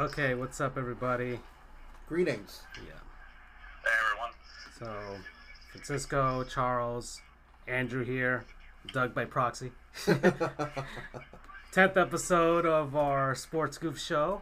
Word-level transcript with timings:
Okay, 0.00 0.34
what's 0.34 0.62
up, 0.62 0.78
everybody? 0.78 1.38
Greetings. 2.08 2.62
Yeah. 2.76 2.94
Hey 3.84 3.90
everyone. 4.02 4.30
So, 4.78 5.22
Francisco, 5.72 6.42
Charles, 6.44 7.20
Andrew 7.68 8.02
here, 8.02 8.46
Doug 8.94 9.14
by 9.14 9.26
proxy. 9.26 9.72
Tenth 11.72 11.98
episode 11.98 12.64
of 12.64 12.96
our 12.96 13.34
Sports 13.34 13.76
Goof 13.76 14.00
show. 14.00 14.40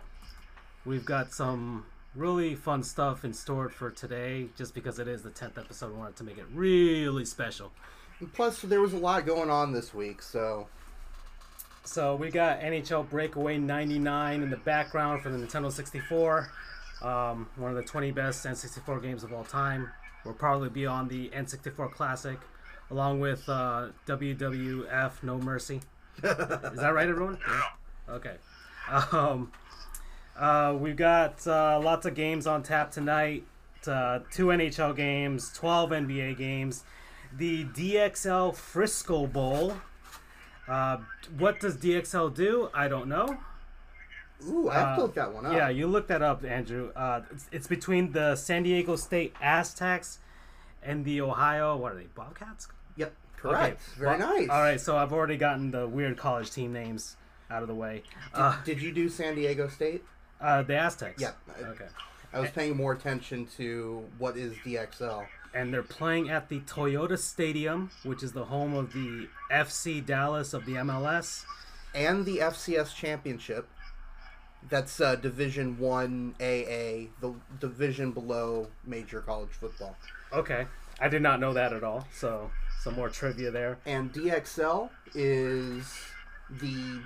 We've 0.87 1.05
got 1.05 1.33
some 1.33 1.87
really 2.15 2.55
fun 2.55 2.85
stuff 2.85 3.25
in 3.25 3.33
store 3.33 3.69
for 3.69 3.91
today. 3.91 4.51
Just 4.57 4.75
because 4.75 5.01
it 5.01 5.09
is 5.09 5.25
the 5.25 5.31
tenth 5.31 5.59
episode, 5.59 5.91
we 5.91 5.99
wanted 5.99 6.15
to 6.19 6.25
make 6.25 6.39
it 6.39 6.47
really 6.55 7.25
special. 7.25 7.73
And 8.21 8.33
plus, 8.33 8.63
there 8.63 8.81
was 8.81 8.93
a 8.93 8.99
lot 8.99 9.27
going 9.27 9.51
on 9.51 9.73
this 9.73 9.93
week, 9.93 10.23
so 10.23 10.69
So 11.89 12.15
we 12.17 12.31
got 12.31 12.61
NHL 12.61 13.09
Breakaway 13.09 13.57
99 13.57 14.43
in 14.43 14.51
the 14.51 14.59
background 14.59 15.23
for 15.23 15.31
the 15.31 15.39
Nintendo 15.39 15.73
64. 15.73 16.51
Um, 17.01 17.49
one 17.57 17.71
of 17.71 17.77
the 17.79 17.83
20 17.83 18.11
best 18.11 18.45
N64 18.45 19.03
games 19.03 19.25
of 19.25 19.33
all 19.33 19.43
time. 19.43 19.89
We'll 20.23 20.35
probably 20.35 20.69
be 20.69 20.85
on 20.85 21.09
the 21.09 21.31
N64 21.31 21.91
Classic, 21.93 22.39
along 22.91 23.21
with 23.21 23.49
uh, 23.49 23.89
WWF 24.07 25.23
No 25.23 25.39
Mercy. 25.39 25.81
Is 26.19 26.23
that 26.23 26.93
right, 26.93 27.09
everyone? 27.09 27.39
Yeah. 27.49 28.15
Okay. 28.15 28.35
Um, 29.11 29.51
uh, 30.37 30.77
we've 30.79 30.95
got 30.95 31.47
uh, 31.47 31.81
lots 31.83 32.05
of 32.05 32.15
games 32.15 32.47
on 32.47 32.63
tap 32.63 32.91
tonight. 32.91 33.45
Uh, 33.87 34.19
two 34.31 34.49
NHL 34.49 34.95
games, 34.95 35.51
12 35.55 35.91
NBA 35.91 36.37
games, 36.37 36.85
the 37.35 37.65
DXL 37.65 38.55
Frisco 38.55 39.27
Bowl. 39.27 39.73
Uh, 40.69 40.99
what 41.39 41.61
does 41.61 41.77
DXL 41.77 42.35
do? 42.35 42.69
I 42.75 42.89
don't 42.89 43.09
know. 43.09 43.39
ooh, 44.47 44.69
I 44.69 44.75
have 44.75 44.97
to 44.97 45.03
Uh, 45.03 45.05
look 45.07 45.15
that 45.15 45.33
one 45.33 45.47
up. 45.47 45.53
Yeah, 45.53 45.69
you 45.69 45.87
look 45.87 46.07
that 46.09 46.23
up, 46.23 46.45
Andrew. 46.45 46.93
Uh, 46.95 47.23
it's, 47.33 47.49
it's 47.53 47.67
between 47.67 48.13
the 48.13 48.37
San 48.37 48.63
Diego 48.63 48.97
State 48.97 49.35
Aztecs 49.41 50.19
and 50.83 51.05
the 51.05 51.21
Ohio. 51.21 51.77
What 51.77 51.93
are 51.93 51.97
they? 51.97 52.07
Bobcats. 52.15 52.69
Yep, 52.97 53.13
correct. 53.37 53.81
Very 53.97 54.19
Well, 54.19 54.37
nice. 54.37 54.49
All 54.51 54.61
right, 54.61 54.81
so 54.81 54.97
I've 54.97 55.13
already 55.13 55.37
gotten 55.37 55.71
the 55.71 55.89
weird 55.89 56.17
college 56.17 56.51
team 56.51 56.73
names 56.73 57.17
out 57.51 57.63
of 57.63 57.69
the 57.69 57.75
way. 57.75 58.03
Uh, 58.35 58.63
Did 58.65 58.83
you 58.83 58.93
do 58.93 59.09
San 59.09 59.35
Diego 59.35 59.69
State? 59.69 60.05
uh, 60.41 60.63
the 60.63 60.77
Aztecs. 60.77 61.21
Yep. 61.21 61.37
Okay. 61.63 61.87
I 62.33 62.41
was 62.41 62.51
paying 62.51 62.77
more 62.77 62.93
attention 62.93 63.47
to 63.57 64.05
what 64.19 64.37
is 64.37 64.53
DXL. 64.59 65.27
And 65.55 65.73
they're 65.73 65.83
playing 65.83 66.31
at 66.31 66.49
the 66.49 66.61
Toyota 66.61 67.19
Stadium, 67.19 67.91
which 68.03 68.23
is 68.23 68.33
the 68.33 68.45
home 68.47 68.75
of 68.75 68.93
the 68.93 69.29
FC 69.51 70.05
Dallas 70.05 70.53
of 70.55 70.65
the 70.67 70.73
MLS. 70.75 71.45
and 71.95 72.25
the 72.27 72.39
FCS 72.39 72.95
championship. 72.95 73.69
That's 74.69 75.01
uh, 75.01 75.15
Division 75.17 75.79
One 75.79 76.35
AA, 76.41 77.09
the 77.21 77.35
division 77.61 78.13
below 78.13 78.69
major 78.85 79.21
college 79.21 79.51
football. 79.51 79.97
Okay, 80.33 80.67
I 81.01 81.09
did 81.09 81.23
not 81.23 81.41
know 81.41 81.55
that 81.55 81.73
at 81.73 81.83
all. 81.85 82.07
So 82.13 82.51
some 82.83 82.95
more 82.97 83.09
trivia 83.09 83.51
there. 83.51 83.79
And 83.87 84.13
DXL 84.13 84.91
is 85.15 85.85
the 86.51 87.01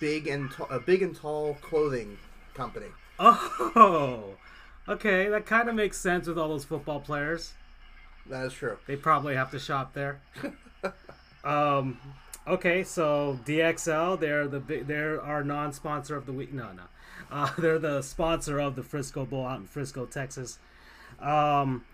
big 0.00 0.26
and 0.26 0.50
t- 0.50 0.64
a 0.68 0.78
big 0.80 1.00
and 1.02 1.16
tall 1.16 1.54
clothing 1.62 2.18
company. 2.54 2.88
Oh, 3.18 4.34
okay, 4.88 5.28
that 5.28 5.46
kind 5.46 5.68
of 5.68 5.74
makes 5.74 5.96
sense 5.98 6.26
with 6.26 6.38
all 6.38 6.48
those 6.48 6.64
football 6.64 7.00
players. 7.00 7.54
That 8.28 8.46
is 8.46 8.52
true. 8.52 8.78
They 8.86 8.96
probably 8.96 9.34
have 9.34 9.50
to 9.52 9.58
shop 9.58 9.94
there. 9.94 10.20
um, 11.44 11.98
okay, 12.46 12.82
so 12.82 13.38
DXL, 13.44 14.18
they're 14.18 14.48
the 14.48 14.60
big, 14.60 14.86
they're 14.86 15.20
our 15.20 15.44
non-sponsor 15.44 16.16
of 16.16 16.26
the 16.26 16.32
week. 16.32 16.52
No, 16.52 16.72
no, 16.72 16.82
uh, 17.30 17.50
they're 17.58 17.78
the 17.78 18.02
sponsor 18.02 18.58
of 18.58 18.76
the 18.76 18.82
Frisco 18.82 19.24
Bowl 19.24 19.46
out 19.46 19.60
in 19.60 19.66
Frisco, 19.66 20.06
Texas. 20.06 20.58
Um, 21.20 21.84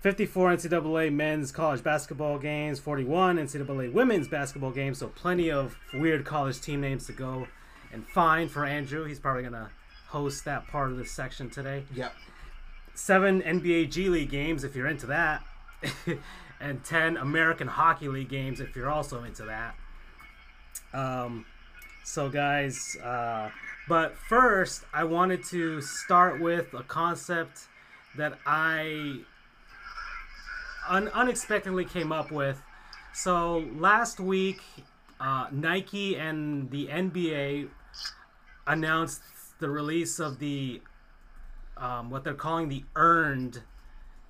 54 0.00 0.56
NCAA 0.56 1.12
men's 1.12 1.52
college 1.52 1.82
basketball 1.82 2.38
games, 2.38 2.80
41 2.80 3.36
NCAA 3.36 3.92
women's 3.92 4.28
basketball 4.28 4.70
games. 4.70 4.98
So 4.98 5.08
plenty 5.08 5.50
of 5.50 5.76
weird 5.92 6.24
college 6.24 6.60
team 6.60 6.80
names 6.80 7.06
to 7.06 7.12
go 7.12 7.48
and 7.92 8.06
find 8.08 8.50
for 8.50 8.64
Andrew. 8.64 9.04
He's 9.04 9.18
probably 9.18 9.42
gonna 9.42 9.70
host 10.08 10.44
that 10.46 10.66
part 10.68 10.90
of 10.90 10.96
the 10.96 11.04
section 11.04 11.50
today 11.50 11.84
Yep. 11.94 12.12
Seven 13.00 13.40
NBA 13.42 13.90
G 13.90 14.08
League 14.08 14.30
games 14.30 14.62
if 14.62 14.76
you're 14.76 14.86
into 14.86 15.06
that, 15.06 15.42
and 16.60 16.84
ten 16.84 17.16
American 17.16 17.66
Hockey 17.66 18.08
League 18.08 18.28
games 18.28 18.60
if 18.60 18.76
you're 18.76 18.90
also 18.90 19.24
into 19.24 19.44
that. 19.44 19.74
Um, 20.92 21.46
so 22.04 22.28
guys, 22.28 22.96
uh, 23.02 23.50
but 23.88 24.16
first 24.28 24.84
I 24.92 25.04
wanted 25.04 25.44
to 25.46 25.80
start 25.80 26.40
with 26.40 26.74
a 26.74 26.82
concept 26.82 27.68
that 28.16 28.38
I 28.46 29.20
un- 30.88 31.08
unexpectedly 31.08 31.84
came 31.84 32.12
up 32.12 32.30
with. 32.30 32.60
So 33.14 33.64
last 33.76 34.20
week, 34.20 34.60
uh, 35.20 35.46
Nike 35.50 36.16
and 36.16 36.70
the 36.70 36.88
NBA 36.88 37.68
announced 38.66 39.22
the 39.58 39.70
release 39.70 40.18
of 40.18 40.38
the 40.38 40.80
um, 41.80 42.10
what 42.10 42.22
they're 42.22 42.34
calling 42.34 42.68
the 42.68 42.84
earned 42.94 43.62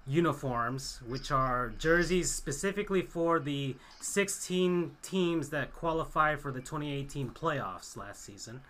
uniforms, 0.06 1.00
which 1.06 1.30
are 1.30 1.72
jerseys 1.78 2.32
specifically 2.32 3.02
for 3.02 3.38
the 3.38 3.76
16 4.00 4.96
teams 5.02 5.50
that 5.50 5.72
qualify 5.74 6.36
for 6.36 6.50
the 6.50 6.60
2018 6.60 7.30
playoffs 7.30 7.96
last 7.96 8.24
season. 8.24 8.60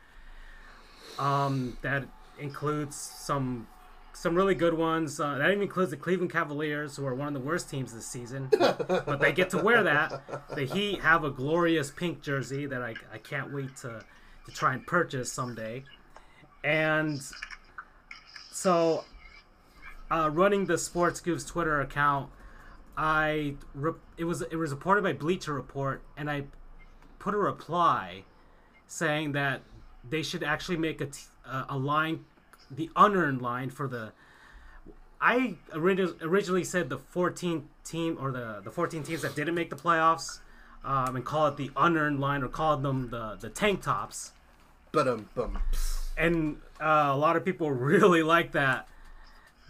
Um, 1.18 1.76
that 1.82 2.04
includes 2.38 2.96
some 2.96 3.66
some 4.12 4.34
really 4.34 4.54
good 4.54 4.74
ones. 4.74 5.20
Uh, 5.20 5.38
that 5.38 5.50
even 5.50 5.62
includes 5.62 5.91
the 5.91 5.97
Cleveland 5.97 6.32
Cavaliers, 6.32 6.97
who 6.97 7.06
are 7.06 7.14
one 7.14 7.28
of 7.28 7.34
the 7.34 7.41
worst 7.41 7.70
teams 7.70 7.92
this 7.92 8.06
season, 8.06 8.48
but 8.58 9.20
they 9.20 9.32
get 9.32 9.50
to 9.50 9.58
wear 9.58 9.82
that. 9.84 10.48
The 10.54 10.64
Heat 10.64 11.00
have 11.00 11.24
a 11.24 11.30
glorious 11.30 11.91
pink 11.91 12.20
jersey 12.20 12.66
that 12.66 12.82
I, 12.82 12.94
I 13.12 13.18
can't 13.18 13.52
wait 13.52 13.76
to 13.78 14.04
to 14.47 14.52
try 14.52 14.74
and 14.74 14.86
purchase 14.86 15.32
someday, 15.32 15.84
and 16.64 17.20
so 18.60 19.04
uh, 20.10 20.28
running 20.31 20.66
the 20.66 20.76
Sports 20.76 21.19
Goofs 21.22 21.48
Twitter 21.48 21.81
account, 21.81 22.28
I 22.94 23.54
re- 23.72 23.94
it 24.19 24.25
was 24.25 24.43
it 24.43 24.56
was 24.56 24.71
reported 24.71 25.03
by 25.03 25.15
Bleacher 25.15 25.54
Report, 25.54 26.03
and 26.15 26.31
I 26.31 26.44
put 27.19 27.32
a 27.32 27.38
reply 27.38 28.25
saying 28.87 29.32
that 29.32 29.62
they 30.06 30.22
should 30.22 30.43
actually 30.43 30.76
make 30.76 31.00
a 31.00 31.06
t- 31.06 31.22
a 31.71 31.78
line, 31.78 32.26
the 32.71 32.91
unearned 32.97 33.41
line 33.41 33.71
for 33.71 33.88
the. 33.88 34.12
I 35.22 35.56
ori- 35.75 36.15
originally 36.21 36.65
said 36.65 36.91
the 36.91 36.98
14 36.98 37.66
team 37.82 38.19
or 38.21 38.31
the 38.31 38.60
the 38.62 38.71
14 38.71 39.03
teams 39.04 39.22
that 39.22 39.34
didn't 39.34 39.54
make 39.54 39.71
the 39.71 39.77
playoffs, 39.77 40.41
um, 40.84 41.16
and 41.16 41.25
call 41.25 41.47
it 41.47 41.56
the 41.56 41.71
unearned 41.78 42.21
line 42.21 42.42
or 42.42 42.48
call 42.48 42.77
them 42.77 43.09
the 43.09 43.38
the 43.41 43.48
tank 43.48 43.81
tops 43.81 44.32
But 44.92 45.09
um. 45.09 45.62
And 46.20 46.60
uh, 46.81 47.10
a 47.12 47.16
lot 47.16 47.36
of 47.36 47.44
people 47.44 47.70
really 47.72 48.22
like 48.22 48.53
that 48.53 48.86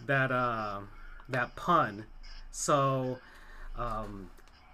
that 0.05 0.31
uh, 0.31 0.81
that 1.29 1.55
pun. 1.55 2.05
So 2.51 3.19
um, 3.77 4.29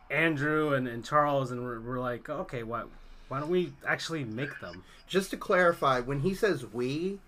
Andrew 0.09 0.73
and, 0.73 0.87
and 0.87 1.05
Charles 1.05 1.51
and 1.51 1.63
we're, 1.63 1.79
we're 1.79 1.99
like, 1.99 2.29
okay, 2.29 2.63
why 2.63 2.83
why 3.27 3.39
don't 3.39 3.49
we 3.49 3.73
actually 3.87 4.23
make 4.23 4.59
them? 4.59 4.83
Just 5.07 5.29
to 5.31 5.37
clarify, 5.37 5.99
when 5.99 6.21
he 6.21 6.33
says 6.33 6.65
we, 6.65 7.19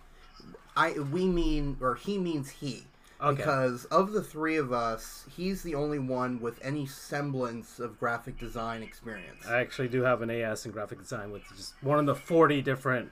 I 0.75 0.91
we 0.93 1.25
mean 1.25 1.77
or 1.79 1.95
he 1.95 2.17
means 2.17 2.49
he. 2.49 2.83
Okay. 3.21 3.35
Because 3.35 3.83
of 3.85 4.13
the 4.13 4.23
three 4.23 4.55
of 4.55 4.71
us, 4.71 5.25
he's 5.35 5.61
the 5.61 5.75
only 5.75 5.99
one 5.99 6.39
with 6.39 6.57
any 6.63 6.85
semblance 6.85 7.77
of 7.77 7.99
graphic 7.99 8.39
design 8.39 8.81
experience. 8.81 9.45
I 9.45 9.59
actually 9.59 9.89
do 9.89 10.03
have 10.03 10.21
an 10.21 10.29
AS 10.29 10.65
in 10.65 10.71
graphic 10.71 10.99
design 10.99 11.29
with 11.29 11.43
just 11.57 11.73
one 11.81 11.99
of 11.99 12.05
the 12.05 12.15
forty 12.15 12.61
different 12.61 13.11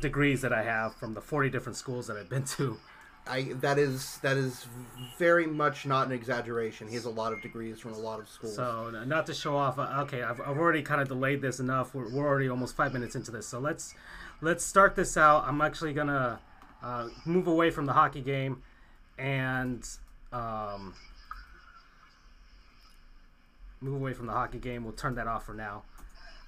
degrees 0.00 0.40
that 0.42 0.52
I 0.52 0.62
have 0.62 0.94
from 0.96 1.14
the 1.14 1.20
forty 1.20 1.50
different 1.50 1.76
schools 1.76 2.06
that 2.06 2.16
I've 2.16 2.28
been 2.28 2.44
to. 2.44 2.78
I 3.26 3.52
that 3.60 3.78
is 3.78 4.18
that 4.22 4.36
is 4.36 4.66
very 5.18 5.46
much 5.46 5.84
not 5.86 6.06
an 6.06 6.12
exaggeration. 6.12 6.88
He 6.88 6.94
has 6.94 7.04
a 7.04 7.10
lot 7.10 7.32
of 7.32 7.42
degrees 7.42 7.78
from 7.78 7.92
a 7.92 7.98
lot 7.98 8.18
of 8.18 8.28
schools. 8.28 8.56
So 8.56 8.90
not 9.06 9.26
to 9.26 9.34
show 9.34 9.56
off. 9.56 9.78
Uh, 9.78 10.02
okay, 10.02 10.22
I've, 10.22 10.40
I've 10.40 10.58
already 10.58 10.82
kind 10.82 11.00
of 11.00 11.08
delayed 11.08 11.42
this 11.42 11.60
enough. 11.60 11.94
We're, 11.94 12.08
we're 12.10 12.26
already 12.26 12.48
almost 12.48 12.76
five 12.76 12.92
minutes 12.92 13.14
into 13.14 13.30
this. 13.30 13.46
So 13.46 13.60
let's 13.60 13.94
let's 14.40 14.64
start 14.64 14.96
this 14.96 15.16
out. 15.16 15.44
I'm 15.46 15.60
actually 15.60 15.92
gonna 15.92 16.40
uh, 16.82 17.08
move 17.26 17.46
away 17.46 17.70
from 17.70 17.84
the 17.86 17.92
hockey 17.92 18.22
game 18.22 18.62
and 19.18 19.86
um, 20.32 20.94
move 23.82 24.00
away 24.00 24.14
from 24.14 24.26
the 24.26 24.32
hockey 24.32 24.58
game. 24.58 24.82
We'll 24.82 24.94
turn 24.94 25.14
that 25.16 25.26
off 25.26 25.44
for 25.44 25.54
now. 25.54 25.82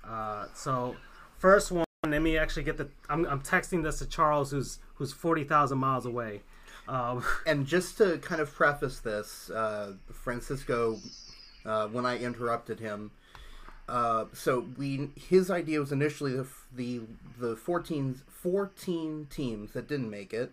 Uh, 0.03 0.47
so 0.55 0.97
first 1.39 1.71
one. 1.71 1.85
Let 2.05 2.21
me 2.21 2.37
actually 2.37 2.65
get 2.65 2.79
the. 2.79 2.89
I'm, 3.09 3.25
I'm 3.27 3.41
texting 3.43 3.85
this 3.85 4.01
to 4.01 4.07
Charles, 4.07 4.51
who's 4.51 4.81
who's 4.97 5.13
forty 5.13 5.45
thousand 5.45 5.79
miles 5.79 6.05
away. 6.05 6.41
Um, 6.89 7.25
and 7.47 7.65
just 7.65 7.97
to 7.99 8.19
kind 8.19 8.41
of 8.41 8.53
preface 8.53 8.99
this, 8.99 9.51
uh, 9.51 9.93
Francisco, 10.13 10.99
uh, 11.65 11.87
when 11.87 12.05
I 12.05 12.19
interrupted 12.19 12.81
him, 12.81 13.13
Uh, 13.89 14.25
so 14.33 14.67
we 14.77 15.11
his 15.17 15.51
idea 15.51 15.79
was 15.81 15.93
initially 15.93 16.33
the 16.33 16.47
the 16.75 17.01
the 17.39 17.57
14, 17.57 18.21
14 18.29 19.27
teams 19.31 19.73
that 19.73 19.89
didn't 19.89 20.11
make 20.11 20.33
it, 20.33 20.53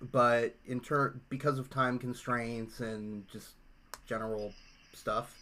but 0.00 0.54
in 0.66 0.80
turn 0.80 1.20
because 1.28 1.58
of 1.58 1.70
time 1.70 1.98
constraints 1.98 2.80
and 2.80 3.28
just 3.30 3.50
general 4.06 4.52
stuff, 4.92 5.36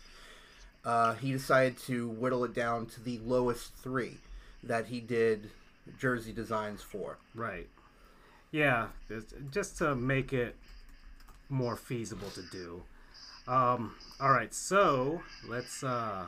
uh, 0.85 1.15
he 1.15 1.33
decided 1.33 1.79
to 1.79 2.09
whittle 2.09 2.45
it 2.45 2.55
down 2.55 2.87
to 2.87 3.01
the 3.03 3.19
lowest 3.25 3.75
three 3.77 4.19
that 4.63 4.87
he 4.87 5.01
did 5.01 5.51
jersey 5.99 6.33
designs 6.33 6.83
for. 6.83 7.19
Right. 7.35 7.69
Yeah, 8.51 8.89
just 9.51 9.79
to 9.79 9.95
make 9.95 10.33
it 10.33 10.57
more 11.49 11.77
feasible 11.77 12.29
to 12.31 12.43
do. 12.51 12.83
Um, 13.49 13.95
all 14.21 14.31
right, 14.31 14.53
so 14.53 15.23
let's 15.49 15.83
uh, 15.83 16.27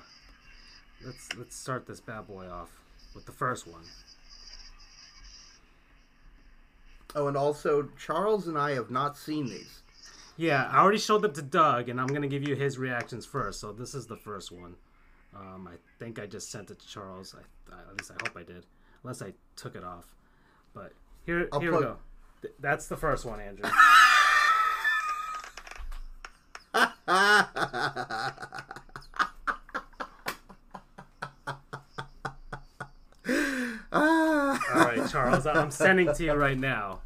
let's 1.05 1.29
let's 1.37 1.57
start 1.57 1.87
this 1.87 2.01
bad 2.01 2.27
boy 2.27 2.49
off 2.49 2.71
with 3.15 3.27
the 3.27 3.33
first 3.33 3.67
one. 3.67 3.83
Oh, 7.15 7.29
and 7.29 7.37
also 7.37 7.89
Charles 7.99 8.49
and 8.49 8.59
I 8.59 8.73
have 8.73 8.91
not 8.91 9.17
seen 9.17 9.47
these. 9.47 9.83
Yeah, 10.37 10.69
I 10.73 10.81
already 10.81 10.99
showed 10.99 11.23
them 11.23 11.33
to 11.35 11.43
Doug, 11.43 11.89
and 11.89 12.01
I'm 12.01 12.09
gonna 12.09 12.27
give 12.27 12.49
you 12.49 12.57
his 12.57 12.79
reactions 12.79 13.25
first. 13.25 13.61
So 13.61 13.73
this 13.73 13.95
is 13.95 14.07
the 14.07 14.17
first 14.17 14.51
one. 14.51 14.75
Um, 15.37 15.69
I 15.71 15.77
think 15.99 16.19
I 16.19 16.27
just 16.27 16.51
sent 16.51 16.71
it 16.71 16.79
to 16.79 16.87
Charles. 16.89 17.35
I, 17.37 17.73
at 17.81 17.97
least 17.99 18.11
I 18.11 18.15
hope 18.27 18.37
I 18.37 18.43
did, 18.43 18.65
unless 19.03 19.21
I 19.23 19.33
took 19.57 19.75
it 19.75 19.85
off. 19.85 20.05
But 20.75 20.93
here, 21.27 21.49
I'll 21.53 21.61
here 21.61 21.73
we 21.75 21.81
go. 21.81 21.97
Th- 22.43 22.55
That's 22.61 22.87
the 22.89 22.97
first 22.97 23.25
one, 23.25 23.41
Andrew. 23.41 23.69
All 33.93 34.59
right, 34.75 35.09
Charles, 35.11 35.47
I'm 35.47 35.71
sending 35.71 36.13
to 36.13 36.25
you 36.25 36.33
right 36.33 36.59
now. 36.59 37.01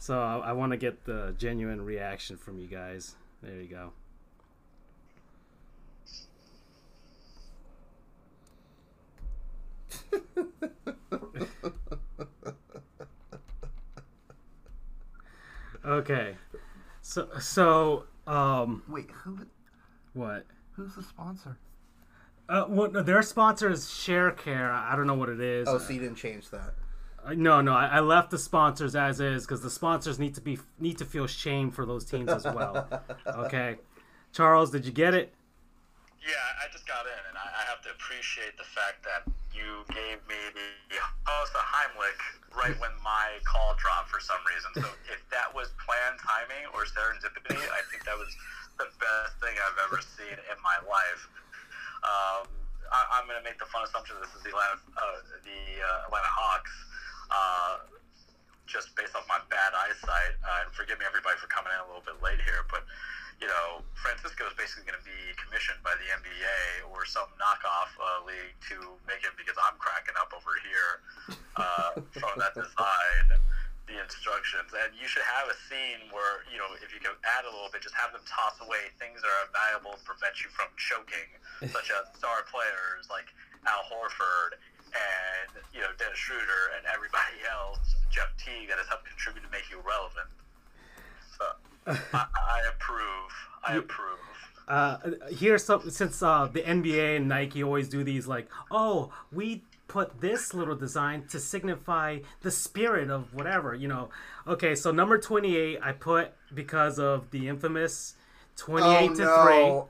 So 0.00 0.18
I, 0.20 0.38
I 0.38 0.52
want 0.52 0.72
to 0.72 0.76
get 0.76 1.04
the 1.04 1.34
genuine 1.38 1.80
reaction 1.84 2.36
from 2.36 2.58
you 2.58 2.66
guys. 2.66 3.14
There 3.42 3.60
you 3.60 3.68
go. 3.68 3.92
Okay. 15.84 16.36
So 17.00 17.28
so 17.40 18.04
um 18.26 18.82
Wait, 18.88 19.10
who 19.10 19.38
what? 20.14 20.46
who's 20.72 20.94
the 20.94 21.02
sponsor? 21.02 21.58
Uh, 22.48 22.66
well, 22.68 22.90
no, 22.90 23.02
their 23.02 23.22
sponsor 23.22 23.70
is 23.70 23.86
ShareCare. 23.86 24.70
I 24.70 24.94
don't 24.96 25.06
know 25.06 25.14
what 25.14 25.28
it 25.30 25.40
is. 25.40 25.68
Oh, 25.68 25.78
so 25.78 25.92
you 25.92 26.00
didn't 26.00 26.16
change 26.16 26.50
that. 26.50 26.74
Uh, 27.24 27.32
No, 27.34 27.60
no, 27.60 27.72
I, 27.72 27.86
I 27.86 28.00
left 28.00 28.30
the 28.30 28.38
sponsors 28.38 28.94
as 28.94 29.20
is 29.20 29.44
because 29.46 29.62
the 29.62 29.70
sponsors 29.70 30.18
need 30.18 30.34
to 30.34 30.40
be 30.40 30.58
need 30.78 30.98
to 30.98 31.04
feel 31.04 31.26
shame 31.26 31.70
for 31.70 31.86
those 31.86 32.04
teams 32.04 32.28
as 32.30 32.44
well. 32.44 32.88
Okay, 33.26 33.76
Charles, 34.32 34.70
did 34.70 34.84
you 34.84 34.92
get 34.92 35.14
it? 35.14 35.32
Yeah, 36.20 36.34
I 36.62 36.70
just 36.72 36.86
got 36.86 37.06
in, 37.06 37.22
and 37.28 37.38
I, 37.38 37.62
I 37.62 37.64
have 37.70 37.80
to 37.82 37.90
appreciate 37.90 38.56
the 38.58 38.64
fact 38.64 39.02
that 39.04 39.32
you 39.54 39.84
gave 39.88 40.18
me 40.28 40.36
the 40.54 40.60
Hossa 41.00 41.62
Heimlich 41.62 42.22
right 42.52 42.76
when 42.80 42.92
my 43.00 43.40
call 43.48 43.72
dropped 43.80 44.12
for 44.12 44.20
some 44.20 44.40
reason. 44.44 44.84
So 44.84 44.88
if 45.08 45.24
that 45.32 45.48
was 45.54 45.72
planned 45.80 46.20
timing 46.20 46.68
or 46.76 46.84
serendipity, 46.84 47.56
I 47.56 47.80
think 47.88 48.04
that 48.04 48.16
was 48.18 48.28
the 48.76 48.88
best 49.00 49.32
thing 49.40 49.56
I've 49.56 49.80
ever 49.88 50.00
seen 50.04 50.36
in 50.36 50.58
my 50.60 50.76
life. 50.84 51.22
Um, 52.04 52.44
I, 52.92 53.00
I'm 53.16 53.24
going 53.24 53.40
to 53.40 53.46
make 53.46 53.56
the 53.56 53.68
fun 53.72 53.88
assumption 53.88 54.20
this 54.20 54.32
is 54.36 54.44
the 54.44 54.52
Atlanta, 54.52 54.76
uh, 55.00 55.20
the 55.40 55.60
uh, 55.80 56.06
Atlanta 56.10 56.28
Hawks. 56.28 56.74
Uh, 57.32 57.88
just 58.72 58.94
based 58.96 59.12
off 59.12 59.28
my 59.28 59.40
bad 59.52 59.76
eyesight, 59.76 60.32
uh, 60.40 60.64
and 60.64 60.72
forgive 60.72 60.96
me 60.96 61.04
everybody 61.04 61.36
for 61.36 61.44
coming 61.52 61.68
in 61.76 61.80
a 61.84 61.86
little 61.88 62.04
bit 62.04 62.16
late 62.24 62.40
here, 62.40 62.64
but 62.72 62.88
you 63.42 63.50
know, 63.50 63.82
Francisco 63.98 64.46
is 64.46 64.54
basically 64.54 64.86
going 64.86 64.94
to 64.94 65.02
be 65.02 65.34
commissioned 65.34 65.82
by 65.82 65.90
the 65.98 66.06
NBA 66.14 66.86
or 66.94 67.02
some 67.02 67.26
knockoff 67.42 67.90
uh, 67.98 68.22
league 68.22 68.54
to 68.70 68.78
make 69.10 69.26
it 69.26 69.34
because 69.34 69.58
I'm 69.58 69.74
cracking 69.82 70.14
up 70.14 70.30
over 70.30 70.54
here 70.62 71.02
uh, 71.58 71.98
from 72.22 72.38
that 72.38 72.54
design, 72.54 73.26
the 73.90 73.98
instructions. 73.98 74.70
And 74.70 74.94
you 74.94 75.10
should 75.10 75.26
have 75.26 75.50
a 75.50 75.58
scene 75.66 76.06
where, 76.14 76.46
you 76.54 76.62
know, 76.62 76.70
if 76.86 76.94
you 76.94 77.02
can 77.02 77.18
add 77.26 77.42
a 77.42 77.50
little 77.50 77.66
bit, 77.74 77.82
just 77.82 77.98
have 77.98 78.14
them 78.14 78.22
toss 78.30 78.62
away 78.62 78.94
things 79.02 79.18
that 79.18 79.30
are 79.42 79.50
valuable 79.50 79.98
to 79.98 80.02
prevent 80.06 80.38
you 80.38 80.46
from 80.54 80.70
choking, 80.78 81.26
such 81.66 81.90
as 81.90 82.06
star 82.22 82.46
players 82.46 83.10
like 83.10 83.26
Al 83.66 83.82
Horford 83.90 84.54
and, 84.94 85.50
you 85.74 85.82
know, 85.82 85.90
Dennis 85.98 86.22
Schroeder 86.22 86.78
and 86.78 86.86
everybody 86.86 87.42
else, 87.50 87.82
Jeff 88.14 88.30
Teague, 88.38 88.70
that 88.70 88.78
has 88.78 88.86
helped 88.86 89.10
contribute 89.10 89.42
to 89.42 89.50
make 89.50 89.66
you 89.66 89.82
relevant. 89.82 90.30
So 91.34 91.58
I, 91.86 91.98
I 92.12 92.60
approve. 92.74 93.48
I 93.66 93.74
approve. 93.76 94.18
Uh, 94.68 94.96
here's 95.30 95.64
some 95.64 95.90
since 95.90 96.22
uh, 96.22 96.48
the 96.52 96.62
NBA 96.62 97.16
and 97.16 97.28
Nike 97.28 97.62
always 97.62 97.88
do 97.88 98.04
these 98.04 98.26
like, 98.26 98.48
oh, 98.70 99.12
we 99.32 99.62
put 99.88 100.20
this 100.20 100.54
little 100.54 100.76
design 100.76 101.24
to 101.28 101.38
signify 101.38 102.20
the 102.40 102.50
spirit 102.50 103.10
of 103.10 103.34
whatever, 103.34 103.74
you 103.74 103.88
know. 103.88 104.08
Okay, 104.46 104.74
so 104.74 104.90
number 104.90 105.18
28 105.18 105.78
I 105.82 105.92
put 105.92 106.32
because 106.54 106.98
of 106.98 107.30
the 107.30 107.48
infamous 107.48 108.14
28 108.56 109.08
to 109.08 109.14
3. 109.16 109.24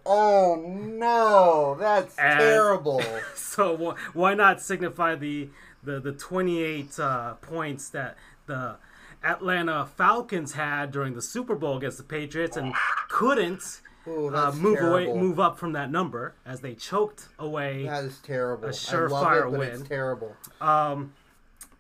Oh 0.06 0.64
no, 0.66 1.76
that's 1.78 2.16
And- 2.18 2.40
terrible. 2.40 3.02
So 3.36 3.76
wh- 3.76 4.16
why 4.16 4.34
not 4.34 4.60
signify 4.62 5.14
the 5.14 5.48
the 5.84 6.00
the 6.00 6.12
28 6.12 6.98
uh, 6.98 7.34
points 7.34 7.90
that 7.90 8.16
the 8.46 8.76
Atlanta 9.24 9.86
Falcons 9.96 10.52
had 10.52 10.90
during 10.90 11.14
the 11.14 11.22
Super 11.22 11.54
Bowl 11.54 11.76
against 11.76 11.98
the 11.98 12.04
Patriots 12.04 12.56
and 12.56 12.74
couldn't 13.08 13.80
Ooh, 14.06 14.34
uh, 14.34 14.52
move 14.52 14.80
away 14.80 15.06
move 15.06 15.38
up 15.38 15.58
from 15.58 15.72
that 15.72 15.90
number 15.90 16.34
as 16.44 16.60
they 16.60 16.74
choked 16.74 17.28
away 17.38 17.84
That 17.84 18.04
is 18.04 18.18
terrible. 18.18 18.68
A 18.68 18.72
surefire 18.72 19.44
it, 19.44 19.58
win. 19.58 19.68
it's 19.68 19.88
terrible. 19.88 20.34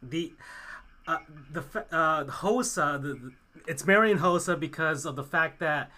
the 0.02 0.32
uh, 1.06 1.18
the 1.52 1.60
uh, 1.90 2.24
Hossa. 2.24 3.02
The, 3.02 3.14
the, 3.14 3.32
it's 3.66 3.86
Marian 3.86 4.18
Hossa 4.18 4.58
because 4.58 5.04
of 5.04 5.16
the 5.16 5.24
fact 5.24 5.60
that 5.60 5.90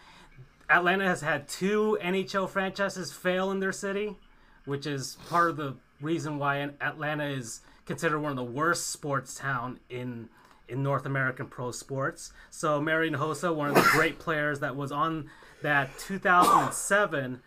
Atlanta 0.69 1.07
has 1.07 1.21
had 1.21 1.49
two 1.49 1.99
NHL 2.03 2.49
franchises 2.49 3.13
fail 3.13 3.51
in 3.51 3.61
their 3.61 3.73
city, 3.73 4.17
which 4.65 4.87
is 4.87 5.17
part 5.29 5.51
of 5.51 5.57
the 5.57 5.77
reason 6.01 6.39
why 6.39 6.71
Atlanta 6.81 7.27
is 7.27 7.61
considered 7.87 8.21
one 8.21 8.31
of 8.31 8.37
the 8.37 8.45
worst 8.45 8.89
sports 8.89 9.35
town 9.35 9.79
in 9.89 10.29
in 10.69 10.83
North 10.83 11.07
American 11.07 11.47
pro 11.47 11.71
sports. 11.71 12.33
So 12.51 12.81
Marian 12.81 13.15
Hossa, 13.15 13.55
one 13.55 13.69
of 13.69 13.75
the 13.75 13.89
great 13.93 14.19
players 14.19 14.61
that 14.61 14.77
was 14.77 14.93
on 14.93 15.31
that 15.63 15.99
2007 15.99 17.43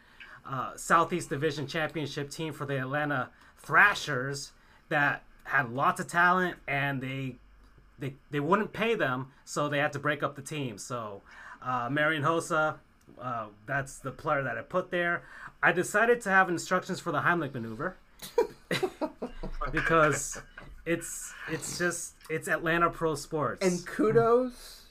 uh, 0.45 0.75
Southeast 0.75 1.29
Division 1.29 1.67
championship 1.67 2.29
team 2.29 2.53
for 2.53 2.65
the 2.65 2.77
Atlanta 2.77 3.29
Thrashers, 3.57 4.51
that 4.89 5.23
had 5.43 5.71
lots 5.71 5.99
of 5.99 6.07
talent 6.07 6.57
and 6.67 7.01
they 7.01 7.35
they, 7.99 8.13
they 8.29 8.39
wouldn't 8.39 8.73
pay 8.73 8.93
them, 8.93 9.31
so 9.43 9.69
they 9.69 9.79
had 9.79 9.91
to 9.93 9.99
break 9.99 10.21
up 10.21 10.35
the 10.35 10.41
team. 10.41 10.77
So, 10.77 11.23
uh, 11.63 11.89
Marian 11.91 12.21
Hossa, 12.21 12.75
uh, 13.19 13.47
that's 13.65 13.97
the 13.97 14.11
player 14.11 14.43
that 14.43 14.55
I 14.55 14.61
put 14.61 14.91
there. 14.91 15.23
I 15.63 15.71
decided 15.71 16.21
to 16.21 16.29
have 16.29 16.47
instructions 16.47 16.99
for 16.99 17.11
the 17.11 17.21
Heimlich 17.21 17.55
maneuver 17.55 17.97
because 19.71 20.39
it's 20.87 21.33
it's 21.51 21.77
just 21.77 22.13
it's 22.29 22.47
Atlanta 22.47 22.89
Pro 22.89 23.15
Sports, 23.15 23.65
And 23.65 23.85
kudos, 23.85 24.83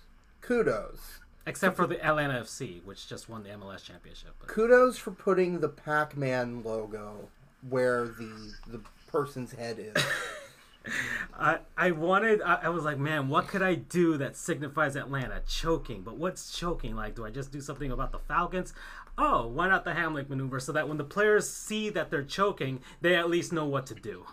kudos, 0.43 1.21
except 1.47 1.75
for 1.77 1.87
the 1.87 2.05
Atlanta 2.05 2.35
FC, 2.35 2.85
which 2.85 3.09
just 3.09 3.29
won 3.29 3.43
the 3.43 3.49
MLS 3.51 3.83
championship. 3.83 4.35
But, 4.39 4.49
kudos 4.49 4.99
for 4.99 5.11
putting 5.11 5.61
the 5.61 5.69
Pac-Man 5.69 6.63
logo 6.63 7.29
where 7.69 8.05
the 8.05 8.55
the 8.67 8.81
person's 9.11 9.53
head 9.53 9.79
is. 9.79 10.05
I 11.39 11.59
I 11.77 11.91
wanted 11.93 12.43
I, 12.43 12.61
I 12.65 12.69
was 12.69 12.85
like, 12.85 12.99
man, 12.99 13.29
what 13.29 13.49
could 13.49 13.63
I 13.63 13.75
do 13.75 14.19
that 14.19 14.37
signifies 14.37 14.97
Atlanta 14.97 15.41
choking? 15.49 16.03
But 16.03 16.17
what's 16.17 16.57
choking? 16.57 16.95
Like, 16.95 17.15
do 17.15 17.25
I 17.25 17.31
just 17.31 17.51
do 17.51 17.61
something 17.61 17.91
about 17.91 18.13
the 18.13 18.19
Falcons? 18.19 18.75
Oh, 19.19 19.47
why 19.47 19.67
not 19.67 19.85
the 19.85 19.95
Hamlet 19.95 20.29
maneuver 20.29 20.61
so 20.61 20.73
that 20.73 20.89
when 20.89 20.99
the 20.99 21.05
players 21.05 21.49
see 21.49 21.89
that 21.89 22.11
they're 22.11 22.23
choking, 22.23 22.81
they 23.01 23.17
at 23.17 23.31
least 23.31 23.51
know 23.51 23.65
what 23.65 23.87
to 23.87 23.95
do. 23.95 24.27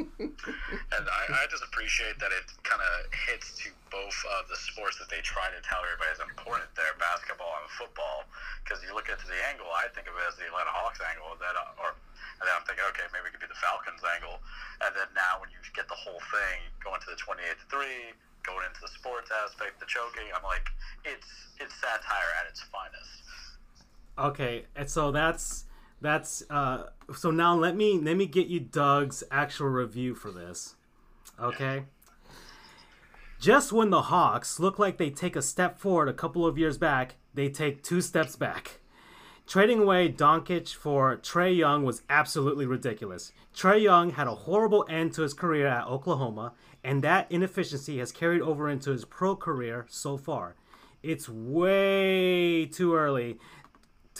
And 0.00 1.04
I, 1.06 1.22
I 1.30 1.44
just 1.48 1.64
appreciate 1.64 2.18
that 2.18 2.32
it 2.32 2.46
kind 2.62 2.80
of 2.80 2.92
hits 3.28 3.56
to 3.64 3.70
both 3.90 4.16
of 4.38 4.48
the 4.48 4.58
sports 4.58 4.98
that 4.98 5.10
they 5.10 5.22
try 5.22 5.48
to 5.50 5.60
tell 5.66 5.82
everybody 5.82 6.10
is 6.14 6.22
important 6.22 6.70
there, 6.78 6.92
basketball 6.98 7.56
and 7.60 7.68
football. 7.74 8.26
Because 8.62 8.82
you 8.84 8.94
look 8.94 9.10
into 9.10 9.26
the 9.26 9.38
angle, 9.50 9.68
I 9.70 9.90
think 9.92 10.06
of 10.06 10.14
it 10.14 10.24
as 10.26 10.36
the 10.38 10.46
Atlanta 10.46 10.70
Hawks 10.72 11.00
angle, 11.02 11.34
that 11.38 11.56
uh, 11.56 11.82
or 11.82 11.96
and 12.40 12.48
then 12.48 12.56
I'm 12.56 12.64
thinking, 12.64 12.84
okay, 12.96 13.04
maybe 13.12 13.28
it 13.28 13.36
could 13.36 13.44
be 13.44 13.52
the 13.52 13.60
Falcons 13.60 14.00
angle. 14.16 14.40
And 14.80 14.96
then 14.96 15.12
now 15.12 15.44
when 15.44 15.52
you 15.52 15.60
get 15.76 15.84
the 15.92 15.98
whole 15.98 16.24
thing 16.32 16.72
going 16.80 16.96
to 17.04 17.08
the 17.12 17.20
28 17.20 17.36
to 17.44 17.66
three, 17.68 18.16
going 18.48 18.64
into 18.64 18.80
the 18.80 18.88
sports 18.88 19.28
aspect, 19.28 19.76
the 19.76 19.84
choking, 19.84 20.24
I'm 20.32 20.44
like, 20.44 20.72
it's 21.04 21.28
it's 21.60 21.76
satire 21.76 22.32
at 22.40 22.48
its 22.48 22.64
finest. 22.72 23.12
Okay, 24.16 24.64
and 24.76 24.88
so 24.88 25.12
that's 25.12 25.68
That's 26.00 26.42
uh. 26.50 26.90
So 27.14 27.30
now 27.30 27.54
let 27.54 27.76
me 27.76 27.98
let 27.98 28.16
me 28.16 28.26
get 28.26 28.46
you 28.46 28.60
Doug's 28.60 29.22
actual 29.30 29.68
review 29.68 30.14
for 30.14 30.30
this. 30.30 30.76
Okay. 31.40 31.84
Just 33.40 33.72
when 33.72 33.88
the 33.88 34.02
Hawks 34.02 34.60
look 34.60 34.78
like 34.78 34.98
they 34.98 35.08
take 35.08 35.34
a 35.34 35.42
step 35.42 35.78
forward 35.78 36.08
a 36.08 36.12
couple 36.12 36.44
of 36.44 36.58
years 36.58 36.76
back, 36.76 37.16
they 37.32 37.48
take 37.48 37.82
two 37.82 38.02
steps 38.02 38.36
back. 38.36 38.80
Trading 39.46 39.80
away 39.80 40.12
Doncic 40.12 40.74
for 40.74 41.16
Trae 41.16 41.56
Young 41.56 41.82
was 41.82 42.02
absolutely 42.08 42.66
ridiculous. 42.66 43.32
Trae 43.56 43.82
Young 43.82 44.10
had 44.10 44.26
a 44.26 44.34
horrible 44.34 44.84
end 44.88 45.14
to 45.14 45.22
his 45.22 45.34
career 45.34 45.66
at 45.66 45.86
Oklahoma, 45.86 46.52
and 46.84 47.02
that 47.02 47.32
inefficiency 47.32 47.98
has 47.98 48.12
carried 48.12 48.42
over 48.42 48.68
into 48.68 48.90
his 48.90 49.04
pro 49.04 49.34
career 49.34 49.86
so 49.88 50.16
far. 50.16 50.54
It's 51.02 51.28
way 51.28 52.66
too 52.66 52.94
early 52.94 53.38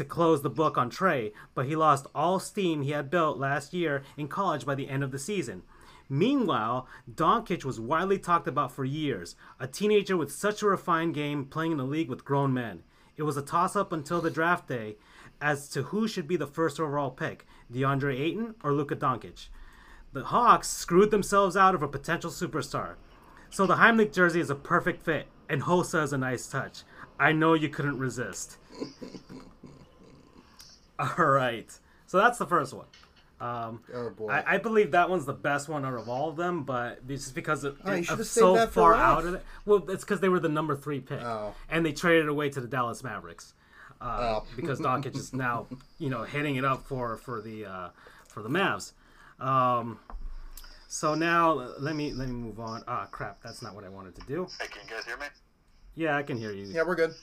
to 0.00 0.04
close 0.06 0.40
the 0.40 0.48
book 0.48 0.78
on 0.78 0.90
Trae, 0.90 1.30
but 1.54 1.66
he 1.66 1.76
lost 1.76 2.06
all 2.14 2.40
steam 2.40 2.80
he 2.80 2.92
had 2.92 3.10
built 3.10 3.36
last 3.36 3.74
year 3.74 4.02
in 4.16 4.28
college 4.28 4.64
by 4.64 4.74
the 4.74 4.88
end 4.88 5.04
of 5.04 5.10
the 5.10 5.18
season. 5.18 5.62
Meanwhile, 6.08 6.88
Doncic 7.12 7.66
was 7.66 7.78
widely 7.78 8.18
talked 8.18 8.48
about 8.48 8.72
for 8.72 8.86
years, 8.86 9.36
a 9.58 9.66
teenager 9.66 10.16
with 10.16 10.32
such 10.32 10.62
a 10.62 10.66
refined 10.66 11.12
game 11.12 11.44
playing 11.44 11.72
in 11.72 11.80
a 11.80 11.84
league 11.84 12.08
with 12.08 12.24
grown 12.24 12.54
men. 12.54 12.82
It 13.18 13.24
was 13.24 13.36
a 13.36 13.42
toss 13.42 13.76
up 13.76 13.92
until 13.92 14.22
the 14.22 14.30
draft 14.30 14.66
day 14.68 14.96
as 15.38 15.68
to 15.68 15.82
who 15.82 16.08
should 16.08 16.26
be 16.26 16.36
the 16.36 16.46
first 16.46 16.80
overall 16.80 17.10
pick, 17.10 17.46
DeAndre 17.70 18.18
Ayton 18.18 18.54
or 18.64 18.72
Luka 18.72 18.96
Doncic. 18.96 19.48
The 20.14 20.24
Hawks 20.24 20.70
screwed 20.70 21.10
themselves 21.10 21.58
out 21.58 21.74
of 21.74 21.82
a 21.82 21.88
potential 21.88 22.30
superstar. 22.30 22.94
So 23.50 23.66
the 23.66 23.76
Heimlich 23.76 24.14
jersey 24.14 24.40
is 24.40 24.48
a 24.48 24.54
perfect 24.54 25.02
fit, 25.02 25.26
and 25.46 25.62
Hossa 25.62 26.02
is 26.02 26.14
a 26.14 26.18
nice 26.18 26.46
touch. 26.46 26.84
I 27.18 27.32
know 27.32 27.52
you 27.52 27.68
couldn't 27.68 27.98
resist. 27.98 28.56
All 31.18 31.24
right. 31.26 31.70
So 32.06 32.18
that's 32.18 32.38
the 32.38 32.46
first 32.46 32.72
one. 32.74 32.86
Um, 33.40 33.80
Oh 33.94 34.10
boy. 34.10 34.28
I, 34.28 34.56
I 34.56 34.58
believe 34.58 34.90
that 34.90 35.08
one's 35.08 35.24
the 35.24 35.32
best 35.32 35.68
one 35.68 35.84
out 35.86 35.94
of 35.94 36.08
all 36.10 36.28
of 36.28 36.36
them, 36.36 36.64
but 36.64 37.00
it's 37.08 37.22
just 37.24 37.34
because 37.34 37.64
of, 37.64 37.78
Oh, 37.84 37.94
you 37.94 38.04
of 38.10 38.26
so 38.26 38.66
far 38.66 38.92
last. 38.92 39.00
out 39.02 39.24
of 39.26 39.34
it. 39.34 39.44
Well, 39.64 39.88
it's 39.90 40.04
because 40.04 40.20
they 40.20 40.28
were 40.28 40.40
the 40.40 40.48
number 40.50 40.76
three 40.76 41.00
pick, 41.00 41.22
Oh. 41.22 41.54
and 41.70 41.86
they 41.86 41.92
traded 41.92 42.28
away 42.28 42.50
to 42.50 42.60
the 42.60 42.66
Dallas 42.68 43.02
Mavericks 43.02 43.54
uh, 44.00 44.40
Oh. 44.42 44.46
because 44.56 44.78
Doncic 44.80 45.16
is 45.16 45.32
now 45.32 45.66
you 45.98 46.10
know 46.10 46.24
hitting 46.24 46.56
it 46.56 46.64
up 46.66 46.84
for 46.86 47.16
for 47.16 47.40
the 47.40 47.64
uh, 47.64 47.88
for 48.28 48.42
the 48.42 48.50
Mavs. 48.50 48.92
Um, 49.38 49.98
so 50.88 51.14
now 51.14 51.52
let 51.78 51.96
me 51.96 52.12
let 52.12 52.28
me 52.28 52.34
move 52.34 52.60
on. 52.60 52.82
Ah, 52.86 53.06
crap, 53.10 53.40
that's 53.42 53.62
not 53.62 53.74
what 53.74 53.84
I 53.84 53.88
wanted 53.88 54.16
to 54.16 54.22
do. 54.26 54.48
Hey, 54.60 54.66
can 54.66 54.82
you 54.86 54.94
guys 54.94 55.06
hear 55.06 55.16
me? 55.16 55.26
Yeah, 55.94 56.14
I 56.16 56.22
can 56.24 56.36
hear 56.36 56.52
you. 56.52 56.66
yeah, 56.66 56.82
we're 56.86 56.94
good. 56.94 57.14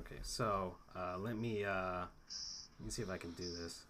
Okay, 0.00 0.16
so 0.22 0.76
uh, 0.96 1.18
let 1.18 1.36
me 1.36 1.64
uh, 1.64 2.04
let 2.78 2.84
me 2.84 2.90
see 2.90 3.02
if 3.02 3.10
I 3.10 3.16
can 3.16 3.30
do 3.32 3.44
this. 3.44 3.82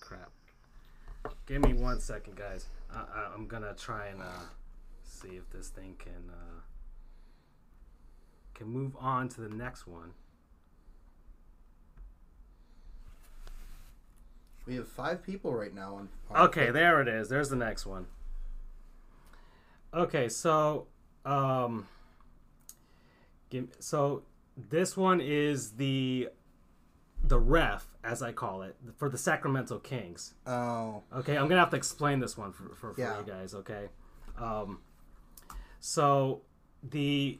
Crap. 0.00 0.30
Give 1.46 1.62
me 1.62 1.74
one 1.74 2.00
second, 2.00 2.36
guys. 2.36 2.66
I, 2.92 2.98
I, 2.98 3.34
I'm 3.34 3.46
gonna 3.46 3.74
try 3.74 4.06
and 4.06 4.20
uh, 4.20 4.46
see 5.04 5.30
if 5.30 5.50
this 5.50 5.68
thing 5.68 5.96
can 5.98 6.30
uh, 6.30 6.60
can 8.54 8.68
move 8.68 8.96
on 9.00 9.28
to 9.30 9.40
the 9.40 9.48
next 9.48 9.86
one. 9.86 10.12
We 14.66 14.76
have 14.76 14.88
five 14.88 15.22
people 15.22 15.54
right 15.54 15.74
now 15.74 15.94
on. 15.94 16.08
on 16.30 16.46
Okay, 16.48 16.70
there 16.70 17.00
it 17.00 17.08
is. 17.08 17.28
There's 17.28 17.48
the 17.48 17.56
next 17.56 17.86
one. 17.86 18.06
Okay, 19.94 20.28
so 20.28 20.86
um 21.24 21.86
give, 23.50 23.68
so 23.78 24.22
this 24.56 24.96
one 24.96 25.20
is 25.20 25.72
the 25.72 26.28
the 27.24 27.38
ref 27.38 27.86
as 28.04 28.22
I 28.22 28.30
call 28.32 28.62
it 28.62 28.76
for 28.98 29.08
the 29.08 29.18
Sacramento 29.18 29.78
Kings. 29.80 30.34
Oh, 30.46 31.02
Okay, 31.14 31.36
I'm 31.36 31.48
gonna 31.48 31.60
have 31.60 31.70
to 31.70 31.76
explain 31.76 32.20
this 32.20 32.36
one 32.38 32.52
for, 32.52 32.68
for, 32.74 32.94
for 32.94 33.00
Yeah. 33.00 33.18
you 33.18 33.24
guys. 33.24 33.52
Okay, 33.54 33.88
um, 34.38 34.78
so 35.80 36.42
the 36.82 37.38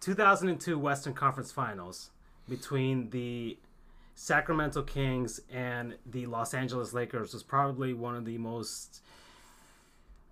2002 0.00 0.78
Western 0.78 1.14
Conference 1.14 1.50
Finals 1.52 2.10
between 2.48 3.08
the 3.10 3.56
Sacramento 4.14 4.82
Kings 4.82 5.40
and 5.50 5.96
the 6.06 6.26
Los 6.26 6.52
Angeles 6.54 6.92
Lakers 6.92 7.32
was 7.32 7.42
probably 7.42 7.94
one 7.94 8.14
of 8.14 8.24
the 8.26 8.36
most 8.38 9.02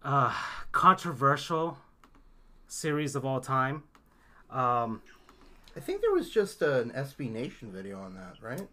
uh, 0.05 0.35
controversial 0.73 1.79
series 2.69 3.17
of 3.17 3.25
all 3.25 3.41
time. 3.41 3.85
Um, 4.51 5.01
I 5.77 5.81
think 5.81 6.01
there 6.01 6.13
was 6.13 6.31
just 6.31 6.63
an 6.63 6.91
SB 6.91 7.31
Nation 7.31 7.73
video 7.73 8.01
on 8.01 8.15
that, 8.15 8.37
right? 8.43 8.69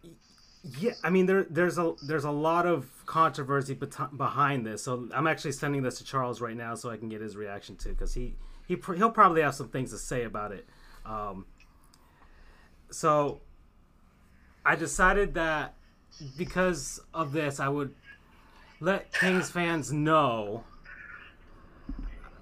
Yeah, 0.78 0.92
I 1.04 1.10
mean 1.10 1.26
there 1.26 1.46
there's 1.50 1.78
a 1.78 1.94
there's 2.06 2.26
a 2.26 2.32
lot 2.32 2.66
of 2.66 2.90
controversy 3.06 3.74
behind 3.74 4.66
this. 4.66 4.84
So 4.84 5.08
I'm 5.14 5.26
actually 5.26 5.54
sending 5.54 5.84
this 5.84 6.00
to 6.00 6.04
Charles 6.04 6.42
right 6.42 6.56
now 6.56 6.76
so 6.76 6.90
I 6.90 6.98
can 6.98 7.08
get 7.08 7.22
his 7.22 7.38
reaction 7.38 7.78
too 7.78 7.90
because 7.90 8.14
he 8.14 8.36
he 8.68 8.76
pr- 8.76 8.96
he'll 8.96 9.12
probably 9.12 9.42
have 9.42 9.56
some 9.56 9.70
things 9.70 9.92
to 9.92 9.98
say 9.98 10.24
about 10.24 10.52
it. 10.52 10.68
Um, 11.06 11.46
so 12.92 13.40
I 14.66 14.76
decided 14.76 15.34
that 15.36 15.76
because 16.38 17.00
of 17.14 17.32
this, 17.32 17.62
I 17.62 17.70
would 17.70 17.96
let 18.82 19.14
Kings 19.14 19.50
fans 19.50 19.94
know 19.94 20.66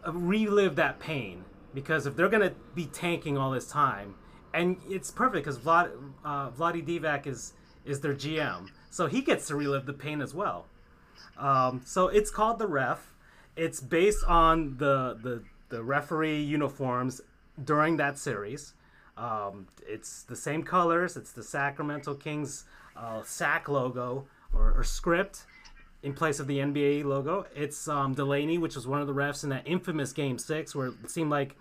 uh, 0.05 0.11
relive 0.11 0.75
that 0.77 0.99
pain 0.99 1.45
because 1.75 2.07
if 2.07 2.15
they're 2.15 2.29
gonna 2.29 2.53
be 2.73 2.87
tanking 2.87 3.37
all 3.37 3.51
this 3.51 3.69
time, 3.69 4.15
and 4.57 4.77
it's 4.89 5.11
perfect 5.11 5.45
because 5.45 5.59
Vlad 5.59 5.91
uh, 6.25 6.49
Vlade 6.51 6.85
Divac 6.85 7.27
is 7.27 7.53
is 7.85 8.01
their 8.01 8.13
GM, 8.13 8.69
so 8.89 9.07
he 9.07 9.21
gets 9.21 9.47
to 9.47 9.55
relive 9.55 9.85
the 9.85 9.93
pain 9.93 10.21
as 10.21 10.33
well. 10.33 10.65
Um, 11.37 11.81
so 11.85 12.07
it's 12.07 12.31
called 12.31 12.59
the 12.59 12.67
Ref. 12.67 13.13
It's 13.55 13.79
based 13.79 14.23
on 14.25 14.77
the 14.77 15.17
the 15.21 15.43
the 15.69 15.83
referee 15.83 16.41
uniforms 16.41 17.21
during 17.63 17.97
that 17.97 18.17
series. 18.17 18.73
Um, 19.17 19.67
it's 19.87 20.23
the 20.23 20.35
same 20.35 20.63
colors. 20.63 21.17
It's 21.17 21.31
the 21.31 21.43
Sacramento 21.43 22.13
Kings 22.15 22.65
uh, 22.95 23.23
SAC 23.23 23.67
logo 23.67 24.27
or, 24.53 24.73
or 24.73 24.83
script 24.83 25.45
in 26.03 26.13
place 26.13 26.39
of 26.39 26.47
the 26.47 26.59
NBA 26.59 27.03
logo. 27.03 27.45
It's 27.55 27.87
um, 27.87 28.13
Delaney, 28.13 28.57
which 28.57 28.75
was 28.75 28.85
one 28.85 29.01
of 29.01 29.07
the 29.07 29.13
refs 29.13 29.43
in 29.43 29.49
that 29.49 29.63
infamous 29.65 30.13
Game 30.13 30.37
Six, 30.37 30.75
where 30.75 30.87
it 30.87 31.09
seemed 31.09 31.31
like 31.31 31.55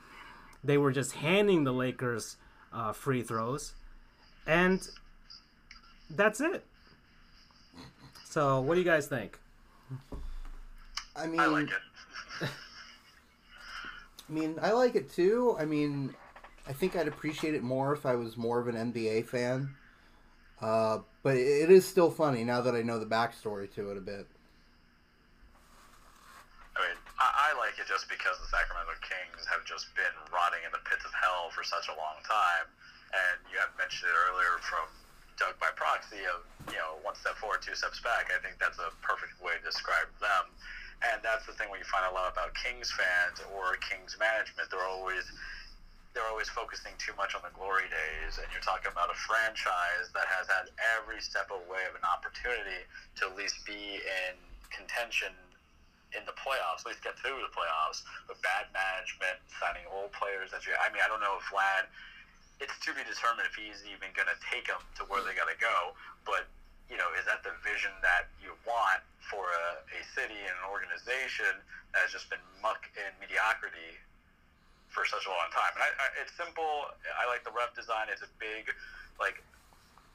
they 0.62 0.76
were 0.76 0.92
just 0.92 1.12
handing 1.12 1.64
the 1.64 1.72
Lakers 1.72 2.36
uh, 2.72 2.92
free 2.92 3.22
throws, 3.22 3.74
and 4.46 4.88
that's 6.10 6.40
it. 6.40 6.64
So, 8.24 8.60
what 8.60 8.74
do 8.74 8.80
you 8.80 8.86
guys 8.86 9.06
think? 9.06 9.38
I 11.14 11.26
mean, 11.26 11.40
I 11.40 11.46
like 11.46 11.68
it. 11.68 12.48
I 14.28 14.32
mean, 14.32 14.58
I 14.60 14.72
like 14.72 14.94
it 14.94 15.12
too. 15.12 15.56
I 15.58 15.64
mean, 15.64 16.14
I 16.68 16.72
think 16.72 16.96
I'd 16.96 17.08
appreciate 17.08 17.54
it 17.54 17.62
more 17.62 17.92
if 17.92 18.04
I 18.04 18.16
was 18.16 18.36
more 18.36 18.58
of 18.58 18.68
an 18.68 18.92
NBA 18.92 19.26
fan. 19.26 19.74
Uh, 20.60 20.98
but 21.22 21.36
it 21.36 21.70
is 21.70 21.86
still 21.86 22.10
funny 22.10 22.42
now 22.42 22.60
that 22.62 22.74
I 22.74 22.82
know 22.82 22.98
the 22.98 23.06
backstory 23.06 23.72
to 23.74 23.90
it 23.90 23.98
a 23.98 24.00
bit. 24.00 24.26
I 26.76 26.80
mean, 26.80 26.96
I, 27.18 27.52
I 27.52 27.58
like 27.58 27.75
just 27.86 28.10
because 28.10 28.34
the 28.42 28.50
Sacramento 28.50 28.98
Kings 29.00 29.46
have 29.46 29.62
just 29.62 29.88
been 29.94 30.12
rotting 30.34 30.60
in 30.66 30.74
the 30.74 30.82
pits 30.84 31.06
of 31.06 31.14
hell 31.14 31.54
for 31.54 31.62
such 31.62 31.86
a 31.86 31.94
long 31.94 32.18
time. 32.26 32.66
And 33.14 33.38
you 33.46 33.56
have 33.62 33.70
mentioned 33.78 34.10
it 34.10 34.18
earlier 34.28 34.58
from 34.66 34.90
Doug 35.38 35.54
by 35.62 35.70
proxy 35.78 36.26
of, 36.26 36.42
you 36.68 36.78
know, 36.82 36.98
one 37.06 37.14
step 37.14 37.38
forward, 37.38 37.62
two 37.62 37.78
steps 37.78 38.02
back. 38.02 38.28
I 38.34 38.42
think 38.42 38.58
that's 38.58 38.82
a 38.82 38.90
perfect 39.06 39.38
way 39.38 39.54
to 39.56 39.62
describe 39.62 40.10
them. 40.18 40.50
And 41.06 41.22
that's 41.22 41.46
the 41.46 41.54
thing 41.54 41.70
when 41.70 41.78
you 41.78 41.86
find 41.86 42.08
a 42.10 42.12
lot 42.12 42.26
about 42.34 42.56
Kings 42.58 42.90
fans 42.90 43.38
or 43.54 43.78
Kings 43.84 44.18
management. 44.18 44.68
They're 44.68 44.84
always 44.84 45.24
they're 46.16 46.26
always 46.32 46.48
focusing 46.48 46.96
too 46.96 47.12
much 47.20 47.36
on 47.36 47.44
the 47.44 47.52
glory 47.52 47.84
days, 47.92 48.40
and 48.40 48.48
you're 48.48 48.64
talking 48.64 48.88
about 48.88 49.12
a 49.12 49.18
franchise 49.28 50.08
that 50.16 50.24
has 50.24 50.48
had 50.48 50.72
every 50.96 51.20
step 51.20 51.52
away 51.52 51.84
of 51.84 51.92
an 51.92 52.08
opportunity 52.08 52.88
to 53.20 53.28
at 53.28 53.36
least 53.36 53.60
be 53.68 54.00
in 54.00 54.32
contention 54.72 55.28
in 56.16 56.24
the 56.24 56.34
playoffs, 56.34 56.82
at 56.82 56.96
least 56.96 57.04
get 57.04 57.14
through 57.20 57.36
the 57.44 57.52
playoffs. 57.52 58.02
But 58.24 58.40
bad 58.40 58.72
management, 58.72 59.36
signing 59.60 59.84
old 59.92 60.10
players 60.16 60.50
that 60.50 60.64
you, 60.64 60.72
I 60.80 60.88
mean, 60.90 61.04
I 61.04 61.08
don't 61.12 61.20
know 61.20 61.36
if 61.36 61.46
Vlad, 61.52 61.86
it's 62.58 62.74
to 62.88 62.96
be 62.96 63.04
determined 63.04 63.44
if 63.44 63.54
he's 63.54 63.84
even 63.84 64.08
going 64.16 64.32
to 64.32 64.38
take 64.48 64.66
them 64.66 64.80
to 64.96 65.04
where 65.12 65.20
they 65.20 65.36
got 65.36 65.52
to 65.52 65.58
go. 65.60 65.92
But, 66.24 66.48
you 66.88 66.96
know, 66.96 67.12
is 67.20 67.28
that 67.28 67.44
the 67.44 67.52
vision 67.60 67.92
that 68.00 68.32
you 68.40 68.56
want 68.64 69.04
for 69.28 69.44
a, 69.44 69.84
a 69.92 70.00
city 70.16 70.40
and 70.40 70.56
an 70.64 70.66
organization 70.72 71.52
that 71.92 72.08
has 72.08 72.12
just 72.16 72.32
been 72.32 72.42
muck 72.64 72.88
in 72.96 73.10
mediocrity 73.20 74.00
for 74.88 75.04
such 75.04 75.28
a 75.28 75.32
long 75.32 75.52
time. 75.52 75.76
And 75.76 75.84
I, 75.84 75.90
I, 76.00 76.06
it's 76.24 76.32
simple. 76.32 76.88
I 77.20 77.28
like 77.28 77.44
the 77.44 77.52
ref 77.52 77.76
design. 77.76 78.08
It's 78.08 78.24
a 78.24 78.32
big, 78.40 78.72
like, 79.20 79.44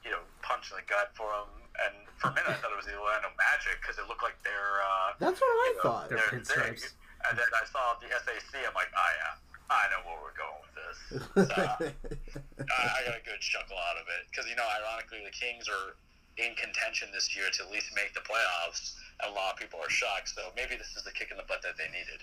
you 0.04 0.12
know, 0.12 0.24
punch 0.42 0.72
in 0.72 0.78
the 0.78 0.88
gut 0.90 1.14
for 1.14 1.30
them. 1.30 1.50
And 1.82 1.96
for 2.20 2.30
a 2.30 2.34
minute, 2.36 2.52
I 2.52 2.58
thought 2.60 2.74
it 2.74 2.80
was 2.80 2.90
the 2.90 2.98
Orlando 3.00 3.32
Magic 3.40 3.80
because 3.82 3.98
it 3.98 4.06
looked 4.06 4.22
like 4.22 4.38
they're. 4.44 4.82
Uh, 4.84 5.18
That's 5.18 5.40
what 5.40 5.50
I 5.50 5.70
know, 5.78 5.84
thought. 5.84 6.06
They're 6.10 6.20
they're 6.20 6.42
pinstripes. 6.42 6.94
And 7.30 7.38
then 7.38 7.50
I 7.54 7.64
saw 7.70 7.96
the 8.02 8.10
SAC. 8.10 8.66
I'm 8.66 8.74
like, 8.74 8.90
oh 8.92 9.12
yeah, 9.22 9.38
I 9.70 9.88
know 9.94 10.02
where 10.04 10.20
we're 10.20 10.38
going 10.38 10.62
with 10.66 10.76
this. 10.76 10.98
So, 11.32 11.56
I, 11.58 12.84
I 12.84 13.00
got 13.08 13.18
a 13.18 13.26
good 13.26 13.42
chuckle 13.42 13.76
out 13.76 13.98
of 13.98 14.06
it 14.08 14.30
because 14.30 14.48
you 14.50 14.56
know, 14.56 14.68
ironically, 14.80 15.24
the 15.26 15.34
Kings 15.34 15.68
are 15.68 15.96
in 16.38 16.56
contention 16.56 17.10
this 17.14 17.36
year 17.36 17.46
to 17.52 17.64
at 17.64 17.72
least 17.72 17.92
make 17.96 18.14
the 18.14 18.22
playoffs, 18.22 18.96
and 19.22 19.32
a 19.32 19.36
lot 19.36 19.54
of 19.54 19.60
people 19.60 19.80
are 19.80 19.90
shocked. 19.90 20.30
So 20.30 20.42
maybe 20.56 20.76
this 20.76 20.96
is 20.96 21.04
the 21.04 21.12
kick 21.12 21.32
in 21.32 21.38
the 21.38 21.44
butt 21.48 21.62
that 21.64 21.78
they 21.78 21.88
needed. 21.88 22.22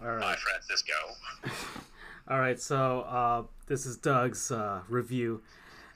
All 0.00 0.18
Bye. 0.18 0.36
Francisco. 0.36 0.92
All 2.28 2.38
right. 2.38 2.60
So 2.60 3.00
uh, 3.02 3.42
this 3.66 3.86
is 3.86 3.96
Doug's 3.96 4.50
uh, 4.50 4.80
review. 4.88 5.42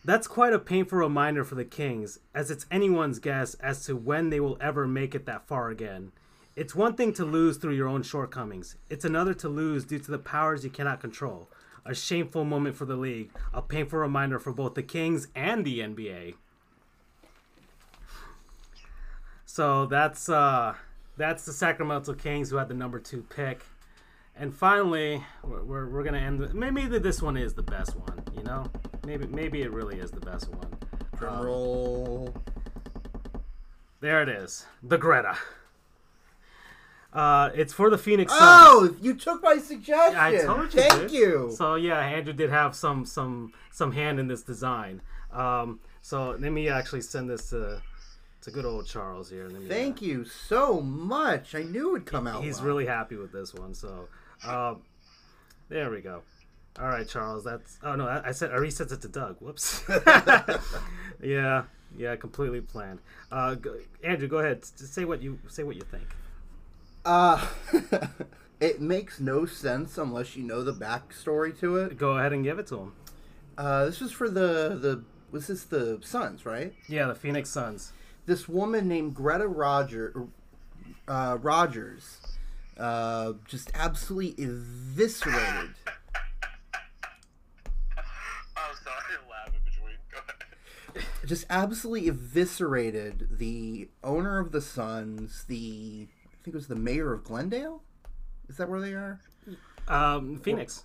That's 0.04 0.28
quite 0.28 0.52
a 0.52 0.58
painful 0.58 0.98
reminder 0.98 1.44
for 1.44 1.54
the 1.54 1.64
Kings, 1.64 2.20
as 2.34 2.50
it's 2.50 2.66
anyone's 2.70 3.18
guess 3.18 3.54
as 3.54 3.84
to 3.86 3.96
when 3.96 4.30
they 4.30 4.40
will 4.40 4.56
ever 4.60 4.86
make 4.86 5.14
it 5.14 5.26
that 5.26 5.46
far 5.46 5.70
again. 5.70 6.12
It's 6.56 6.74
one 6.74 6.94
thing 6.94 7.12
to 7.14 7.24
lose 7.24 7.56
through 7.56 7.74
your 7.74 7.88
own 7.88 8.02
shortcomings. 8.02 8.76
It's 8.88 9.04
another 9.04 9.34
to 9.34 9.48
lose 9.48 9.84
due 9.84 9.98
to 9.98 10.10
the 10.10 10.18
powers 10.18 10.64
you 10.64 10.70
cannot 10.70 11.00
control. 11.00 11.48
A 11.84 11.94
shameful 11.94 12.44
moment 12.44 12.76
for 12.76 12.84
the 12.84 12.96
league, 12.96 13.30
a 13.52 13.62
painful 13.62 13.98
reminder 13.98 14.38
for 14.38 14.52
both 14.52 14.74
the 14.74 14.82
Kings 14.82 15.28
and 15.34 15.64
the 15.64 15.80
NBA. 15.80 16.34
So 19.46 19.86
that's 19.86 20.28
uh 20.28 20.74
that's 21.16 21.44
the 21.44 21.52
Sacramento 21.52 22.14
Kings 22.14 22.50
who 22.50 22.56
had 22.56 22.68
the 22.68 22.74
number 22.74 22.98
2 22.98 23.22
pick. 23.22 23.64
And 24.40 24.54
finally, 24.54 25.24
we're, 25.42 25.64
we're, 25.64 25.88
we're 25.88 26.02
gonna 26.04 26.18
end. 26.18 26.38
With, 26.38 26.54
maybe 26.54 26.86
the, 26.86 27.00
this 27.00 27.20
one 27.20 27.36
is 27.36 27.54
the 27.54 27.62
best 27.62 27.96
one. 27.96 28.22
You 28.36 28.44
know, 28.44 28.66
maybe 29.04 29.26
maybe 29.26 29.62
it 29.62 29.72
really 29.72 29.98
is 29.98 30.10
the 30.10 30.20
best 30.20 30.48
one. 30.48 30.68
Drum 31.16 31.44
roll. 31.44 32.34
There 34.00 34.22
it 34.22 34.28
is, 34.28 34.64
the 34.82 34.96
Greta. 34.96 35.36
Uh, 37.12 37.50
it's 37.54 37.72
for 37.72 37.90
the 37.90 37.98
Phoenix 37.98 38.32
Suns. 38.32 38.42
Oh, 38.44 38.96
you 39.00 39.14
took 39.14 39.42
my 39.42 39.58
suggestion. 39.58 40.16
I 40.16 40.36
told 40.36 40.72
you. 40.72 40.82
Thank 40.82 41.02
dude. 41.02 41.10
you. 41.10 41.50
So 41.52 41.74
yeah, 41.74 41.98
Andrew 41.98 42.32
did 42.32 42.50
have 42.50 42.76
some 42.76 43.04
some 43.04 43.52
some 43.72 43.92
hand 43.92 44.20
in 44.20 44.28
this 44.28 44.42
design. 44.42 45.00
Um, 45.32 45.80
so 46.00 46.36
let 46.38 46.52
me 46.52 46.68
actually 46.68 47.00
send 47.00 47.28
this 47.28 47.50
to 47.50 47.82
to 48.42 48.50
good 48.50 48.64
old 48.64 48.86
Charles 48.86 49.30
here. 49.30 49.48
Let 49.48 49.62
me, 49.62 49.68
Thank 49.68 50.00
you 50.00 50.24
so 50.24 50.80
much. 50.80 51.54
I 51.54 51.62
knew 51.62 51.96
it'd 51.96 52.06
come 52.06 52.26
out. 52.26 52.44
He's 52.44 52.58
well. 52.58 52.66
really 52.66 52.86
happy 52.86 53.16
with 53.16 53.32
this 53.32 53.52
one. 53.52 53.74
So, 53.74 54.08
um, 54.46 54.82
there 55.68 55.90
we 55.90 56.00
go. 56.00 56.22
All 56.80 56.86
right, 56.88 57.08
Charles. 57.08 57.44
That's. 57.44 57.78
Oh 57.82 57.94
no, 57.96 58.06
I, 58.06 58.28
I 58.28 58.32
said 58.32 58.52
I 58.52 58.56
resent 58.56 58.92
it 58.92 59.00
to 59.02 59.08
Doug. 59.08 59.36
Whoops. 59.40 59.82
yeah, 61.22 61.64
yeah, 61.96 62.16
completely 62.16 62.60
planned. 62.60 63.00
Uh, 63.32 63.54
go, 63.56 63.74
Andrew, 64.04 64.28
go 64.28 64.38
ahead. 64.38 64.58
S- 64.62 64.72
Say 64.90 65.04
what 65.04 65.20
you 65.20 65.38
say. 65.48 65.64
What 65.64 65.76
you 65.76 65.82
think. 65.82 66.06
Uh, 67.04 67.44
it 68.60 68.80
makes 68.80 69.18
no 69.18 69.44
sense 69.46 69.98
unless 69.98 70.36
you 70.36 70.44
know 70.44 70.62
the 70.62 70.72
backstory 70.74 71.58
to 71.60 71.76
it. 71.78 71.96
Go 71.98 72.18
ahead 72.18 72.32
and 72.32 72.44
give 72.44 72.58
it 72.58 72.66
to 72.68 72.76
him. 72.78 72.92
Uh, 73.56 73.86
this 73.86 74.00
was 74.00 74.12
for 74.12 74.28
the 74.28 74.78
the 74.80 75.02
was 75.32 75.48
this 75.48 75.64
the 75.64 75.98
Suns, 76.02 76.46
right? 76.46 76.72
Yeah, 76.88 77.06
the 77.08 77.14
Phoenix 77.14 77.50
Suns. 77.50 77.92
This 78.26 78.48
woman 78.48 78.86
named 78.88 79.14
Greta 79.14 79.48
Roger, 79.48 80.26
uh, 81.08 81.38
Rogers, 81.40 82.18
uh, 82.78 83.32
just 83.46 83.70
absolutely 83.74 84.44
eviscerated. 84.44 85.74
I'm 88.56 88.74
sorry, 88.84 89.16
laughing 89.30 89.60
between. 89.64 91.04
Just 91.26 91.46
absolutely 91.50 92.08
eviscerated 92.08 93.28
the 93.38 93.88
owner 94.02 94.38
of 94.38 94.52
the 94.52 94.60
Suns, 94.60 95.44
the 95.48 96.08
I 96.26 96.36
think 96.44 96.54
it 96.54 96.58
was 96.58 96.68
the 96.68 96.76
mayor 96.76 97.12
of 97.12 97.24
Glendale. 97.24 97.82
Is 98.48 98.56
that 98.56 98.68
where 98.68 98.80
they 98.80 98.94
are? 98.94 99.20
Um, 99.86 100.38
Phoenix. 100.38 100.84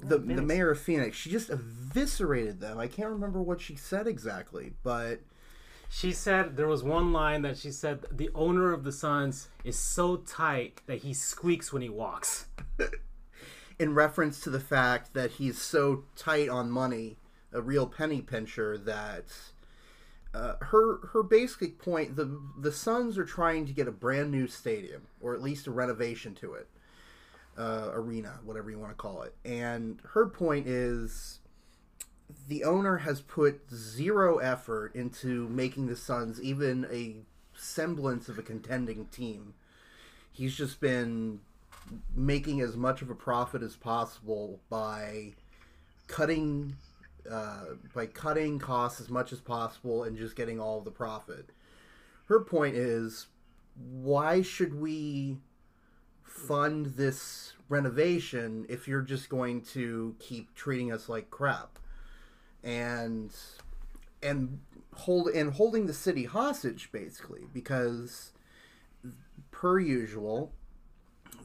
The 0.00 0.18
the 0.18 0.20
Phoenix. 0.20 0.42
mayor 0.42 0.70
of 0.70 0.80
Phoenix. 0.80 1.16
She 1.16 1.30
just 1.30 1.50
eviscerated 1.50 2.60
them. 2.60 2.78
I 2.78 2.86
can't 2.86 3.10
remember 3.10 3.40
what 3.42 3.60
she 3.60 3.76
said 3.76 4.06
exactly, 4.06 4.72
but 4.82 5.20
She 5.88 6.12
said 6.12 6.56
there 6.56 6.66
was 6.66 6.82
one 6.82 7.12
line 7.12 7.42
that 7.42 7.56
she 7.56 7.70
said 7.70 8.04
the 8.10 8.30
owner 8.34 8.72
of 8.72 8.84
the 8.84 8.92
Suns 8.92 9.48
is 9.64 9.78
so 9.78 10.16
tight 10.16 10.82
that 10.86 10.98
he 10.98 11.14
squeaks 11.14 11.72
when 11.72 11.82
he 11.82 11.88
walks. 11.88 12.46
in 13.78 13.94
reference 13.94 14.40
to 14.40 14.50
the 14.50 14.60
fact 14.60 15.14
that 15.14 15.32
he's 15.32 15.60
so 15.60 16.04
tight 16.16 16.48
on 16.48 16.70
money, 16.70 17.16
a 17.52 17.60
real 17.60 17.86
penny 17.86 18.22
pincher 18.22 18.78
that 18.78 19.24
uh, 20.34 20.54
her 20.60 21.06
her 21.08 21.22
basic 21.22 21.78
point 21.78 22.16
the 22.16 22.40
the 22.58 22.72
Suns 22.72 23.16
are 23.18 23.24
trying 23.24 23.66
to 23.66 23.72
get 23.72 23.88
a 23.88 23.92
brand 23.92 24.30
new 24.30 24.46
stadium 24.46 25.02
or 25.20 25.34
at 25.34 25.42
least 25.42 25.66
a 25.66 25.70
renovation 25.70 26.34
to 26.36 26.54
it, 26.54 26.68
uh, 27.56 27.90
arena, 27.92 28.40
whatever 28.44 28.70
you 28.70 28.78
want 28.78 28.92
to 28.92 28.96
call 28.96 29.22
it, 29.22 29.34
and 29.44 30.00
her 30.10 30.26
point 30.26 30.66
is 30.66 31.40
the 32.48 32.64
owner 32.64 32.98
has 32.98 33.20
put 33.20 33.60
zero 33.72 34.38
effort 34.38 34.94
into 34.94 35.48
making 35.48 35.86
the 35.86 35.96
Suns 35.96 36.40
even 36.40 36.86
a 36.90 37.16
semblance 37.54 38.28
of 38.28 38.38
a 38.38 38.42
contending 38.42 39.06
team. 39.06 39.54
He's 40.32 40.54
just 40.54 40.80
been 40.80 41.40
making 42.14 42.60
as 42.60 42.76
much 42.76 43.02
of 43.02 43.10
a 43.10 43.14
profit 43.14 43.62
as 43.62 43.76
possible 43.76 44.60
by 44.68 45.32
cutting 46.08 46.76
uh, 47.30 47.74
by 47.94 48.06
cutting 48.06 48.58
costs 48.58 49.00
as 49.00 49.08
much 49.08 49.32
as 49.32 49.40
possible 49.40 50.04
and 50.04 50.16
just 50.16 50.36
getting 50.36 50.60
all 50.60 50.78
of 50.78 50.84
the 50.84 50.90
profit. 50.90 51.50
Her 52.26 52.40
point 52.40 52.76
is, 52.76 53.26
why 53.74 54.42
should 54.42 54.74
we 54.74 55.38
fund 56.22 56.86
this 56.86 57.54
renovation 57.68 58.66
if 58.68 58.86
you're 58.86 59.02
just 59.02 59.28
going 59.28 59.62
to 59.62 60.14
keep 60.20 60.54
treating 60.54 60.92
us 60.92 61.08
like 61.08 61.30
crap? 61.30 61.78
And 62.66 63.34
and 64.22 64.58
hold 64.96 65.28
and 65.28 65.52
holding 65.52 65.86
the 65.86 65.92
city 65.92 66.24
hostage 66.24 66.90
basically 66.90 67.42
because 67.52 68.32
per 69.50 69.78
usual 69.78 70.52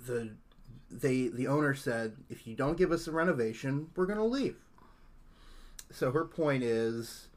the 0.05 0.31
they 0.89 1.27
the 1.27 1.47
owner 1.47 1.73
said 1.73 2.15
if 2.29 2.47
you 2.47 2.55
don't 2.55 2.77
give 2.77 2.91
us 2.91 3.07
a 3.07 3.11
renovation 3.11 3.87
we're 3.95 4.05
going 4.05 4.17
to 4.17 4.23
leave. 4.23 4.57
So 5.91 6.11
her 6.11 6.25
point 6.25 6.63
is 6.63 7.27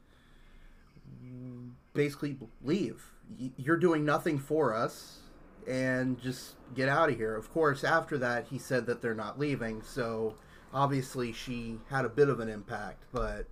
basically 1.93 2.37
leave. 2.63 3.11
You're 3.57 3.77
doing 3.77 4.05
nothing 4.05 4.39
for 4.39 4.73
us 4.73 5.19
and 5.67 6.19
just 6.21 6.55
get 6.75 6.87
out 6.87 7.09
of 7.09 7.17
here. 7.17 7.35
Of 7.35 7.51
course 7.51 7.83
after 7.83 8.17
that 8.19 8.47
he 8.47 8.57
said 8.57 8.85
that 8.85 9.01
they're 9.01 9.13
not 9.13 9.37
leaving 9.37 9.81
so 9.81 10.35
obviously 10.73 11.33
she 11.33 11.79
had 11.89 12.05
a 12.05 12.09
bit 12.09 12.29
of 12.29 12.39
an 12.39 12.49
impact 12.49 13.03
but 13.11 13.47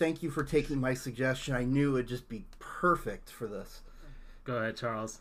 thank 0.00 0.20
you 0.20 0.30
for 0.30 0.42
taking 0.42 0.80
my 0.80 0.94
suggestion 0.94 1.54
i 1.54 1.62
knew 1.62 1.94
it'd 1.94 2.08
just 2.08 2.28
be 2.28 2.44
perfect 2.58 3.30
for 3.30 3.46
this 3.46 3.82
Go 4.44 4.56
ahead, 4.56 4.76
Charles. 4.76 5.20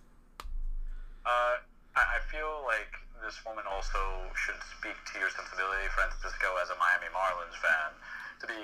Uh, 1.22 1.60
I, 1.94 2.02
I 2.02 2.20
feel 2.32 2.64
like 2.64 2.90
this 3.20 3.36
woman 3.44 3.68
also 3.68 4.00
should 4.34 4.58
speak 4.80 4.96
to 4.96 5.20
your 5.20 5.30
sensibility, 5.30 5.86
Francisco, 5.92 6.56
as 6.64 6.72
a 6.72 6.78
Miami 6.80 7.12
Marlins 7.12 7.54
fan, 7.60 7.92
to 8.40 8.46
be, 8.48 8.64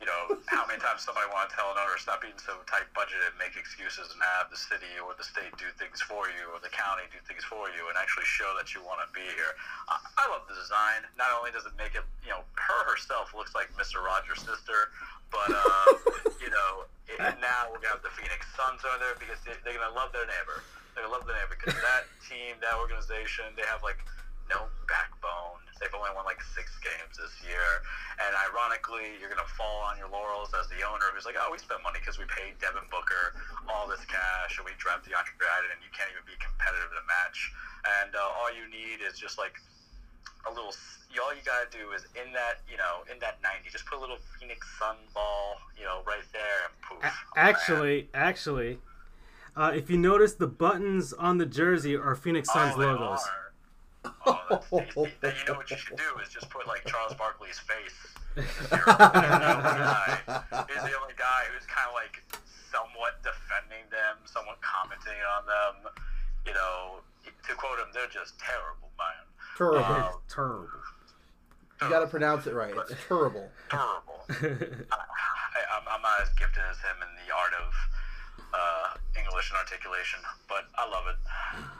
you 0.00 0.08
know, 0.08 0.40
how 0.48 0.64
many 0.64 0.80
times 0.80 1.04
somebody 1.04 1.28
want 1.28 1.52
to 1.52 1.52
tell 1.52 1.68
an 1.68 1.76
owner 1.76 2.00
stop 2.00 2.24
being 2.24 2.36
so 2.40 2.56
tight 2.64 2.88
budgeted, 2.96 3.36
make 3.36 3.52
excuses, 3.52 4.08
and 4.08 4.20
have 4.40 4.48
the 4.48 4.56
city 4.56 4.88
or 4.96 5.12
the 5.20 5.24
state 5.24 5.52
do 5.60 5.68
things 5.76 6.00
for 6.00 6.32
you, 6.32 6.48
or 6.56 6.58
the 6.64 6.72
county 6.72 7.04
do 7.12 7.20
things 7.28 7.44
for 7.44 7.68
you, 7.68 7.84
and 7.92 8.00
actually 8.00 8.24
show 8.24 8.48
that 8.56 8.72
you 8.72 8.80
want 8.80 9.04
to 9.04 9.08
be 9.12 9.24
here. 9.36 9.52
I, 9.92 10.00
I 10.16 10.24
love 10.32 10.48
the 10.48 10.56
design. 10.56 11.04
Not 11.20 11.28
only 11.36 11.52
does 11.52 11.68
it 11.68 11.76
make 11.76 11.92
it, 11.92 12.08
you 12.24 12.32
know, 12.32 12.40
her 12.56 12.80
herself 12.88 13.36
looks 13.36 13.52
like 13.52 13.68
Mr. 13.76 14.00
Rogers' 14.00 14.40
sister, 14.40 14.88
but 15.28 15.52
uh, 15.52 15.86
you 16.42 16.48
know, 16.48 16.88
and 17.20 17.36
now 17.36 17.68
we're 17.68 17.84
have 17.84 18.00
the 18.00 18.12
Phoenix 18.16 18.48
Suns 18.56 18.80
over 18.88 18.96
there 19.02 19.16
because 19.20 19.36
they, 19.44 19.52
they're 19.66 19.76
gonna 19.76 19.92
love 19.92 20.16
their 20.16 20.24
neighbor. 20.24 20.64
They're 20.96 21.04
gonna 21.04 21.12
love 21.12 21.28
their 21.28 21.36
neighbor 21.36 21.60
because 21.60 21.76
that 21.76 22.08
team, 22.24 22.56
that 22.64 22.80
organization, 22.80 23.52
they 23.52 23.66
have 23.68 23.84
like 23.84 24.00
no 24.48 24.70
backbone. 24.88 25.60
They've 25.80 25.96
only 25.96 26.12
won 26.12 26.28
like 26.28 26.44
six 26.52 26.76
games 26.84 27.16
this 27.16 27.32
year, 27.40 27.64
and 28.20 28.36
ironically, 28.52 29.16
you're 29.16 29.32
gonna 29.32 29.48
fall 29.56 29.80
on 29.88 29.96
your 29.96 30.12
laurels 30.12 30.52
as 30.52 30.68
the 30.68 30.84
owner 30.84 31.08
who's 31.16 31.24
like, 31.24 31.40
oh, 31.40 31.48
we 31.48 31.56
spent 31.56 31.80
money 31.80 31.96
because 32.04 32.20
we 32.20 32.28
paid 32.28 32.60
Devin 32.60 32.84
Booker 32.92 33.32
all 33.64 33.88
this 33.88 34.04
cash, 34.04 34.60
and 34.60 34.68
we 34.68 34.76
drafted 34.76 35.08
DeAndre 35.08 35.40
Ayton, 35.40 35.72
and 35.72 35.80
you 35.80 35.88
can't 35.96 36.12
even 36.12 36.20
be 36.28 36.36
competitive 36.36 36.92
in 36.92 37.00
a 37.00 37.06
match. 37.08 37.38
And 38.04 38.12
uh, 38.12 38.20
all 38.20 38.52
you 38.52 38.68
need 38.68 39.00
is 39.00 39.16
just 39.16 39.40
like 39.40 39.56
a 40.44 40.52
little. 40.52 40.76
All 41.18 41.34
you 41.34 41.42
gotta 41.48 41.66
do 41.72 41.90
is 41.96 42.04
in 42.14 42.32
that, 42.36 42.60
you 42.70 42.76
know, 42.76 43.02
in 43.10 43.18
that 43.18 43.42
90, 43.42 43.68
just 43.72 43.84
put 43.84 43.98
a 43.98 44.00
little 44.00 44.20
Phoenix 44.38 44.62
Sun 44.78 44.96
ball, 45.12 45.56
you 45.76 45.84
know, 45.84 46.04
right 46.06 46.22
there, 46.32 46.68
and 46.68 46.72
poof. 46.84 47.02
A- 47.02 47.08
oh, 47.08 47.40
actually, 47.40 48.08
actually, 48.14 48.78
uh, 49.56 49.72
if 49.74 49.90
you 49.90 49.96
notice, 49.96 50.34
the 50.34 50.46
buttons 50.46 51.12
on 51.12 51.38
the 51.38 51.46
jersey 51.46 51.96
are 51.96 52.14
Phoenix 52.14 52.52
Suns 52.52 52.74
oh, 52.76 52.80
logos. 52.80 53.24
are. 54.04 54.12
Oh. 54.26 54.36
then 54.50 55.32
you 55.38 55.44
know 55.46 55.54
what 55.54 55.70
you 55.70 55.76
should 55.76 55.96
do 55.96 56.10
is 56.22 56.28
just 56.28 56.50
put 56.50 56.66
like 56.66 56.84
Charles 56.86 57.14
Barkley's 57.14 57.58
face. 57.58 57.94
You're 58.36 58.44
the 58.44 59.54
only 59.56 59.78
guy. 59.78 60.18
He's 60.68 60.82
the 60.82 60.96
only 60.98 61.14
guy 61.16 61.46
who's 61.54 61.66
kind 61.66 61.86
of 61.88 61.94
like 61.94 62.22
somewhat 62.70 63.22
defending 63.22 63.86
them, 63.90 64.18
somewhat 64.24 64.58
commenting 64.62 65.18
on 65.38 65.46
them. 65.46 65.92
You 66.46 66.54
know, 66.54 67.00
to 67.26 67.54
quote 67.54 67.78
him, 67.78 67.90
they're 67.92 68.10
just 68.10 68.38
terrible, 68.38 68.90
man. 68.98 69.24
Terrible. 69.58 69.84
Um, 69.84 70.14
Terrible. 70.28 70.68
you 71.82 71.88
got 71.90 72.00
to 72.00 72.06
pronounce 72.06 72.46
it 72.46 72.54
right. 72.54 72.72
It's 72.88 72.94
terrible. 73.06 73.50
terrible. 73.68 74.24
I, 74.90 75.60
I'm, 75.76 75.84
I'm 75.90 76.02
not 76.02 76.22
as 76.22 76.30
gifted 76.38 76.62
as 76.70 76.78
him 76.78 76.96
in 77.02 77.10
the 77.26 77.28
art 77.34 77.52
of 77.60 77.68
uh, 78.52 78.96
English 79.16 79.50
and 79.50 79.58
articulation, 79.58 80.20
but 80.48 80.64
I 80.76 80.88
love 80.88 81.04
it. 81.08 81.16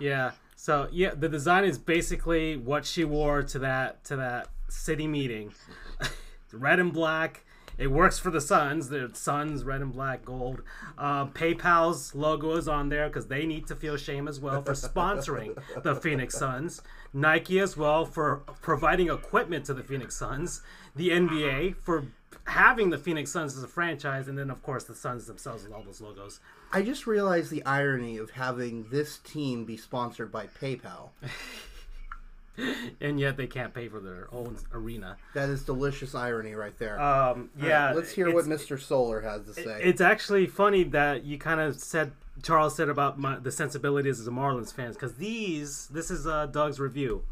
Yeah. 0.00 0.32
So 0.56 0.88
yeah, 0.92 1.14
the 1.14 1.28
design 1.28 1.64
is 1.64 1.78
basically 1.78 2.56
what 2.56 2.84
she 2.84 3.04
wore 3.04 3.42
to 3.44 3.58
that 3.60 4.04
to 4.04 4.16
that 4.16 4.48
city 4.68 5.06
meeting. 5.06 5.52
red 6.52 6.78
and 6.78 6.92
black. 6.92 7.44
It 7.78 7.90
works 7.90 8.18
for 8.18 8.30
the 8.30 8.42
Suns. 8.42 8.90
The 8.90 9.10
Suns, 9.14 9.64
red 9.64 9.80
and 9.80 9.90
black, 9.90 10.22
gold. 10.22 10.62
Uh, 10.98 11.26
PayPal's 11.26 12.14
logo 12.14 12.56
is 12.56 12.68
on 12.68 12.90
there 12.90 13.08
because 13.08 13.28
they 13.28 13.46
need 13.46 13.66
to 13.68 13.74
feel 13.74 13.96
shame 13.96 14.28
as 14.28 14.38
well 14.38 14.60
for 14.60 14.72
sponsoring 14.72 15.58
the 15.82 15.94
Phoenix 15.94 16.36
Suns. 16.36 16.82
Nike 17.14 17.58
as 17.58 17.78
well 17.78 18.04
for 18.04 18.42
providing 18.60 19.08
equipment 19.08 19.64
to 19.64 19.74
the 19.74 19.82
Phoenix 19.82 20.14
Suns. 20.14 20.60
The 20.94 21.08
NBA 21.08 21.76
for 21.76 22.04
having 22.44 22.90
the 22.90 22.98
Phoenix 22.98 23.32
Suns 23.32 23.56
as 23.56 23.62
a 23.62 23.68
franchise, 23.68 24.28
and 24.28 24.36
then 24.36 24.50
of 24.50 24.62
course 24.62 24.84
the 24.84 24.94
Suns 24.94 25.26
themselves 25.26 25.64
with 25.64 25.72
all 25.72 25.82
those 25.82 26.02
logos. 26.02 26.40
I 26.72 26.82
just 26.82 27.06
realized 27.06 27.50
the 27.50 27.64
irony 27.64 28.16
of 28.16 28.30
having 28.30 28.88
this 28.90 29.18
team 29.18 29.64
be 29.64 29.76
sponsored 29.76 30.30
by 30.30 30.46
PayPal. 30.46 31.10
and 33.00 33.18
yet 33.18 33.36
they 33.36 33.46
can't 33.46 33.74
pay 33.74 33.88
for 33.88 34.00
their 34.00 34.28
own 34.32 34.56
arena. 34.72 35.16
That 35.34 35.48
is 35.48 35.62
delicious 35.62 36.14
irony 36.14 36.54
right 36.54 36.76
there. 36.78 37.00
Um, 37.00 37.02
All 37.02 37.34
right, 37.34 37.68
yeah, 37.68 37.92
let's 37.92 38.12
hear 38.12 38.32
what 38.32 38.44
Mr. 38.44 38.80
Solar 38.80 39.20
has 39.20 39.44
to 39.46 39.54
say. 39.54 39.80
It's 39.82 40.00
actually 40.00 40.46
funny 40.46 40.84
that 40.84 41.24
you 41.24 41.38
kind 41.38 41.60
of 41.60 41.80
said 41.80 42.12
Charles 42.42 42.76
said 42.76 42.88
about 42.88 43.18
my, 43.18 43.38
the 43.38 43.52
sensibilities 43.52 44.20
as 44.20 44.26
a 44.26 44.30
Marlins 44.30 44.72
fans 44.72 44.96
because 44.96 45.14
these 45.14 45.88
this 45.88 46.10
is 46.10 46.26
uh, 46.26 46.46
Doug's 46.46 46.80
review. 46.80 47.24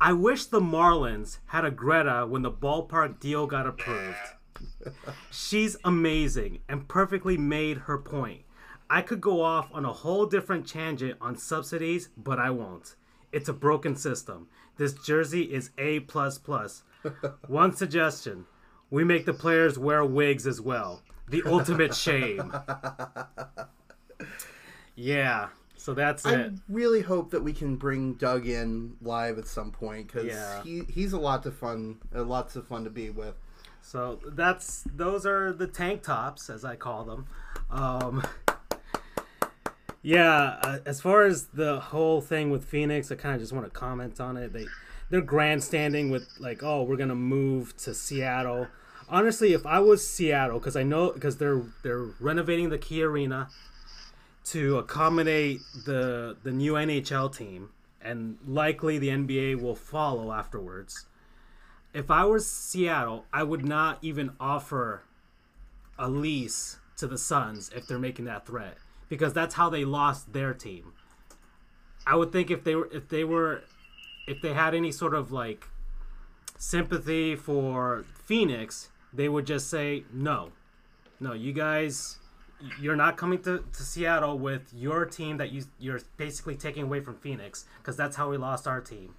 I 0.00 0.12
wish 0.12 0.46
the 0.46 0.60
Marlins 0.60 1.38
had 1.46 1.64
a 1.64 1.70
Greta 1.70 2.26
when 2.28 2.42
the 2.42 2.50
ballpark 2.50 3.20
deal 3.20 3.46
got 3.46 3.66
approved. 3.66 4.16
She's 5.30 5.76
amazing 5.84 6.60
and 6.68 6.88
perfectly 6.88 7.36
made 7.36 7.78
her 7.78 7.98
point. 7.98 8.43
I 8.94 9.02
could 9.02 9.20
go 9.20 9.42
off 9.42 9.70
on 9.74 9.84
a 9.84 9.92
whole 9.92 10.24
different 10.24 10.68
tangent 10.68 11.16
on 11.20 11.36
subsidies, 11.36 12.10
but 12.16 12.38
I 12.38 12.50
won't. 12.50 12.94
It's 13.32 13.48
a 13.48 13.52
broken 13.52 13.96
system. 13.96 14.46
This 14.76 14.92
jersey 14.92 15.52
is 15.52 15.70
A 15.78 15.98
plus 16.00 16.38
plus. 16.38 16.84
One 17.48 17.74
suggestion: 17.74 18.46
we 18.90 19.02
make 19.02 19.26
the 19.26 19.34
players 19.34 19.76
wear 19.80 20.04
wigs 20.04 20.46
as 20.46 20.60
well. 20.60 21.02
The 21.28 21.42
ultimate 21.44 21.92
shame. 22.06 22.54
Yeah. 24.94 25.48
So 25.76 25.92
that's 25.92 26.24
it. 26.24 26.28
I 26.28 26.40
it. 26.42 26.52
really 26.68 27.02
hope 27.02 27.30
that 27.32 27.42
we 27.42 27.52
can 27.52 27.74
bring 27.74 28.14
Doug 28.14 28.46
in 28.46 28.96
live 29.02 29.38
at 29.38 29.48
some 29.48 29.72
point 29.72 30.06
because 30.06 30.26
Yeah. 30.26 30.62
he, 30.62 30.82
he's 30.88 31.12
a 31.12 31.18
lot 31.18 31.44
of 31.46 31.56
fun, 31.56 31.98
uh, 32.14 32.22
lots 32.22 32.54
of 32.54 32.66
fun 32.68 32.84
to 32.84 32.90
be 32.90 33.10
with. 33.10 33.34
So 33.82 34.20
that's 34.24 34.84
those 34.94 35.26
are 35.26 35.52
the 35.52 35.66
tank 35.66 36.02
tops, 36.04 36.48
as 36.48 36.64
I 36.64 36.76
call 36.76 37.04
them. 37.04 37.26
Um, 37.70 38.22
yeah, 40.04 40.58
uh, 40.62 40.78
as 40.86 41.00
far 41.00 41.24
as 41.24 41.46
the 41.46 41.80
whole 41.80 42.20
thing 42.20 42.50
with 42.50 42.64
Phoenix, 42.64 43.10
I 43.10 43.16
kind 43.16 43.34
of 43.34 43.40
just 43.40 43.52
want 43.52 43.66
to 43.66 43.70
comment 43.70 44.20
on 44.20 44.36
it. 44.36 44.52
They 44.52 44.66
they're 45.10 45.20
grandstanding 45.20 46.10
with 46.10 46.28
like, 46.38 46.62
oh, 46.62 46.84
we're 46.84 46.96
gonna 46.96 47.16
move 47.16 47.76
to 47.78 47.92
Seattle. 47.92 48.68
Honestly, 49.08 49.52
if 49.52 49.66
I 49.66 49.80
was 49.80 50.06
Seattle, 50.06 50.60
because 50.60 50.76
I 50.76 50.84
know 50.84 51.10
because 51.10 51.38
they're 51.38 51.62
they're 51.82 52.06
renovating 52.20 52.68
the 52.68 52.78
Key 52.78 53.02
Arena 53.02 53.48
to 54.44 54.78
accommodate 54.78 55.60
the 55.84 56.36
the 56.44 56.52
new 56.52 56.74
NHL 56.74 57.36
team, 57.36 57.70
and 58.00 58.38
likely 58.46 58.98
the 58.98 59.08
NBA 59.08 59.60
will 59.60 59.74
follow 59.74 60.30
afterwards 60.30 61.06
if 61.94 62.10
I 62.10 62.24
was 62.24 62.46
Seattle, 62.46 63.24
I 63.32 63.44
would 63.44 63.64
not 63.64 63.98
even 64.02 64.32
offer 64.40 65.02
a 65.96 66.10
lease 66.10 66.78
to 66.96 67.06
the 67.06 67.16
Suns 67.16 67.70
if 67.74 67.86
they're 67.86 67.98
making 67.98 68.24
that 68.24 68.46
threat 68.46 68.76
because 69.08 69.32
that's 69.32 69.54
how 69.54 69.68
they 69.68 69.84
lost 69.84 70.32
their 70.32 70.54
team. 70.54 70.92
I 72.06 72.16
would 72.16 72.32
think 72.32 72.50
if 72.50 72.64
they 72.64 72.74
were 72.74 72.88
if 72.92 73.08
they 73.08 73.24
were 73.24 73.62
if 74.26 74.40
they 74.42 74.52
had 74.52 74.74
any 74.74 74.92
sort 74.92 75.14
of 75.14 75.32
like 75.32 75.68
sympathy 76.58 77.36
for 77.36 78.04
Phoenix, 78.24 78.90
they 79.12 79.28
would 79.28 79.46
just 79.46 79.68
say 79.68 80.04
no. 80.12 80.52
No, 81.20 81.32
you 81.32 81.52
guys 81.52 82.18
you're 82.80 82.96
not 82.96 83.16
coming 83.16 83.42
to, 83.42 83.62
to 83.72 83.82
Seattle 83.82 84.38
with 84.38 84.72
your 84.74 85.04
team 85.04 85.36
that 85.38 85.50
you 85.50 85.64
you're 85.78 86.00
basically 86.16 86.56
taking 86.56 86.84
away 86.84 87.00
from 87.00 87.16
Phoenix 87.16 87.66
because 87.78 87.96
that's 87.96 88.16
how 88.16 88.30
we 88.30 88.36
lost 88.36 88.66
our 88.66 88.80
team 88.80 89.14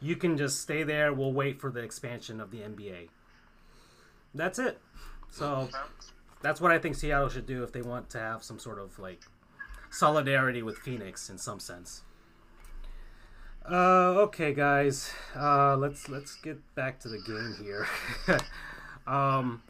you 0.00 0.16
can 0.16 0.36
just 0.36 0.60
stay 0.60 0.82
there. 0.82 1.12
We'll 1.12 1.32
wait 1.32 1.60
for 1.60 1.70
the 1.70 1.80
expansion 1.80 2.40
of 2.40 2.50
the 2.50 2.58
NBA. 2.58 3.08
That's 4.34 4.58
it. 4.58 4.78
So 5.30 5.68
that's 6.46 6.60
what 6.60 6.70
I 6.70 6.78
think 6.78 6.94
Seattle 6.94 7.28
should 7.28 7.46
do 7.46 7.64
if 7.64 7.72
they 7.72 7.82
want 7.82 8.08
to 8.10 8.18
have 8.18 8.44
some 8.44 8.60
sort 8.60 8.78
of 8.78 8.98
like 9.00 9.20
solidarity 9.90 10.62
with 10.62 10.78
Phoenix 10.78 11.28
in 11.28 11.38
some 11.38 11.58
sense. 11.58 12.02
Uh, 13.68 14.14
okay, 14.20 14.54
guys. 14.54 15.10
Uh, 15.34 15.76
let's 15.76 16.08
let's 16.08 16.36
get 16.36 16.58
back 16.76 17.00
to 17.00 17.08
the 17.08 17.18
game 17.18 17.56
here. 17.60 17.88
um, 19.08 19.60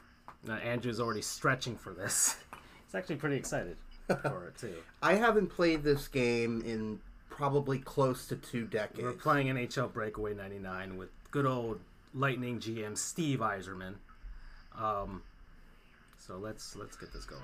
Andrew's 0.63 1.01
already 1.01 1.23
stretching 1.23 1.77
for 1.77 1.95
this. 1.95 2.37
He's 2.85 2.95
actually 2.95 3.17
pretty 3.17 3.37
excited 3.37 3.79
for 4.07 4.49
it 4.49 4.59
too. 4.59 4.75
I 5.03 5.15
haven't 5.15 5.47
played 5.47 5.83
this 5.83 6.09
game 6.09 6.63
in 6.67 7.01
probably 7.31 7.79
close 7.79 8.27
to 8.29 8.37
two 8.37 8.67
decades. 8.67 9.03
We're 9.03 9.13
playing 9.13 9.47
NHL 9.47 9.95
Breakaway 9.95 10.35
'99 10.35 10.99
with 10.99 11.09
good 11.31 11.47
old 11.47 11.81
Lightning 12.13 12.61
GM 12.61 12.99
Steve 12.99 13.39
Yzerman. 13.39 13.95
Um, 14.79 15.23
so 16.27 16.37
let's 16.39 16.75
let's 16.77 16.97
get 16.97 17.13
this 17.13 17.25
going. 17.25 17.43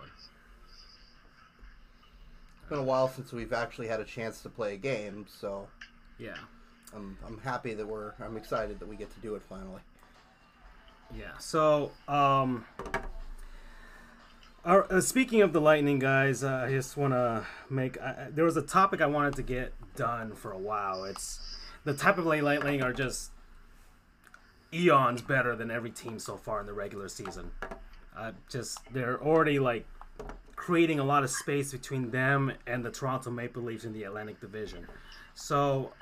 It's 2.60 2.68
been 2.68 2.78
a 2.78 2.82
while 2.82 3.08
since 3.08 3.32
we've 3.32 3.52
actually 3.52 3.88
had 3.88 4.00
a 4.00 4.04
chance 4.04 4.40
to 4.42 4.48
play 4.48 4.74
a 4.74 4.76
game, 4.76 5.26
so 5.28 5.68
Yeah, 6.18 6.36
I'm, 6.94 7.18
I'm 7.26 7.38
happy 7.38 7.74
that 7.74 7.86
we're. 7.86 8.12
I'm 8.20 8.36
excited 8.36 8.78
that 8.80 8.88
we 8.88 8.96
get 8.96 9.12
to 9.14 9.20
do 9.20 9.34
it 9.34 9.42
finally. 9.42 9.82
yeah. 11.14 11.36
So 11.38 11.92
um, 12.08 12.64
our, 14.64 14.90
uh, 14.92 15.00
speaking 15.00 15.42
of 15.42 15.52
the 15.52 15.60
Lightning, 15.60 15.98
guys, 15.98 16.42
uh, 16.44 16.64
I 16.66 16.70
just 16.70 16.96
want 16.96 17.12
to 17.12 17.44
make. 17.68 17.98
Uh, 18.00 18.26
there 18.30 18.44
was 18.44 18.56
a 18.56 18.62
topic 18.62 19.00
I 19.00 19.06
wanted 19.06 19.34
to 19.36 19.42
get 19.42 19.74
done 19.96 20.34
for 20.34 20.52
a 20.52 20.58
while. 20.58 21.04
It's 21.04 21.58
the 21.84 21.94
type 21.94 22.18
of 22.18 22.26
late 22.26 22.42
Lightning 22.42 22.82
are 22.82 22.92
just 22.92 23.32
eons 24.72 25.20
better 25.20 25.54
than 25.54 25.70
every 25.70 25.90
team 25.90 26.18
so 26.18 26.36
far 26.36 26.60
in 26.60 26.66
the 26.66 26.72
regular 26.72 27.08
season. 27.08 27.50
Uh, 28.16 28.32
just 28.48 28.78
they're 28.92 29.20
already 29.22 29.58
like 29.58 29.86
creating 30.54 31.00
a 31.00 31.04
lot 31.04 31.24
of 31.24 31.30
space 31.30 31.72
between 31.72 32.10
them 32.10 32.52
and 32.66 32.84
the 32.84 32.90
Toronto 32.90 33.30
Maple 33.30 33.62
Leafs 33.62 33.84
in 33.84 33.92
the 33.92 34.04
Atlantic 34.04 34.40
Division. 34.40 34.86
So 35.34 35.92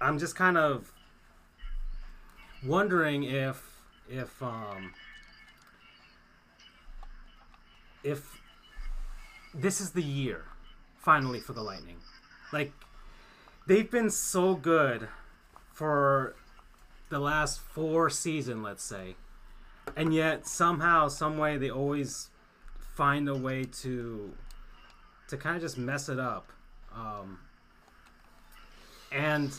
I'm 0.00 0.18
just 0.18 0.34
kind 0.36 0.58
of 0.58 0.92
wondering 2.66 3.22
if 3.22 3.62
if 4.08 4.42
um 4.42 4.92
if 8.02 8.40
this 9.54 9.80
is 9.80 9.92
the 9.92 10.02
year 10.02 10.44
finally 10.98 11.40
for 11.40 11.52
the 11.52 11.62
Lightning. 11.62 11.96
Like 12.52 12.72
they've 13.66 13.90
been 13.90 14.10
so 14.10 14.54
good 14.54 15.08
for 15.72 16.34
the 17.08 17.18
last 17.18 17.60
four 17.60 18.10
season, 18.10 18.62
let's 18.62 18.82
say. 18.82 19.16
And 19.96 20.14
yet 20.14 20.46
somehow, 20.46 21.08
some 21.08 21.38
way 21.38 21.56
they 21.56 21.70
always 21.70 22.30
find 22.94 23.28
a 23.28 23.36
way 23.36 23.64
to 23.64 24.32
to 25.28 25.36
kind 25.36 25.56
of 25.56 25.62
just 25.62 25.78
mess 25.78 26.08
it 26.08 26.18
up. 26.18 26.52
Um, 26.94 27.38
and 29.12 29.52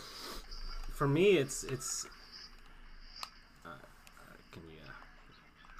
for 0.94 1.08
me, 1.08 1.38
it's 1.38 1.64
it's. 1.64 2.06
Uh, 3.66 3.70
uh, 3.70 4.34
can 4.52 4.62
you? 4.70 4.78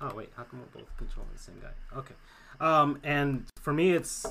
Uh, 0.02 0.10
oh 0.10 0.16
wait, 0.16 0.30
how 0.36 0.44
come 0.44 0.60
we're 0.60 0.82
both 0.82 0.98
controlling 0.98 1.32
the 1.34 1.40
same 1.40 1.60
guy? 1.62 1.98
Okay. 1.98 2.16
Um, 2.60 3.00
and 3.04 3.46
for 3.60 3.74
me, 3.74 3.92
it's 3.92 4.26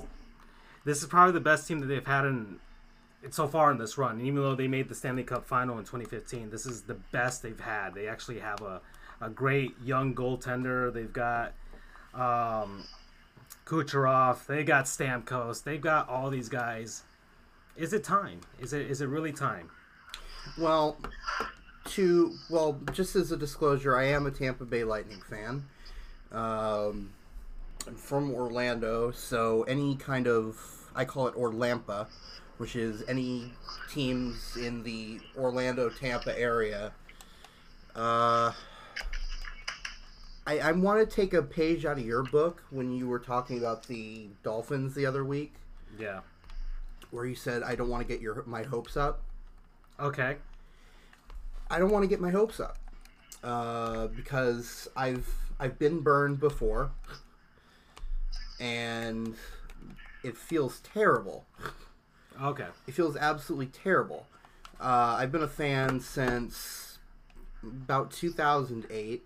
this 0.84 1.02
is 1.02 1.08
probably 1.08 1.32
the 1.32 1.40
best 1.40 1.68
team 1.68 1.80
that 1.80 1.86
they've 1.86 2.06
had 2.06 2.24
in 2.24 2.58
so 3.30 3.46
far 3.46 3.70
in 3.70 3.78
this 3.78 3.98
run. 3.98 4.12
And 4.12 4.22
even 4.22 4.36
though 4.42 4.54
they 4.54 4.68
made 4.68 4.88
the 4.88 4.94
Stanley 4.94 5.24
Cup 5.24 5.44
final 5.44 5.78
in 5.78 5.84
2015, 5.84 6.50
this 6.50 6.64
is 6.64 6.82
the 6.82 6.94
best 6.94 7.42
they've 7.42 7.60
had. 7.60 7.94
They 7.94 8.08
actually 8.08 8.38
have 8.38 8.62
a, 8.62 8.80
a 9.20 9.28
great 9.28 9.74
young 9.82 10.14
goaltender. 10.14 10.92
They've 10.92 11.12
got 11.12 11.52
um, 12.14 12.84
Kucherov. 13.64 14.46
They 14.46 14.64
got 14.64 14.84
Stamkos. 14.86 15.62
They've 15.62 15.80
got 15.80 16.08
all 16.08 16.30
these 16.30 16.48
guys. 16.48 17.02
Is 17.76 17.92
it 17.92 18.04
time? 18.04 18.40
Is 18.58 18.72
it 18.72 18.90
is 18.90 19.00
it 19.00 19.06
really 19.06 19.32
time? 19.32 19.70
Well, 20.58 20.98
to 21.90 22.34
well, 22.50 22.80
just 22.92 23.16
as 23.16 23.32
a 23.32 23.36
disclosure, 23.36 23.96
I 23.96 24.06
am 24.06 24.26
a 24.26 24.30
Tampa 24.30 24.64
Bay 24.64 24.84
Lightning 24.84 25.22
fan. 25.22 25.64
Um, 26.32 27.12
I'm 27.86 27.94
from 27.96 28.32
Orlando, 28.32 29.10
so 29.10 29.62
any 29.64 29.96
kind 29.96 30.26
of 30.26 30.58
I 30.94 31.04
call 31.04 31.28
it 31.28 31.34
Orlampa 31.34 32.06
which 32.60 32.76
is 32.76 33.02
any 33.08 33.50
teams 33.90 34.54
in 34.58 34.82
the 34.82 35.18
Orlando 35.34 35.88
Tampa 35.88 36.38
area. 36.38 36.92
Uh, 37.96 38.52
I, 40.50 40.58
I 40.70 40.72
want 40.72 40.98
to 41.08 41.14
take 41.16 41.32
a 41.32 41.42
page 41.42 41.84
out 41.86 41.96
of 41.96 42.04
your 42.04 42.24
book 42.24 42.64
when 42.70 42.90
you 42.92 43.06
were 43.06 43.20
talking 43.20 43.58
about 43.58 43.86
the 43.86 44.26
Dolphins 44.42 44.94
the 44.96 45.06
other 45.06 45.24
week, 45.24 45.54
Yeah. 45.96 46.20
where 47.12 47.24
you 47.24 47.36
said 47.36 47.62
I 47.62 47.76
don't 47.76 47.88
want 47.88 48.02
to 48.02 48.08
get 48.12 48.20
your 48.20 48.42
my 48.46 48.64
hopes 48.64 48.96
up. 48.96 49.22
Okay. 50.00 50.38
I 51.70 51.78
don't 51.78 51.92
want 51.92 52.02
to 52.02 52.08
get 52.08 52.20
my 52.20 52.30
hopes 52.30 52.58
up 52.58 52.78
uh, 53.44 54.08
because 54.08 54.88
I've 54.96 55.32
I've 55.60 55.78
been 55.78 56.00
burned 56.00 56.40
before, 56.40 56.90
and 58.58 59.36
it 60.24 60.36
feels 60.36 60.80
terrible. 60.80 61.44
Okay. 62.42 62.66
It 62.88 62.94
feels 62.94 63.16
absolutely 63.16 63.66
terrible. 63.66 64.26
Uh, 64.80 65.14
I've 65.16 65.30
been 65.30 65.42
a 65.44 65.48
fan 65.48 66.00
since 66.00 66.98
about 67.62 68.10
2008. 68.10 69.22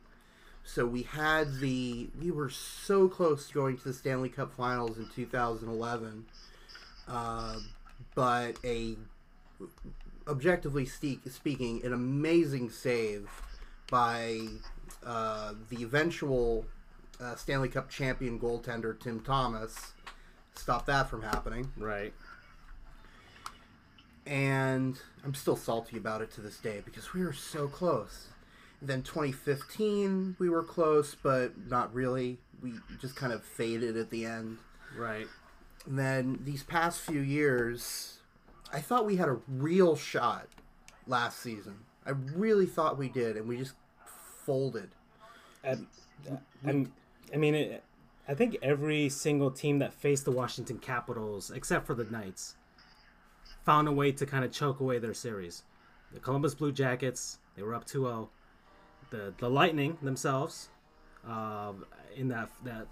So 0.64 0.86
we 0.86 1.02
had 1.02 1.60
the 1.60 2.08
we 2.18 2.30
were 2.30 2.50
so 2.50 3.06
close 3.08 3.48
to 3.48 3.54
going 3.54 3.76
to 3.78 3.84
the 3.84 3.92
Stanley 3.92 4.30
Cup 4.30 4.54
Finals 4.54 4.96
in 4.98 5.06
2011, 5.14 6.24
uh, 7.06 7.58
but 8.14 8.56
a 8.64 8.96
objectively 10.26 10.86
speak, 10.86 11.20
speaking, 11.30 11.84
an 11.84 11.92
amazing 11.92 12.70
save 12.70 13.28
by 13.90 14.40
uh, 15.04 15.52
the 15.68 15.82
eventual 15.82 16.64
uh, 17.20 17.34
Stanley 17.36 17.68
Cup 17.68 17.90
champion 17.90 18.38
goaltender 18.38 18.98
Tim 18.98 19.20
Thomas 19.20 19.92
stopped 20.54 20.86
that 20.86 21.10
from 21.10 21.22
happening 21.22 21.70
Right. 21.76 22.14
and 24.26 24.98
I'm 25.24 25.34
still 25.34 25.56
salty 25.56 25.96
about 25.96 26.22
it 26.22 26.30
to 26.32 26.40
this 26.40 26.58
day 26.58 26.80
because 26.84 27.12
we 27.12 27.22
were 27.24 27.32
so 27.32 27.68
close. 27.68 28.28
Then 28.84 29.02
2015, 29.02 30.36
we 30.38 30.48
were 30.50 30.62
close, 30.62 31.14
but 31.14 31.52
not 31.68 31.94
really. 31.94 32.38
We 32.62 32.74
just 33.00 33.16
kind 33.16 33.32
of 33.32 33.42
faded 33.42 33.96
at 33.96 34.10
the 34.10 34.26
end. 34.26 34.58
Right. 34.96 35.26
And 35.86 35.98
then 35.98 36.40
these 36.44 36.62
past 36.62 37.00
few 37.00 37.20
years, 37.20 38.18
I 38.72 38.80
thought 38.80 39.06
we 39.06 39.16
had 39.16 39.28
a 39.28 39.38
real 39.48 39.96
shot 39.96 40.48
last 41.06 41.40
season. 41.40 41.76
I 42.06 42.10
really 42.10 42.66
thought 42.66 42.98
we 42.98 43.08
did, 43.08 43.36
and 43.36 43.48
we 43.48 43.56
just 43.56 43.74
folded. 44.44 44.90
And, 45.62 45.86
I'm, 46.66 46.92
I 47.32 47.38
mean, 47.38 47.54
it, 47.54 47.84
I 48.28 48.34
think 48.34 48.56
every 48.62 49.08
single 49.08 49.50
team 49.50 49.78
that 49.78 49.94
faced 49.94 50.24
the 50.24 50.30
Washington 50.30 50.78
Capitals, 50.78 51.50
except 51.50 51.86
for 51.86 51.94
the 51.94 52.04
Knights, 52.04 52.56
found 53.64 53.88
a 53.88 53.92
way 53.92 54.12
to 54.12 54.26
kind 54.26 54.44
of 54.44 54.52
choke 54.52 54.80
away 54.80 54.98
their 54.98 55.14
series. 55.14 55.62
The 56.12 56.20
Columbus 56.20 56.54
Blue 56.54 56.72
Jackets, 56.72 57.38
they 57.56 57.62
were 57.62 57.74
up 57.74 57.86
2-0. 57.86 58.28
The 59.14 59.32
the 59.38 59.48
Lightning 59.48 59.96
themselves, 60.02 60.70
um, 61.24 61.86
in 62.16 62.28
that 62.28 62.50
that 62.64 62.86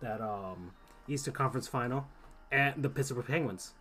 that 0.00 0.20
um, 0.20 0.72
Eastern 1.06 1.34
Conference 1.34 1.68
Final, 1.68 2.06
and 2.50 2.82
the 2.82 2.88
Pittsburgh 2.88 3.26
Penguins. 3.26 3.74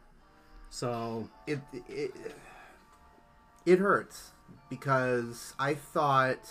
So 0.69 1.27
It 1.47 1.59
it 1.87 2.11
it 3.65 3.79
hurts 3.79 4.31
because 4.69 5.55
I 5.57 5.73
thought 5.73 6.47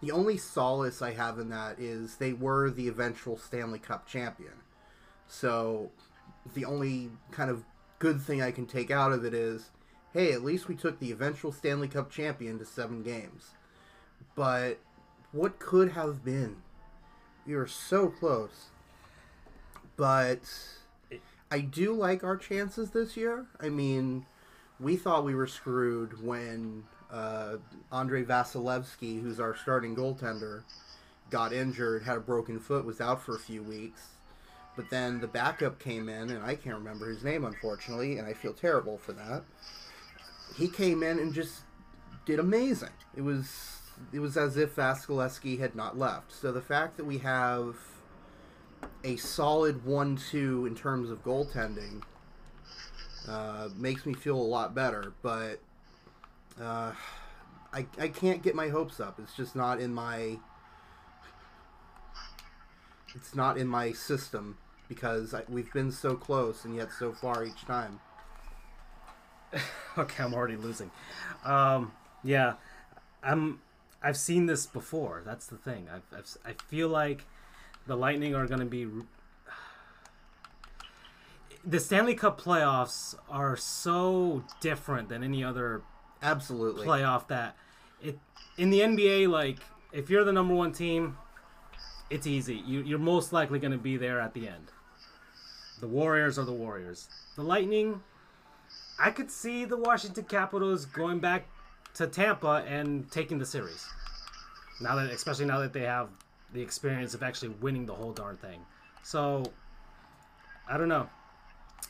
the 0.00 0.12
only 0.12 0.36
solace 0.36 1.02
I 1.02 1.12
have 1.12 1.40
in 1.40 1.48
that 1.50 1.80
is 1.80 2.16
they 2.16 2.32
were 2.32 2.70
the 2.70 2.86
eventual 2.86 3.36
Stanley 3.36 3.80
Cup 3.80 4.06
champion. 4.06 4.62
So 5.26 5.90
the 6.54 6.64
only 6.64 7.10
kind 7.32 7.50
of 7.50 7.64
good 7.98 8.20
thing 8.20 8.40
I 8.40 8.52
can 8.52 8.66
take 8.66 8.90
out 8.92 9.12
of 9.12 9.24
it 9.24 9.34
is, 9.34 9.70
hey, 10.12 10.32
at 10.32 10.44
least 10.44 10.68
we 10.68 10.76
took 10.76 11.00
the 11.00 11.10
eventual 11.10 11.50
Stanley 11.50 11.88
Cup 11.88 12.10
champion 12.10 12.58
to 12.60 12.64
seven 12.64 13.02
games. 13.02 13.50
But 14.38 14.78
what 15.32 15.58
could 15.58 15.90
have 15.92 16.24
been? 16.24 16.58
We 17.44 17.56
were 17.56 17.66
so 17.66 18.06
close. 18.06 18.70
But 19.96 20.42
I 21.50 21.58
do 21.58 21.92
like 21.92 22.22
our 22.22 22.36
chances 22.36 22.90
this 22.90 23.16
year. 23.16 23.46
I 23.60 23.68
mean, 23.68 24.26
we 24.78 24.94
thought 24.94 25.24
we 25.24 25.34
were 25.34 25.48
screwed 25.48 26.24
when 26.24 26.84
uh, 27.10 27.56
Andre 27.90 28.22
Vasilevskiy, 28.22 29.20
who's 29.20 29.40
our 29.40 29.56
starting 29.56 29.96
goaltender, 29.96 30.62
got 31.30 31.52
injured, 31.52 32.04
had 32.04 32.18
a 32.18 32.20
broken 32.20 32.60
foot, 32.60 32.84
was 32.84 33.00
out 33.00 33.20
for 33.20 33.34
a 33.34 33.40
few 33.40 33.64
weeks. 33.64 34.02
But 34.76 34.88
then 34.88 35.20
the 35.20 35.26
backup 35.26 35.80
came 35.80 36.08
in, 36.08 36.30
and 36.30 36.44
I 36.44 36.54
can't 36.54 36.78
remember 36.78 37.08
his 37.10 37.24
name, 37.24 37.44
unfortunately, 37.44 38.18
and 38.18 38.28
I 38.28 38.34
feel 38.34 38.52
terrible 38.52 38.98
for 38.98 39.14
that. 39.14 39.42
He 40.54 40.68
came 40.68 41.02
in 41.02 41.18
and 41.18 41.34
just 41.34 41.62
did 42.24 42.38
amazing. 42.38 42.90
It 43.16 43.22
was 43.22 43.77
it 44.12 44.20
was 44.20 44.36
as 44.36 44.56
if 44.56 44.76
Vasilevskiy 44.76 45.58
had 45.58 45.74
not 45.74 45.98
left. 45.98 46.32
So 46.32 46.52
the 46.52 46.62
fact 46.62 46.96
that 46.96 47.04
we 47.04 47.18
have 47.18 47.76
a 49.04 49.16
solid 49.16 49.84
one-two 49.84 50.66
in 50.66 50.74
terms 50.74 51.10
of 51.10 51.22
goaltending 51.24 52.02
uh, 53.28 53.68
makes 53.76 54.06
me 54.06 54.14
feel 54.14 54.36
a 54.36 54.42
lot 54.42 54.74
better. 54.74 55.12
But 55.22 55.60
uh, 56.60 56.92
I 57.72 57.86
I 57.98 58.08
can't 58.08 58.42
get 58.42 58.54
my 58.54 58.68
hopes 58.68 59.00
up. 59.00 59.18
It's 59.18 59.34
just 59.34 59.54
not 59.54 59.80
in 59.80 59.92
my 59.92 60.38
it's 63.14 63.34
not 63.34 63.58
in 63.58 63.66
my 63.66 63.92
system 63.92 64.56
because 64.88 65.34
I, 65.34 65.42
we've 65.48 65.72
been 65.72 65.92
so 65.92 66.14
close 66.14 66.64
and 66.64 66.74
yet 66.74 66.88
so 66.98 67.12
far 67.12 67.44
each 67.44 67.64
time. 67.66 68.00
okay, 69.98 70.22
I'm 70.22 70.34
already 70.34 70.56
losing. 70.56 70.90
Um, 71.44 71.92
yeah, 72.22 72.54
I'm. 73.22 73.60
I've 74.02 74.16
seen 74.16 74.46
this 74.46 74.66
before. 74.66 75.22
That's 75.24 75.46
the 75.46 75.56
thing. 75.56 75.88
I've, 75.92 76.02
I've, 76.16 76.36
I 76.44 76.52
feel 76.68 76.88
like 76.88 77.24
the 77.86 77.96
Lightning 77.96 78.34
are 78.34 78.46
going 78.46 78.60
to 78.60 78.66
be. 78.66 78.86
The 81.64 81.80
Stanley 81.80 82.14
Cup 82.14 82.40
playoffs 82.40 83.16
are 83.28 83.56
so 83.56 84.44
different 84.60 85.08
than 85.08 85.24
any 85.24 85.42
other 85.42 85.82
Absolutely. 86.22 86.86
playoff 86.86 87.26
that 87.28 87.56
it 88.00 88.18
in 88.56 88.70
the 88.70 88.80
NBA. 88.80 89.28
Like, 89.28 89.58
if 89.92 90.08
you're 90.08 90.24
the 90.24 90.32
number 90.32 90.54
one 90.54 90.72
team, 90.72 91.18
it's 92.10 92.26
easy. 92.26 92.62
You, 92.66 92.82
you're 92.82 92.98
most 92.98 93.32
likely 93.32 93.58
going 93.58 93.72
to 93.72 93.78
be 93.78 93.96
there 93.96 94.20
at 94.20 94.34
the 94.34 94.48
end. 94.48 94.70
The 95.80 95.88
Warriors 95.88 96.38
are 96.38 96.44
the 96.44 96.52
Warriors. 96.52 97.08
The 97.36 97.42
Lightning, 97.42 98.02
I 98.98 99.10
could 99.10 99.30
see 99.30 99.64
the 99.64 99.76
Washington 99.76 100.24
Capitals 100.24 100.86
going 100.86 101.18
back 101.18 101.46
to 101.98 102.06
Tampa 102.06 102.64
and 102.68 103.10
taking 103.10 103.38
the 103.38 103.44
series. 103.44 103.84
Now 104.80 104.94
that, 104.94 105.10
especially 105.10 105.46
now 105.46 105.58
that 105.58 105.72
they 105.72 105.82
have 105.82 106.08
the 106.52 106.62
experience 106.62 107.12
of 107.12 107.24
actually 107.24 107.48
winning 107.60 107.86
the 107.86 107.92
whole 107.92 108.12
darn 108.12 108.36
thing. 108.36 108.60
So, 109.02 109.42
I 110.68 110.78
don't 110.78 110.88
know. 110.88 111.08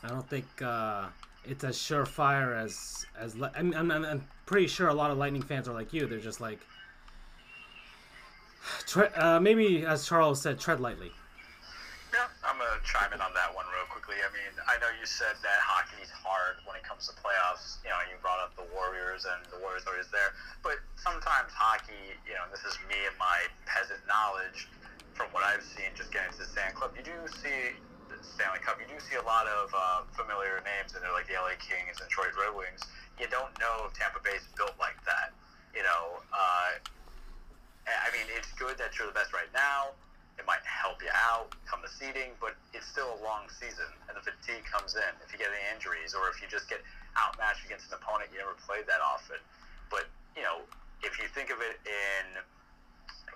I 0.03 0.07
don't 0.07 0.27
think 0.27 0.45
uh, 0.63 1.05
it's 1.45 1.63
as 1.63 1.77
surefire 1.77 2.57
as 2.59 3.05
as. 3.19 3.35
I'm, 3.55 3.73
I'm, 3.73 3.91
I'm 3.91 4.27
pretty 4.47 4.67
sure 4.67 4.87
a 4.87 4.93
lot 4.93 5.11
of 5.11 5.19
Lightning 5.19 5.43
fans 5.43 5.67
are 5.67 5.73
like 5.73 5.93
you. 5.93 6.07
They're 6.07 6.17
just 6.17 6.41
like, 6.41 6.59
tre- 8.87 9.13
uh, 9.15 9.39
maybe 9.39 9.85
as 9.85 10.07
Charles 10.07 10.41
said, 10.41 10.59
tread 10.59 10.79
lightly. 10.79 11.11
Yeah, 12.09 12.25
I'm 12.41 12.57
gonna 12.57 12.81
chime 12.81 13.13
in 13.13 13.21
on 13.21 13.37
that 13.37 13.53
one 13.53 13.69
real 13.69 13.85
quickly. 13.93 14.17
I 14.17 14.29
mean, 14.33 14.49
I 14.65 14.81
know 14.81 14.89
you 14.97 15.05
said 15.05 15.37
that 15.45 15.59
hockey's 15.61 16.09
hard 16.09 16.57
when 16.65 16.73
it 16.73 16.81
comes 16.81 17.05
to 17.05 17.13
playoffs. 17.21 17.77
You 17.85 17.93
know, 17.93 18.01
you 18.09 18.17
brought 18.17 18.41
up 18.41 18.57
the 18.57 18.65
Warriors, 18.73 19.29
and 19.29 19.37
the 19.53 19.61
Warriors 19.61 19.85
are 19.85 19.93
always 19.93 20.09
there. 20.09 20.33
But 20.65 20.81
sometimes 20.97 21.53
hockey, 21.53 22.17
you 22.25 22.33
know, 22.33 22.49
this 22.49 22.65
is 22.65 22.81
me 22.89 22.97
and 23.05 23.13
my 23.21 23.45
peasant 23.69 24.01
knowledge 24.09 24.73
from 25.13 25.29
what 25.37 25.45
I've 25.45 25.61
seen 25.61 25.93
just 25.93 26.09
getting 26.09 26.33
to 26.33 26.41
the 26.41 26.49
Stanley 26.49 26.73
Cup. 26.81 26.97
You 26.97 27.05
do 27.05 27.13
see 27.29 27.77
the 28.09 28.17
Stanley 28.25 28.57
Cup. 28.65 28.81
You 28.81 28.89
do 28.89 28.97
see 28.97 29.21
a 29.21 29.25
lot 29.29 29.45
of 29.45 29.69
uh, 29.69 30.09
familiar 30.17 30.57
names 30.65 30.97
in 30.97 31.05
there, 31.05 31.13
like 31.13 31.29
the 31.29 31.37
LA 31.37 31.61
Kings 31.61 32.01
and 32.01 32.09
Detroit 32.09 32.33
Red 32.33 32.57
Wings. 32.57 32.81
You 33.21 33.29
don't 33.29 33.53
know 33.61 33.85
if 33.85 33.93
Tampa 33.93 34.17
Bay's 34.25 34.49
built 34.57 34.73
like 34.81 34.97
that. 35.05 35.37
You 35.77 35.85
know, 35.85 36.25
uh, 36.33 36.69
I 37.85 38.09
mean, 38.17 38.25
it's 38.33 38.49
good 38.57 38.81
that 38.81 38.97
you're 38.97 39.05
the 39.05 39.13
best 39.13 39.29
right 39.29 39.51
now. 39.53 39.93
It 40.39 40.47
might 40.47 40.63
help 40.63 41.03
you 41.03 41.11
out 41.11 41.51
come 41.67 41.83
the 41.83 41.91
seeding, 41.91 42.31
but 42.39 42.55
it's 42.71 42.87
still 42.87 43.11
a 43.11 43.19
long 43.19 43.51
season, 43.51 43.91
and 44.07 44.15
the 44.15 44.23
fatigue 44.23 44.63
comes 44.63 44.95
in. 44.95 45.11
If 45.19 45.35
you 45.35 45.37
get 45.37 45.51
any 45.51 45.67
injuries, 45.75 46.15
or 46.15 46.31
if 46.31 46.39
you 46.39 46.47
just 46.47 46.71
get 46.71 46.79
outmatched 47.19 47.67
against 47.67 47.91
an 47.91 47.99
opponent 47.99 48.31
you 48.31 48.39
never 48.39 48.55
played 48.63 48.87
that 48.87 49.03
often. 49.03 49.43
But 49.91 50.07
you 50.39 50.41
know, 50.47 50.63
if 51.03 51.19
you 51.19 51.27
think 51.35 51.51
of 51.51 51.59
it 51.59 51.75
in 51.83 52.39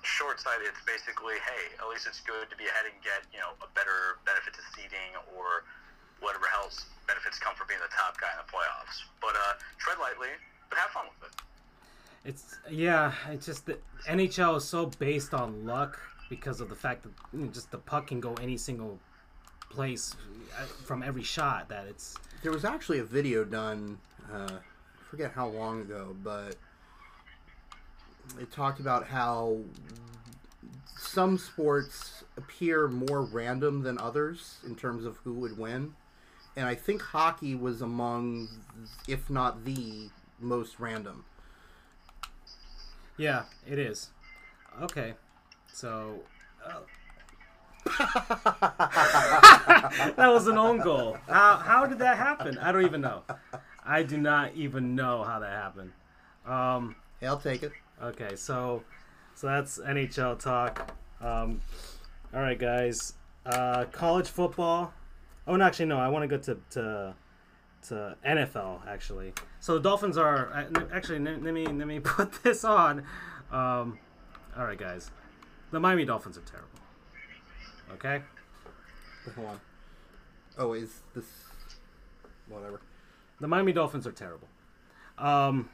short 0.03 0.39
sighted, 0.39 0.71
it's 0.71 0.83
basically, 0.87 1.39
hey, 1.43 1.75
at 1.75 1.87
least 1.91 2.07
it's 2.07 2.23
good 2.23 2.47
to 2.47 2.55
be 2.55 2.71
ahead 2.71 2.87
and 2.87 2.95
get 3.03 3.27
you 3.35 3.43
know 3.43 3.51
a 3.59 3.69
better 3.75 4.23
benefit 4.23 4.55
to 4.55 4.63
seeding 4.71 5.11
or 5.35 5.67
whatever 6.23 6.47
else 6.55 6.87
benefits 7.03 7.35
come 7.35 7.51
from 7.59 7.67
being 7.67 7.83
the 7.83 7.91
top 7.91 8.15
guy 8.15 8.31
in 8.31 8.39
the 8.39 8.47
playoffs. 8.47 9.03
But 9.19 9.35
uh, 9.35 9.59
tread 9.75 9.99
lightly, 9.99 10.31
but 10.71 10.79
have 10.79 10.95
fun 10.95 11.11
with 11.11 11.27
it. 11.27 11.35
It's 12.23 12.55
yeah. 12.71 13.11
It's 13.27 13.45
just 13.45 13.65
the 13.67 13.77
NHL 14.07 14.57
is 14.57 14.63
so 14.63 14.87
based 14.87 15.33
on 15.33 15.65
luck 15.65 15.99
because 16.35 16.61
of 16.61 16.67
the 16.69 16.75
fact 16.75 17.03
that 17.03 17.11
you 17.31 17.45
know, 17.45 17.51
just 17.51 17.69
the 17.69 17.77
puck 17.77 18.07
can 18.07 18.19
go 18.19 18.33
any 18.41 18.57
single 18.57 18.99
place 19.69 20.15
uh, 20.57 20.65
from 20.65 21.03
every 21.03 21.21
shot 21.21 21.69
that 21.69 21.85
it's 21.87 22.15
there 22.41 22.51
was 22.51 22.65
actually 22.65 22.99
a 22.99 23.03
video 23.03 23.43
done. 23.43 23.99
Uh, 24.33 24.57
I 24.57 25.09
forget 25.09 25.31
how 25.31 25.47
long 25.47 25.81
ago, 25.81 26.15
but 26.23 26.55
it 28.39 28.51
talked 28.51 28.79
about 28.79 29.07
how 29.07 29.59
some 30.97 31.37
sports 31.37 32.23
appear 32.35 32.87
more 32.87 33.21
random 33.21 33.83
than 33.83 33.99
others 33.99 34.57
in 34.65 34.75
terms 34.75 35.05
of 35.05 35.17
who 35.17 35.33
would 35.33 35.55
win. 35.55 35.93
And 36.55 36.65
I 36.65 36.73
think 36.73 37.01
hockey 37.01 37.53
was 37.53 37.81
among, 37.81 38.47
if 39.07 39.29
not 39.29 39.65
the 39.65 40.09
most 40.39 40.79
random. 40.79 41.25
Yeah, 43.17 43.43
it 43.69 43.77
is. 43.77 44.09
Okay, 44.81 45.13
so 45.73 46.19
uh, 46.65 46.79
that 50.15 50.29
was 50.31 50.47
an 50.47 50.57
own 50.57 50.79
goal. 50.79 51.17
How 51.27 51.57
how 51.57 51.86
did 51.86 51.99
that 51.99 52.17
happen? 52.17 52.57
I 52.59 52.71
don't 52.71 52.86
even 52.86 53.01
know. 53.01 53.23
I 53.86 54.03
do 54.03 54.17
not 54.17 54.53
even 54.55 54.95
know 54.95 55.23
how 55.23 55.39
that 55.39 55.51
happened. 55.51 55.91
Um, 56.45 56.95
Hey, 57.19 57.27
I'll 57.27 57.38
take 57.39 57.63
it. 57.63 57.71
okay, 58.01 58.36
so 58.36 58.83
so 59.36 59.47
that's 59.47 59.79
NHL 59.79 60.39
talk. 60.39 60.91
Um, 61.21 61.62
all 62.33 62.41
right, 62.41 62.59
guys. 62.59 63.13
Uh, 63.45 63.86
college 63.91 64.27
football. 64.27 64.93
Oh, 65.47 65.55
no, 65.57 65.65
actually, 65.65 65.86
no. 65.88 65.99
I 65.99 66.07
want 66.07 66.23
to 66.23 66.27
go 66.27 66.38
to 66.43 66.57
to 66.71 67.13
to 67.89 68.15
NFL 68.25 68.88
actually. 68.88 69.33
So 69.59 69.73
the 69.75 69.81
Dolphins 69.81 70.17
are 70.17 70.51
uh, 70.53 70.86
actually. 70.93 71.17
n- 71.17 71.41
Let 71.43 71.53
me 71.53 71.65
let 71.65 71.88
me 71.88 71.99
put 71.99 72.43
this 72.43 72.63
on. 72.63 72.99
Um, 73.51 73.99
all 74.57 74.65
right, 74.65 74.77
guys. 74.77 75.12
The 75.73 75.79
Miami 75.79 76.05
Dolphins 76.05 76.38
are 76.38 76.41
terrible. 76.41 76.69
Okay. 77.93 78.21
Hold 79.36 79.47
on. 79.47 79.59
Oh, 80.55 80.73
is 80.73 80.99
this 81.15 81.25
whatever? 82.47 82.79
The 83.39 83.47
Miami 83.47 83.73
Dolphins 83.73 84.05
are 84.05 84.12
terrible. 84.12 84.47
Um, 85.17 85.67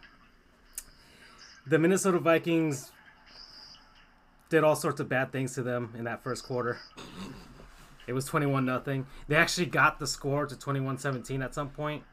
the 1.68 1.78
Minnesota 1.78 2.18
Vikings 2.18 2.92
did 4.50 4.64
all 4.64 4.78
sorts 4.78 5.02
of 5.02 5.10
bad 5.10 5.34
things 5.34 5.54
to 5.56 5.64
them 5.64 5.94
in 5.98 6.06
that 6.06 6.24
first 6.24 6.46
quarter. 6.46 6.78
It 8.08 8.14
was 8.14 8.24
21 8.24 8.64
nothing. 8.64 9.06
They 9.28 9.36
actually 9.36 9.66
got 9.66 10.00
the 10.00 10.08
score 10.08 10.46
to 10.46 10.56
21-17 10.56 11.44
at 11.44 11.54
some 11.54 11.72
point. 11.72 12.04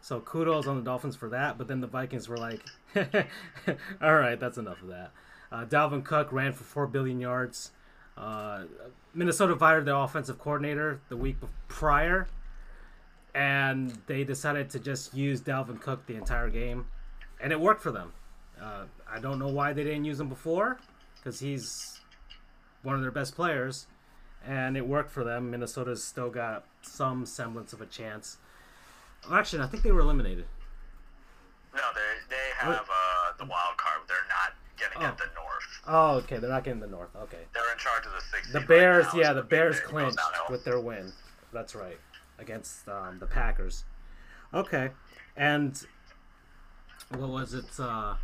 So 0.00 0.18
kudos 0.18 0.66
on 0.66 0.74
the 0.74 0.82
Dolphins 0.82 1.14
for 1.14 1.28
that, 1.28 1.58
but 1.58 1.68
then 1.68 1.80
the 1.80 1.86
Vikings 1.86 2.28
were 2.28 2.38
like, 2.38 2.60
"All 4.02 4.16
right, 4.16 4.38
that's 4.38 4.58
enough 4.58 4.82
of 4.82 4.88
that." 4.88 5.12
Uh, 5.50 5.64
Dalvin 5.64 6.04
Cook 6.04 6.32
ran 6.32 6.52
for 6.52 6.64
4 6.64 6.86
billion 6.86 7.20
yards. 7.20 7.70
Uh, 8.16 8.64
Minnesota 9.14 9.56
fired 9.56 9.84
their 9.84 9.94
offensive 9.94 10.38
coordinator 10.38 11.00
the 11.08 11.16
week 11.16 11.36
prior, 11.68 12.28
and 13.34 13.98
they 14.06 14.24
decided 14.24 14.70
to 14.70 14.78
just 14.78 15.14
use 15.14 15.40
Dalvin 15.40 15.80
Cook 15.80 16.06
the 16.06 16.16
entire 16.16 16.48
game, 16.48 16.86
and 17.40 17.52
it 17.52 17.60
worked 17.60 17.82
for 17.82 17.92
them. 17.92 18.12
Uh, 18.60 18.84
I 19.10 19.20
don't 19.20 19.38
know 19.38 19.48
why 19.48 19.72
they 19.72 19.84
didn't 19.84 20.04
use 20.04 20.18
him 20.18 20.28
before, 20.28 20.78
because 21.16 21.40
he's 21.40 22.00
one 22.82 22.94
of 22.94 23.02
their 23.02 23.10
best 23.10 23.34
players, 23.34 23.86
and 24.46 24.76
it 24.76 24.86
worked 24.86 25.10
for 25.10 25.24
them. 25.24 25.50
Minnesota's 25.50 26.02
still 26.02 26.30
got 26.30 26.64
some 26.82 27.26
semblance 27.26 27.72
of 27.72 27.80
a 27.80 27.86
chance. 27.86 28.38
Actually, 29.30 29.62
I 29.62 29.66
think 29.66 29.82
they 29.82 29.92
were 29.92 30.00
eliminated. 30.00 30.46
No, 31.74 31.82
they 31.94 32.34
they 32.34 32.42
have 32.58 32.88
uh, 32.88 33.36
the 33.38 33.44
wild 33.44 33.76
card. 33.76 33.85
But 34.78 35.00
they're 35.00 35.08
Oh. 35.08 35.12
at 35.12 35.18
the 35.18 35.24
North. 35.34 35.80
Oh, 35.88 36.10
okay, 36.16 36.38
they're 36.38 36.50
not 36.50 36.64
getting 36.64 36.80
the 36.80 36.86
North. 36.86 37.14
Okay, 37.16 37.44
They're 37.54 37.72
in 37.72 37.78
charge 37.78 38.06
of 38.06 38.12
the 38.12 38.20
six. 38.20 38.52
the 38.52 38.60
Bears, 38.60 39.04
right 39.06 39.14
now, 39.14 39.20
yeah, 39.20 39.28
so 39.28 39.34
the 39.34 39.42
Bears 39.42 39.80
clinched 39.80 40.18
with 40.50 40.64
their 40.64 40.80
win. 40.80 41.12
That's 41.52 41.74
right, 41.74 41.98
against 42.38 42.88
um, 42.88 43.18
the 43.18 43.26
Packers. 43.26 43.84
Okay, 44.52 44.90
and 45.36 45.80
what 47.10 47.28
was 47.28 47.54
it? 47.54 47.78
Uh, 47.78 48.14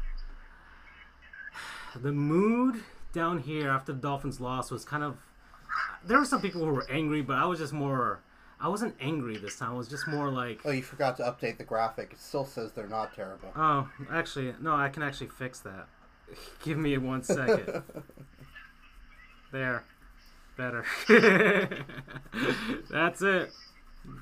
the 1.97 2.13
mood 2.13 2.83
down 3.13 3.39
here 3.39 3.69
after 3.71 3.93
the 3.93 3.99
Dolphins 4.01 4.41
lost 4.41 4.71
was 4.71 4.85
kind 4.85 5.03
of. 5.05 5.17
There 6.05 6.19
were 6.19 6.25
some 6.25 6.41
people 6.43 6.65
who 6.65 6.73
were 6.73 6.87
angry, 6.91 7.23
but 7.23 7.37
I 7.37 7.45
was 7.47 7.59
just 7.59 7.73
more. 7.73 8.21
I 8.61 8.69
wasn't 8.69 8.95
angry 9.01 9.37
this 9.39 9.59
time. 9.59 9.71
I 9.71 9.75
was 9.75 9.89
just 9.89 10.07
more 10.07 10.31
like, 10.31 10.61
Oh, 10.65 10.71
you 10.71 10.83
forgot 10.83 11.17
to 11.17 11.23
update 11.25 11.59
the 11.59 11.65
graphic. 11.65 12.11
It 12.13 12.21
still 12.21 12.45
says 12.45 12.71
they're 12.73 12.87
not 12.87 13.13
terrible. 13.15 13.53
oh, 13.57 13.89
actually, 14.11 14.55
no, 14.61 14.75
I 14.77 14.89
can 14.89 15.03
actually 15.03 15.29
fix 15.29 15.59
that. 15.61 15.87
Give 16.65 16.79
me 16.79 16.97
one 16.99 17.23
second. 17.23 17.83
There. 19.53 19.85
Better. 20.57 20.85
That's 22.91 23.23
it. 23.23 23.53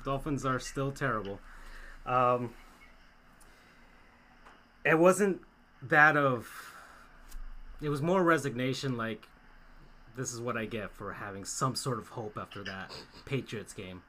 Dolphins 0.05 0.45
are 0.45 0.59
still 0.59 0.91
terrible. 0.91 1.39
Um, 2.05 2.53
it 4.85 4.97
wasn't 4.97 5.41
that 5.83 6.17
of. 6.17 6.49
It 7.81 7.89
was 7.89 8.01
more 8.01 8.23
resignation, 8.23 8.95
like, 8.95 9.27
this 10.15 10.33
is 10.33 10.39
what 10.39 10.55
I 10.55 10.65
get 10.65 10.91
for 10.91 11.13
having 11.13 11.45
some 11.45 11.75
sort 11.75 11.97
of 11.97 12.09
hope 12.09 12.37
after 12.39 12.63
that 12.63 12.91
Patriots 13.25 13.73
game. 13.73 14.03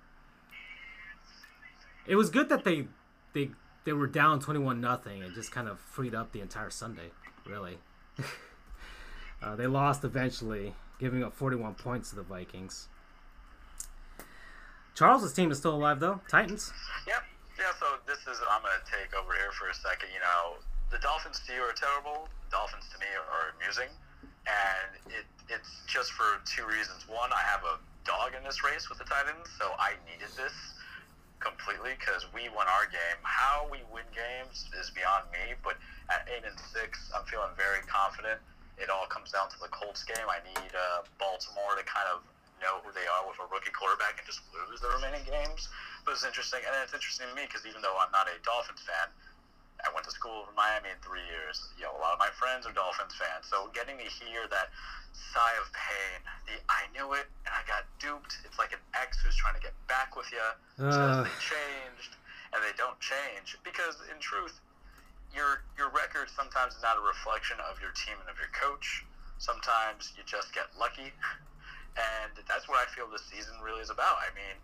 It 2.07 2.17
was 2.17 2.31
good 2.31 2.49
that 2.49 2.65
they 2.65 2.89
they 3.33 3.51
they 3.85 3.93
were 3.93 4.07
down 4.07 4.41
twenty 4.41 4.61
one 4.61 4.81
nothing 4.81 5.23
and 5.23 5.35
just 5.35 5.53
kind 5.53 5.69
of 5.69 5.79
freed 5.81 6.15
up 6.15 6.33
the 6.33 6.41
entire 6.41 6.71
Sunday, 6.71 7.11
really. 7.47 7.79
Uh, 9.43 9.57
they 9.57 9.67
lost 9.67 10.05
eventually, 10.05 10.73
giving 11.01 11.25
up 11.25 11.35
41 11.35 11.75
points 11.75 12.11
to 12.11 12.17
the 12.17 12.23
Vikings. 12.23 12.87
Charles's 14.95 15.33
team 15.33 15.51
is 15.51 15.59
still 15.59 15.75
alive, 15.75 15.99
though. 15.99 16.21
Titans. 16.31 16.73
Yep. 17.09 17.25
Yeah, 17.59 17.75
so 17.81 17.87
this 18.07 18.19
is 18.31 18.39
I'm 18.49 18.63
to 18.63 18.79
take 18.87 19.11
over 19.19 19.33
here 19.35 19.51
for 19.59 19.69
a 19.69 19.75
second. 19.75 20.11
You 20.15 20.21
know, 20.21 20.63
the 20.91 20.99
Dolphins 20.99 21.43
to 21.47 21.55
you 21.55 21.63
are 21.63 21.75
terrible. 21.75 22.29
The 22.47 22.63
Dolphins 22.63 22.87
to 22.95 22.99
me 23.01 23.11
are 23.19 23.51
amusing. 23.59 23.91
And 24.47 24.91
it, 25.11 25.27
it's 25.51 25.83
just 25.87 26.13
for 26.13 26.39
two 26.47 26.67
reasons. 26.67 27.09
One, 27.09 27.31
I 27.35 27.43
have 27.43 27.65
a 27.67 27.83
dog 28.05 28.39
in 28.39 28.45
this 28.45 28.63
race 28.63 28.89
with 28.89 28.99
the 28.99 29.09
Titans, 29.11 29.51
so 29.59 29.75
I 29.79 29.99
needed 30.07 30.31
this 30.39 30.55
completely 31.43 31.99
because 31.99 32.25
we 32.31 32.47
won 32.55 32.71
our 32.71 32.87
game. 32.87 33.19
How 33.27 33.67
we 33.67 33.83
win 33.91 34.07
games 34.15 34.71
is 34.79 34.89
beyond 34.95 35.27
me, 35.35 35.59
but 35.67 35.77
at 36.09 36.25
8 36.31 36.47
and 36.47 36.57
6, 36.57 37.13
I'm 37.13 37.27
feeling 37.27 37.51
very 37.59 37.83
confident. 37.91 38.39
It 38.79 38.89
all 38.89 39.11
comes 39.11 39.35
down 39.35 39.51
to 39.53 39.59
the 39.61 39.69
Colts 39.69 40.07
game. 40.07 40.25
I 40.31 40.41
need 40.47 40.73
uh, 40.73 41.05
Baltimore 41.19 41.77
to 41.77 41.85
kind 41.85 42.09
of 42.09 42.25
know 42.63 42.79
who 42.87 42.95
they 42.95 43.05
are 43.11 43.27
with 43.27 43.37
a 43.43 43.47
rookie 43.51 43.75
quarterback 43.75 44.23
and 44.23 44.25
just 44.25 44.41
lose 44.55 44.79
the 44.79 44.89
remaining 44.95 45.27
games. 45.27 45.67
But 46.07 46.15
it's 46.15 46.25
interesting, 46.25 46.63
and 46.63 46.73
it's 46.83 46.95
interesting 46.95 47.27
to 47.29 47.35
me 47.35 47.51
because 47.51 47.67
even 47.67 47.83
though 47.83 47.99
I'm 47.99 48.11
not 48.15 48.31
a 48.31 48.39
Dolphins 48.47 48.83
fan, 48.87 49.11
I 49.83 49.91
went 49.91 50.07
to 50.07 50.15
school 50.15 50.47
in 50.49 50.55
Miami 50.55 50.91
in 50.95 50.99
three 51.03 51.25
years. 51.27 51.71
You 51.77 51.85
know, 51.91 51.95
a 51.99 52.01
lot 52.01 52.13
of 52.15 52.21
my 52.23 52.31
friends 52.39 52.67
are 52.67 52.73
Dolphins 52.73 53.15
fans, 53.19 53.47
so 53.51 53.71
getting 53.75 53.99
to 53.99 54.09
hear 54.09 54.47
that 54.49 54.71
sigh 55.13 55.57
of 55.61 55.69
pain, 55.75 56.23
the 56.47 56.57
I 56.71 56.87
knew 56.95 57.13
it 57.13 57.27
and 57.45 57.53
I 57.53 57.67
got 57.67 57.85
duped. 57.99 58.39
It's 58.47 58.59
like 58.59 58.73
an 58.73 58.83
ex 58.95 59.19
who's 59.21 59.37
trying 59.37 59.55
to 59.55 59.61
get 59.63 59.75
back 59.89 60.15
with 60.17 60.31
you 60.33 60.41
Uh. 60.41 60.91
says 60.91 61.15
they 61.27 61.37
changed, 61.43 62.17
and 62.55 62.63
they 62.63 62.73
don't 62.79 62.99
change 63.01 63.59
because 63.65 63.99
in 64.11 64.19
truth, 64.21 64.61
your 65.35 65.65
your 65.77 65.89
record 65.91 66.29
sometimes 66.31 66.75
is 66.77 66.83
not 66.83 66.97
a 66.97 67.05
reflection 67.05 67.59
of 67.67 67.81
your 67.81 67.91
team 67.93 68.17
and 68.21 68.29
of 68.31 68.39
your 68.39 68.53
coach. 68.55 69.05
Sometimes 69.39 70.13
you 70.17 70.23
just 70.25 70.55
get 70.55 70.71
lucky, 70.79 71.11
and 71.99 72.33
that's 72.47 72.69
what 72.69 72.79
I 72.79 72.87
feel 72.93 73.09
this 73.11 73.25
season 73.27 73.59
really 73.61 73.83
is 73.83 73.91
about. 73.91 74.17
I 74.23 74.31
mean, 74.35 74.57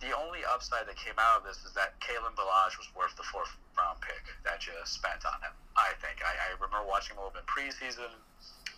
the 0.00 0.16
only 0.16 0.40
upside 0.48 0.88
that 0.88 0.96
came 0.96 1.16
out 1.20 1.40
of 1.40 1.44
this 1.44 1.60
is 1.68 1.76
that 1.76 1.96
Kalen 2.00 2.32
Ballage 2.32 2.80
was 2.80 2.88
worth 2.96 3.12
the 3.20 3.26
fourth 3.28 3.52
round 3.76 4.00
pick 4.00 4.24
that 4.48 4.64
you 4.64 4.72
spent 4.88 5.28
on 5.28 5.36
him. 5.44 5.52
I 5.76 5.92
think 6.00 6.24
I, 6.24 6.32
I 6.32 6.56
remember 6.56 6.80
watching 6.88 7.16
him 7.16 7.20
a 7.20 7.28
little 7.28 7.36
bit 7.36 7.48
preseason. 7.48 8.08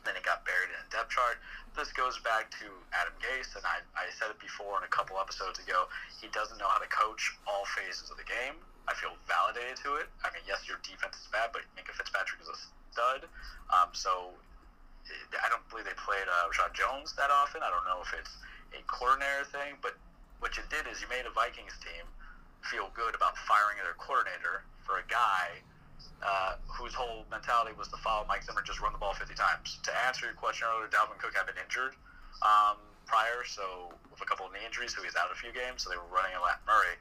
Then 0.03 0.19
it 0.19 0.27
got 0.27 0.43
buried 0.43 0.75
in 0.75 0.79
a 0.83 0.89
depth 0.91 1.15
chart. 1.15 1.39
This 1.79 1.95
goes 1.95 2.19
back 2.27 2.51
to 2.59 2.67
Adam 2.91 3.15
Gase, 3.23 3.55
and 3.55 3.63
I, 3.63 3.79
I 3.95 4.11
said 4.19 4.35
it 4.35 4.41
before 4.43 4.83
in 4.83 4.85
a 4.85 4.91
couple 4.91 5.15
episodes 5.15 5.63
ago. 5.63 5.87
He 6.19 6.27
doesn't 6.35 6.59
know 6.59 6.67
how 6.67 6.83
to 6.83 6.91
coach 6.91 7.39
all 7.47 7.63
phases 7.79 8.11
of 8.11 8.19
the 8.19 8.27
game. 8.27 8.59
I 8.91 8.99
feel 8.99 9.15
validated 9.31 9.79
to 9.87 10.03
it. 10.03 10.11
I 10.27 10.35
mean, 10.35 10.43
yes, 10.43 10.67
your 10.67 10.83
defense 10.83 11.23
is 11.23 11.31
bad, 11.31 11.55
but 11.55 11.63
Minkah 11.79 11.95
Fitzpatrick 11.95 12.43
is 12.43 12.51
a 12.51 12.59
stud. 12.91 13.31
Um, 13.71 13.95
so 13.95 14.35
I 15.39 15.47
don't 15.47 15.63
believe 15.71 15.87
they 15.87 15.95
played 15.95 16.27
uh, 16.27 16.51
Reshad 16.51 16.75
Jones 16.75 17.15
that 17.15 17.31
often. 17.31 17.63
I 17.63 17.71
don't 17.71 17.87
know 17.87 18.03
if 18.03 18.11
it's 18.11 18.35
a 18.75 18.83
coordinator 18.91 19.47
thing, 19.55 19.79
but 19.79 19.95
what 20.43 20.59
you 20.59 20.67
did 20.75 20.91
is 20.91 20.99
you 20.99 21.07
made 21.07 21.23
a 21.23 21.31
Vikings 21.31 21.79
team 21.79 22.03
feel 22.67 22.91
good 22.99 23.15
about 23.15 23.39
firing 23.47 23.79
their 23.79 23.95
coordinator 23.95 24.67
for 24.83 24.99
a 24.99 25.07
guy 25.07 25.63
uh, 26.19 26.59
whose 26.67 26.91
whole 26.91 27.23
mentality 27.31 27.71
was 27.79 27.87
to 27.95 27.99
follow 28.03 28.27
Mike 28.27 28.43
Zimmer, 28.43 28.59
just 28.67 28.83
run 28.83 28.91
the 28.91 28.99
ball 28.99 29.15
50 29.15 29.39
times. 29.39 29.79
To 29.87 29.95
answer 30.03 30.27
your 30.27 30.35
question 30.35 30.67
earlier, 30.67 30.91
Dalvin 30.91 31.15
Cook 31.23 31.39
had 31.39 31.47
been 31.47 31.59
injured 31.63 31.95
um, 32.43 32.75
prior, 33.07 33.47
so 33.47 33.95
with 34.11 34.19
a 34.19 34.27
couple 34.27 34.43
of 34.43 34.51
knee 34.51 34.67
injuries, 34.67 34.91
so 34.91 35.03
he's 35.07 35.15
out 35.15 35.31
a 35.31 35.39
few 35.39 35.55
games. 35.55 35.87
So 35.87 35.95
they 35.95 35.99
were 35.99 36.11
running 36.11 36.35
a 36.35 36.43
Lat 36.43 36.59
Murray. 36.67 36.99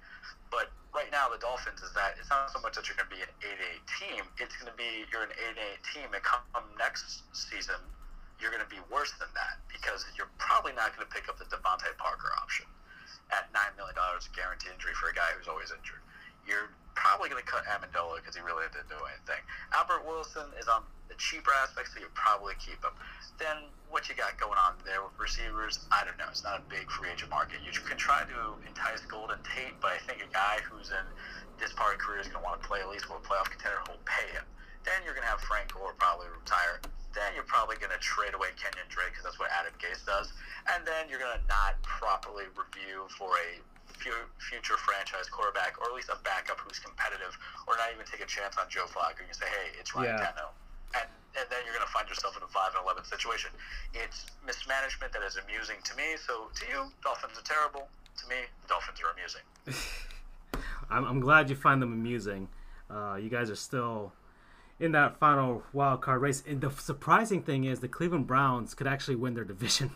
But 0.54 0.70
right 0.94 1.10
now, 1.10 1.26
the 1.34 1.42
Dolphins 1.42 1.82
is 1.82 1.90
that 1.98 2.22
it's 2.22 2.30
not 2.30 2.54
so 2.54 2.62
much 2.62 2.78
that 2.78 2.86
you're 2.86 2.98
going 2.98 3.10
to 3.10 3.16
be 3.18 3.26
an 3.26 3.34
8-8 3.42 3.90
team. 3.98 4.22
It's 4.38 4.54
going 4.58 4.70
to 4.70 4.78
be 4.78 5.10
you're 5.10 5.26
an 5.26 5.34
8-8 5.34 5.82
team, 5.98 6.08
and 6.14 6.22
come 6.22 6.46
next 6.78 7.26
season, 7.34 7.82
you're 8.38 8.54
going 8.54 8.62
to 8.62 8.70
be 8.70 8.82
worse 8.94 9.14
than 9.18 9.30
that 9.34 9.62
because 9.66 10.06
you're 10.14 10.30
probably 10.38 10.78
not 10.78 10.94
going 10.94 11.06
to 11.06 11.12
pick 11.14 11.26
up 11.26 11.42
the 11.42 11.50
DeVante 11.50 11.90
Parker 11.98 12.34
option 12.38 12.70
million 14.22 14.38
dollars 14.38 14.62
guaranteed 14.62 14.72
injury 14.78 14.94
for 14.94 15.10
a 15.10 15.16
guy 15.16 15.34
who's 15.38 15.48
always 15.48 15.72
injured. 15.74 16.02
you're 16.46 16.70
probably 16.94 17.30
going 17.30 17.42
to 17.42 17.48
cut 17.48 17.64
Amendola 17.66 18.20
because 18.20 18.36
he 18.36 18.44
really 18.44 18.68
didn't 18.76 18.92
do 18.92 19.00
anything. 19.08 19.40
Albert 19.72 20.04
Wilson 20.04 20.44
is 20.60 20.68
on 20.68 20.84
the 21.08 21.16
cheaper 21.16 21.56
aspect, 21.64 21.88
so 21.94 22.04
you 22.04 22.12
probably 22.14 22.52
keep 22.60 22.84
him. 22.84 22.92
Then 23.40 23.72
what 23.88 24.12
you 24.12 24.16
got 24.20 24.36
going 24.36 24.60
on 24.60 24.76
there 24.84 25.00
with 25.00 25.16
receivers, 25.16 25.88
I 25.88 26.04
don't 26.04 26.20
know. 26.20 26.28
It's 26.28 26.44
not 26.44 26.60
a 26.60 26.66
big 26.68 26.92
free 26.92 27.08
agent 27.08 27.32
market. 27.32 27.64
You 27.64 27.72
can 27.72 27.96
try 27.96 28.28
to 28.28 28.40
entice 28.68 29.02
Golden 29.08 29.40
Tate, 29.48 29.80
but 29.80 29.96
I 29.96 30.00
think 30.04 30.20
a 30.20 30.30
guy 30.36 30.60
who's 30.68 30.92
in 30.92 31.06
this 31.64 31.72
part 31.72 31.96
of 31.96 32.04
career 32.04 32.20
is 32.20 32.28
going 32.28 32.44
to 32.44 32.46
want 32.46 32.60
to 32.60 32.64
play 32.68 32.84
at 32.84 32.90
least 32.92 33.08
for 33.08 33.16
a 33.16 33.24
playoff 33.24 33.48
contender 33.48 33.80
who'll 33.88 34.04
pay 34.04 34.28
him. 34.36 34.44
Then 34.84 35.00
you're 35.08 35.16
going 35.16 35.26
to 35.26 35.32
have 35.32 35.40
Frank 35.48 35.72
Gore 35.72 35.96
probably 35.96 36.28
retire. 36.28 36.84
Then 37.16 37.32
you're 37.36 37.48
probably 37.48 37.80
going 37.80 37.96
to 37.96 38.02
trade 38.04 38.36
away 38.36 38.52
Kenyon 38.60 38.88
Drake 38.92 39.16
because 39.16 39.24
that's 39.24 39.40
what 39.40 39.52
Adam 39.52 39.72
Gase 39.80 40.04
does. 40.04 40.32
And 40.76 40.84
then 40.84 41.08
you're 41.08 41.22
going 41.24 41.40
to 41.40 41.46
not 41.48 41.80
properly 41.84 42.52
review 42.56 43.08
for 43.16 43.32
a 43.36 43.60
future 44.02 44.78
franchise 44.78 45.30
quarterback 45.30 45.78
or 45.80 45.90
at 45.90 45.96
least 45.96 46.10
a 46.10 46.18
backup 46.26 46.60
who's 46.60 46.80
competitive 46.80 47.38
or 47.68 47.78
not 47.78 47.94
even 47.94 48.06
take 48.06 48.22
a 48.22 48.30
chance 48.30 48.58
on 48.58 48.66
Joe 48.68 48.90
Flacco. 48.90 49.22
You 49.22 49.30
can 49.30 49.38
say, 49.38 49.50
hey, 49.50 49.78
it's 49.78 49.94
Ryan 49.94 50.18
yeah. 50.18 50.26
Tannehill 50.26 50.54
and, 50.96 51.08
and 51.38 51.46
then 51.50 51.60
you're 51.66 51.76
going 51.76 51.86
to 51.86 51.92
find 51.94 52.08
yourself 52.08 52.36
in 52.38 52.44
a 52.44 52.48
5 52.48 52.76
and 52.76 52.84
11 52.84 53.06
situation. 53.06 53.52
It's 53.94 54.26
mismanagement 54.46 55.14
that 55.14 55.24
is 55.24 55.38
amusing 55.38 55.78
to 55.84 55.96
me. 55.96 56.16
So 56.20 56.50
to 56.54 56.64
you, 56.68 56.92
Dolphins 57.04 57.38
are 57.38 57.48
terrible. 57.48 57.88
To 58.18 58.30
me, 58.30 58.36
Dolphins 58.68 59.00
are 59.02 59.12
amusing. 59.12 59.46
I'm, 60.90 61.06
I'm 61.06 61.20
glad 61.20 61.50
you 61.50 61.56
find 61.56 61.82
them 61.82 61.94
amusing. 61.94 62.50
Uh, 62.90 63.16
you 63.16 63.30
guys 63.30 63.50
are 63.50 63.56
still 63.56 64.12
in 64.80 64.92
that 64.92 65.18
final 65.18 65.64
wild 65.74 66.02
card 66.02 66.22
race. 66.22 66.44
And 66.46 66.60
the 66.60 66.70
surprising 66.72 67.42
thing 67.42 67.64
is 67.64 67.80
the 67.80 67.88
Cleveland 67.88 68.28
Browns 68.28 68.74
could 68.74 68.88
actually 68.88 69.16
win 69.16 69.34
their 69.34 69.46
division. 69.46 69.92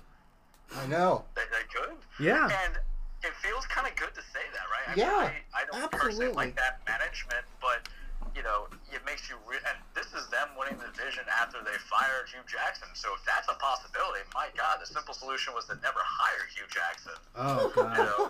I 0.75 0.87
know. 0.87 1.25
They, 1.35 1.41
they 1.51 1.79
could. 1.79 1.97
Yeah. 2.19 2.49
And 2.65 2.79
it 3.25 3.33
feels 3.41 3.65
kind 3.65 3.89
of 3.89 3.97
good 3.97 4.13
to 4.13 4.23
say 4.29 4.45
that, 4.53 4.65
right? 4.69 4.85
I 4.85 4.93
yeah. 4.93 5.33
Mean, 5.33 5.43
I, 5.51 5.57
I 5.57 5.61
don't 5.65 5.81
absolutely. 5.81 6.29
personally 6.29 6.33
like 6.37 6.53
that 6.61 6.85
management, 6.85 7.45
but 7.57 7.89
you 8.37 8.45
know, 8.45 8.69
it 8.93 9.01
makes 9.03 9.25
you. 9.27 9.41
Re- 9.49 9.61
and 9.65 9.77
this 9.97 10.13
is 10.13 10.29
them 10.29 10.53
winning 10.53 10.77
the 10.77 10.87
division 10.93 11.25
after 11.41 11.59
they 11.65 11.75
fired 11.89 12.29
Hue 12.29 12.45
Jackson. 12.45 12.87
So 12.93 13.09
if 13.17 13.25
that's 13.25 13.49
a 13.49 13.57
possibility, 13.57 14.21
my 14.37 14.53
God, 14.53 14.77
the 14.77 14.87
simple 14.87 15.17
solution 15.17 15.57
was 15.57 15.65
to 15.73 15.75
never 15.81 15.99
hire 16.03 16.45
Hue 16.53 16.69
Jackson. 16.69 17.17
Oh 17.33 17.73
God. 17.73 17.97
You 17.97 18.05
know, 18.05 18.23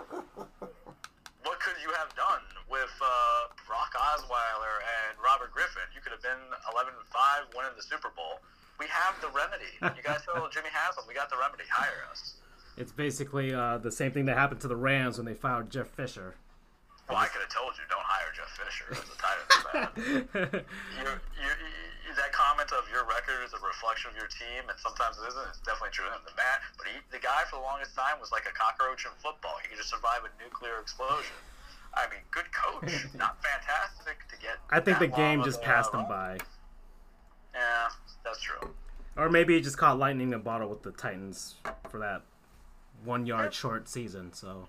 what 1.44 1.60
could 1.60 1.78
you 1.84 1.92
have 1.94 2.10
done 2.16 2.42
with 2.66 2.90
uh, 2.98 3.52
Brock 3.68 3.94
Osweiler 3.94 4.82
and 4.82 5.14
Robert 5.20 5.52
Griffin? 5.52 5.86
You 5.94 6.00
could 6.00 6.10
have 6.10 6.24
been 6.24 6.42
11 6.74 6.96
and 6.96 7.08
five, 7.12 7.46
winning 7.54 7.76
the 7.76 7.84
Super 7.86 8.10
Bowl. 8.16 8.40
We 8.78 8.86
have 8.90 9.16
the 9.24 9.30
remedy. 9.32 9.70
You 9.80 10.04
guys 10.04 10.26
know 10.26 10.48
Jimmy 10.54 10.70
Haslam. 10.72 11.06
We 11.08 11.14
got 11.14 11.30
the 11.30 11.38
remedy. 11.38 11.64
Hire 11.70 12.04
us. 12.10 12.36
It's 12.76 12.92
basically 12.92 13.54
uh, 13.54 13.78
the 13.78 13.90
same 13.90 14.12
thing 14.12 14.26
that 14.26 14.36
happened 14.36 14.60
to 14.62 14.68
the 14.68 14.76
Rams 14.76 15.16
when 15.16 15.26
they 15.26 15.34
fired 15.34 15.70
Jeff 15.70 15.88
Fisher. 15.88 16.34
Well, 17.08 17.18
I 17.18 17.26
could 17.26 17.40
have 17.40 17.50
told 17.50 17.74
you, 17.78 17.84
don't 17.88 18.02
hire 18.02 18.32
Jeff 18.34 18.50
Fisher 18.58 18.86
as 18.90 19.04
the 19.06 19.16
tight 19.16 20.54
end. 20.54 20.64
that 22.16 22.32
comment 22.32 22.72
of 22.72 22.88
your 22.90 23.04
record 23.04 23.44
is 23.44 23.52
a 23.52 23.60
reflection 23.60 24.10
of 24.10 24.16
your 24.16 24.26
team, 24.26 24.66
and 24.66 24.76
sometimes 24.80 25.20
it 25.20 25.28
isn't. 25.28 25.46
It's 25.52 25.62
definitely 25.62 25.92
true. 25.92 26.08
The 26.10 26.34
man, 26.34 26.58
but 26.80 26.88
he, 26.88 26.98
the 27.12 27.22
guy 27.22 27.44
for 27.46 27.60
the 27.60 27.64
longest 27.64 27.94
time 27.94 28.18
was 28.18 28.32
like 28.32 28.48
a 28.48 28.54
cockroach 28.56 29.04
in 29.04 29.12
football. 29.20 29.54
He 29.62 29.68
could 29.68 29.78
just 29.78 29.92
survive 29.92 30.24
a 30.24 30.32
nuclear 30.42 30.80
explosion. 30.80 31.36
I 31.94 32.08
mean, 32.10 32.24
good 32.32 32.48
coach, 32.50 32.90
not 33.14 33.38
fantastic 33.44 34.18
to 34.32 34.36
get. 34.40 34.58
I 34.72 34.80
think 34.80 34.98
the 34.98 35.06
game 35.06 35.44
just 35.44 35.62
passed 35.62 35.92
him 35.92 36.08
by. 36.08 36.40
Yeah, 37.54 37.88
that's 38.24 38.40
true. 38.40 38.74
Or 39.16 39.30
maybe 39.30 39.54
he 39.54 39.60
just 39.60 39.78
caught 39.78 39.98
lightning 39.98 40.28
in 40.28 40.34
a 40.34 40.38
bottle 40.38 40.68
with 40.68 40.82
the 40.82 40.92
Titans 40.92 41.54
for 41.88 41.98
that 42.00 42.22
one 43.06 43.26
yard 43.26 43.54
short 43.54 43.88
season. 43.88 44.32
So 44.32 44.68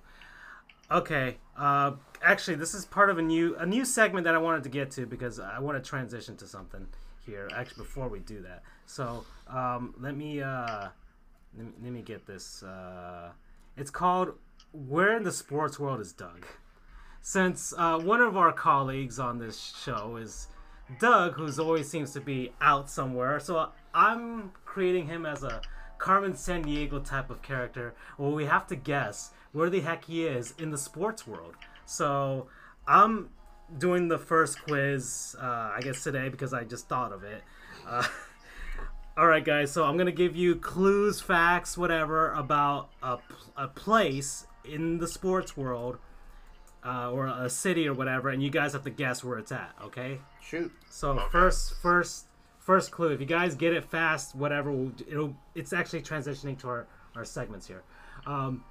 Okay. 0.90 1.38
Uh, 1.58 1.94
actually, 2.24 2.56
this 2.56 2.74
is 2.74 2.86
part 2.86 3.10
of 3.10 3.18
a 3.18 3.22
new 3.22 3.56
a 3.58 3.66
new 3.66 3.84
segment 3.84 4.24
that 4.26 4.36
I 4.36 4.38
wanted 4.38 4.64
to 4.64 4.70
get 4.70 4.92
to 4.92 5.06
because 5.06 5.40
I 5.40 5.60
want 5.60 5.82
to 5.82 5.88
transition 5.88 6.38
to 6.38 6.48
something 6.48 6.88
here. 7.26 7.50
Actually, 7.54 7.84
before 7.84 8.08
we 8.08 8.20
do 8.20 8.42
that, 8.42 8.64
so 8.86 9.26
um, 9.48 9.96
let 10.00 10.16
me 10.16 10.42
uh, 10.42 10.88
let 11.58 11.66
me, 11.66 11.72
let 11.84 11.92
me 11.92 12.02
get 12.02 12.26
this. 12.26 12.64
Uh, 12.64 13.32
it's 13.76 13.92
called 13.92 14.34
"Where 14.72 15.18
in 15.18 15.24
the 15.24 15.32
Sports 15.32 15.80
World 15.80 16.00
is 16.00 16.14
Doug?" 16.14 16.46
Since 17.22 17.74
uh, 17.78 18.00
one 18.00 18.22
of 18.22 18.38
our 18.38 18.54
colleagues 18.54 19.20
on 19.20 19.40
this 19.40 19.76
show 19.84 20.16
is 20.16 20.48
Doug, 21.02 21.34
who's 21.34 21.60
always 21.60 21.90
seems 21.90 22.14
to 22.14 22.22
be 22.22 22.54
out 22.62 22.90
somewhere, 22.90 23.42
so 23.42 23.72
I'm 23.94 24.52
creating 24.64 25.08
him 25.08 25.26
as 25.26 25.44
a 25.44 25.62
Carmen 25.98 26.34
Sandiego 26.34 27.04
type 27.04 27.30
of 27.30 27.41
character. 27.41 27.93
Well, 28.18 28.32
we 28.32 28.45
have 28.45 28.68
to 28.68 28.76
guess 28.76 29.32
where 29.52 29.70
the 29.70 29.82
heck 29.82 30.06
he 30.06 30.26
is 30.26 30.54
in 30.58 30.72
the 30.72 30.78
sports 30.78 31.26
world. 31.26 31.56
So 31.86 32.48
I'm 32.88 33.30
doing 33.78 34.08
the 34.08 34.20
first 34.20 34.62
quiz, 34.64 35.36
uh, 35.41 35.72
I 35.76 35.80
guess 35.82 36.04
today 36.04 36.30
because 36.30 36.54
I 36.54 36.64
just 36.64 36.88
thought 36.88 37.12
of 37.12 37.24
it. 37.24 37.43
Uh, 37.88 38.04
all 39.18 39.28
right, 39.28 39.43
guys. 39.43 39.72
So 39.72 39.84
I'm 39.84 39.98
gonna 39.98 40.12
give 40.12 40.36
you 40.36 40.56
clues, 40.56 41.22
facts, 41.22 41.78
whatever 41.78 42.32
about 42.34 42.89
a, 43.02 43.18
a 43.56 43.68
place 43.68 44.45
in 44.64 44.98
the 44.98 45.08
sports 45.08 45.58
world, 45.58 45.98
uh, 46.86 47.12
or 47.12 47.28
a 47.28 47.50
city 47.50 47.88
or 47.88 47.93
whatever, 47.93 48.30
and 48.30 48.41
you 48.41 48.50
guys 48.50 48.74
have 48.74 48.84
to 48.84 48.89
guess 48.89 49.24
where 49.24 49.38
it's 49.38 49.52
at. 49.52 49.74
Okay? 49.84 50.20
Shoot. 50.41 50.72
So 50.89 51.12
okay. 51.12 51.24
first, 51.32 51.74
first, 51.82 52.26
first 52.68 52.91
clue. 52.91 53.07
If 53.07 53.22
you 53.22 53.26
guys 53.26 53.55
get 53.55 53.74
it 53.74 53.86
fast, 53.86 54.36
whatever, 54.36 54.89
it'll. 55.09 55.36
It's 55.55 55.74
actually 55.74 56.01
transitioning 56.01 56.59
to 56.59 56.68
our 56.68 56.88
our 57.15 57.26
segments 57.26 57.65
here. 57.65 57.82
Um, 58.28 58.63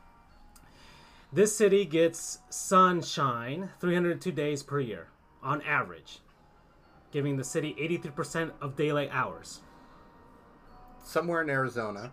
this 1.32 1.56
city 1.56 1.84
gets 1.84 2.38
sunshine 2.50 3.70
302 3.80 4.30
days 4.30 4.62
per 4.62 4.78
year 4.78 5.08
on 5.42 5.62
average, 5.62 6.20
giving 7.10 7.36
the 7.36 7.42
city 7.42 7.74
83% 7.80 8.52
of 8.60 8.76
daylight 8.76 9.08
hours. 9.12 9.60
Somewhere 11.02 11.42
in 11.42 11.50
Arizona, 11.50 12.12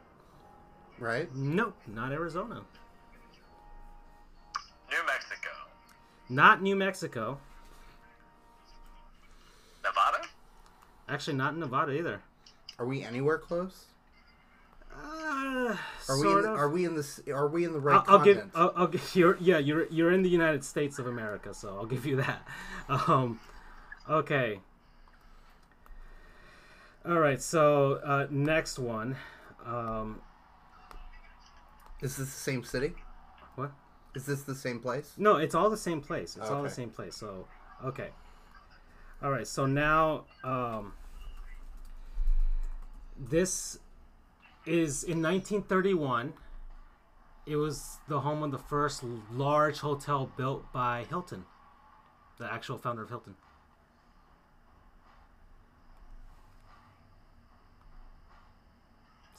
right? 0.99 1.34
Nope, 1.36 1.75
not 1.86 2.11
Arizona. 2.11 2.61
New 4.89 5.05
Mexico. 5.05 5.49
Not 6.29 6.61
New 6.61 6.75
Mexico. 6.75 7.39
Nevada? 9.84 10.12
Actually, 11.08 11.38
not 11.38 11.54
in 11.54 11.60
Nevada 11.60 11.91
either. 11.91 12.22
Are 12.80 12.86
we 12.86 13.04
anywhere 13.04 13.38
close? 13.38 13.86
Uh, 14.95 15.76
are 16.08 16.20
we 16.20 16.32
in, 16.32 16.45
are 16.45 16.70
we 16.70 16.86
in 16.86 16.95
this 16.95 17.20
are 17.28 17.47
we 17.47 17.66
in 17.66 17.74
the 17.74 17.80
right 17.80 18.04
I'll, 18.08 18.18
I'll 18.18 18.24
give 18.24 18.43
I'll, 18.54 18.74
I'll 18.76 18.88
give 18.88 19.01
you're 19.16 19.38
yeah 19.39 19.58
you're 19.58 19.88
you're 19.89 20.12
in 20.12 20.22
the 20.22 20.30
United 20.30 20.64
States 20.64 20.99
of 20.99 21.08
America 21.08 21.54
so 21.54 21.70
I'll 21.70 21.86
give 21.86 22.06
you 22.06 22.18
that. 22.18 22.47
Um 23.08 23.39
okay. 24.10 24.60
All 27.06 27.18
right 27.18 27.41
so 27.41 27.93
uh, 28.04 28.28
next 28.30 28.78
one 28.78 29.16
um. 29.66 30.22
Is 32.01 32.18
this 32.18 32.28
the 32.28 32.39
same 32.39 32.64
city? 32.66 32.93
What? 33.56 33.72
Is 34.14 34.26
this 34.26 34.41
the 34.41 34.54
same 34.54 34.80
place? 34.80 35.14
No 35.18 35.38
it's 35.38 35.56
all 35.56 35.70
the 35.70 35.78
same 35.78 36.01
place. 36.01 36.36
It's 36.36 36.45
okay. 36.45 36.54
all 36.54 36.62
the 36.62 36.70
same 36.70 36.89
place 36.89 37.16
so 37.16 37.47
okay 37.84 38.10
all 39.24 39.32
right 39.32 39.47
so 39.47 39.65
now 39.65 40.26
um 40.43 40.93
this 43.17 43.80
is 44.65 45.03
in 45.03 45.21
1931. 45.21 46.34
It 47.45 47.57
was 47.57 47.97
the 48.07 48.21
home 48.21 48.43
of 48.43 48.51
the 48.51 48.57
first 48.57 49.03
large 49.32 49.80
hotel 49.80 50.32
built 50.38 50.71
by 50.71 51.05
Hilton, 51.09 51.45
the 52.38 52.51
actual 52.51 52.78
founder 52.78 53.03
of 53.03 53.09
Hilton. 53.09 53.36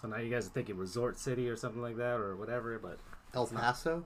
So 0.00 0.08
now 0.08 0.18
you 0.18 0.30
guys 0.30 0.46
are 0.46 0.50
thinking 0.50 0.76
Resort 0.76 1.18
City 1.18 1.48
or 1.48 1.56
something 1.56 1.80
like 1.80 1.96
that 1.96 2.20
or 2.20 2.36
whatever, 2.36 2.78
but 2.78 2.98
El 3.32 3.46
Paso. 3.46 4.04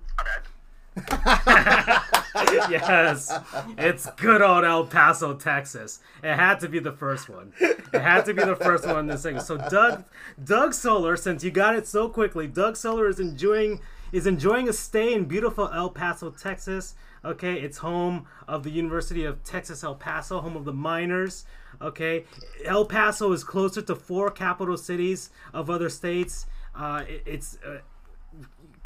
yes, 2.70 3.32
it's 3.76 4.11
good 4.16 4.42
old 4.42 4.64
El 4.64 4.86
Paso, 4.86 5.34
Texas. 5.34 6.01
It 6.22 6.34
had 6.34 6.61
to 6.61 6.68
be 6.68 6.78
the 6.78 6.92
first 6.92 7.28
one. 7.28 7.53
It 7.61 8.01
had 8.01 8.24
to 8.26 8.34
be 8.34 8.44
the 8.44 8.57
first 8.57 8.86
one 8.86 8.99
in 8.99 9.07
this 9.07 9.22
thing. 9.22 9.40
So 9.40 9.57
Doug, 9.57 10.05
Doug 10.42 10.74
Solar, 10.74 11.16
since 11.16 11.42
you 11.44 11.51
got 11.51 11.76
it 11.76 11.86
so 11.86 12.09
quickly, 12.09 12.46
Doug 12.46 12.76
Solar 12.76 13.09
is 13.09 13.20
enjoying 13.20 13.80
is 14.11 14.26
enjoying 14.26 14.68
a 14.68 14.72
stay 14.72 15.12
in 15.12 15.26
beautiful 15.26 15.70
El 15.72 15.90
Paso, 15.90 16.30
Texas. 16.30 16.94
Okay, 17.24 17.55
it's 17.55 17.78
home 17.78 18.26
of 18.46 18.62
the 18.62 18.70
University 18.70 19.24
of 19.24 19.42
Texas 19.44 19.84
El 19.84 19.94
Paso, 19.96 20.40
home 20.40 20.57
of 20.57 20.64
the 20.64 20.72
miners. 20.72 21.44
Okay, 21.80 22.24
El 22.64 22.86
Paso 22.86 23.32
is 23.32 23.44
closer 23.44 23.82
to 23.82 23.94
four 23.94 24.30
capital 24.30 24.76
cities 24.76 25.30
of 25.53 25.68
other 25.68 25.88
states. 25.88 26.46
Uh, 26.74 27.05
it, 27.07 27.22
it's 27.26 27.59
uh, 27.66 27.78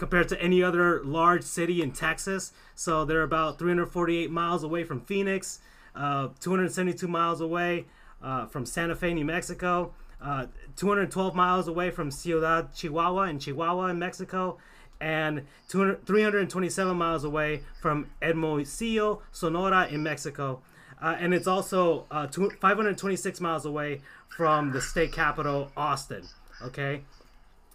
compared 0.02 0.28
to 0.28 0.42
any 0.42 0.64
other 0.64 1.00
large 1.04 1.44
city 1.44 1.80
in 1.80 1.92
Texas. 1.92 2.50
So 2.74 3.04
they're 3.04 3.22
about 3.22 3.56
348 3.56 4.32
miles 4.32 4.64
away 4.64 4.82
from 4.82 5.00
Phoenix, 5.02 5.60
uh, 5.94 6.30
272 6.40 7.06
miles 7.06 7.40
away 7.40 7.84
uh, 8.20 8.46
from 8.46 8.66
Santa 8.66 8.96
Fe, 8.96 9.14
New 9.14 9.24
Mexico, 9.24 9.94
uh, 10.20 10.46
212 10.74 11.36
miles 11.36 11.68
away 11.68 11.90
from 11.90 12.10
Ciudad 12.10 12.74
Chihuahua 12.74 13.28
in 13.28 13.38
Chihuahua 13.38 13.90
in 13.90 14.00
Mexico, 14.00 14.58
and 15.00 15.46
327 15.68 16.96
miles 16.96 17.22
away 17.22 17.62
from 17.80 18.10
Hermosillo, 18.20 19.22
Sonora, 19.30 19.86
in 19.86 20.02
Mexico. 20.02 20.62
Uh, 21.00 21.14
and 21.20 21.32
it's 21.32 21.46
also 21.46 22.06
uh, 22.10 22.26
526 22.26 23.40
miles 23.40 23.64
away 23.64 24.00
from 24.36 24.72
the 24.72 24.80
state 24.80 25.12
capital, 25.12 25.70
Austin. 25.76 26.24
Okay, 26.60 27.02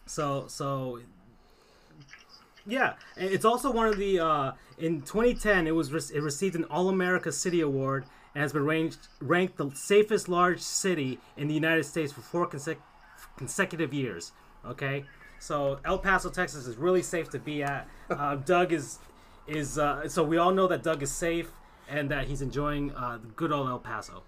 so 0.06 0.44
so 0.50 1.00
yeah, 2.68 2.94
it's 3.16 3.46
also 3.46 3.72
one 3.72 3.88
of 3.88 3.98
the 3.98 4.20
uh, 4.20 4.52
in 4.78 5.02
2010 5.02 5.68
it 5.68 5.72
was 5.72 5.92
re- 5.92 6.16
it 6.18 6.22
received 6.22 6.56
an 6.56 6.66
All 6.66 6.90
America 6.90 7.32
City 7.32 7.62
Award 7.62 8.06
and 8.36 8.42
has 8.42 8.54
been 8.54 8.66
ranked 8.66 9.08
ranked 9.20 9.58
the 9.58 9.72
safest 9.74 10.28
large 10.30 10.60
city 10.60 11.20
in 11.38 11.48
the 11.48 11.54
United 11.54 11.84
States 11.86 12.12
for 12.12 12.22
four 12.22 12.48
consec- 12.48 12.78
consecutive 13.38 13.94
years. 13.94 14.32
Okay, 14.66 15.06
so 15.40 15.80
El 15.86 16.00
Paso, 16.00 16.30
Texas 16.30 16.68
is 16.68 16.76
really 16.78 17.02
safe 17.02 17.30
to 17.30 17.40
be 17.40 17.64
at. 17.64 17.88
Uh, 18.10 18.36
Doug 18.46 18.74
is 18.74 19.00
is 19.48 19.78
uh, 19.78 20.08
so 20.10 20.24
we 20.24 20.38
all 20.38 20.52
know 20.52 20.68
that 20.68 20.84
Doug 20.84 21.02
is 21.02 21.12
safe 21.12 21.52
and 21.90 22.12
that 22.12 22.28
he's 22.28 22.42
enjoying 22.42 22.92
uh, 22.92 23.18
the 23.22 23.28
good 23.30 23.52
old 23.52 23.68
El 23.70 23.80
Paso. 23.80 24.24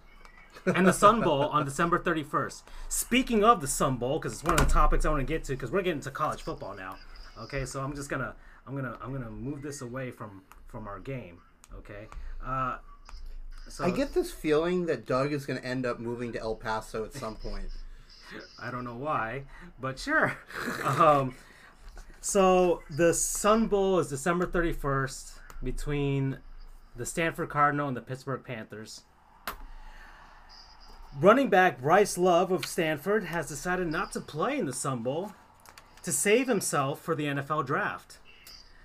and 0.65 0.87
the 0.87 0.93
Sun 0.93 1.21
Bowl 1.21 1.43
on 1.43 1.65
December 1.65 1.99
31st. 1.99 2.63
Speaking 2.87 3.43
of 3.43 3.61
the 3.61 3.67
Sun 3.67 3.97
Bowl, 3.97 4.17
because 4.17 4.33
it's 4.33 4.43
one 4.43 4.53
of 4.53 4.59
the 4.59 4.65
topics 4.73 5.05
I 5.05 5.09
want 5.09 5.21
to 5.21 5.25
get 5.25 5.43
to, 5.45 5.53
because 5.53 5.71
we're 5.71 5.81
getting 5.81 6.01
to 6.01 6.11
college 6.11 6.41
football 6.41 6.73
now. 6.75 6.95
Okay, 7.41 7.65
so 7.65 7.81
I'm 7.81 7.95
just 7.95 8.09
gonna 8.09 8.35
I'm 8.67 8.75
gonna 8.75 8.97
I'm 9.01 9.11
gonna 9.11 9.31
move 9.31 9.61
this 9.61 9.81
away 9.81 10.11
from 10.11 10.43
from 10.67 10.87
our 10.87 10.99
game. 10.99 11.39
Okay. 11.77 12.07
Uh, 12.45 12.77
so 13.67 13.83
I 13.83 13.91
get 13.91 14.13
this 14.13 14.31
feeling 14.31 14.87
that 14.87 15.05
Doug 15.05 15.31
is 15.31 15.45
to 15.45 15.65
end 15.65 15.85
up 15.85 15.99
moving 15.99 16.33
to 16.33 16.39
El 16.39 16.55
Paso 16.55 17.05
at 17.05 17.13
some 17.13 17.35
point. 17.43 17.69
I 18.61 18.69
don't 18.69 18.83
know 18.83 18.95
why, 18.95 19.43
but 19.79 19.97
sure. 19.97 20.37
um, 20.83 21.33
so 22.21 22.83
the 22.89 23.13
Sun 23.13 23.67
Bowl 23.67 23.99
is 23.99 24.09
December 24.09 24.45
31st 24.45 25.39
between 25.63 26.37
the 26.95 27.05
Stanford 27.05 27.49
Cardinal 27.49 27.87
and 27.87 27.97
the 27.97 28.01
Pittsburgh 28.01 28.43
Panthers. 28.43 29.01
Running 31.19 31.49
back 31.49 31.81
Bryce 31.81 32.17
Love 32.17 32.51
of 32.51 32.65
Stanford 32.65 33.23
has 33.25 33.47
decided 33.47 33.87
not 33.87 34.11
to 34.11 34.21
play 34.21 34.59
in 34.59 34.65
the 34.65 34.73
Sun 34.73 35.01
Bowl 35.01 35.33
to 36.09 36.13
save 36.13 36.47
himself 36.47 36.99
for 36.99 37.13
the 37.13 37.25
NFL 37.25 37.67
draft. 37.67 38.17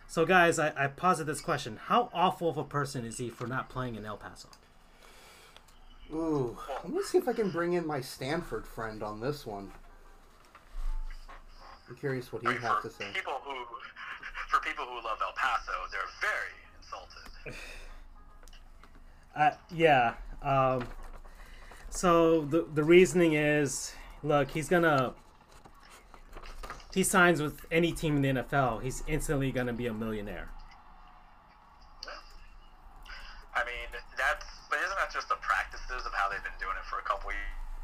So, 0.06 0.26
guys, 0.26 0.58
I, 0.58 0.72
I 0.76 0.88
posit 0.88 1.26
this 1.26 1.40
question: 1.40 1.78
How 1.86 2.10
awful 2.12 2.50
of 2.50 2.58
a 2.58 2.64
person 2.64 3.06
is 3.06 3.16
he 3.16 3.30
for 3.30 3.46
not 3.46 3.70
playing 3.70 3.94
in 3.94 4.04
El 4.04 4.18
Paso? 4.18 4.48
Ooh, 6.12 6.58
let 6.84 6.92
me 6.92 7.02
see 7.02 7.16
if 7.16 7.26
I 7.26 7.32
can 7.32 7.50
bring 7.50 7.72
in 7.72 7.86
my 7.86 8.02
Stanford 8.02 8.66
friend 8.66 9.02
on 9.02 9.20
this 9.20 9.46
one. 9.46 9.72
I'm 11.88 11.96
curious 11.96 12.30
what 12.30 12.42
he'd 12.42 12.60
have 12.60 12.82
to 12.82 12.90
say. 12.90 13.06
people 13.14 13.40
who, 13.42 13.54
for 14.48 14.60
people 14.60 14.84
who 14.84 14.96
love 14.96 15.18
El 15.22 15.32
Paso, 15.34 15.72
they're 15.90 16.00
very 16.20 16.60
insulted. 16.78 17.58
Uh, 19.34 19.50
yeah. 19.74 20.14
Um, 20.42 20.86
so 21.88 22.42
the 22.42 22.66
the 22.74 22.84
reasoning 22.84 23.32
is, 23.32 23.94
look, 24.22 24.50
he's 24.50 24.68
gonna. 24.68 25.14
He 26.94 27.02
signs 27.02 27.42
with 27.42 27.66
any 27.70 27.92
team 27.92 28.16
in 28.16 28.22
the 28.22 28.42
NFL. 28.42 28.82
He's 28.82 29.02
instantly 29.06 29.50
gonna 29.50 29.72
be 29.72 29.86
a 29.86 29.94
millionaire. 29.94 30.48
I 33.54 33.62
mean, 33.66 33.90
that's 34.18 34.46
but 34.70 34.78
isn't 34.82 34.98
that 34.98 35.10
just 35.14 35.28
the 35.28 35.38
practices 35.42 36.02
of 36.06 36.12
how 36.14 36.30
they've 36.30 36.42
been 36.42 36.58
doing 36.58 36.74
it 36.78 36.86
for 36.86 36.98
a 36.98 37.06
couple 37.06 37.30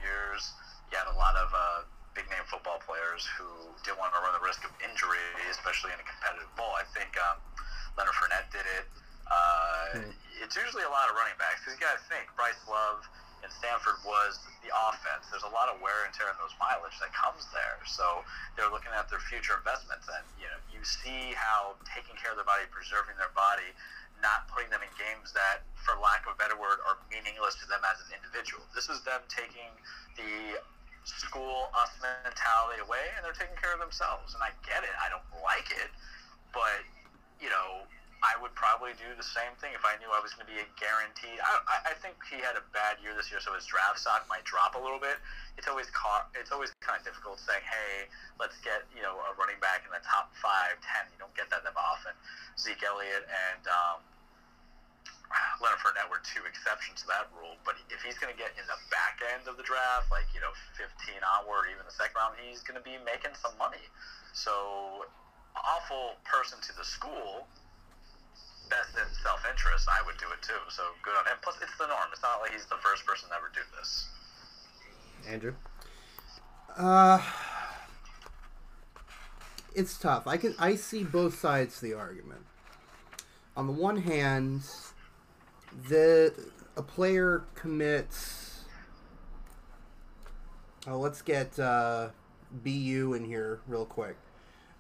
years? 0.03 0.43
You 0.91 0.99
had 0.99 1.07
a 1.07 1.15
lot 1.19 1.35
of 1.39 1.49
uh, 1.55 1.87
big 2.15 2.27
name 2.31 2.43
football 2.51 2.83
players 2.83 3.27
who 3.39 3.47
didn't 3.87 3.99
want 4.03 4.11
to 4.15 4.21
run 4.23 4.35
the 4.35 4.43
risk 4.43 4.67
of 4.67 4.71
injury, 4.83 5.23
especially 5.51 5.95
in 5.95 5.99
a 6.03 6.07
competitive 6.07 6.51
bowl. 6.59 6.75
I 6.75 6.83
think 6.91 7.15
um, 7.31 7.39
Leonard 7.95 8.15
Fournette 8.19 8.51
did 8.51 8.67
it. 8.79 8.87
Uh, 9.31 10.03
It's 10.43 10.59
usually 10.59 10.83
a 10.83 10.91
lot 10.91 11.07
of 11.07 11.15
running 11.15 11.39
backs 11.39 11.63
because 11.63 11.79
you 11.79 11.83
got 11.83 11.95
to 11.95 12.05
think 12.11 12.27
Bryce 12.35 12.59
Love 12.67 13.07
in 13.41 13.51
Stanford 13.51 13.97
was 14.05 14.41
the 14.61 14.71
offense. 14.73 15.29
There's 15.33 15.47
a 15.47 15.55
lot 15.55 15.73
of 15.73 15.81
wear 15.81 16.05
and 16.05 16.13
tear 16.13 16.29
in 16.29 16.37
those 16.37 16.53
mileage 16.61 16.97
that 17.01 17.13
comes 17.17 17.49
there. 17.53 17.81
So 17.89 18.25
they're 18.57 18.71
looking 18.71 18.93
at 18.93 19.09
their 19.09 19.23
future 19.33 19.57
investments, 19.57 20.09
and 20.09 20.25
you 20.37 20.49
know 20.49 20.61
you 20.69 20.81
see 20.85 21.33
how 21.37 21.77
taking 21.89 22.17
care 22.21 22.33
of 22.33 22.39
their 22.39 22.49
body, 22.49 22.69
preserving 22.69 23.17
their 23.17 23.33
body, 23.33 23.73
not 24.21 24.49
putting 24.53 24.69
them 24.69 24.85
in 24.85 24.93
games 25.01 25.33
that, 25.33 25.65
for 25.81 25.97
lack 26.01 26.29
of 26.29 26.37
a 26.37 26.39
better 26.39 26.57
word, 26.57 26.81
are 26.85 27.01
meaningless 27.09 27.57
to 27.61 27.67
them 27.69 27.81
as 27.89 28.01
an 28.05 28.17
individual. 28.17 28.65
This 28.77 28.93
is 28.93 29.01
them 29.05 29.25
taking 29.33 29.73
the 30.21 30.61
school 31.05 31.73
us 31.73 31.91
mentality 32.01 32.85
away, 32.85 33.09
and 33.17 33.25
they're 33.25 33.37
taking 33.37 33.57
care 33.57 33.73
of 33.73 33.81
themselves. 33.81 34.37
And 34.37 34.45
I 34.45 34.53
get 34.63 34.85
it. 34.85 34.93
I 35.01 35.09
don't 35.09 35.25
like 35.41 35.69
it, 35.73 35.91
but 36.53 36.85
you 37.41 37.49
know. 37.49 37.89
I 38.21 38.37
would 38.37 38.53
probably 38.53 38.93
do 39.01 39.09
the 39.17 39.25
same 39.25 39.57
thing 39.65 39.73
if 39.73 39.81
I 39.81 39.97
knew 39.97 40.13
I 40.13 40.21
was 40.21 40.37
going 40.37 40.45
to 40.45 40.53
be 40.53 40.61
a 40.61 40.69
guaranteed. 40.77 41.41
I, 41.41 41.53
I, 41.65 41.77
I 41.93 41.95
think 42.05 42.21
he 42.29 42.37
had 42.37 42.53
a 42.53 42.65
bad 42.77 43.01
year 43.01 43.17
this 43.17 43.33
year, 43.33 43.41
so 43.41 43.57
his 43.57 43.65
draft 43.65 43.97
stock 43.97 44.29
might 44.29 44.45
drop 44.45 44.77
a 44.77 44.83
little 44.83 45.01
bit. 45.01 45.17
It's 45.57 45.65
always 45.65 45.89
ca- 45.97 46.29
it's 46.37 46.53
always 46.53 46.69
kind 46.85 47.01
of 47.01 47.05
difficult 47.09 47.41
saying, 47.41 47.65
"Hey, 47.65 48.13
let's 48.37 48.61
get 48.61 48.85
you 48.93 49.01
know 49.01 49.17
a 49.25 49.33
running 49.41 49.57
back 49.65 49.89
in 49.89 49.91
the 49.93 50.05
top 50.05 50.29
five, 50.37 50.77
ten. 50.85 51.09
You 51.09 51.17
don't 51.17 51.33
get 51.33 51.49
that 51.49 51.65
that 51.65 51.73
often. 51.73 52.13
Zeke 52.61 52.85
Elliott 52.85 53.25
and 53.25 53.65
um, 53.73 54.05
Leonard 55.65 55.81
Fournette 55.81 56.13
were 56.13 56.21
two 56.21 56.45
exceptions 56.45 57.01
to 57.01 57.07
that 57.09 57.33
rule. 57.33 57.57
But 57.65 57.81
if 57.89 58.05
he's 58.05 58.21
going 58.21 58.33
to 58.33 58.39
get 58.39 58.53
in 58.61 58.69
the 58.69 58.77
back 58.93 59.25
end 59.33 59.49
of 59.49 59.57
the 59.57 59.65
draft, 59.65 60.13
like 60.13 60.29
you 60.37 60.45
know, 60.45 60.53
15 60.77 60.93
onward, 61.25 61.73
even 61.73 61.89
the 61.89 61.95
second 61.95 62.21
round, 62.21 62.37
he's 62.37 62.61
going 62.61 62.77
to 62.77 62.85
be 62.85 63.01
making 63.01 63.33
some 63.39 63.57
money. 63.57 63.83
So, 64.37 65.09
awful 65.57 66.21
person 66.29 66.61
to 66.69 66.73
the 66.77 66.85
school 66.85 67.49
best 68.71 68.95
in 68.95 69.05
self 69.23 69.43
interest, 69.51 69.89
I 69.91 70.01
would 70.07 70.17
do 70.17 70.27
it 70.33 70.41
too. 70.41 70.63
So 70.71 70.83
good 71.03 71.15
on 71.19 71.27
him. 71.27 71.37
Plus, 71.43 71.57
it's 71.61 71.77
the 71.77 71.87
norm. 71.87 72.09
It's 72.13 72.23
not 72.23 72.41
like 72.41 72.53
he's 72.53 72.67
the 72.67 72.79
first 72.81 73.05
person 73.05 73.29
to 73.29 73.35
ever 73.35 73.51
do 73.53 73.61
this. 73.77 74.09
Andrew. 75.29 75.55
Uh, 76.77 77.21
it's 79.75 79.99
tough. 79.99 80.27
I 80.27 80.37
can 80.37 80.55
I 80.59 80.77
see 80.77 81.05
both 81.05 81.39
sides 81.39 81.81
to 81.81 81.87
the 81.87 81.95
argument. 81.95 82.47
On 83.57 83.67
the 83.67 83.73
one 83.73 83.99
hand, 83.99 84.63
the 85.89 86.33
a 86.77 86.83
player 86.83 87.45
commits. 87.55 88.65
Oh, 90.87 90.99
let's 90.99 91.21
get 91.21 91.59
uh, 91.59 92.09
BU 92.53 93.15
in 93.15 93.25
here 93.25 93.61
real 93.67 93.85
quick. 93.85 94.17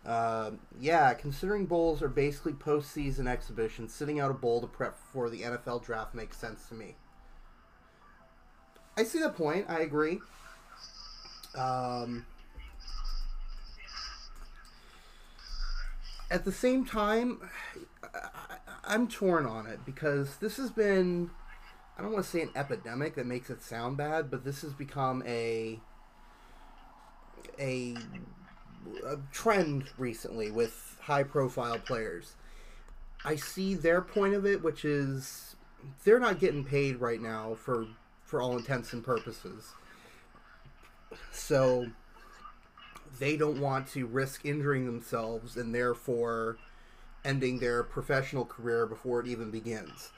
Uh, 0.04 0.52
yeah, 0.78 1.12
considering 1.12 1.66
bowls 1.66 2.00
are 2.02 2.08
basically 2.08 2.52
postseason 2.52 3.28
exhibitions, 3.28 3.92
sitting 3.92 4.18
out 4.18 4.30
a 4.30 4.34
bowl 4.34 4.60
to 4.60 4.66
prep 4.66 4.98
for 5.12 5.28
the 5.28 5.42
NFL 5.42 5.84
draft 5.84 6.14
makes 6.14 6.38
sense 6.38 6.66
to 6.68 6.74
me. 6.74 6.96
I 8.96 9.04
see 9.04 9.20
the 9.20 9.30
point. 9.30 9.66
I 9.68 9.80
agree. 9.80 10.20
Um, 11.56 12.26
at 16.30 16.44
the 16.44 16.52
same 16.52 16.84
time, 16.84 17.40
I, 18.02 18.28
I'm 18.84 19.06
torn 19.08 19.46
on 19.46 19.66
it 19.66 19.80
because 19.84 20.36
this 20.36 20.56
has 20.56 20.70
been, 20.70 21.30
I 21.98 22.02
don't 22.02 22.12
want 22.12 22.24
to 22.24 22.30
say 22.30 22.42
an 22.42 22.50
epidemic 22.54 23.16
that 23.16 23.26
makes 23.26 23.50
it 23.50 23.62
sound 23.62 23.96
bad, 23.96 24.30
but 24.30 24.44
this 24.44 24.62
has 24.62 24.72
become 24.72 25.22
a, 25.26 25.80
a, 27.58 27.94
a 29.06 29.18
trend 29.32 29.84
recently 29.98 30.50
with 30.50 30.96
high 31.00 31.22
profile 31.22 31.78
players. 31.78 32.34
I 33.24 33.36
see 33.36 33.74
their 33.74 34.00
point 34.00 34.34
of 34.34 34.46
it, 34.46 34.62
which 34.62 34.84
is 34.84 35.56
they're 36.04 36.20
not 36.20 36.38
getting 36.38 36.64
paid 36.64 37.00
right 37.00 37.20
now 37.20 37.54
for 37.54 37.86
for 38.24 38.40
all 38.40 38.56
intents 38.56 38.92
and 38.92 39.04
purposes. 39.04 39.72
So 41.32 41.86
they 43.18 43.36
don't 43.36 43.60
want 43.60 43.88
to 43.88 44.06
risk 44.06 44.44
injuring 44.44 44.86
themselves 44.86 45.56
and 45.56 45.74
therefore 45.74 46.56
ending 47.24 47.58
their 47.58 47.82
professional 47.82 48.44
career 48.44 48.86
before 48.86 49.20
it 49.20 49.26
even 49.26 49.50
begins. 49.50 50.12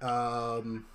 Um, 0.00 0.86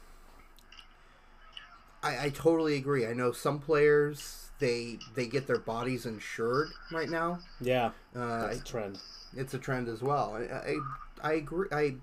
I, 2.01 2.25
I 2.25 2.29
totally 2.29 2.77
agree. 2.77 3.05
I 3.05 3.13
know 3.13 3.31
some 3.31 3.59
players 3.59 4.44
they 4.59 4.99
they 5.15 5.27
get 5.27 5.47
their 5.47 5.59
bodies 5.59 6.05
insured 6.05 6.69
right 6.91 7.09
now. 7.09 7.39
Yeah, 7.61 7.91
Uh, 8.15 8.47
that's 8.47 8.59
a 8.61 8.63
trend. 8.63 8.99
it's 9.35 9.53
a 9.53 9.59
trend 9.59 9.87
as 9.87 10.01
well. 10.01 10.35
I, 10.35 10.71
I, 10.71 10.77
I 11.21 11.33
agree. 11.33 11.67
I, 11.71 11.95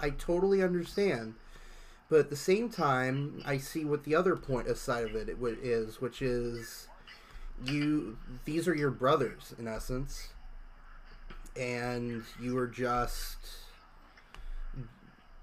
I 0.00 0.10
totally 0.10 0.62
understand, 0.62 1.34
but 2.08 2.18
at 2.20 2.30
the 2.30 2.36
same 2.36 2.68
time, 2.70 3.42
I 3.46 3.58
see 3.58 3.84
what 3.84 4.04
the 4.04 4.14
other 4.14 4.36
point 4.36 4.66
aside 4.68 5.04
of 5.04 5.14
it, 5.14 5.28
is, 5.62 6.00
which 6.00 6.20
is 6.22 6.88
you. 7.64 8.16
These 8.44 8.66
are 8.66 8.74
your 8.74 8.90
brothers 8.90 9.54
in 9.58 9.68
essence, 9.68 10.28
and 11.56 12.24
you 12.40 12.56
are 12.58 12.66
just 12.66 13.36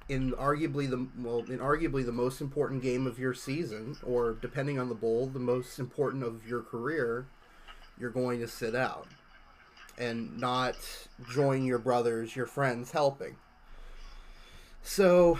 in 0.09 0.31
arguably 0.33 0.89
the 0.89 1.07
well, 1.17 1.39
in 1.39 1.59
arguably 1.59 2.05
the 2.05 2.11
most 2.11 2.41
important 2.41 2.81
game 2.81 3.07
of 3.07 3.17
your 3.19 3.33
season, 3.33 3.97
or 4.03 4.33
depending 4.33 4.79
on 4.79 4.89
the 4.89 4.95
bowl, 4.95 5.27
the 5.27 5.39
most 5.39 5.79
important 5.79 6.23
of 6.23 6.47
your 6.47 6.61
career. 6.61 7.27
You're 7.99 8.09
going 8.09 8.39
to 8.39 8.47
sit 8.47 8.73
out 8.73 9.07
and 9.97 10.39
not 10.39 10.75
join 11.31 11.65
your 11.65 11.77
brothers, 11.77 12.35
your 12.35 12.47
friends 12.47 12.91
helping. 12.91 13.35
So, 14.81 15.37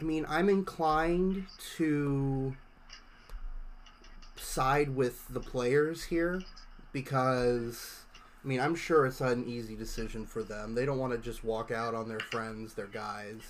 I 0.00 0.02
mean, 0.02 0.26
I'm 0.28 0.48
inclined 0.48 1.46
to 1.76 2.56
side 4.36 4.96
with 4.96 5.28
the 5.28 5.40
players 5.40 6.04
here 6.04 6.42
because 6.92 8.05
I 8.46 8.48
mean, 8.48 8.60
I'm 8.60 8.76
sure 8.76 9.06
it's 9.06 9.20
an 9.20 9.44
easy 9.48 9.74
decision 9.74 10.24
for 10.24 10.44
them. 10.44 10.76
They 10.76 10.86
don't 10.86 10.98
want 10.98 11.12
to 11.12 11.18
just 11.18 11.42
walk 11.42 11.72
out 11.72 11.96
on 11.96 12.08
their 12.08 12.20
friends, 12.20 12.74
their 12.74 12.86
guys. 12.86 13.42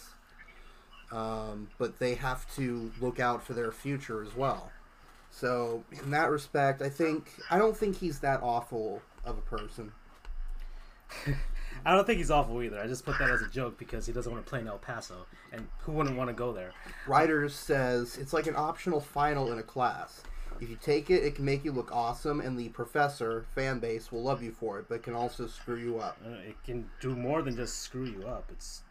Um, 1.13 1.69
but 1.77 1.99
they 1.99 2.15
have 2.15 2.53
to 2.57 2.91
look 2.99 3.21
out 3.21 3.47
for 3.47 3.53
their 3.53 3.71
future 3.73 4.23
as 4.23 4.35
well. 4.35 4.73
So, 5.31 5.85
in 6.03 6.13
that 6.13 6.31
respect, 6.31 6.81
I 6.81 6.89
think 6.89 7.29
I 7.51 7.59
don't 7.59 7.77
think 7.77 7.99
he's 7.99 8.21
that 8.21 8.41
awful 8.43 9.03
of 9.27 9.37
a 9.37 9.43
person. 9.43 9.93
I 11.85 11.95
don't 11.95 12.07
think 12.07 12.17
he's 12.17 12.31
awful 12.31 12.63
either. 12.63 12.81
I 12.81 12.87
just 12.87 13.05
put 13.05 13.19
that 13.19 13.29
as 13.29 13.43
a 13.43 13.49
joke 13.49 13.77
because 13.79 14.07
he 14.07 14.15
doesn't 14.15 14.33
want 14.33 14.47
to 14.47 14.49
play 14.49 14.61
in 14.61 14.67
El 14.67 14.79
Paso, 14.79 15.27
and 15.53 15.69
who 15.81 15.93
wouldn't 15.93 16.17
want 16.17 16.29
to 16.29 16.35
go 16.35 16.55
there? 16.55 16.73
Writers 17.07 17.55
says 17.55 18.17
it's 18.17 18.33
like 18.33 18.47
an 18.47 18.57
optional 18.57 19.01
final 19.01 19.53
in 19.53 19.59
a 19.59 19.63
class. 19.63 20.23
If 20.61 20.71
you 20.71 20.77
take 20.81 21.11
it, 21.11 21.23
it 21.25 21.35
can 21.35 21.45
make 21.45 21.65
you 21.65 21.73
look 21.73 21.91
awesome, 21.93 22.41
and 22.41 22.59
the 22.59 22.69
professor 22.71 23.45
fan 23.55 23.79
base 23.79 24.11
will 24.11 24.23
love 24.23 24.43
you 24.43 24.53
for 24.53 24.79
it, 24.79 24.87
but 24.89 24.97
it 24.97 25.03
can 25.03 25.15
also 25.15 25.47
screw 25.47 25.77
you 25.77 25.99
up. 25.99 26.17
Uh, 26.25 26.31
it 26.49 26.57
can 26.65 26.89
do 27.01 27.15
more 27.15 27.43
than 27.43 27.57
just 27.57 27.81
screw 27.81 28.05
you 28.07 28.25
up. 28.27 28.45
It's 28.51 28.83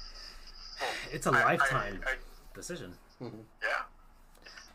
it's 1.12 1.26
a 1.26 1.30
I- 1.30 1.40
I- 1.40 1.44
lifetime 1.44 2.00
I- 2.06 2.14
decision. 2.54 2.94
Yeah. 3.20 3.84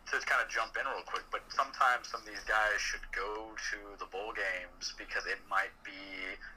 To 0.05 0.11
just 0.11 0.27
kind 0.27 0.37
of 0.43 0.49
jump 0.53 0.77
in 0.79 0.85
real 0.85 1.01
quick, 1.05 1.23
but 1.31 1.41
sometimes 1.49 2.07
some 2.07 2.21
of 2.21 2.27
these 2.27 2.43
guys 2.45 2.77
should 2.79 3.01
go 3.11 3.49
to 3.73 3.77
the 3.97 4.05
bowl 4.05 4.31
games 4.37 4.93
because 4.99 5.25
it 5.25 5.39
might 5.49 5.73
be 5.83 5.97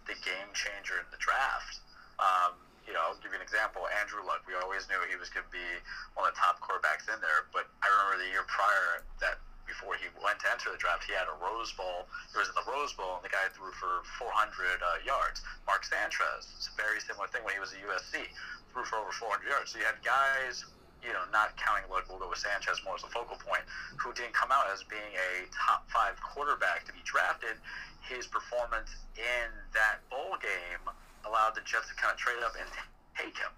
the 0.07 0.13
game 0.21 0.53
changer 0.53 1.01
in 1.01 1.09
the 1.11 1.17
draft. 1.17 1.81
Um, 2.21 2.53
you 2.89 2.97
know, 2.97 3.05
I'll 3.05 3.21
give 3.21 3.37
you 3.37 3.39
an 3.39 3.45
example. 3.45 3.85
Andrew 4.01 4.25
Luck, 4.25 4.49
we 4.49 4.57
always 4.57 4.89
knew 4.89 4.97
he 5.13 5.21
was 5.21 5.29
going 5.29 5.45
to 5.45 5.53
be 5.53 5.69
one 6.17 6.25
of 6.25 6.33
the 6.33 6.41
top 6.41 6.57
quarterbacks 6.65 7.05
in 7.05 7.21
there, 7.21 7.45
but 7.53 7.69
I 7.85 7.93
remember 7.93 8.25
the 8.25 8.33
year 8.33 8.49
prior 8.49 9.05
that 9.21 9.45
before 9.69 10.01
he 10.01 10.09
went 10.25 10.41
to 10.41 10.49
enter 10.49 10.73
the 10.73 10.81
draft, 10.81 11.05
he 11.05 11.13
had 11.13 11.29
a 11.29 11.37
Rose 11.37 11.69
Bowl. 11.77 12.09
He 12.33 12.41
was 12.41 12.49
in 12.49 12.57
the 12.57 12.65
Rose 12.65 12.97
Bowl, 12.97 13.21
and 13.21 13.23
the 13.23 13.29
guy 13.29 13.45
threw 13.53 13.69
for 13.77 14.01
400 14.17 14.81
uh, 14.81 15.05
yards. 15.05 15.45
Mark 15.69 15.85
Sanchez, 15.85 16.49
it's 16.57 16.73
a 16.73 16.77
very 16.81 16.97
similar 17.05 17.29
thing 17.29 17.45
when 17.45 17.53
he 17.53 17.61
was 17.61 17.77
at 17.77 17.85
USC, 17.85 18.25
threw 18.73 18.89
for 18.89 18.97
over 18.97 19.13
400 19.13 19.45
yards. 19.45 19.77
So 19.77 19.85
you 19.85 19.85
had 19.85 20.01
guys 20.01 20.65
you 21.05 21.15
know, 21.15 21.23
not 21.31 21.55
counting 21.55 21.87
like 21.91 22.11
we'll 22.11 22.19
go 22.19 22.27
with 22.27 22.43
Sanchez 22.43 22.83
more 22.83 22.99
as 22.99 23.05
a 23.07 23.13
focal 23.15 23.39
point, 23.39 23.63
who 24.03 24.11
didn't 24.19 24.35
come 24.35 24.51
out 24.51 24.67
as 24.73 24.83
being 24.83 25.15
a 25.15 25.47
top 25.55 25.87
five 25.91 26.19
quarterback 26.19 26.83
to 26.87 26.93
be 26.93 26.99
drafted. 27.05 27.55
His 28.03 28.27
performance 28.27 28.91
in 29.15 29.49
that 29.75 30.03
bowl 30.11 30.35
game 30.43 30.83
allowed 31.29 31.55
the 31.55 31.65
Jets 31.69 31.93
to 31.93 31.95
kind 32.01 32.11
of 32.11 32.19
trade 32.19 32.41
up 32.41 32.57
and 32.57 32.69
take 33.15 33.37
him. 33.37 33.53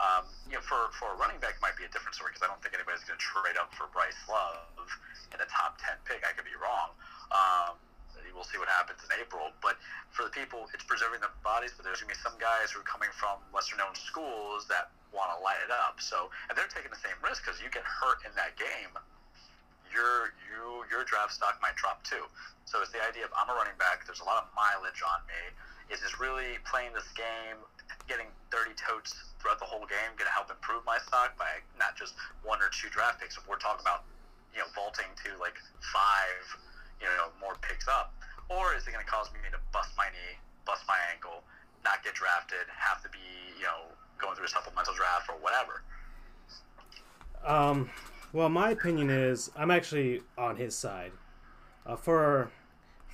Um, 0.00 0.24
you 0.48 0.56
know, 0.56 0.64
for, 0.64 0.88
for 0.96 1.12
a 1.12 1.16
running 1.20 1.36
back, 1.44 1.60
might 1.60 1.76
be 1.76 1.84
a 1.84 1.92
different 1.92 2.16
story 2.16 2.32
because 2.32 2.40
I 2.40 2.48
don't 2.48 2.60
think 2.64 2.72
anybody's 2.72 3.04
going 3.04 3.20
to 3.20 3.20
trade 3.20 3.60
up 3.60 3.68
for 3.76 3.92
Bryce 3.92 4.16
Love 4.24 4.88
in 5.28 5.36
the 5.36 5.48
top 5.52 5.76
10 5.84 6.00
pick. 6.08 6.24
I 6.24 6.32
could 6.32 6.48
be 6.48 6.56
wrong. 6.56 6.96
Um, 7.28 7.76
we'll 8.32 8.48
see 8.48 8.56
what 8.56 8.72
happens 8.72 9.04
in 9.04 9.12
April. 9.20 9.52
But 9.60 9.76
for 10.16 10.24
the 10.24 10.32
people, 10.32 10.64
it's 10.72 10.88
preserving 10.88 11.20
their 11.20 11.34
bodies. 11.44 11.76
But 11.76 11.84
there's 11.84 12.00
going 12.00 12.08
to 12.08 12.16
be 12.16 12.22
some 12.24 12.40
guys 12.40 12.72
who 12.72 12.80
are 12.80 12.88
coming 12.88 13.12
from 13.12 13.44
lesser 13.52 13.76
known 13.76 13.92
schools 13.92 14.64
that 14.72 14.88
want 15.12 15.28
to 15.36 15.38
light 15.44 15.60
it 15.60 15.68
up. 15.68 16.00
So, 16.00 16.32
and 16.48 16.56
they're 16.56 16.70
taking 16.72 16.88
the 16.88 17.02
same 17.04 17.16
risk 17.20 17.44
because 17.44 17.60
you 17.60 17.68
get 17.68 17.84
hurt 17.84 18.24
in 18.24 18.32
that 18.40 18.56
game, 18.56 18.96
your 19.92 20.32
you 20.46 20.86
your 20.88 21.02
draft 21.04 21.34
stock 21.34 21.58
might 21.60 21.74
drop 21.76 22.02
too. 22.06 22.24
So 22.64 22.78
it's 22.80 22.94
the 22.94 23.02
idea 23.02 23.26
of 23.26 23.32
I'm 23.34 23.50
a 23.50 23.56
running 23.58 23.76
back. 23.76 24.06
There's 24.06 24.22
a 24.22 24.28
lot 24.28 24.46
of 24.46 24.46
mileage 24.54 25.02
on 25.02 25.20
me. 25.26 25.42
Is 25.90 25.98
this 26.00 26.22
really 26.22 26.62
playing 26.70 26.94
this 26.94 27.10
game, 27.18 27.58
getting 28.06 28.30
30 28.54 28.78
totes 28.78 29.10
throughout 29.42 29.58
the 29.58 29.66
whole 29.66 29.82
game, 29.90 30.14
going 30.14 30.30
to 30.30 30.34
help 30.34 30.46
improve 30.46 30.86
my 30.86 31.02
stock 31.02 31.34
by 31.34 31.58
not 31.78 31.98
just 31.98 32.14
one 32.46 32.62
or 32.62 32.70
two 32.70 32.86
draft 32.94 33.18
picks? 33.18 33.36
If 33.36 33.46
we're 33.50 33.58
talking 33.58 33.82
about 33.82 34.06
you 34.54 34.62
know 34.62 34.70
vaulting 34.74 35.10
to 35.26 35.34
like 35.42 35.58
five, 35.90 36.46
you 37.02 37.10
know 37.10 37.34
more 37.42 37.58
picks 37.58 37.90
up, 37.90 38.14
or 38.46 38.78
is 38.78 38.86
it 38.86 38.94
going 38.94 39.04
to 39.04 39.10
cause 39.10 39.34
me 39.34 39.42
to 39.50 39.58
bust 39.74 39.90
my 39.98 40.06
knee, 40.14 40.38
bust 40.62 40.86
my 40.86 40.98
ankle, 41.10 41.42
not 41.82 42.06
get 42.06 42.14
drafted, 42.14 42.70
have 42.70 43.02
to 43.02 43.10
be 43.10 43.26
you 43.58 43.66
know 43.66 43.90
going 44.22 44.38
through 44.38 44.46
a 44.46 44.54
supplemental 44.54 44.94
draft 44.94 45.26
or 45.26 45.42
whatever? 45.42 45.82
Um, 47.42 47.90
well, 48.32 48.48
my 48.48 48.70
opinion 48.70 49.10
is 49.10 49.50
I'm 49.56 49.70
actually 49.70 50.22
on 50.38 50.54
his 50.54 50.76
side 50.76 51.10
uh, 51.86 51.96
for 51.96 52.50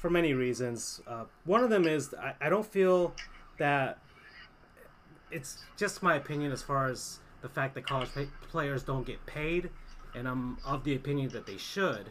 for 0.07 0.13
many 0.13 0.35
reasons. 0.35 1.01
Uh, 1.05 1.25
one 1.47 1.65
of 1.65 1.71
them 1.71 1.85
is 1.85 2.15
I, 2.15 2.35
I 2.41 2.49
don't 2.49 2.65
feel 2.65 3.13
that 3.59 3.99
it's 5.33 5.65
just 5.77 6.01
my 6.01 6.15
opinion 6.15 6.53
as 6.53 6.63
far 6.63 6.89
as 6.89 7.19
the 7.43 7.49
fact 7.49 7.75
that 7.75 7.85
college 7.89 8.15
pa- 8.15 8.31
players 8.49 8.85
don't 8.85 9.05
get 9.05 9.27
paid, 9.27 9.69
and 10.15 10.29
I'm 10.29 10.59
of 10.65 10.85
the 10.85 10.95
opinion 10.95 11.31
that 11.31 11.45
they 11.45 11.57
should. 11.57 12.11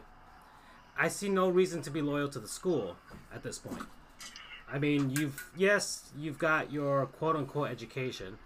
I 0.98 1.08
see 1.08 1.30
no 1.30 1.48
reason 1.48 1.80
to 1.82 1.90
be 1.90 2.02
loyal 2.02 2.28
to 2.28 2.38
the 2.38 2.48
school 2.48 2.96
at 3.34 3.42
this 3.42 3.58
point. 3.58 3.84
I 4.70 4.78
mean, 4.78 5.08
you've 5.08 5.50
yes, 5.56 6.10
you've 6.18 6.38
got 6.38 6.70
your 6.70 7.06
quote 7.06 7.34
unquote 7.34 7.70
education, 7.70 8.36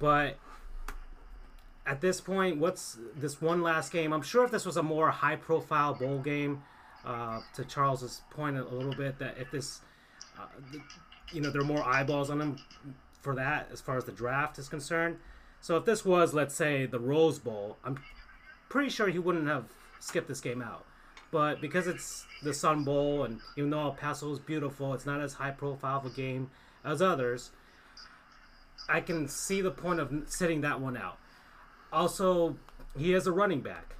but 0.00 0.36
at 1.86 2.00
this 2.00 2.20
point, 2.20 2.58
what's 2.58 2.98
this 3.14 3.40
one 3.40 3.62
last 3.62 3.92
game? 3.92 4.12
I'm 4.12 4.22
sure 4.22 4.44
if 4.44 4.50
this 4.50 4.66
was 4.66 4.76
a 4.76 4.82
more 4.82 5.12
high 5.12 5.36
profile 5.36 5.94
bowl 5.94 6.18
game, 6.18 6.64
uh, 7.04 7.40
to 7.54 7.64
Charles's 7.64 8.22
point 8.30 8.56
a 8.56 8.64
little 8.64 8.94
bit, 8.94 9.18
that 9.18 9.36
if 9.38 9.50
this, 9.50 9.80
uh, 10.38 10.46
th- 10.70 10.82
you 11.32 11.40
know, 11.40 11.50
there 11.50 11.62
are 11.62 11.64
more 11.64 11.82
eyeballs 11.82 12.30
on 12.30 12.40
him 12.40 12.56
for 13.22 13.34
that 13.34 13.68
as 13.72 13.80
far 13.80 13.96
as 13.96 14.04
the 14.04 14.12
draft 14.12 14.58
is 14.58 14.68
concerned. 14.68 15.16
So 15.60 15.76
if 15.76 15.84
this 15.84 16.04
was, 16.04 16.32
let's 16.32 16.54
say, 16.54 16.86
the 16.86 16.98
Rose 16.98 17.38
Bowl, 17.38 17.76
I'm 17.84 17.98
pretty 18.68 18.88
sure 18.88 19.08
he 19.08 19.18
wouldn't 19.18 19.46
have 19.46 19.66
skipped 19.98 20.28
this 20.28 20.40
game 20.40 20.62
out. 20.62 20.84
But 21.30 21.60
because 21.60 21.86
it's 21.86 22.26
the 22.42 22.52
Sun 22.52 22.84
Bowl, 22.84 23.24
and 23.24 23.40
even 23.56 23.70
though 23.70 23.80
El 23.80 23.92
Paso 23.92 24.32
is 24.32 24.38
beautiful, 24.38 24.94
it's 24.94 25.06
not 25.06 25.20
as 25.20 25.34
high 25.34 25.52
profile 25.52 25.98
of 25.98 26.06
a 26.06 26.10
game 26.10 26.50
as 26.84 27.00
others. 27.00 27.50
I 28.88 29.00
can 29.00 29.28
see 29.28 29.60
the 29.60 29.70
point 29.70 30.00
of 30.00 30.24
sitting 30.26 30.62
that 30.62 30.80
one 30.80 30.96
out. 30.96 31.18
Also, 31.92 32.56
he 32.98 33.14
is 33.14 33.26
a 33.26 33.32
running 33.32 33.60
back. 33.60 33.94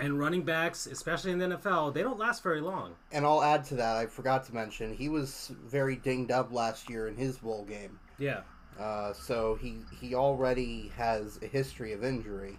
And 0.00 0.18
running 0.18 0.42
backs, 0.42 0.86
especially 0.86 1.30
in 1.30 1.38
the 1.38 1.46
NFL, 1.46 1.94
they 1.94 2.02
don't 2.02 2.18
last 2.18 2.42
very 2.42 2.60
long. 2.60 2.96
And 3.12 3.24
I'll 3.24 3.42
add 3.42 3.64
to 3.66 3.76
that, 3.76 3.96
I 3.96 4.06
forgot 4.06 4.44
to 4.46 4.54
mention, 4.54 4.92
he 4.92 5.08
was 5.08 5.52
very 5.64 5.96
dinged 5.96 6.32
up 6.32 6.52
last 6.52 6.90
year 6.90 7.06
in 7.06 7.16
his 7.16 7.38
bowl 7.38 7.64
game. 7.64 7.98
Yeah. 8.18 8.40
Uh, 8.78 9.12
so 9.12 9.56
he, 9.60 9.78
he 10.00 10.14
already 10.14 10.90
has 10.96 11.38
a 11.42 11.46
history 11.46 11.92
of 11.92 12.02
injury. 12.02 12.58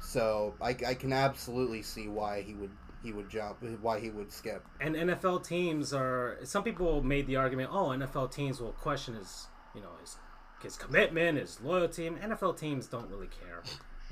So 0.00 0.54
I, 0.60 0.70
I 0.70 0.94
can 0.94 1.12
absolutely 1.12 1.82
see 1.82 2.08
why 2.08 2.42
he 2.42 2.54
would 2.54 2.70
he 3.02 3.12
would 3.12 3.30
jump, 3.30 3.62
why 3.80 3.98
he 3.98 4.10
would 4.10 4.30
skip. 4.30 4.62
And 4.80 4.94
NFL 4.94 5.46
teams 5.46 5.94
are 5.94 6.38
some 6.44 6.62
people 6.62 7.02
made 7.02 7.26
the 7.26 7.36
argument, 7.36 7.70
oh, 7.72 7.88
NFL 7.88 8.32
teams 8.32 8.60
will 8.60 8.72
question 8.72 9.14
his, 9.14 9.46
you 9.74 9.80
know, 9.80 9.88
his 10.00 10.16
his 10.62 10.76
commitment, 10.76 11.38
his 11.38 11.60
loyalty. 11.62 12.06
And 12.06 12.18
NFL 12.18 12.58
teams 12.58 12.86
don't 12.86 13.08
really 13.08 13.28
care. 13.28 13.62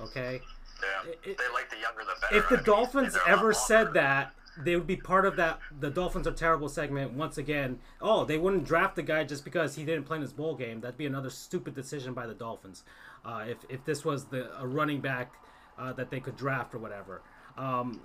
Okay? 0.01 0.41
Yeah, 0.83 1.11
It- 1.11 1.21
it- 1.25 1.39
they 1.39 1.49
like 1.53 1.71
the 1.71 1.79
younger 1.79 2.05
the 2.05 2.15
better. 2.21 2.37
if 2.37 2.47
I 2.47 2.49
the 2.51 2.57
mean, 2.57 2.65
Dolphins 2.65 3.13
they're 3.15 3.23
a 3.23 3.31
lot 3.31 3.39
ever 3.39 3.53
said 3.53 3.93
that, 3.95 4.33
they 4.57 4.75
would 4.77 4.87
be 4.87 4.97
part 4.97 5.25
of 5.25 5.37
that. 5.37 5.61
The 5.81 5.91
Dolphins 5.91 6.27
are 6.27 6.33
terrible 6.33 6.69
segment 6.69 7.13
once 7.13 7.39
again. 7.39 7.81
Oh, 8.01 8.25
they 8.25 8.39
wouldn't 8.39 8.65
draft 8.65 8.97
the 8.97 9.03
guy 9.03 9.23
just 9.25 9.45
because 9.45 9.77
he 9.77 9.85
didn't 9.85 10.05
play 10.05 10.17
in 10.17 10.23
his 10.23 10.33
bowl 10.33 10.55
game. 10.57 10.81
That'd 10.81 10.97
be 10.99 11.07
another 11.07 11.31
stupid 11.31 11.75
decision 11.75 12.13
by 12.15 12.27
the 12.27 12.35
Dolphins. 12.35 12.83
Uh, 13.25 13.45
if 13.49 13.59
if 13.69 13.85
this 13.85 14.05
was 14.05 14.27
the 14.27 14.51
a 14.61 14.67
running 14.67 15.01
back 15.01 15.33
uh, 15.79 15.93
that 15.93 16.11
they 16.11 16.19
could 16.21 16.37
draft 16.37 16.75
or 16.75 16.79
whatever, 16.79 17.23
um, 17.57 18.01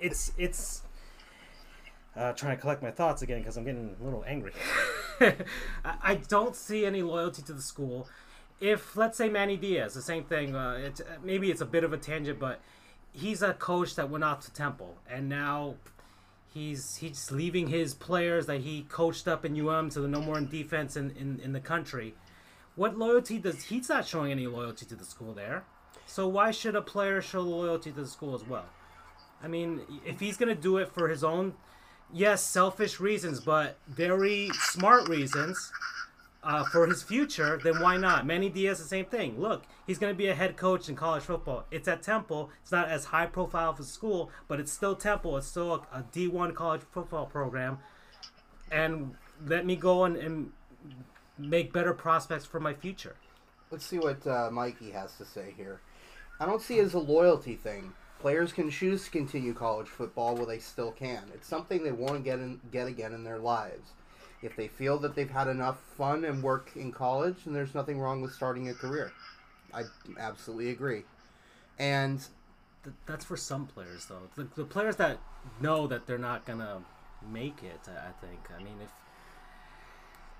it's 0.00 0.32
it's. 0.38 0.82
Uh, 2.16 2.32
trying 2.32 2.56
to 2.56 2.60
collect 2.60 2.82
my 2.82 2.90
thoughts 2.90 3.20
again 3.20 3.40
because 3.40 3.58
I'm 3.58 3.64
getting 3.64 3.94
a 4.00 4.02
little 4.04 4.24
angry. 4.26 4.52
I, 5.20 5.34
I 5.84 6.14
don't 6.14 6.56
see 6.56 6.86
any 6.86 7.02
loyalty 7.02 7.42
to 7.42 7.52
the 7.52 7.60
school. 7.60 8.08
If 8.60 8.96
let's 8.96 9.18
say 9.18 9.28
Manny 9.28 9.56
Diaz, 9.56 9.94
the 9.94 10.02
same 10.02 10.24
thing. 10.24 10.54
Uh, 10.54 10.78
it's 10.82 11.02
maybe 11.22 11.50
it's 11.50 11.60
a 11.60 11.66
bit 11.66 11.84
of 11.84 11.92
a 11.92 11.98
tangent, 11.98 12.38
but 12.38 12.60
he's 13.12 13.42
a 13.42 13.54
coach 13.54 13.94
that 13.96 14.10
went 14.10 14.24
off 14.24 14.40
to 14.46 14.52
Temple, 14.52 14.96
and 15.08 15.28
now 15.28 15.74
he's 16.52 16.96
he's 16.96 17.30
leaving 17.30 17.68
his 17.68 17.92
players 17.94 18.46
that 18.46 18.62
he 18.62 18.86
coached 18.88 19.28
up 19.28 19.44
in 19.44 19.60
UM 19.60 19.90
to 19.90 20.00
the 20.00 20.08
no 20.08 20.20
more 20.20 20.38
in 20.38 20.48
defense 20.48 20.96
in, 20.96 21.10
in, 21.18 21.40
in 21.40 21.52
the 21.52 21.60
country. 21.60 22.14
What 22.76 22.96
loyalty 22.96 23.38
does 23.38 23.64
he's 23.64 23.88
not 23.88 24.06
showing 24.06 24.32
any 24.32 24.46
loyalty 24.46 24.86
to 24.86 24.94
the 24.94 25.04
school 25.04 25.32
there? 25.32 25.64
So 26.06 26.26
why 26.28 26.50
should 26.50 26.74
a 26.74 26.82
player 26.82 27.20
show 27.20 27.40
loyalty 27.40 27.90
to 27.90 28.00
the 28.02 28.06
school 28.06 28.34
as 28.34 28.44
well? 28.44 28.66
I 29.42 29.48
mean, 29.48 29.82
if 30.04 30.20
he's 30.20 30.36
gonna 30.38 30.54
do 30.54 30.78
it 30.78 30.92
for 30.92 31.08
his 31.08 31.22
own, 31.22 31.54
yes, 32.12 32.42
selfish 32.42 33.00
reasons, 33.00 33.40
but 33.40 33.78
very 33.86 34.50
smart 34.54 35.08
reasons 35.08 35.72
uh, 36.46 36.64
for 36.64 36.86
his 36.86 37.02
future, 37.02 37.58
then 37.62 37.80
why 37.80 37.96
not? 37.96 38.24
Manny 38.24 38.48
Diaz, 38.48 38.78
the 38.78 38.84
same 38.84 39.06
thing. 39.06 39.40
Look, 39.40 39.64
he's 39.84 39.98
going 39.98 40.12
to 40.12 40.16
be 40.16 40.28
a 40.28 40.34
head 40.34 40.56
coach 40.56 40.88
in 40.88 40.94
college 40.94 41.24
football. 41.24 41.64
It's 41.72 41.88
at 41.88 42.02
Temple. 42.02 42.50
It's 42.62 42.70
not 42.70 42.88
as 42.88 43.06
high 43.06 43.26
profile 43.26 43.70
of 43.70 43.80
a 43.80 43.82
school, 43.82 44.30
but 44.46 44.60
it's 44.60 44.70
still 44.70 44.94
Temple. 44.94 45.36
It's 45.36 45.48
still 45.48 45.74
a, 45.92 45.98
a 45.98 46.04
D1 46.12 46.54
college 46.54 46.82
football 46.92 47.26
program. 47.26 47.78
And 48.70 49.16
let 49.44 49.66
me 49.66 49.74
go 49.74 50.04
and, 50.04 50.16
and 50.16 50.52
make 51.36 51.72
better 51.72 51.92
prospects 51.92 52.46
for 52.46 52.60
my 52.60 52.74
future. 52.74 53.16
Let's 53.72 53.84
see 53.84 53.98
what 53.98 54.24
uh, 54.24 54.48
Mikey 54.52 54.92
has 54.92 55.16
to 55.16 55.24
say 55.24 55.52
here. 55.56 55.80
I 56.38 56.46
don't 56.46 56.62
see 56.62 56.78
it 56.78 56.84
as 56.84 56.94
a 56.94 57.00
loyalty 57.00 57.56
thing. 57.56 57.92
Players 58.20 58.52
can 58.52 58.70
choose 58.70 59.04
to 59.04 59.10
continue 59.10 59.52
college 59.52 59.88
football 59.88 60.36
while 60.36 60.46
they 60.46 60.60
still 60.60 60.92
can. 60.92 61.24
It's 61.34 61.48
something 61.48 61.82
they 61.82 61.92
want 61.92 62.14
to 62.14 62.20
get 62.20 62.38
in, 62.38 62.60
get 62.70 62.86
again 62.86 63.12
in 63.12 63.24
their 63.24 63.38
lives. 63.38 63.90
If 64.42 64.56
they 64.56 64.68
feel 64.68 64.98
that 64.98 65.14
they've 65.14 65.30
had 65.30 65.48
enough 65.48 65.80
fun 65.96 66.24
and 66.24 66.42
work 66.42 66.70
in 66.76 66.92
college, 66.92 67.36
then 67.44 67.54
there's 67.54 67.74
nothing 67.74 67.98
wrong 67.98 68.20
with 68.22 68.32
starting 68.32 68.68
a 68.68 68.74
career. 68.74 69.12
I 69.72 69.84
absolutely 70.18 70.70
agree. 70.70 71.04
And 71.78 72.20
Th- 72.84 72.94
that's 73.06 73.24
for 73.24 73.36
some 73.36 73.66
players, 73.66 74.06
though. 74.06 74.28
The, 74.36 74.46
the 74.54 74.64
players 74.64 74.96
that 74.96 75.18
know 75.60 75.86
that 75.88 76.06
they're 76.06 76.18
not 76.18 76.44
gonna 76.46 76.82
make 77.32 77.62
it, 77.62 77.80
I 77.88 78.08
I 78.08 78.26
think. 78.26 78.40
I 78.56 78.62
mean, 78.62 78.76
if 78.82 78.90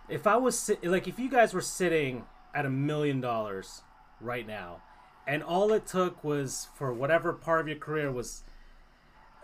if 0.08 0.26
I 0.26 0.36
was 0.36 0.58
sit- 0.58 0.84
like, 0.84 1.08
if 1.08 1.18
you 1.18 1.28
guys 1.28 1.52
were 1.52 1.60
sitting 1.60 2.24
at 2.54 2.64
a 2.64 2.70
million 2.70 3.20
dollars 3.20 3.82
right 4.20 4.46
now, 4.46 4.80
and 5.26 5.42
all 5.42 5.72
it 5.72 5.86
took 5.86 6.22
was 6.22 6.68
for 6.76 6.92
whatever 6.92 7.32
part 7.32 7.60
of 7.60 7.68
your 7.68 7.78
career 7.78 8.12
was 8.12 8.42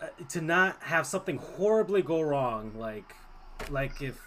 uh, 0.01 0.07
to 0.29 0.41
not 0.41 0.77
have 0.85 1.07
something 1.07 1.39
horribly 1.39 2.03
go 2.03 2.21
wrong, 2.21 2.73
like 2.77 3.15
like 3.71 4.01
if 4.01 4.21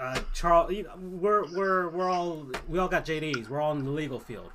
uh, 0.00 0.18
Charles, 0.32 0.72
you 0.72 0.84
know, 0.84 0.96
we're 0.96 1.44
we're 1.52 1.88
we're 1.90 2.08
all 2.08 2.46
we 2.68 2.78
all 2.78 2.88
got 2.88 3.04
JDs, 3.04 3.48
we're 3.48 3.60
all 3.60 3.72
in 3.72 3.84
the 3.84 3.90
legal 3.90 4.18
field. 4.18 4.50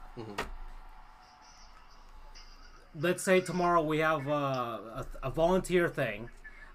Let's 2.99 3.23
say 3.23 3.41
tomorrow 3.41 3.83
we 3.83 3.99
have 3.99 4.25
a, 4.27 4.31
a, 4.31 5.05
a 5.23 5.29
volunteer 5.29 5.87
thing, 5.87 6.29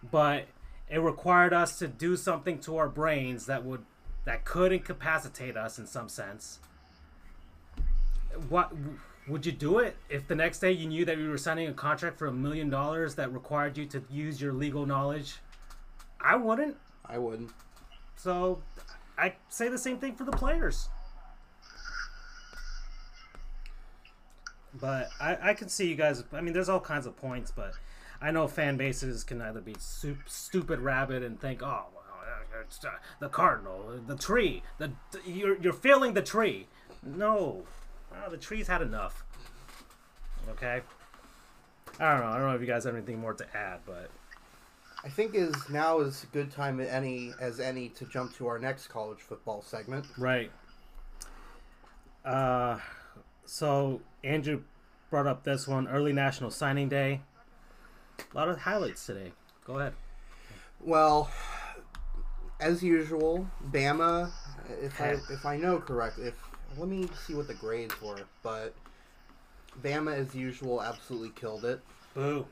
but 0.08 0.46
it 0.88 0.98
required 0.98 1.52
us 1.52 1.78
to 1.78 1.88
do 1.88 2.16
something 2.16 2.58
to 2.60 2.76
our 2.76 2.88
brains 2.88 3.46
that 3.46 3.64
would 3.64 3.84
that 4.24 4.44
could 4.44 4.72
incapacitate 4.72 5.56
us 5.56 5.78
in 5.78 5.86
some 5.86 6.08
sense. 6.08 6.60
What 8.48 8.72
would 9.26 9.46
you 9.46 9.52
do 9.52 9.78
it 9.78 9.96
if 10.08 10.28
the 10.28 10.36
next 10.36 10.60
day 10.60 10.70
you 10.70 10.86
knew 10.86 11.04
that 11.06 11.18
you 11.18 11.28
were 11.28 11.38
signing 11.38 11.66
a 11.66 11.72
contract 11.72 12.18
for 12.18 12.26
a 12.26 12.32
million 12.32 12.70
dollars 12.70 13.16
that 13.16 13.32
required 13.32 13.76
you 13.76 13.86
to 13.86 14.04
use 14.08 14.40
your 14.40 14.52
legal 14.52 14.86
knowledge? 14.86 15.38
I 16.20 16.36
wouldn't. 16.36 16.76
I 17.04 17.18
wouldn't. 17.18 17.50
So 18.22 18.60
I 19.16 19.32
say 19.48 19.68
the 19.68 19.78
same 19.78 19.96
thing 19.96 20.14
for 20.14 20.24
the 20.24 20.32
players. 20.32 20.88
But 24.74 25.08
I, 25.18 25.38
I 25.40 25.54
can 25.54 25.70
see 25.70 25.88
you 25.88 25.94
guys. 25.94 26.22
I 26.32 26.42
mean, 26.42 26.52
there's 26.52 26.68
all 26.68 26.80
kinds 26.80 27.06
of 27.06 27.16
points, 27.16 27.50
but 27.50 27.72
I 28.20 28.30
know 28.30 28.46
fan 28.46 28.76
bases 28.76 29.24
can 29.24 29.40
either 29.40 29.62
be 29.62 29.74
stupid 29.78 30.80
rabbit 30.80 31.22
and 31.22 31.40
think, 31.40 31.62
oh, 31.62 31.86
well, 31.94 32.04
uh, 32.54 32.88
uh, 32.88 32.90
the 33.20 33.28
cardinal, 33.28 33.98
the 34.06 34.16
tree, 34.16 34.62
the 34.76 34.92
you're 35.24 35.56
you're 35.56 35.72
feeling 35.72 36.12
the 36.12 36.22
tree. 36.22 36.66
No, 37.02 37.64
well, 38.12 38.30
the 38.30 38.36
tree's 38.36 38.68
had 38.68 38.82
enough. 38.82 39.24
Okay. 40.50 40.82
I 41.98 42.12
don't 42.12 42.20
know. 42.20 42.26
I 42.26 42.38
don't 42.38 42.48
know 42.48 42.54
if 42.54 42.60
you 42.60 42.66
guys 42.66 42.84
have 42.84 42.94
anything 42.94 43.18
more 43.18 43.32
to 43.32 43.56
add, 43.56 43.80
but 43.86 44.10
I 45.02 45.08
think 45.08 45.34
is 45.34 45.54
now 45.70 46.00
is 46.00 46.24
a 46.24 46.26
good 46.26 46.50
time 46.50 46.80
any 46.80 47.32
as 47.40 47.58
any 47.58 47.88
to 47.90 48.04
jump 48.04 48.34
to 48.36 48.46
our 48.46 48.58
next 48.58 48.88
college 48.88 49.20
football 49.20 49.62
segment. 49.62 50.06
Right. 50.18 50.50
Uh, 52.24 52.78
so 53.46 54.02
Andrew 54.22 54.62
brought 55.08 55.26
up 55.26 55.42
this 55.42 55.66
one 55.66 55.88
early 55.88 56.12
National 56.12 56.50
Signing 56.50 56.88
Day. 56.88 57.22
A 58.18 58.36
lot 58.36 58.48
of 58.48 58.58
highlights 58.58 59.06
today. 59.06 59.32
Go 59.64 59.78
ahead. 59.78 59.94
Well, 60.80 61.30
as 62.60 62.82
usual, 62.82 63.48
Bama. 63.70 64.30
If 64.82 65.00
I 65.00 65.08
if 65.30 65.46
I 65.46 65.56
know 65.56 65.78
correctly, 65.78 66.26
if 66.26 66.34
let 66.76 66.88
me 66.88 67.08
see 67.26 67.34
what 67.34 67.48
the 67.48 67.54
grades 67.54 68.00
were, 68.02 68.20
but 68.42 68.74
Bama, 69.82 70.14
as 70.14 70.34
usual, 70.34 70.82
absolutely 70.82 71.30
killed 71.30 71.64
it. 71.64 71.80
Boo. 72.14 72.46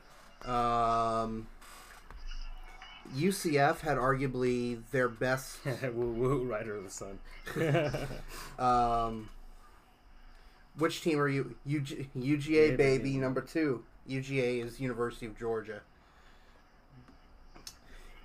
Um, 0.45 1.47
UCF 3.15 3.79
had 3.79 3.97
arguably 3.97 4.79
their 4.91 5.09
best. 5.09 5.57
woo 5.93 6.11
woo, 6.13 6.43
Rider 6.43 6.75
of 6.75 6.83
the 6.83 6.89
Sun. 6.89 7.19
Um, 8.59 9.29
which 10.77 11.01
team 11.01 11.19
are 11.19 11.27
you? 11.27 11.55
UG, 11.67 12.07
UGA 12.17 12.71
Yeah, 12.71 12.75
baby 12.75 12.97
baby. 13.03 13.17
number 13.17 13.41
two. 13.41 13.83
UGA 14.09 14.63
is 14.63 14.79
University 14.79 15.25
of 15.25 15.37
Georgia. 15.37 15.81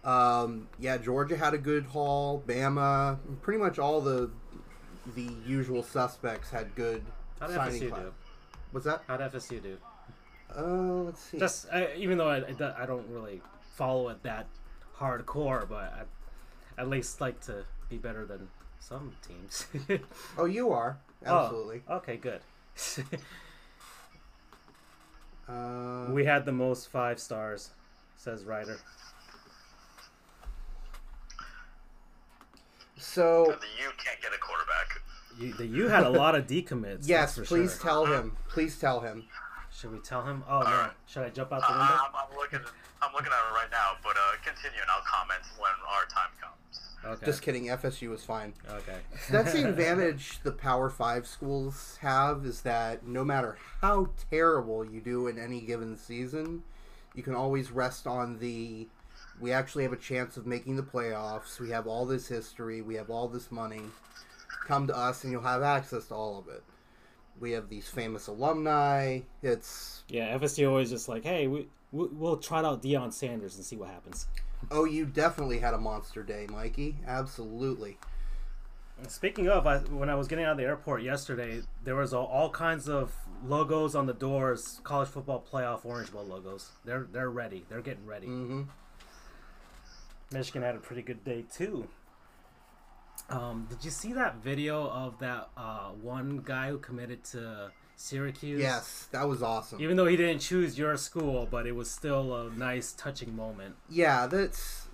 Um, 0.05 0.68
yeah, 0.78 0.99
Georgia 0.99 1.37
had 1.37 1.55
a 1.55 1.59
good 1.59 1.87
haul. 1.87 2.43
Bama, 2.47 3.18
pretty 3.43 3.59
much 3.59 3.78
all 3.78 4.01
the 4.01 4.30
the 5.14 5.30
usual 5.47 5.82
suspects 5.82 6.51
had 6.51 6.74
good 6.74 7.05
How'd 7.41 7.51
signing 7.51 7.82
FSU 7.82 7.89
class. 7.91 8.03
do? 8.03 8.12
What's 8.72 8.87
that? 8.87 9.03
How'd 9.07 9.20
FSU 9.20 9.62
do? 9.62 9.78
Uh, 10.57 10.62
let's 11.05 11.20
see. 11.20 11.39
Just 11.39 11.66
uh, 11.72 11.87
even 11.97 12.18
though 12.18 12.28
I, 12.28 12.39
I 12.39 12.82
I 12.82 12.87
don't 12.87 13.09
really 13.09 13.41
follow 13.76 14.09
it 14.11 14.22
that 14.22 14.47
hardcore, 14.99 15.68
but 15.68 15.92
I 16.78 16.80
at 16.80 16.88
least 16.88 17.20
like 17.20 17.40
to 17.47 17.64
be 17.88 17.97
better 17.97 18.26
than 18.26 18.49
some 18.80 19.12
teams. 19.26 19.66
oh, 20.38 20.45
you 20.47 20.70
are 20.72 20.99
absolutely. 21.24 21.82
Oh, 21.88 21.97
okay, 21.97 22.16
good. 22.16 22.40
Uh, 25.47 26.07
we 26.11 26.24
had 26.24 26.47
the 26.47 26.53
most 26.53 26.90
five 26.90 27.20
stars, 27.20 27.70
says 28.16 28.45
Ryder. 28.45 28.78
so 32.97 33.45
The 33.45 33.82
U 33.82 33.90
can't 34.03 34.20
get 34.22 34.32
a 34.32 34.38
quarterback. 34.38 35.03
You, 35.38 35.53
the, 35.53 35.66
you 35.66 35.88
had 35.88 36.05
a 36.05 36.09
lot 36.09 36.34
of 36.34 36.47
decommits. 36.47 37.07
yes, 37.09 37.38
please 37.45 37.72
sure. 37.72 37.82
tell 37.82 38.07
him. 38.07 38.36
Please 38.49 38.78
tell 38.78 39.01
him. 39.01 39.24
Should 39.85 39.93
we 39.93 39.99
tell 39.99 40.22
him? 40.22 40.43
Oh 40.49 40.64
man, 40.64 40.72
right. 40.72 40.91
should 41.07 41.24
I 41.24 41.28
jump 41.28 41.53
out 41.53 41.61
Uh, 41.62 41.66
the 41.74 41.78
window? 41.78 41.95
I'm, 41.95 42.11
I'm 42.14 42.37
looking. 42.39 42.61
I'm 43.03 43.12
looking 43.12 43.26
at 43.30 43.51
it 43.51 43.55
right 43.55 43.70
now, 43.70 43.91
but 44.03 44.16
uh, 44.16 44.37
continue, 44.43 44.80
and 44.80 44.91
I'll 44.91 45.05
comment 45.05 45.43
when 45.59 45.72
our 45.87 46.07
time 46.07 46.30
comes. 46.41 46.80
Okay. 47.05 47.26
Just 47.26 47.43
kidding. 47.43 47.64
FSU 47.66 48.14
is 48.14 48.24
fine. 48.24 48.55
okay. 48.66 48.97
That's 49.30 49.53
the 49.53 49.68
advantage 49.68 50.41
the 50.43 50.53
Power 50.53 50.89
Five 50.89 51.26
schools 51.26 51.99
have 52.01 52.47
is 52.47 52.62
that 52.62 53.07
no 53.07 53.22
matter 53.26 53.59
how 53.82 54.09
terrible 54.30 54.87
you 54.87 55.03
do 55.03 55.26
in 55.26 55.39
any 55.39 55.61
given 55.61 55.99
season, 55.99 56.62
you 57.14 57.22
can 57.22 57.35
always 57.35 57.70
rest 57.70 58.07
on 58.07 58.39
the. 58.39 58.89
We 59.39 59.53
actually 59.53 59.82
have 59.82 59.93
a 59.93 59.97
chance 59.99 60.39
of 60.39 60.47
making 60.47 60.76
the 60.76 60.82
playoffs. 60.82 61.61
We 61.61 61.68
have 61.72 61.87
all 61.87 62.07
this 62.07 62.26
history. 62.28 62.80
We 62.80 62.95
have 62.95 63.11
all 63.11 63.28
this 63.28 63.53
money. 63.53 63.82
Come 64.66 64.87
to 64.87 64.97
us, 64.97 65.24
and 65.24 65.30
you'll 65.30 65.43
have 65.43 65.62
access 65.62 66.07
to 66.07 66.14
all 66.14 66.39
of 66.39 66.49
it. 66.49 66.62
We 67.41 67.53
have 67.53 67.68
these 67.68 67.89
famous 67.89 68.26
alumni. 68.28 69.20
It's 69.43 70.05
yeah, 70.09 70.37
FSU 70.39 70.68
always 70.68 70.91
just 70.91 71.09
like, 71.09 71.24
hey, 71.24 71.47
we 71.47 71.68
we- 71.93 72.09
we'll 72.09 72.37
try 72.39 72.61
out 72.64 72.82
Deion 72.82 73.12
Sanders 73.12 73.57
and 73.57 73.64
see 73.64 73.76
what 73.76 73.89
happens. 73.91 74.26
oh, 74.70 74.85
you 74.85 75.05
definitely 75.05 75.59
had 75.59 75.74
a 75.74 75.78
monster 75.78 76.22
day, 76.22 76.47
Mikey. 76.51 76.97
Absolutely. 77.07 77.99
Speaking 79.09 79.49
of, 79.49 79.66
I, 79.66 79.78
when 79.78 80.09
I 80.09 80.14
was 80.14 80.28
getting 80.28 80.45
out 80.45 80.53
of 80.53 80.57
the 80.57 80.62
airport 80.64 81.03
yesterday, 81.03 81.62
there 81.82 81.97
was 81.97 82.14
all, 82.14 82.26
all 82.26 82.49
kinds 82.49 82.89
of 82.89 83.12
logos 83.45 83.95
on 83.97 84.07
the 84.07 84.14
doors. 84.14 84.80
College 84.85 85.09
football 85.09 85.45
playoff 85.53 85.85
Orange 85.85 86.12
Bowl 86.12 86.24
logos. 86.24 86.70
They're 86.85 87.07
they're 87.12 87.28
ready. 87.30 87.64
They're 87.68 87.82
getting 87.82 88.07
ready. 88.07 88.26
hmm 88.28 88.62
Michigan 90.32 90.62
had 90.62 90.74
a 90.74 90.78
pretty 90.78 91.03
good 91.03 91.24
day 91.24 91.45
too. 91.53 91.89
Um, 93.31 93.66
did 93.70 93.85
you 93.85 93.91
see 93.91 94.12
that 94.12 94.37
video 94.37 94.89
of 94.89 95.18
that 95.20 95.49
uh, 95.57 95.89
one 95.91 96.43
guy 96.45 96.70
who 96.70 96.79
committed 96.79 97.25
to 97.25 97.70
Syracuse? 97.97 98.61
Yes, 98.61 99.09
that 99.12 99.27
was 99.27 99.43
awesome. 99.43 99.81
Even 99.81 99.97
though 99.97 100.07
he 100.07 100.16
didn't 100.16 100.41
choose 100.41 100.79
your 100.79 100.97
school, 100.97 101.49
but 101.51 101.66
it 101.66 101.72
was 101.72 101.91
still 101.91 102.35
a 102.35 102.51
nice, 102.51 102.93
touching 102.93 103.35
moment. 103.35 103.77
Yeah, 103.89 104.27
that's 104.27 104.85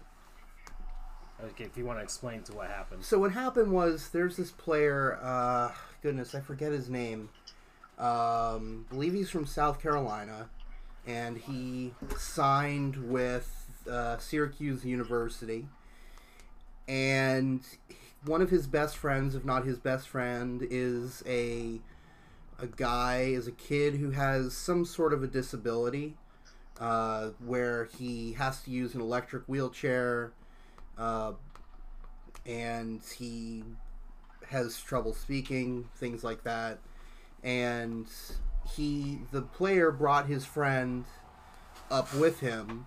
Okay, 1.45 1.65
if 1.65 1.77
you 1.77 1.85
want 1.85 1.99
to 1.99 2.03
explain 2.03 2.43
to 2.43 2.53
what 2.53 2.69
happened. 2.69 3.05
So 3.05 3.19
what 3.19 3.33
happened 3.33 3.73
was 3.73 4.11
there's 4.11 4.37
this 4.37 4.51
player, 4.51 5.19
uh, 5.23 5.73
goodness, 6.03 6.35
I 6.35 6.41
forget 6.41 6.73
his 6.73 6.91
name. 6.91 7.31
Um, 7.99 8.87
believe 8.91 9.15
he's 9.15 9.31
from 9.31 9.47
South 9.47 9.81
Carolina, 9.81 10.49
and 11.07 11.39
he 11.39 11.95
signed 12.17 13.11
with 13.11 13.83
uh, 13.91 14.19
Syracuse 14.19 14.85
University. 14.85 15.67
And 16.89 17.63
one 18.25 18.43
of 18.43 18.51
his 18.51 18.67
best 18.67 18.97
friends, 18.97 19.35
if 19.35 19.45
not 19.45 19.65
his 19.65 19.79
best 19.79 20.09
friend, 20.09 20.67
is 20.71 21.23
a 21.27 21.81
a 22.59 22.67
guy, 22.67 23.21
is 23.23 23.47
a 23.47 23.53
kid 23.53 23.95
who 23.95 24.11
has 24.11 24.55
some 24.55 24.85
sort 24.85 25.15
of 25.15 25.23
a 25.23 25.27
disability, 25.27 26.15
uh, 26.79 27.31
where 27.45 27.87
he 27.99 28.35
has 28.35 28.61
to 28.63 28.71
use 28.71 28.95
an 28.95 29.01
electric 29.01 29.45
wheelchair. 29.47 30.33
Uh, 30.99 31.33
and 32.45 33.01
he 33.17 33.65
has 34.49 34.81
trouble 34.81 35.15
speaking, 35.15 35.89
things 35.97 36.23
like 36.23 36.45
that. 36.45 36.79
And 37.43 38.07
he, 38.77 39.21
the 39.33 39.43
player, 39.43 39.91
brought 39.91 40.27
his 40.27 40.45
friend 40.45 41.05
up 41.91 42.13
with 42.15 42.41
him 42.41 42.87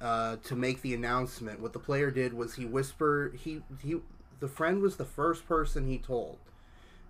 uh, 0.00 0.36
to 0.44 0.56
make 0.56 0.82
the 0.82 0.94
announcement. 0.94 1.60
What 1.60 1.72
the 1.72 1.78
player 1.78 2.10
did 2.10 2.34
was 2.34 2.54
he 2.54 2.64
whispered. 2.64 3.38
He 3.42 3.62
he. 3.82 4.00
The 4.42 4.48
friend 4.48 4.82
was 4.82 4.96
the 4.96 5.04
first 5.04 5.46
person 5.46 5.86
he 5.86 5.98
told. 5.98 6.36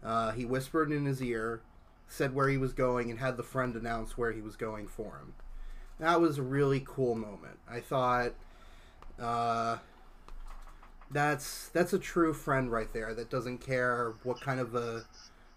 Uh, 0.05 0.33
he 0.33 0.45
whispered 0.45 0.93
in 0.93 1.07
his 1.07 1.23
ear, 1.23 1.63
said 2.07 2.35
where 2.35 2.51
he 2.51 2.59
was 2.59 2.75
going, 2.75 3.11
and 3.11 3.19
had 3.19 3.39
the 3.39 3.43
friend 3.43 3.75
announce 3.75 4.19
where 4.19 4.33
he 4.33 4.43
was 4.43 4.55
going 4.55 4.87
for 4.87 5.17
him. 5.17 5.33
That 5.99 6.21
was 6.21 6.37
a 6.37 6.43
really 6.43 6.83
cool 6.85 7.15
moment. 7.15 7.59
I 7.67 7.81
thought. 7.81 8.35
Uh, 9.19 9.79
that's 11.11 11.71
that's 11.71 11.95
a 11.95 11.99
true 11.99 12.35
friend 12.35 12.71
right 12.71 12.93
there 12.93 13.15
that 13.15 13.31
doesn't 13.31 13.65
care 13.65 14.13
what 14.25 14.39
kind 14.43 14.61
of 14.61 14.75
a 14.75 15.07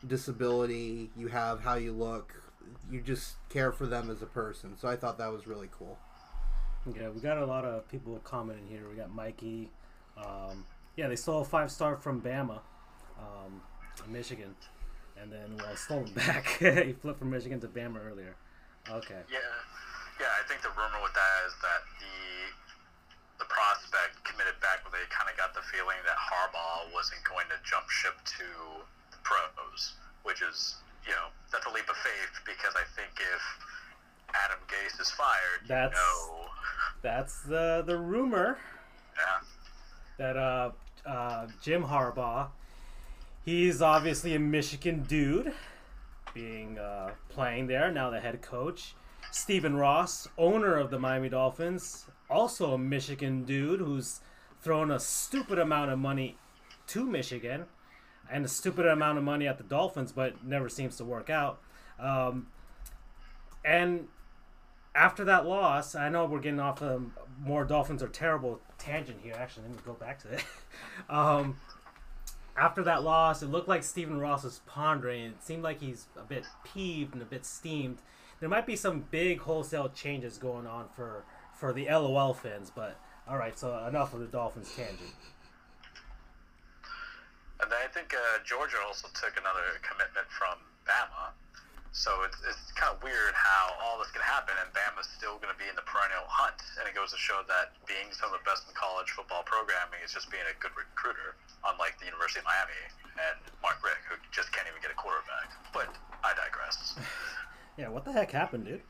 disability 0.08 1.10
you 1.18 1.28
have, 1.28 1.60
how 1.60 1.76
you 1.76 1.92
look. 1.92 2.42
You 2.90 3.02
just 3.02 3.36
care 3.50 3.74
for 3.74 3.86
them 3.86 4.10
as 4.10 4.22
a 4.22 4.28
person. 4.28 4.78
So 4.78 4.88
I 4.88 4.96
thought 4.96 5.18
that 5.18 5.34
was 5.34 5.46
really 5.46 5.68
cool. 5.78 5.98
Yeah, 6.96 7.10
we 7.10 7.20
got 7.20 7.38
a 7.38 7.46
lot 7.46 7.66
of 7.66 7.86
people 7.90 8.18
commenting 8.24 8.66
here. 8.70 8.88
We 8.90 8.96
got 8.96 9.14
Mikey. 9.14 9.72
Um, 10.18 10.66
yeah, 10.96 11.08
they 11.08 11.16
stole 11.16 11.42
a 11.42 11.46
five 11.46 11.72
star 11.72 11.98
from 11.98 12.22
Bama, 12.22 12.60
um, 13.20 13.62
Michigan, 14.10 14.56
and 15.22 15.32
then 15.32 15.58
well 15.58 15.76
stole 15.76 16.04
him 16.04 16.14
back. 16.16 16.46
he 16.60 16.94
flipped 16.94 17.20
from 17.20 17.30
Michigan 17.32 17.60
to 17.62 17.68
Bama 17.68 18.00
earlier. 18.06 18.36
Okay. 18.90 19.22
Yeah, 19.32 19.40
yeah. 20.20 20.32
I 20.40 20.48
think 20.48 20.62
the 20.62 20.70
rumor 20.70 21.02
with 21.04 21.14
that 21.14 21.38
is 21.48 21.54
that 21.62 21.82
the 22.00 23.44
the 23.44 23.46
prospect 23.52 24.24
committed 24.24 24.56
back 24.64 24.80
but 24.84 24.92
they 24.96 25.04
kind 25.12 25.28
of 25.30 25.36
got 25.36 25.52
the 25.54 25.62
feeling 25.74 25.98
that 26.08 26.16
Harbaugh 26.16 26.88
wasn't 26.94 27.20
going 27.28 27.46
to 27.52 27.58
jump 27.68 27.90
ship 27.90 28.16
to 28.40 28.48
the 29.12 29.18
pros, 29.24 29.96
which 30.24 30.42
is 30.42 30.76
you 31.06 31.12
know 31.12 31.28
that's 31.52 31.66
a 31.66 31.70
leap 31.72 31.90
of 31.90 31.98
faith 31.98 32.32
because 32.46 32.74
I 32.78 32.86
think 32.96 33.12
if 33.20 33.44
Adam 34.34 34.60
Gase 34.68 35.00
is 35.02 35.12
fired, 35.12 35.68
That's- 35.68 35.92
you 35.92 36.32
know, 36.32 36.46
That's 37.02 37.42
the 37.42 37.84
the 37.86 37.98
rumor 37.98 38.58
yeah, 39.18 39.42
that 40.18 40.38
uh, 40.38 40.72
uh, 41.06 41.48
Jim 41.62 41.84
Harbaugh, 41.84 42.50
he's 43.44 43.82
obviously 43.82 44.36
a 44.36 44.40
Michigan 44.40 45.04
dude, 45.08 45.54
being 46.34 46.78
uh, 46.78 47.12
playing 47.30 47.68
there 47.68 47.92
now 47.92 48.10
the 48.10 48.20
head 48.20 48.42
coach. 48.42 48.96
Stephen 49.32 49.76
Ross, 49.76 50.28
owner 50.38 50.76
of 50.76 50.92
the 50.92 51.00
Miami 51.00 51.30
Dolphins, 51.30 52.06
also 52.30 52.74
a 52.74 52.78
Michigan 52.78 53.44
dude 53.44 53.80
who's 53.80 54.22
thrown 54.62 54.92
a 54.92 55.00
stupid 55.00 55.60
amount 55.60 55.92
of 55.92 56.00
money 56.00 56.38
to 56.88 57.06
Michigan 57.06 57.66
and 58.32 58.46
a 58.46 58.48
stupid 58.48 58.86
amount 58.86 59.18
of 59.18 59.24
money 59.24 59.48
at 59.48 59.58
the 59.58 59.64
Dolphins, 59.64 60.12
but 60.12 60.44
never 60.44 60.70
seems 60.70 60.98
to 60.98 61.06
work 61.06 61.30
out. 61.30 61.60
Um, 62.00 62.48
and 63.64 64.08
after 64.96 65.26
that 65.26 65.46
loss, 65.46 65.96
I 65.96 66.10
know 66.10 66.26
we're 66.26 66.40
getting 66.40 66.60
off 66.60 66.82
a 66.82 67.02
more 67.44 67.66
Dolphins 67.66 68.02
are 68.04 68.08
terrible 68.08 68.60
tangent 68.78 69.20
here. 69.22 69.36
Actually, 69.38 69.64
let 69.64 69.72
me 69.72 69.78
go 69.86 69.94
back 69.94 70.22
to 70.24 70.30
it. 70.32 70.44
um, 71.10 71.58
after 72.58 72.84
that 72.84 73.04
loss, 73.04 73.42
it 73.42 73.48
looked 73.48 73.68
like 73.68 73.84
Stephen 73.84 74.20
Ross 74.20 74.44
was 74.44 74.62
pondering. 74.66 75.26
It 75.26 75.44
seemed 75.44 75.64
like 75.64 75.82
he's 75.82 76.06
a 76.18 76.24
bit 76.24 76.46
peeved 76.64 77.14
and 77.14 77.22
a 77.22 77.26
bit 77.26 77.46
steamed. 77.46 77.98
There 78.40 78.50
might 78.50 78.66
be 78.66 78.76
some 78.76 79.06
big 79.12 79.42
wholesale 79.42 79.90
changes 79.90 80.38
going 80.38 80.68
on 80.68 80.88
for 80.96 81.24
for 81.54 81.72
the 81.72 81.86
LOL 81.86 82.34
fans, 82.34 82.72
but 82.74 82.98
all 83.28 83.38
right. 83.38 83.58
So 83.58 83.86
enough 83.88 84.14
of 84.14 84.20
the 84.20 84.28
Dolphins 84.28 84.72
tangent. 84.76 85.14
and 87.62 87.72
I 87.74 87.88
think 87.88 88.14
uh, 88.14 88.44
Georgia 88.44 88.78
also 88.86 89.08
took 89.14 89.38
another 89.40 89.80
commitment 89.82 90.28
from 90.30 90.58
Bama. 90.86 91.32
So 91.96 92.12
it's, 92.28 92.36
it's 92.44 92.76
kind 92.76 92.92
of 92.92 93.00
weird 93.00 93.32
how 93.32 93.72
all 93.80 93.96
this 94.04 94.12
can 94.12 94.20
happen, 94.20 94.52
and 94.60 94.68
Bama's 94.76 95.08
still 95.16 95.40
going 95.40 95.50
to 95.50 95.56
be 95.56 95.72
in 95.72 95.80
the 95.80 95.88
perennial 95.88 96.28
hunt. 96.28 96.60
And 96.76 96.84
it 96.84 96.92
goes 96.92 97.16
to 97.16 97.20
show 97.20 97.40
that 97.48 97.72
being 97.88 98.12
some 98.12 98.36
of 98.36 98.44
the 98.44 98.44
best 98.44 98.68
in 98.68 98.76
college 98.76 99.16
football 99.16 99.48
programming 99.48 100.04
is 100.04 100.12
just 100.12 100.28
being 100.28 100.44
a 100.44 100.56
good 100.60 100.76
recruiter, 100.76 101.40
unlike 101.64 101.96
the 102.04 102.12
University 102.12 102.44
of 102.44 102.48
Miami 102.52 102.84
and 103.16 103.40
Mark 103.64 103.80
Richt, 103.80 104.04
who 104.12 104.20
just 104.36 104.52
can't 104.52 104.68
even 104.68 104.84
get 104.84 104.92
a 104.92 105.00
quarterback. 105.00 105.48
But 105.72 105.88
I 106.20 106.36
digress. 106.36 107.00
Yeah, 107.76 107.92
what 107.92 108.08
the 108.08 108.14
heck 108.16 108.32
happened, 108.32 108.66
dude? 108.72 108.84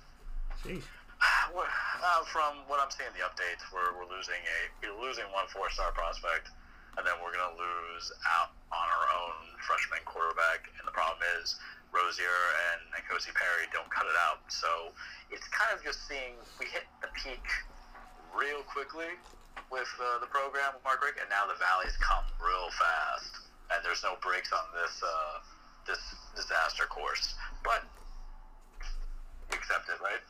Jeez. 0.61 0.83
Uh, 2.05 2.21
from 2.29 2.61
what 2.69 2.77
I'm 2.77 2.91
seeing 2.93 3.09
in 3.09 3.17
the 3.17 3.25
updates, 3.25 3.65
we're, 3.73 3.97
we're 3.97 4.05
losing 4.05 4.37
a 4.37 4.57
we're 4.77 4.93
losing 5.01 5.25
one 5.33 5.49
four 5.49 5.71
star 5.73 5.89
prospect, 5.89 6.53
and 6.97 7.03
then 7.05 7.15
we're 7.19 7.35
gonna 7.35 7.55
lose 7.55 8.11
out 8.25 8.55
on 8.71 8.85
our 8.87 9.07
own 9.15 9.35
freshman 9.63 10.03
quarterback. 10.05 10.71
And 10.79 10.87
the 10.87 10.95
problem 10.95 11.19
is 11.41 11.55
Rosier 11.91 12.39
and 12.71 12.79
Nkosi 12.95 13.31
Perry 13.35 13.67
don't 13.71 13.89
cut 13.91 14.05
it 14.07 14.17
out. 14.27 14.43
So 14.47 14.91
it's 15.31 15.47
kind 15.49 15.71
of 15.71 15.83
just 15.83 16.07
seeing 16.07 16.35
we 16.59 16.67
hit 16.67 16.83
the 17.01 17.09
peak 17.15 17.43
real 18.35 18.63
quickly 18.67 19.15
with 19.71 19.89
uh, 19.97 20.19
the 20.19 20.27
program 20.27 20.75
with 20.75 20.83
Mark 20.83 21.03
Richt, 21.03 21.19
and 21.19 21.29
now 21.29 21.47
the 21.47 21.57
valleys 21.57 21.95
come 21.97 22.23
real 22.37 22.69
fast, 22.75 23.47
and 23.71 23.79
there's 23.83 24.03
no 24.03 24.19
breaks 24.21 24.51
on 24.51 24.65
this 24.75 25.01
uh, 25.01 25.39
this 25.87 26.01
disaster 26.35 26.85
course. 26.85 27.35
But 27.63 27.83
accept 29.51 29.89
it, 29.89 29.99
right? 30.03 30.21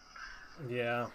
Yeah. 0.69 1.07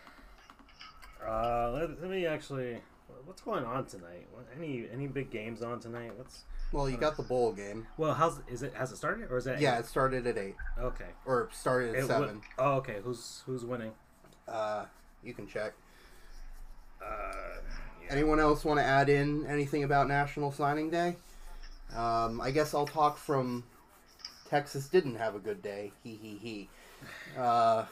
Uh, 1.24 1.70
let, 1.72 2.00
let 2.00 2.10
me 2.10 2.26
actually. 2.26 2.78
What's 3.24 3.42
going 3.42 3.64
on 3.64 3.86
tonight? 3.86 4.26
What, 4.32 4.46
any 4.56 4.86
any 4.92 5.06
big 5.06 5.30
games 5.30 5.62
on 5.62 5.80
tonight? 5.80 6.12
What's 6.16 6.44
Well, 6.72 6.88
you 6.88 6.96
got 6.96 7.16
the 7.16 7.22
bowl 7.22 7.52
game. 7.52 7.86
well? 7.96 8.14
How's 8.14 8.40
is 8.48 8.62
it? 8.62 8.74
Has 8.74 8.92
it 8.92 8.96
started 8.96 9.30
or 9.30 9.36
is 9.38 9.44
that 9.44 9.60
Yeah, 9.60 9.78
it 9.78 9.86
started 9.86 10.26
at 10.26 10.36
eight 10.38 10.56
Okay. 10.78 11.06
or 11.26 11.48
started 11.52 11.94
at 11.94 12.04
It 12.04 12.06
seven. 12.06 12.42
oh, 12.58 12.74
okay. 12.76 12.96
Who's 13.04 13.42
who's 13.46 13.64
winning? 13.64 13.92
Uh, 14.48 14.86
you 15.22 15.32
can 15.34 15.46
check. 15.46 15.72
Uh, 17.02 17.06
yeah. 18.02 18.08
Anyone 18.10 18.40
else 18.40 18.64
want 18.64 18.78
to 18.80 18.84
add 18.84 19.08
in 19.08 19.46
anything 19.46 19.84
about 19.84 20.08
National 20.08 20.50
Signing 20.52 20.90
Day? 20.90 21.16
Um, 21.94 22.40
I 22.40 22.50
guess 22.50 22.74
I'll 22.74 22.86
talk 22.86 23.16
from 23.16 23.64
Texas 24.48 24.88
didn't 24.88 25.16
have 25.16 25.34
a 25.34 25.38
good 25.38 25.62
day. 25.62 25.92
He 26.02 26.14
he 26.16 26.36
he. 26.36 26.68
Uh, 27.38 27.84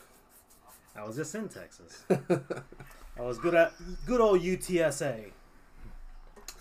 I 0.96 1.04
was 1.06 1.16
just 1.16 1.34
in 1.34 1.48
Texas. 1.48 2.04
I 3.18 3.22
was 3.22 3.38
good 3.38 3.54
at 3.54 3.72
good 4.06 4.20
old 4.20 4.40
UTSA. 4.40 5.30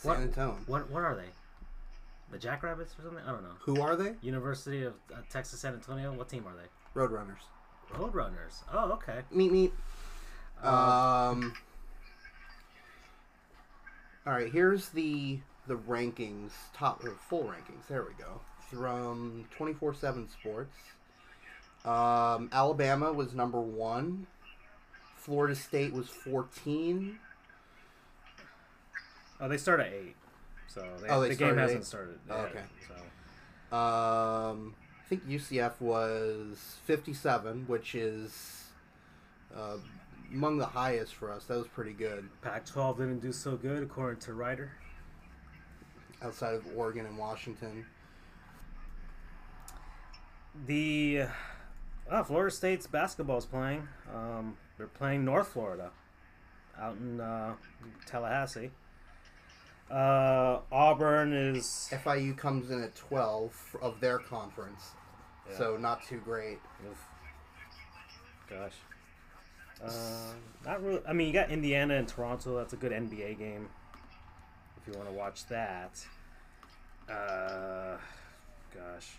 What? 0.03 0.15
San 0.15 0.23
Antonio. 0.23 0.57
What 0.65 0.89
what 0.89 1.03
are 1.03 1.15
they? 1.15 1.29
The 2.31 2.37
Jackrabbits 2.37 2.93
or 2.99 3.03
something? 3.03 3.23
I 3.25 3.31
don't 3.31 3.43
know. 3.43 3.55
Who 3.61 3.81
are 3.81 3.95
they? 3.95 4.13
University 4.21 4.83
of 4.83 4.93
uh, 5.13 5.17
Texas 5.29 5.59
San 5.61 5.73
Antonio. 5.73 6.11
What 6.13 6.29
team 6.29 6.45
are 6.47 6.53
they? 6.55 6.99
Roadrunners. 6.99 7.45
Roadrunners. 7.93 8.63
Oh, 8.73 8.91
okay. 8.93 9.19
Meet 9.31 9.51
meet. 9.51 9.73
Uh, 10.63 10.67
Um. 11.31 11.53
All 14.25 14.33
right, 14.33 14.51
here's 14.51 14.89
the 14.89 15.39
the 15.67 15.75
rankings, 15.75 16.51
top 16.73 17.03
or 17.03 17.11
full 17.29 17.43
rankings. 17.43 17.87
There 17.87 18.03
we 18.03 18.13
go. 18.21 18.41
From 18.69 19.45
twenty 19.55 19.73
four 19.73 19.93
seven 19.93 20.27
Sports. 20.29 20.75
Um, 21.85 22.49
Alabama 22.51 23.13
was 23.13 23.33
number 23.33 23.61
one. 23.61 24.27
Florida 25.27 25.55
State 25.55 25.91
was 25.93 26.07
fourteen. 26.07 27.19
Oh, 29.41 29.49
they 29.49 29.57
start 29.57 29.81
at 29.81 29.87
eight. 29.87 30.15
So 30.69 30.87
they, 31.01 31.09
Oh, 31.09 31.19
they 31.21 31.29
the 31.29 31.35
game 31.35 31.57
hasn't 31.57 31.81
eight? 31.81 31.85
started. 31.85 32.17
Oh, 32.29 32.35
okay. 32.43 32.63
So 32.87 33.75
Um, 33.77 34.73
I 35.03 35.07
think 35.09 35.27
UCF 35.27 35.81
was 35.81 36.77
fifty 36.85 37.13
seven, 37.13 37.65
which 37.67 37.93
is 37.93 38.63
uh, 39.53 39.75
among 40.31 40.59
the 40.59 40.65
highest 40.65 41.13
for 41.13 41.29
us. 41.29 41.43
That 41.43 41.57
was 41.57 41.67
pretty 41.67 41.91
good. 41.93 42.29
Pac-12 42.41 42.97
didn't 42.97 43.19
do 43.19 43.33
so 43.33 43.57
good 43.57 43.83
according 43.83 44.21
to 44.21 44.33
Ryder. 44.33 44.71
Outside 46.21 46.55
of 46.55 46.65
Oregon 46.75 47.05
and 47.05 47.17
Washington. 47.17 47.85
The 50.65 51.25
uh, 52.09 52.23
Florida 52.23 52.53
State's 52.55 52.87
basketball 52.87 53.37
is 53.37 53.45
playing. 53.45 53.87
Um, 54.13 54.57
they're 54.77 54.87
playing 54.87 55.25
North 55.25 55.49
Florida, 55.49 55.91
out 56.79 56.95
in 56.97 57.19
uh, 57.19 57.53
Tallahassee. 58.05 58.71
Uh, 59.89 60.59
Auburn 60.71 61.31
is 61.31 61.89
FIU 61.91 62.37
comes 62.37 62.71
in 62.71 62.83
at 62.83 62.93
12 62.95 63.77
of 63.81 63.99
their 64.01 64.19
conference, 64.19 64.91
so 65.57 65.77
not 65.77 66.05
too 66.05 66.19
great. 66.19 66.59
Oof. 66.89 66.97
Gosh. 68.49 68.73
Uh, 69.83 70.33
not 70.65 70.83
really. 70.83 71.01
I 71.07 71.13
mean, 71.13 71.27
you 71.27 71.33
got 71.33 71.51
Indiana 71.51 71.95
and 71.95 72.07
Toronto. 72.07 72.57
That's 72.57 72.73
a 72.73 72.77
good 72.77 72.91
NBA 72.91 73.37
game. 73.37 73.69
If 74.81 74.87
you 74.87 74.97
want 74.97 75.09
to 75.09 75.15
watch 75.15 75.45
that. 75.47 76.05
Uh, 77.09 77.97
gosh. 78.73 79.17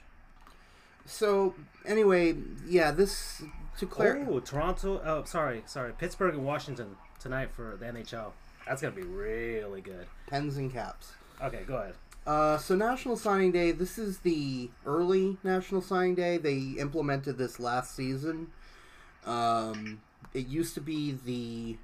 So 1.09 1.55
anyway, 1.87 2.37
yeah, 2.67 2.91
this 2.91 3.43
to 3.79 3.87
clear. 3.87 4.27
Oh, 4.29 4.41
Toronto. 4.41 5.01
Oh, 5.05 5.25
sorry, 5.25 5.63
sorry. 5.67 5.93
Pittsburgh 5.93 6.35
and 6.35 6.45
Washington 6.45 6.97
tonight 7.19 7.51
for 7.51 7.77
the 7.81 7.87
NHL. 7.87 8.33
That's 8.67 8.83
gonna 8.83 8.95
be 8.95 9.03
really 9.03 9.81
good. 9.81 10.07
Pens 10.29 10.57
and 10.59 10.73
caps. 10.73 11.13
Okay, 11.43 11.63
go 11.67 11.77
ahead. 11.77 11.95
Uh, 12.27 12.59
so 12.59 12.77
National 12.77 13.17
Signing 13.17 13.53
Day. 13.53 13.73
This 13.73 13.99
is 13.99 14.19
the 14.19 14.69
early 14.85 15.39
National 15.43 15.81
Signing 15.81 16.15
Day. 16.15 16.37
They 16.37 16.75
implemented 16.79 17.39
this 17.39 17.59
last 17.59 17.97
season. 17.97 18.49
Um, 19.25 20.03
it 20.35 20.47
used 20.47 20.75
to 20.75 20.81
be 20.83 21.13
the 21.25 21.79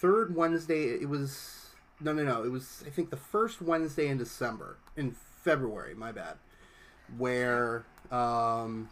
third 0.00 0.34
Wednesday. 0.34 0.86
It 0.86 1.08
was 1.08 1.70
no, 2.00 2.12
no, 2.12 2.24
no. 2.24 2.42
It 2.42 2.50
was 2.50 2.82
I 2.84 2.90
think 2.90 3.10
the 3.10 3.16
first 3.16 3.62
Wednesday 3.62 4.08
in 4.08 4.18
December, 4.18 4.76
in 4.96 5.12
February. 5.12 5.94
My 5.94 6.10
bad. 6.10 6.34
Where 7.16 7.84
um, 8.10 8.88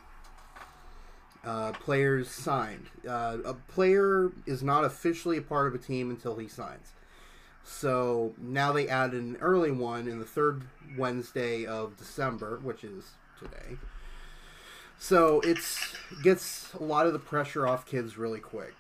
uh, 1.44 1.72
players 1.72 2.28
signed. 2.28 2.86
Uh, 3.08 3.38
a 3.44 3.54
player 3.54 4.32
is 4.46 4.62
not 4.62 4.84
officially 4.84 5.38
a 5.38 5.42
part 5.42 5.68
of 5.68 5.74
a 5.74 5.78
team 5.78 6.10
until 6.10 6.36
he 6.36 6.48
signs. 6.48 6.92
So 7.62 8.34
now 8.38 8.72
they 8.72 8.88
added 8.88 9.22
an 9.22 9.36
early 9.40 9.70
one 9.70 10.08
in 10.08 10.18
the 10.18 10.24
third 10.24 10.62
Wednesday 10.96 11.64
of 11.64 11.96
December, 11.96 12.60
which 12.62 12.84
is 12.84 13.12
today. 13.38 13.78
So 14.98 15.40
it's 15.40 15.94
gets 16.22 16.72
a 16.74 16.82
lot 16.82 17.06
of 17.06 17.12
the 17.12 17.18
pressure 17.18 17.66
off 17.66 17.84
kids 17.86 18.16
really 18.16 18.40
quick. 18.40 18.74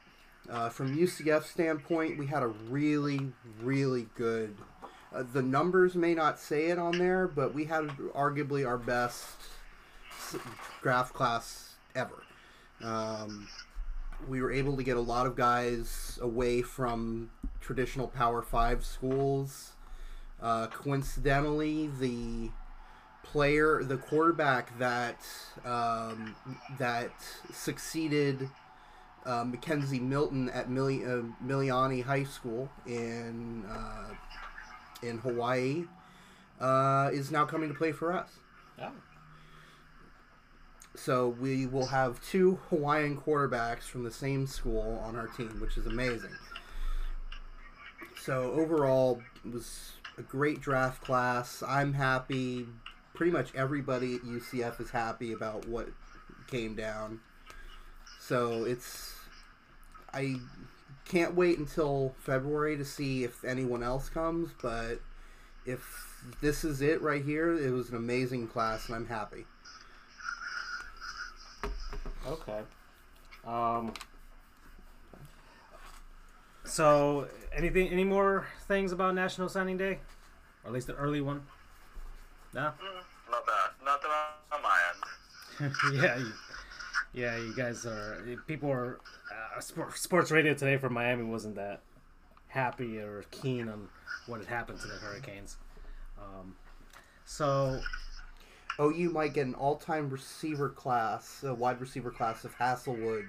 Uh, 0.48 0.68
from 0.68 0.96
UCF 0.96 1.44
standpoint, 1.44 2.18
we 2.18 2.26
had 2.26 2.42
a 2.42 2.46
really, 2.46 3.32
really 3.60 4.06
good. 4.14 4.56
Uh, 5.14 5.24
the 5.32 5.42
numbers 5.42 5.94
may 5.94 6.14
not 6.14 6.38
say 6.38 6.66
it 6.66 6.78
on 6.78 6.98
there, 6.98 7.26
but 7.28 7.54
we 7.54 7.64
had 7.64 7.88
arguably 8.14 8.66
our 8.66 8.78
best 8.78 9.26
draft 10.82 11.14
class 11.14 11.74
ever. 11.94 12.22
Um, 12.82 13.48
we 14.28 14.40
were 14.40 14.52
able 14.52 14.76
to 14.76 14.82
get 14.82 14.96
a 14.96 15.00
lot 15.00 15.26
of 15.26 15.36
guys 15.36 16.18
away 16.20 16.62
from 16.62 17.30
traditional 17.60 18.08
Power 18.08 18.42
Five 18.42 18.84
schools. 18.84 19.72
Uh, 20.40 20.66
coincidentally, 20.66 21.90
the 21.98 22.50
player, 23.22 23.82
the 23.82 23.96
quarterback 23.96 24.78
that 24.78 25.20
um, 25.64 26.34
that 26.78 27.12
succeeded 27.52 28.48
uh, 29.24 29.44
McKenzie 29.44 30.00
Milton 30.00 30.48
at 30.50 30.68
Mili- 30.68 31.04
uh, 31.04 31.26
Mililani 31.44 32.04
High 32.04 32.24
School 32.24 32.70
in 32.86 33.64
uh, 33.68 34.14
in 35.02 35.18
Hawaii 35.18 35.84
uh, 36.60 37.10
is 37.12 37.30
now 37.30 37.44
coming 37.44 37.68
to 37.68 37.74
play 37.74 37.92
for 37.92 38.12
us. 38.12 38.30
Oh. 38.80 38.92
So 40.94 41.28
we 41.28 41.66
will 41.66 41.86
have 41.86 42.24
two 42.24 42.58
Hawaiian 42.70 43.20
quarterbacks 43.20 43.82
from 43.82 44.04
the 44.04 44.10
same 44.10 44.46
school 44.46 45.00
on 45.04 45.14
our 45.16 45.26
team, 45.26 45.58
which 45.60 45.76
is 45.76 45.86
amazing. 45.86 46.34
So 48.22 48.52
overall, 48.52 49.22
it 49.44 49.52
was 49.52 49.92
a 50.18 50.22
great 50.22 50.60
draft 50.60 51.02
class. 51.02 51.62
I'm 51.66 51.92
happy. 51.92 52.66
Pretty 53.14 53.30
much 53.30 53.54
everybody 53.54 54.16
at 54.16 54.22
UCF 54.22 54.80
is 54.80 54.90
happy 54.90 55.32
about 55.32 55.68
what 55.68 55.88
came 56.48 56.74
down. 56.74 57.20
So 58.18 58.64
it's 58.64 59.14
I 60.12 60.36
can't 61.08 61.34
wait 61.34 61.58
until 61.58 62.14
February 62.18 62.76
to 62.76 62.84
see 62.84 63.24
if 63.24 63.44
anyone 63.44 63.82
else 63.82 64.08
comes, 64.08 64.50
but 64.60 65.00
if 65.64 66.34
this 66.40 66.64
is 66.64 66.82
it 66.82 67.00
right 67.02 67.24
here, 67.24 67.56
it 67.56 67.70
was 67.70 67.90
an 67.90 67.96
amazing 67.96 68.48
class 68.48 68.86
and 68.86 68.96
I'm 68.96 69.06
happy. 69.06 69.46
Okay. 72.26 72.60
Um. 73.46 73.92
So, 76.64 77.28
anything, 77.52 77.88
any 77.88 78.02
more 78.02 78.48
things 78.66 78.90
about 78.90 79.14
National 79.14 79.48
Signing 79.48 79.76
Day, 79.76 80.00
or 80.64 80.68
at 80.68 80.72
least 80.72 80.88
the 80.88 80.94
early 80.96 81.20
one? 81.20 81.42
No. 82.52 82.60
Mm, 82.62 83.30
Not 83.30 83.46
that. 83.46 83.84
Not 83.84 84.02
that 84.02 84.30
on 84.52 84.62
my 84.62 84.78
end. 84.90 85.74
yeah, 85.94 86.16
you, 86.18 86.32
yeah. 87.16 87.36
You 87.36 87.54
guys 87.56 87.84
are 87.86 88.22
people 88.46 88.70
are 88.70 89.00
uh, 89.56 89.60
sports 89.60 90.30
radio 90.30 90.54
today 90.54 90.76
from 90.76 90.92
Miami 90.92 91.24
wasn't 91.24 91.56
that 91.56 91.80
happy 92.48 92.98
or 92.98 93.24
keen 93.30 93.68
on 93.68 93.88
what 94.26 94.38
had 94.38 94.48
happened 94.48 94.80
to 94.80 94.86
the 94.86 94.94
Hurricanes. 94.94 95.56
Um, 96.18 96.54
so 97.24 97.80
OU 98.78 99.10
might 99.10 99.34
get 99.34 99.46
an 99.46 99.54
all-time 99.54 100.10
receiver 100.10 100.68
class, 100.68 101.42
a 101.42 101.54
wide 101.54 101.80
receiver 101.80 102.10
class 102.10 102.44
if 102.44 102.56
Haselwood 102.56 103.26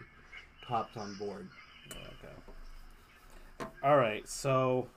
hopped 0.67 0.97
on 0.97 1.15
board. 1.15 1.47
okay. 1.91 3.69
All 3.83 3.97
right. 3.97 4.27
So 4.27 4.89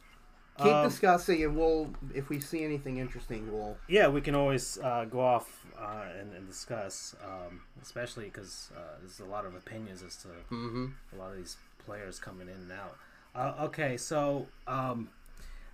Keep 0.63 0.73
um, 0.73 0.89
discussing, 0.89 1.43
and 1.45 1.57
we'll 1.57 1.91
if 2.15 2.29
we 2.29 2.41
see 2.41 2.65
anything 2.65 2.99
interesting, 2.99 3.51
we'll. 3.53 3.77
yeah, 3.89 4.09
we 4.09 4.21
can 4.21 4.35
always 4.35 4.79
uh, 4.79 5.05
go 5.11 5.21
off 5.21 5.67
uh, 5.79 6.05
and, 6.19 6.35
and 6.35 6.47
discuss, 6.47 7.15
um, 7.25 7.63
especially 7.83 8.25
because 8.25 8.71
uh, 8.77 8.81
there's 9.01 9.21
a 9.21 9.25
lot 9.25 9.45
of 9.47 9.55
opinions 9.55 10.03
as 10.03 10.17
to 10.17 10.29
Mm-hmm. 10.51 10.87
a 11.15 11.17
lot 11.19 11.31
of 11.33 11.37
these 11.39 11.57
players 11.85 12.19
coming 12.19 12.49
in 12.49 12.55
and 12.55 12.73
out. 12.73 12.97
Uh, 13.35 13.65
okay, 13.67 13.97
so 13.97 14.47
um, 14.67 15.09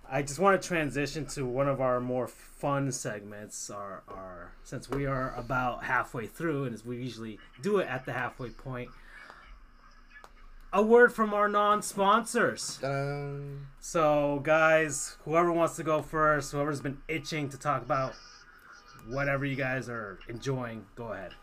I 0.09 0.21
just 0.21 0.39
want 0.39 0.61
to 0.61 0.67
transition 0.67 1.25
to 1.27 1.45
one 1.45 1.67
of 1.67 1.81
our 1.81 1.99
more 1.99 2.27
fun 2.27 2.91
segments. 2.91 3.69
Our, 3.69 4.03
our 4.07 4.51
since 4.63 4.89
we 4.89 5.05
are 5.05 5.33
about 5.35 5.83
halfway 5.83 6.27
through, 6.27 6.65
and 6.65 6.73
as 6.73 6.85
we 6.85 6.97
usually 6.97 7.39
do 7.61 7.79
it 7.79 7.87
at 7.89 8.05
the 8.05 8.13
halfway 8.13 8.49
point, 8.49 8.89
a 10.73 10.81
word 10.81 11.13
from 11.13 11.33
our 11.33 11.47
non-sponsors. 11.47 12.79
Um, 12.83 13.67
So, 13.79 14.39
guys, 14.43 15.17
whoever 15.25 15.51
wants 15.51 15.75
to 15.77 15.83
go 15.83 16.01
first, 16.01 16.51
whoever's 16.51 16.81
been 16.81 16.97
itching 17.07 17.49
to 17.49 17.57
talk 17.57 17.81
about 17.81 18.13
whatever 19.07 19.45
you 19.45 19.55
guys 19.55 19.87
are 19.89 20.19
enjoying, 20.27 20.85
go 20.95 21.13
ahead. 21.13 21.33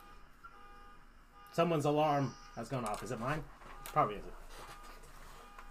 Someone's 1.52 1.84
alarm 1.86 2.34
has 2.56 2.68
gone 2.68 2.84
off. 2.84 3.02
Is 3.02 3.12
it 3.12 3.20
mine? 3.20 3.42
Probably 3.86 4.16
isn't. 4.16 4.32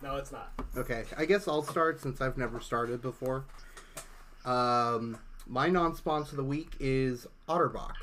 No, 0.01 0.15
it's 0.17 0.31
not. 0.31 0.51
okay, 0.75 1.05
I 1.17 1.25
guess 1.25 1.47
I'll 1.47 1.63
start 1.63 2.01
since 2.01 2.19
I've 2.19 2.37
never 2.37 2.59
started 2.59 3.01
before. 3.01 3.45
Um, 4.43 5.17
my 5.47 5.67
non-sponsor 5.69 6.31
of 6.31 6.37
the 6.37 6.43
week 6.43 6.71
is 6.79 7.25
OtterBox, 7.47 7.93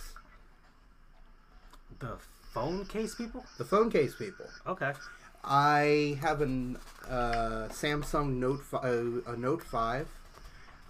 The 1.99 2.17
phone 2.55 2.87
case 2.87 3.15
people? 3.15 3.45
the 3.59 3.65
phone 3.67 3.91
case 3.91 4.15
people. 4.15 4.47
Okay. 4.67 4.93
I 5.45 6.19
have 6.21 6.41
an 6.41 6.79
uh, 7.09 7.69
Samsung 7.71 8.37
Note 8.37 8.63
fi- 8.63 8.79
uh, 8.79 9.33
a 9.33 9.37
Note 9.37 9.63
Five. 9.63 10.09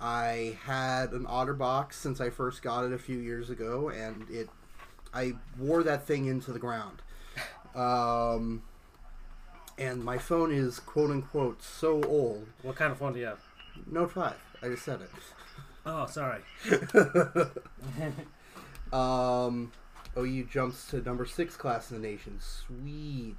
I 0.01 0.59
had 0.65 1.13
an 1.13 1.25
OtterBox 1.27 1.93
since 1.93 2.21
I 2.21 2.31
first 2.31 2.63
got 2.63 2.85
it 2.85 2.93
a 2.93 2.99
few 2.99 3.19
years 3.19 3.51
ago, 3.51 3.91
and 3.91 4.27
it 4.31 4.49
I 5.13 5.35
wore 5.59 5.83
that 5.83 6.07
thing 6.07 6.27
into 6.27 6.53
the 6.53 6.59
ground. 6.59 7.03
Um, 7.75 8.63
and 9.79 10.05
my 10.05 10.19
phone 10.19 10.53
is 10.53 10.79
quote 10.81 11.11
unquote 11.11 11.63
so 11.63 12.03
old. 12.05 12.47
What 12.63 12.77
kind 12.77 12.93
of 12.93 12.99
phone 12.99 13.13
do 13.13 13.21
you 13.21 13.27
have? 13.27 13.41
Note 13.87 14.13
Five. 14.13 14.37
I 14.63 14.69
just 14.69 14.85
said 14.85 15.01
it. 15.01 15.11
Oh, 15.87 16.07
sorry. 16.07 16.43
um, 18.93 19.73
OU 20.17 20.45
jumps 20.45 20.89
to 20.89 21.01
number 21.01 21.25
six 21.25 21.57
class 21.57 21.91
in 21.91 22.01
the 22.01 22.09
nation. 22.09 22.39
Sweet. 22.41 23.37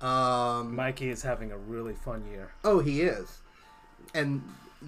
Um, 0.00 0.74
Mikey 0.74 1.10
is 1.10 1.22
having 1.22 1.52
a 1.52 1.58
really 1.58 1.94
fun 1.94 2.24
year. 2.30 2.52
Oh, 2.64 2.78
he 2.80 3.02
is, 3.02 3.40
and 4.14 4.42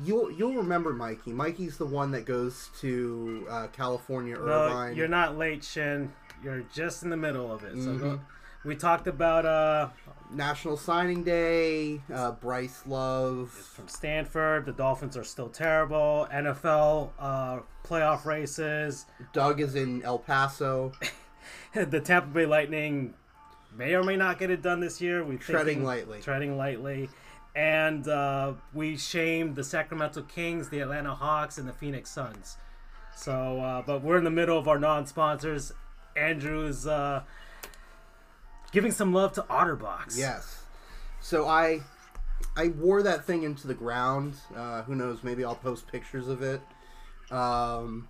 you'll 0.05 0.31
you'll 0.31 0.55
remember 0.55 0.93
Mikey. 0.93 1.33
Mikey's 1.33 1.77
the 1.77 1.87
one 1.87 2.11
that 2.13 2.25
goes 2.25 2.71
to 2.81 3.47
uh, 3.51 3.67
California 3.69 4.35
No, 4.37 4.43
Irvine. 4.43 4.97
you're 4.97 5.09
not 5.09 5.37
late, 5.37 5.63
Shin. 5.65 6.13
You're 6.43 6.65
just 6.75 7.03
in 7.03 7.11
the 7.11 7.17
middle 7.17 7.53
of 7.53 7.63
it. 7.63 7.75
So 7.83 7.97
go, 7.99 8.05
Mhm. 8.05 8.21
we 8.65 8.75
talked 8.75 9.07
about 9.07 9.45
uh, 9.47 9.91
National 10.33 10.77
Signing 10.79 11.23
Day. 11.25 12.01
Uh, 12.13 12.33
Bryce 12.33 12.83
Love. 12.87 13.51
from 13.51 13.87
Stanford. 13.89 14.65
The 14.67 14.73
Dolphins 14.73 15.17
are 15.17 15.25
still 15.25 15.51
terrible. 15.51 16.27
NFL 16.33 17.11
uh, 17.19 17.61
playoff 17.85 18.25
races. 18.25 19.05
Doug 19.35 19.61
is 19.61 19.75
in 19.75 20.03
El 20.05 20.19
Paso, 20.19 20.93
the 21.75 22.01
Tampa 22.01 22.29
Bay 22.29 22.47
Lightning 22.47 23.13
may 23.77 23.95
or 23.95 24.03
may 24.03 24.17
not 24.17 24.39
get 24.39 24.51
it 24.51 24.63
done 24.63 24.81
this 24.81 25.01
year. 25.01 25.25
We 25.25 25.37
treading 25.37 25.85
lightly. 25.85 26.21
treading 26.21 26.57
lightly. 26.57 27.09
And 27.55 28.09
uh, 28.09 28.55
we 28.73 28.97
shamed 28.97 29.57
the 29.57 29.65
Sacramento 29.65 30.23
Kings, 30.23 30.71
the 30.71 30.81
Atlanta 30.81 31.15
Hawks, 31.15 31.59
and 31.59 31.69
the 31.69 31.73
Phoenix 31.73 32.11
Suns. 32.11 32.57
So, 33.15 33.61
uh, 33.61 33.83
but 33.83 34.03
we're 34.03 34.17
in 34.17 34.25
the 34.25 34.31
middle 34.31 34.59
of 34.59 34.69
our 34.69 34.79
non-sponsors. 34.79 35.73
Andrew's 36.17 36.87
uh, 36.87 37.23
giving 38.73 38.91
some 38.91 39.13
love 39.13 39.33
to 39.35 39.43
Otterbox. 39.43 40.17
Yes. 40.19 40.65
So 41.21 41.47
I 41.47 41.81
I 42.57 42.69
wore 42.69 43.03
that 43.03 43.25
thing 43.25 43.43
into 43.43 43.67
the 43.67 43.75
ground. 43.75 44.35
Uh, 44.55 44.83
who 44.83 44.95
knows? 44.95 45.23
Maybe 45.23 45.45
I'll 45.45 45.55
post 45.55 45.87
pictures 45.87 46.29
of 46.29 46.43
it. 46.43 46.61
Um, 47.31 48.09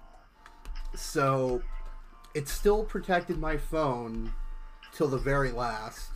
so 0.95 1.63
it 2.35 2.49
still 2.49 2.85
protected 2.85 3.39
my 3.39 3.57
phone 3.57 4.33
till 4.95 5.09
the 5.09 5.19
very 5.19 5.51
last. 5.51 6.11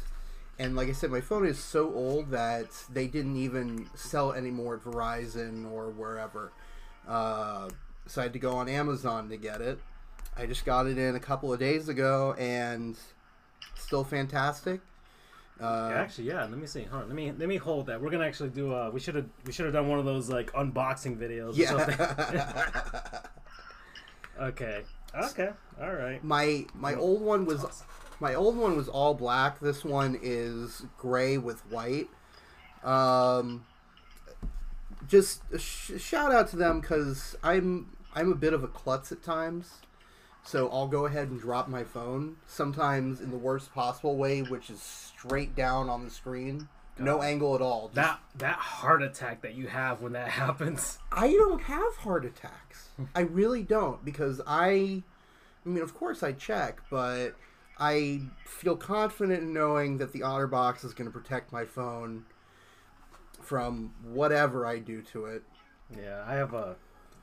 And 0.58 0.74
like 0.74 0.88
I 0.88 0.92
said, 0.92 1.10
my 1.10 1.20
phone 1.20 1.46
is 1.46 1.58
so 1.58 1.92
old 1.92 2.30
that 2.30 2.68
they 2.90 3.06
didn't 3.06 3.36
even 3.36 3.88
sell 3.94 4.32
it 4.32 4.38
anymore 4.38 4.76
at 4.76 4.84
Verizon 4.84 5.70
or 5.70 5.90
wherever. 5.90 6.52
Uh, 7.06 7.68
so 8.06 8.20
I 8.20 8.24
had 8.24 8.32
to 8.32 8.38
go 8.38 8.52
on 8.52 8.68
Amazon 8.68 9.28
to 9.28 9.36
get 9.36 9.60
it. 9.60 9.78
I 10.36 10.46
just 10.46 10.64
got 10.64 10.86
it 10.86 10.98
in 10.98 11.14
a 11.14 11.20
couple 11.20 11.52
of 11.52 11.58
days 11.58 11.88
ago 11.88 12.34
and 12.38 12.96
still 13.74 14.04
fantastic. 14.04 14.80
Uh, 15.60 15.90
Actually, 15.94 16.28
yeah. 16.28 16.42
Let 16.42 16.58
me 16.58 16.66
see. 16.66 16.82
Hold 16.84 17.02
on. 17.04 17.08
Let 17.08 17.16
me 17.16 17.32
let 17.32 17.48
me 17.48 17.56
hold 17.56 17.86
that. 17.86 18.00
We're 18.00 18.10
gonna 18.10 18.26
actually 18.26 18.50
do. 18.50 18.74
Uh, 18.74 18.90
we 18.92 19.00
should 19.00 19.14
have 19.14 19.24
we 19.46 19.52
should 19.52 19.64
have 19.64 19.72
done 19.72 19.88
one 19.88 19.98
of 19.98 20.04
those 20.04 20.28
like 20.28 20.52
unboxing 20.52 21.16
videos. 21.16 21.58
Or 21.58 21.66
something. 21.66 21.96
yeah. 22.34 23.20
okay. 24.40 24.82
Okay. 25.14 25.50
All 25.80 25.94
right. 25.94 26.22
my 26.22 26.66
my 26.74 26.94
old 26.94 27.22
one 27.22 27.46
was 27.46 27.64
Awesome. 27.64 27.86
My 28.20 28.34
old 28.34 28.56
one 28.56 28.76
was 28.76 28.88
all 28.88 29.14
black. 29.14 29.60
This 29.60 29.84
one 29.84 30.18
is 30.22 30.82
gray 30.98 31.38
with 31.38 31.60
white. 31.70 32.08
Um, 32.84 33.64
just 35.08 35.42
a 35.52 35.58
sh- 35.58 35.92
shout 35.98 36.32
out 36.32 36.48
to 36.48 36.56
them 36.56 36.80
because 36.80 37.36
I'm 37.42 37.96
I'm 38.14 38.32
a 38.32 38.36
bit 38.36 38.52
of 38.52 38.64
a 38.64 38.68
klutz 38.68 39.12
at 39.12 39.22
times. 39.22 39.74
So 40.44 40.68
I'll 40.70 40.86
go 40.86 41.06
ahead 41.06 41.28
and 41.28 41.40
drop 41.40 41.66
my 41.68 41.82
phone 41.82 42.36
sometimes 42.46 43.20
in 43.20 43.32
the 43.32 43.36
worst 43.36 43.74
possible 43.74 44.16
way, 44.16 44.42
which 44.42 44.70
is 44.70 44.80
straight 44.80 45.56
down 45.56 45.90
on 45.90 46.04
the 46.04 46.10
screen, 46.10 46.68
no 47.00 47.20
angle 47.20 47.56
at 47.56 47.60
all. 47.62 47.88
Just- 47.88 47.96
That 47.96 48.20
that 48.38 48.58
heart 48.58 49.02
attack 49.02 49.42
that 49.42 49.54
you 49.54 49.66
have 49.66 50.00
when 50.00 50.12
that 50.12 50.28
happens. 50.42 50.98
I 51.10 51.32
don't 51.32 51.62
have 51.62 51.96
heart 51.96 52.24
attacks. 52.24 52.90
I 53.14 53.20
really 53.22 53.62
don't 53.62 54.04
because 54.04 54.40
I 54.46 55.02
I 55.64 55.68
mean 55.68 55.82
of 55.82 55.94
course 55.94 56.22
I 56.22 56.32
check, 56.32 56.80
but 56.90 57.34
I 57.78 58.22
feel 58.44 58.76
confident 58.76 59.42
in 59.42 59.52
knowing 59.52 59.98
that 59.98 60.12
the 60.12 60.20
OtterBox 60.20 60.84
is 60.84 60.94
going 60.94 61.10
to 61.10 61.12
protect 61.12 61.52
my 61.52 61.64
phone 61.64 62.24
from 63.42 63.92
whatever 64.02 64.66
I 64.66 64.78
do 64.78 65.02
to 65.02 65.26
it. 65.26 65.42
Yeah, 65.94 66.24
I 66.26 66.34
have 66.34 66.54
a 66.54 66.76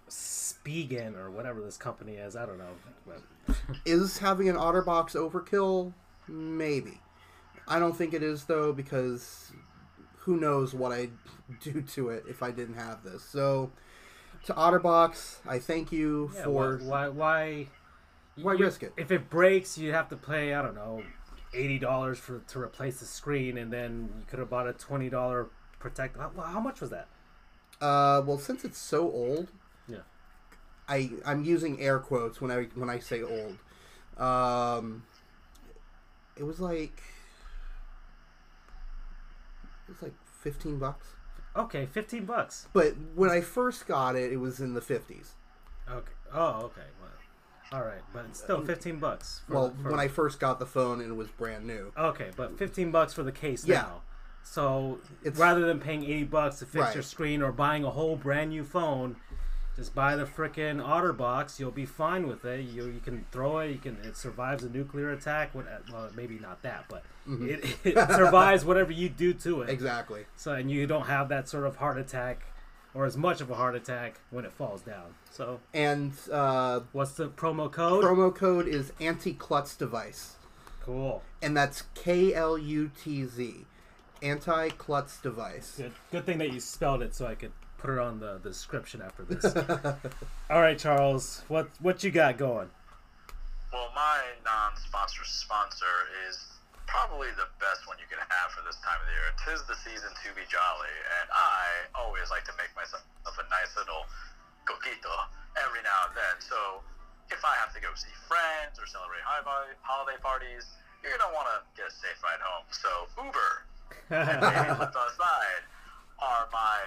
Spigen 0.09 1.17
or 1.17 1.31
whatever 1.31 1.61
this 1.61 1.77
company 1.77 2.13
is. 2.13 2.35
I 2.35 2.45
don't 2.45 2.59
know. 2.59 3.55
Is 3.85 4.19
having 4.19 4.47
an 4.47 4.55
OtterBox 4.55 5.15
overkill? 5.15 5.93
Maybe. 6.27 7.01
I 7.67 7.79
don't 7.79 7.95
think 7.95 8.13
it 8.13 8.23
is 8.23 8.45
though 8.45 8.73
because 8.73 9.51
who 10.17 10.37
knows 10.37 10.73
what 10.73 10.91
I'd 10.91 11.11
do 11.61 11.81
to 11.81 12.09
it 12.09 12.25
if 12.29 12.43
I 12.43 12.51
didn't 12.51 12.75
have 12.75 13.03
this. 13.03 13.23
So 13.23 13.71
to 14.45 14.53
OtterBox, 14.53 15.37
I 15.47 15.59
thank 15.59 15.91
you 15.91 16.31
yeah, 16.35 16.43
for 16.43 16.77
why 16.77 17.07
why 17.07 17.09
Why 17.09 17.67
you- 18.37 18.65
risk 18.65 18.83
it? 18.83 18.93
If 18.97 19.11
it 19.11 19.29
breaks, 19.29 19.77
you 19.77 19.91
have 19.93 20.09
to 20.09 20.15
pay 20.17 20.53
I 20.53 20.61
don't 20.61 20.75
know 20.75 21.03
eighty 21.53 21.77
dollars 21.79 22.17
for 22.19 22.39
to 22.39 22.59
replace 22.59 22.99
the 22.99 23.05
screen, 23.05 23.57
and 23.57 23.71
then 23.71 24.09
you 24.17 24.25
could 24.27 24.39
have 24.39 24.49
bought 24.49 24.67
a 24.67 24.73
twenty 24.73 25.09
dollar 25.09 25.47
protect. 25.79 26.17
How, 26.17 26.31
how 26.41 26.59
much 26.59 26.81
was 26.81 26.89
that? 26.89 27.07
Uh, 27.81 28.21
well, 28.25 28.37
since 28.37 28.63
it's 28.63 28.77
so 28.77 29.11
old, 29.11 29.49
Yeah. 29.87 29.97
I 30.87 31.11
I'm 31.25 31.43
using 31.43 31.79
air 31.81 31.99
quotes 31.99 32.39
when 32.41 32.49
I 32.51 32.63
when 32.75 32.89
I 32.89 32.99
say 32.99 33.21
old. 33.21 33.57
Um, 34.17 35.03
it 36.37 36.43
was 36.43 36.59
like 36.59 37.01
it 39.87 39.91
was 39.91 40.01
like 40.01 40.13
fifteen 40.41 40.79
bucks. 40.79 41.07
Okay, 41.55 41.85
fifteen 41.85 42.25
bucks. 42.25 42.67
But 42.73 42.93
when 43.15 43.29
I 43.29 43.41
first 43.41 43.85
got 43.87 44.15
it, 44.15 44.31
it 44.31 44.37
was 44.37 44.59
in 44.59 44.73
the 44.73 44.81
fifties. 44.81 45.33
Okay. 45.89 46.11
Oh, 46.33 46.61
okay. 46.65 46.81
All 47.71 47.81
right, 47.83 48.01
but 48.13 48.25
it's 48.29 48.39
still 48.39 48.63
fifteen 48.63 48.99
bucks. 48.99 49.41
For, 49.47 49.53
Well, 49.53 49.73
for- 49.81 49.91
when 49.91 49.99
I 49.99 50.07
first 50.07 50.39
got 50.39 50.59
the 50.59 50.65
phone 50.65 51.01
and 51.01 51.11
it 51.11 51.15
was 51.15 51.29
brand 51.29 51.65
new. 51.65 51.91
Okay, 51.97 52.31
but 52.35 52.57
fifteen 52.57 52.91
bucks 52.91 53.13
for 53.13 53.23
the 53.23 53.31
case 53.31 53.65
Yeah. 53.65 53.81
now. 53.81 54.01
So 54.43 54.99
It's- 55.23 55.39
rather 55.39 55.65
than 55.65 55.79
paying 55.79 56.03
eighty 56.03 56.25
bucks 56.25 56.59
to 56.59 56.65
fix 56.65 56.85
Right. 56.85 56.93
your 56.93 57.03
screen 57.03 57.41
or 57.41 57.51
buying 57.51 57.83
a 57.83 57.89
whole 57.91 58.15
brand 58.15 58.49
new 58.51 58.63
phone, 58.63 59.15
just 59.75 59.95
buy 59.95 60.15
the 60.15 60.25
frickin' 60.25 60.83
OtterBox. 60.85 61.59
You'll 61.59 61.71
be 61.71 61.85
fine 61.85 62.27
with 62.27 62.45
it. 62.45 62.61
You 62.61 62.85
you 62.85 62.99
can 62.99 63.25
throw 63.31 63.59
it. 63.59 63.71
You 63.71 63.79
can 63.79 63.97
it 64.03 64.15
survives 64.17 64.63
a 64.63 64.69
nuclear 64.69 65.09
attack. 65.11 65.55
What 65.55 65.67
uh, 65.67 65.77
well 65.91 66.09
maybe 66.15 66.37
not 66.37 66.61
that, 66.61 66.85
but 66.89 67.03
mm-hmm. 67.27 67.49
it, 67.49 67.77
it 67.83 68.09
survives 68.11 68.65
whatever 68.65 68.91
you 68.91 69.09
do 69.09 69.33
to 69.33 69.61
it. 69.61 69.69
Exactly. 69.69 70.25
So 70.35 70.53
and 70.53 70.69
you 70.69 70.85
don't 70.85 71.07
have 71.07 71.29
that 71.29 71.49
sort 71.49 71.65
of 71.65 71.77
heart 71.77 71.97
attack 71.97 72.45
or 72.93 73.05
as 73.05 73.17
much 73.17 73.41
of 73.41 73.49
a 73.49 73.55
heart 73.55 73.75
attack 73.75 74.19
when 74.31 74.45
it 74.45 74.51
falls 74.51 74.81
down. 74.81 75.15
So 75.31 75.59
And 75.73 76.13
uh, 76.31 76.81
what's 76.91 77.13
the 77.13 77.27
promo 77.29 77.71
code? 77.71 78.03
promo 78.03 78.33
code 78.33 78.67
is 78.67 78.93
anti 78.99 79.33
klutz 79.33 79.75
device, 79.75 80.35
cool. 80.83 81.21
and 81.41 81.55
that's 81.57 81.83
K 81.95 82.33
L 82.33 82.57
U 82.57 82.91
T 83.03 83.25
Z, 83.25 83.65
anti 84.21 84.69
klutz 84.69 85.17
device. 85.19 85.73
Good. 85.77 85.91
Good 86.11 86.25
thing 86.25 86.37
that 86.37 86.51
you 86.53 86.59
spelled 86.59 87.01
it 87.01 87.15
so 87.15 87.25
I 87.25 87.35
could 87.35 87.51
put 87.77 87.89
it 87.91 87.99
on 87.99 88.19
the, 88.19 88.39
the 88.43 88.49
description 88.49 89.01
after 89.01 89.23
this. 89.23 89.43
All 90.49 90.61
right, 90.61 90.77
Charles. 90.77 91.43
What 91.47 91.69
what 91.79 92.03
you 92.03 92.11
got 92.11 92.37
going? 92.37 92.69
Well, 93.71 93.89
my 93.95 94.19
non-sponsor 94.45 95.23
sponsor 95.25 95.85
is 96.29 96.37
probably 96.87 97.31
the 97.35 97.49
best 97.59 97.85
one 97.87 97.97
you 97.99 98.07
can 98.09 98.19
have 98.19 98.47
for 98.53 98.61
this 98.65 98.77
time 98.83 98.99
of 98.99 99.07
the 99.07 99.15
year. 99.15 99.29
Tis 99.43 99.61
the 99.67 99.77
season 99.83 100.11
to 100.11 100.27
be 100.35 100.43
jolly, 100.47 100.95
and 101.21 101.27
I 101.31 101.87
always 101.95 102.29
like 102.29 102.43
to 102.49 102.55
make 102.59 102.71
myself 102.75 103.03
a 103.03 103.45
nice 103.49 103.71
little 103.75 104.07
coquito 104.67 105.15
every 105.59 105.83
now 105.83 106.11
and 106.11 106.15
then. 106.15 106.35
So 106.39 106.83
if 107.31 107.41
I 107.43 107.55
have 107.59 107.71
to 107.75 107.81
go 107.81 107.91
see 107.95 108.11
friends 108.27 108.79
or 108.79 108.85
celebrate 108.87 109.23
high 109.23 109.43
holiday 109.83 110.19
parties, 110.19 110.67
you're 111.03 111.15
gonna 111.19 111.35
want 111.35 111.47
to 111.51 111.57
get 111.75 111.91
a 111.91 111.93
safe 111.93 112.19
ride 112.23 112.39
home. 112.39 112.63
So 112.71 112.91
Uber 113.19 113.51
and 114.11 114.39
Lyft 114.79 114.95
side 115.19 115.63
are 116.19 116.47
my 116.51 116.79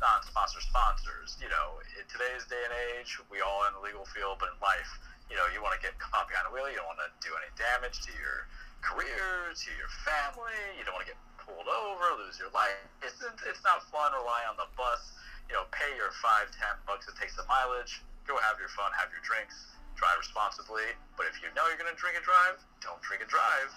non-sponsor 0.00 0.60
sponsors. 0.60 1.36
You 1.40 1.48
know, 1.48 1.80
in 1.96 2.04
today's 2.12 2.44
day 2.48 2.60
and 2.60 2.74
age, 2.96 3.16
we 3.32 3.40
all 3.40 3.64
in 3.68 3.72
the 3.76 3.82
legal 3.82 4.04
field, 4.12 4.40
but 4.40 4.52
in 4.52 4.58
life, 4.60 4.90
you 5.32 5.36
know, 5.40 5.48
you 5.52 5.64
want 5.64 5.72
to 5.72 5.82
get 5.82 5.96
caught 5.96 6.28
behind 6.28 6.44
the 6.48 6.52
wheel. 6.52 6.68
You 6.68 6.76
don't 6.76 6.90
want 6.90 7.00
to 7.00 7.10
do 7.24 7.32
any 7.40 7.48
damage 7.56 8.04
to 8.04 8.12
your 8.20 8.44
career, 8.84 9.50
to 9.56 9.68
your 9.80 9.88
family. 10.04 10.54
You 10.76 10.84
don't 10.84 10.92
want 10.94 11.08
to 11.08 11.16
get 11.16 11.20
pulled 11.40 11.66
over, 11.66 12.04
lose 12.20 12.36
your 12.36 12.52
life. 12.52 12.76
It's, 13.00 13.16
it's 13.48 13.64
not 13.64 13.80
fun 13.88 14.12
Rely 14.12 14.44
on 14.44 14.60
the 14.60 14.68
bus. 14.76 15.00
You 15.48 15.56
know, 15.56 15.64
pay 15.72 15.88
your 15.96 16.12
five, 16.20 16.52
ten 16.52 16.76
bucks 16.84 17.08
it 17.08 17.16
takes 17.16 17.36
the 17.36 17.44
mileage. 17.48 18.04
Go 18.28 18.36
have 18.40 18.56
your 18.60 18.72
fun, 18.72 18.88
have 18.96 19.12
your 19.12 19.20
drinks, 19.24 19.76
drive 19.96 20.16
responsibly. 20.20 20.88
But 21.16 21.28
if 21.28 21.40
you 21.44 21.52
know 21.52 21.68
you're 21.68 21.80
going 21.80 21.92
to 21.92 21.96
drink 22.00 22.16
and 22.16 22.24
drive, 22.24 22.60
don't 22.80 23.00
drink 23.04 23.20
and 23.24 23.28
drive. 23.28 23.72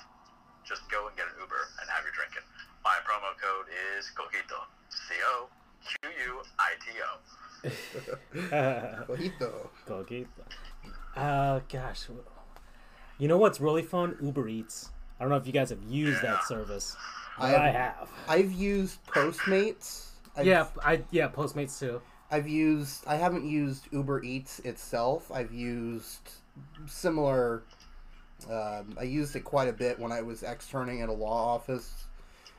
Just 0.63 0.87
go 0.91 1.07
and 1.07 1.15
get 1.15 1.27
an 1.27 1.35
Uber 1.39 1.63
and 1.79 1.87
have 1.91 2.03
your 2.03 2.15
drinking. 2.15 2.43
My 2.83 2.99
promo 3.03 3.35
code 3.39 3.67
is 3.95 4.11
Coquito. 4.15 4.67
C 4.91 5.15
O 5.27 5.47
Q 5.83 6.11
U 6.27 6.31
I 6.59 6.75
T 6.79 6.87
O. 7.03 7.11
Cojito. 9.07 9.67
Go 9.85 10.03
get 10.03 10.27
Uh, 11.15 11.59
gosh. 11.67 12.07
You 13.17 13.27
know 13.27 13.37
what's 13.37 13.59
really 13.59 13.81
fun? 13.81 14.15
Uber 14.21 14.47
Eats. 14.47 14.91
I 15.19 15.23
don't 15.23 15.29
know 15.29 15.37
if 15.37 15.47
you 15.47 15.53
guys 15.53 15.69
have 15.69 15.83
used 15.83 16.21
that 16.21 16.43
service. 16.43 16.95
I 17.37 17.51
But 17.51 17.61
I 17.61 17.65
have- 17.71 17.95
have. 17.97 18.09
I've 18.27 18.51
used 18.51 19.03
Postmates. 19.07 20.05
I've, 20.35 20.45
Yeah, 20.45 20.67
I 20.83 21.03
yeah 21.11 21.27
Postmates 21.29 21.79
too. 21.79 22.01
I've 22.29 22.47
used. 22.47 23.03
I 23.07 23.15
haven't 23.15 23.45
used 23.45 23.87
Uber 23.91 24.21
Eats 24.23 24.59
itself. 24.59 25.31
I've 25.31 25.53
used 25.53 26.31
similar. 26.85 27.63
Um, 28.49 28.95
I 28.99 29.03
used 29.03 29.35
it 29.35 29.41
quite 29.43 29.67
a 29.67 29.73
bit 29.73 29.97
when 29.99 30.11
I 30.11 30.21
was 30.21 30.43
externing 30.43 31.01
at 31.01 31.09
a 31.09 31.13
law 31.13 31.55
office 31.55 32.05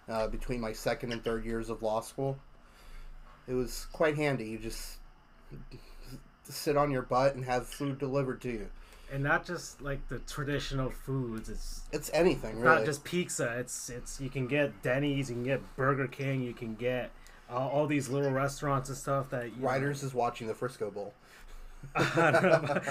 uh, 0.09 0.26
between 0.28 0.61
my 0.61 0.72
second 0.72 1.12
and 1.12 1.22
third 1.22 1.44
years 1.44 1.70
of 1.70 1.83
law 1.83 2.00
school. 2.00 2.38
It 3.46 3.54
was 3.54 3.87
quite 3.92 4.16
handy. 4.16 4.46
You 4.46 4.58
just 4.58 4.99
sit 6.45 6.76
on 6.76 6.91
your 6.91 7.03
butt 7.03 7.34
and 7.34 7.45
have 7.45 7.66
food 7.66 7.99
delivered 7.99 8.41
to 8.42 8.50
you. 8.50 8.70
And 9.13 9.22
not 9.25 9.47
just 9.47 9.80
like 9.80 10.07
the 10.09 10.18
traditional 10.21 10.91
foods. 10.91 11.49
It's 11.49 11.83
It's 11.93 12.11
anything 12.13 12.51
It's 12.57 12.61
really. 12.61 12.76
not 12.76 12.85
just 12.85 13.05
pizza. 13.05 13.59
It's 13.59 13.89
it's 13.89 14.21
you 14.21 14.29
can 14.29 14.47
get 14.47 14.83
Denny's, 14.83 15.30
you 15.30 15.37
can 15.37 15.45
get 15.45 15.76
Burger 15.76 16.07
King, 16.09 16.43
you 16.43 16.53
can 16.53 16.75
get 16.75 17.11
uh, 17.51 17.55
all 17.55 17.87
these 17.87 18.11
little 18.11 18.30
restaurants 18.30 18.91
and 18.91 18.99
stuff 18.99 19.30
that 19.30 19.47
you 19.47 19.63
know- 19.63 19.68
Riders 19.68 20.03
is 20.03 20.13
watching 20.13 20.47
the 20.47 20.55
Frisco 20.55 20.91
Bowl. 20.91 21.14
I 21.97 22.30
don't 22.33 22.43
know 22.43 22.53
about- 22.53 22.85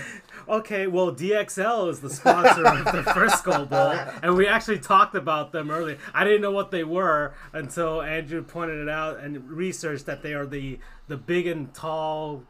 okay, 0.50 0.88
well 0.88 1.14
DXL 1.14 1.90
is 1.92 2.00
the 2.00 2.10
sponsor 2.10 2.66
of 2.66 2.86
the 2.86 3.04
Frisco 3.14 3.66
Bowl, 3.66 3.94
and 4.24 4.36
we 4.36 4.48
actually 4.48 4.80
talked 4.80 5.14
about 5.14 5.52
them 5.52 5.70
earlier. 5.70 5.98
I 6.16 6.24
didn't 6.24 6.42
know 6.42 6.52
what 6.52 6.72
they 6.72 6.84
were 6.84 7.34
until 7.54 8.02
Andrew 8.02 8.42
pointed 8.42 8.80
it 8.80 8.90
out 8.90 9.20
and 9.20 9.48
researched 9.50 10.08
that 10.08 10.24
they 10.24 10.34
are 10.34 10.48
the 10.48 10.80
the 11.10 11.18
big 11.18 11.46
and 11.46 11.72
tall 11.76 12.44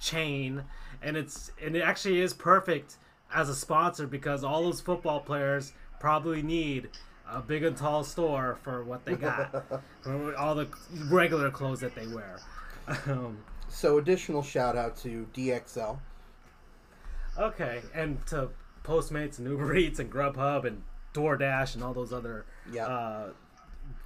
chain, 0.00 0.64
and 1.02 1.16
it's 1.16 1.52
and 1.62 1.76
it 1.76 1.82
actually 1.82 2.20
is 2.20 2.32
perfect 2.34 2.96
as 3.34 3.48
a 3.48 3.54
sponsor 3.54 4.06
because 4.06 4.44
all 4.44 4.62
those 4.62 4.80
football 4.80 5.20
players 5.20 5.72
probably 6.00 6.42
need 6.42 6.88
a 7.30 7.40
big 7.40 7.62
and 7.64 7.76
tall 7.76 8.04
store 8.04 8.58
for 8.62 8.84
what 8.84 9.04
they 9.04 9.14
got, 9.16 9.64
all 10.38 10.54
the 10.54 10.68
regular 11.10 11.50
clothes 11.50 11.80
that 11.80 11.94
they 11.94 12.06
wear. 12.08 12.38
Um, 13.06 13.38
So 13.68 13.98
additional 13.98 14.42
shout 14.42 14.76
out 14.76 14.96
to 14.98 15.26
DXL. 15.32 15.98
Okay, 17.38 17.80
and 17.94 18.24
to 18.26 18.50
Postmates 18.84 19.38
and 19.38 19.48
Uber 19.48 19.74
Eats 19.76 19.98
and 19.98 20.12
Grubhub 20.12 20.66
and 20.66 20.82
DoorDash 21.14 21.74
and 21.74 21.82
all 21.84 21.94
those 21.94 22.12
other 22.12 22.44
Yeah. 22.70 22.86
uh, 22.86 23.28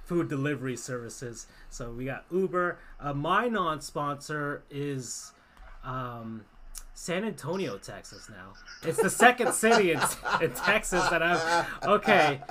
food 0.05 0.29
delivery 0.29 0.77
services. 0.77 1.47
So 1.69 1.91
we 1.91 2.05
got 2.05 2.23
Uber. 2.31 2.77
Uh, 2.99 3.13
my 3.13 3.49
non-sponsor 3.49 4.63
is 4.69 5.33
um, 5.83 6.45
San 6.99 7.23
Antonio, 7.23 7.77
Texas. 7.77 8.27
Now 8.27 8.53
it's 8.81 8.99
the 8.99 9.09
second 9.11 9.53
city 9.53 9.91
in, 9.91 9.99
in 10.41 10.49
Texas 10.51 11.07
that 11.09 11.21
I've. 11.21 11.67
Okay, 11.85 12.41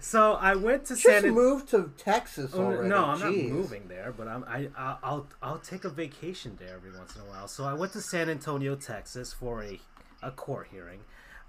so 0.00 0.32
I 0.32 0.54
went 0.54 0.86
to 0.86 0.94
Just 0.94 1.02
San. 1.02 1.26
An- 1.26 1.34
moved 1.34 1.68
to 1.68 1.92
Texas 1.98 2.52
Oh, 2.54 2.62
already. 2.64 2.88
no, 2.88 3.04
I'm 3.04 3.20
not 3.20 3.34
moving 3.34 3.86
there, 3.88 4.14
but 4.16 4.26
I'm 4.26 4.42
I 4.44 4.68
I'll- 4.74 4.98
I'll 5.02 5.26
I'll 5.42 5.58
take 5.58 5.84
a 5.84 5.90
vacation 5.90 6.56
there 6.58 6.74
every 6.76 6.96
once 6.96 7.14
in 7.14 7.20
a 7.20 7.24
while. 7.26 7.46
So 7.46 7.64
I 7.64 7.74
went 7.74 7.92
to 7.92 8.00
San 8.00 8.30
Antonio, 8.30 8.74
Texas 8.74 9.34
for 9.34 9.62
a 9.62 9.78
a 10.22 10.30
court 10.30 10.68
hearing, 10.70 11.00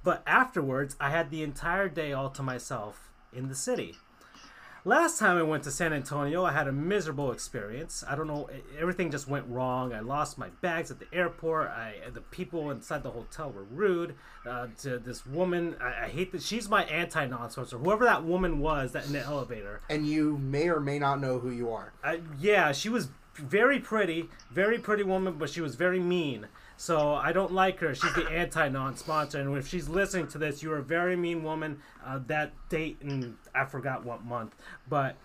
but 0.04 0.22
afterwards 0.28 0.98
I 1.00 1.12
had 1.12 1.30
the 1.32 1.42
entire 1.42 1.88
day 1.88 2.12
all 2.12 2.30
to 2.32 2.44
myself 2.44 3.12
in 3.32 3.48
the 3.48 3.56
city. 3.56 3.96
Last 4.88 5.18
time 5.18 5.36
I 5.40 5.42
went 5.42 5.64
to 5.64 5.72
San 5.72 5.94
Antonio, 5.94 6.46
I 6.46 6.52
had 6.52 6.68
a 6.68 6.72
miserable 6.72 7.32
experience. 7.32 8.04
I 8.08 8.16
don't 8.16 8.28
know, 8.28 8.48
everything 8.80 9.10
just 9.10 9.28
went 9.28 9.48
wrong. 9.48 9.94
I 9.94 10.02
lost 10.02 10.38
my 10.38 10.50
bags 10.62 10.92
at 10.92 11.00
the 11.00 11.08
airport. 11.12 11.70
I 11.70 11.96
the 12.14 12.22
people 12.22 12.70
inside 12.70 13.02
the 13.02 13.10
hotel 13.10 13.50
were 13.50 13.64
rude. 13.64 14.14
Uh, 14.48 14.68
to 14.84 15.00
this 15.00 15.26
woman, 15.26 15.76
I, 15.82 16.04
I 16.04 16.08
hate 16.10 16.32
that 16.34 16.44
she's 16.44 16.70
my 16.70 16.84
anti-nonsenser. 16.84 17.80
Whoever 17.80 18.06
that 18.06 18.26
woman 18.26 18.60
was 18.60 18.92
that 18.92 19.08
in 19.08 19.14
the 19.14 19.22
elevator, 19.22 19.82
And 19.90 20.06
you 20.06 20.38
may 20.38 20.70
or 20.70 20.80
may 20.80 21.00
not 21.00 21.20
know 21.20 21.40
who 21.40 21.50
you 21.50 21.72
are. 21.72 21.92
I, 22.04 22.20
yeah, 22.40 22.72
she 22.72 22.90
was 22.90 23.08
very 23.34 23.80
pretty, 23.80 24.30
very 24.52 24.78
pretty 24.78 25.02
woman, 25.02 25.34
but 25.40 25.50
she 25.50 25.62
was 25.62 25.74
very 25.74 26.00
mean. 26.00 26.48
So 26.78 27.14
I 27.14 27.32
don't 27.32 27.54
like 27.54 27.80
her. 27.80 27.96
She's 27.96 28.14
the 28.14 28.28
anti-non-sponsor, 28.30 29.40
and 29.40 29.58
if 29.58 29.68
she's 29.68 29.88
listening 29.88 30.28
to 30.28 30.38
this, 30.38 30.62
you're 30.62 30.78
a 30.78 30.84
very 30.84 31.16
mean 31.16 31.42
woman. 31.44 31.80
Uh, 32.06 32.20
that 32.28 32.52
date, 32.70 32.98
and 33.02 33.38
I 33.54 33.66
forgot 33.66 34.06
what 34.06 34.26
month, 34.26 34.56
but 34.90 35.16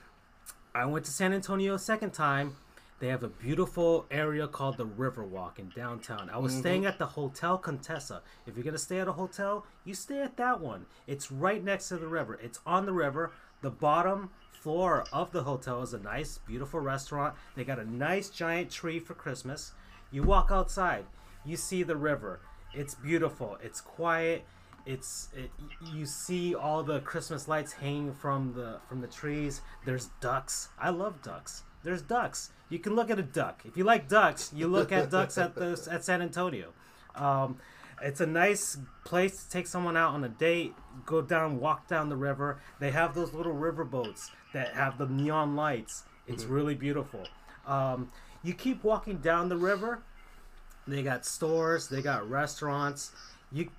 I 0.75 0.87
went 0.87 1.05
to 1.07 1.11
San 1.11 1.33
Antonio 1.33 1.75
a 1.75 1.79
second 1.79 2.13
time. 2.13 2.57
They 3.01 3.09
have 3.09 3.23
a 3.23 3.29
beautiful 3.29 4.07
area 4.11 4.47
called 4.47 4.77
the 4.77 4.87
Riverwalk 4.87 5.59
in 5.59 5.71
downtown. 5.71 6.29
I 6.31 6.37
was 6.37 6.55
staying 6.55 6.85
at 6.85 6.99
the 6.99 7.07
Hotel 7.07 7.57
Contessa. 7.57 8.21
If 8.47 8.57
you're 8.57 8.65
gonna 8.65 8.77
stay 8.77 9.01
at 9.01 9.09
a 9.09 9.13
hotel, 9.13 9.65
you 9.85 9.95
stay 9.95 10.21
at 10.21 10.37
that 10.37 10.61
one. 10.61 10.85
It's 11.07 11.33
right 11.33 11.65
next 11.65 11.89
to 11.89 11.97
the 11.97 12.07
river. 12.07 12.39
It's 12.43 12.61
on 12.67 12.85
the 12.85 12.93
river. 12.93 13.33
The 13.63 13.71
bottom 13.71 14.31
floor 14.53 15.07
of 15.13 15.33
the 15.33 15.45
hotel 15.45 15.83
is 15.83 15.95
a 15.95 15.99
nice, 15.99 16.39
beautiful 16.47 16.81
restaurant. 16.81 17.35
They 17.57 17.65
got 17.65 17.79
a 17.79 17.91
nice 17.91 18.29
giant 18.29 18.71
tree 18.71 18.99
for 18.99 19.15
Christmas. 19.15 19.73
You 20.11 20.23
walk 20.23 20.51
outside, 20.51 21.07
you 21.45 21.57
see 21.57 21.83
the 21.83 21.97
river. 21.97 22.41
It's 22.73 22.95
beautiful. 22.95 23.59
It's 23.63 23.81
quiet. 23.81 24.45
It's 24.87 25.29
it, 25.37 25.51
you 25.93 26.07
see 26.07 26.55
all 26.55 26.83
the 26.83 27.01
Christmas 27.01 27.49
lights 27.49 27.73
hanging 27.73 28.15
from 28.15 28.55
the 28.55 28.79
from 28.89 29.01
the 29.01 29.07
trees. 29.07 29.61
There's 29.85 30.07
ducks. 30.21 30.69
I 30.79 30.91
love 30.91 31.23
ducks. 31.23 31.65
There's 31.83 32.03
ducks. 32.03 32.51
You 32.69 32.79
can 32.79 32.95
look 32.95 33.11
at 33.11 33.19
a 33.19 33.23
duck. 33.23 33.63
If 33.65 33.77
you 33.77 33.85
like 33.85 34.09
ducks, 34.09 34.53
you 34.55 34.69
look 34.69 34.93
at 34.93 35.11
ducks 35.11 35.39
at 35.39 35.55
the 35.55 35.89
at 35.91 36.05
San 36.05 36.23
Antonio. 36.23 36.73
Um, 37.15 37.59
it's 38.03 38.21
a 38.21 38.27
nice 38.27 38.79
place 39.05 39.45
to 39.45 39.51
take 39.51 39.67
someone 39.67 39.97
out 39.97 40.15
on 40.15 40.25
a 40.25 40.29
date. 40.29 40.75
Go 41.05 41.21
down, 41.21 41.61
walk 41.61 41.89
down 41.89 42.09
the 42.09 42.17
river. 42.17 42.61
They 42.79 42.91
have 42.91 43.15
those 43.15 43.35
little 43.35 43.53
river 43.53 43.85
boats 43.85 44.31
that 44.55 44.75
have 44.75 44.99
the 44.99 45.07
neon 45.07 45.57
lights. 45.57 46.05
It's 46.27 46.45
really 46.45 46.75
beautiful. 46.75 47.27
Um, 47.67 48.11
you 48.43 48.55
keep 48.55 48.85
walking 48.85 49.19
down 49.19 49.49
the 49.49 49.57
river. 49.57 50.03
They 50.91 51.03
got 51.03 51.25
stores. 51.25 51.89
They 51.89 52.03
got 52.03 52.29
restaurants. 52.29 53.13
You 53.53 53.71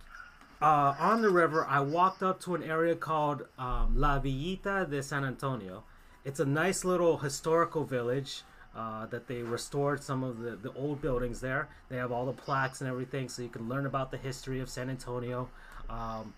uh, 0.62 0.94
on 1.00 1.24
the 1.24 1.30
river, 1.30 1.66
I 1.68 1.80
walked 1.80 2.22
up 2.22 2.40
to 2.42 2.54
an 2.54 2.62
area 2.62 2.96
called 2.96 3.48
um, 3.58 3.94
La 3.96 4.20
Villita 4.20 4.88
de 4.88 5.02
San 5.02 5.26
Antonio. 5.26 5.84
It's 6.24 6.40
a 6.40 6.46
nice 6.46 6.86
little 6.86 7.18
historical 7.18 7.84
village 7.84 8.44
uh, 8.76 9.08
that 9.08 9.28
they 9.28 9.42
restored 9.42 10.04
some 10.04 10.24
of 10.24 10.40
the, 10.40 10.52
the 10.52 10.72
old 10.74 11.02
buildings 11.02 11.42
there. 11.42 11.68
They 11.90 11.98
have 11.98 12.12
all 12.12 12.28
the 12.28 12.34
plaques 12.34 12.80
and 12.80 12.90
everything, 12.90 13.28
so 13.28 13.42
you 13.42 13.50
can 13.50 13.68
learn 13.68 13.88
about 13.88 14.12
the 14.12 14.18
history 14.18 14.60
of 14.60 14.70
San 14.70 14.90
Antonio. 14.90 15.50
Um, 15.90 16.34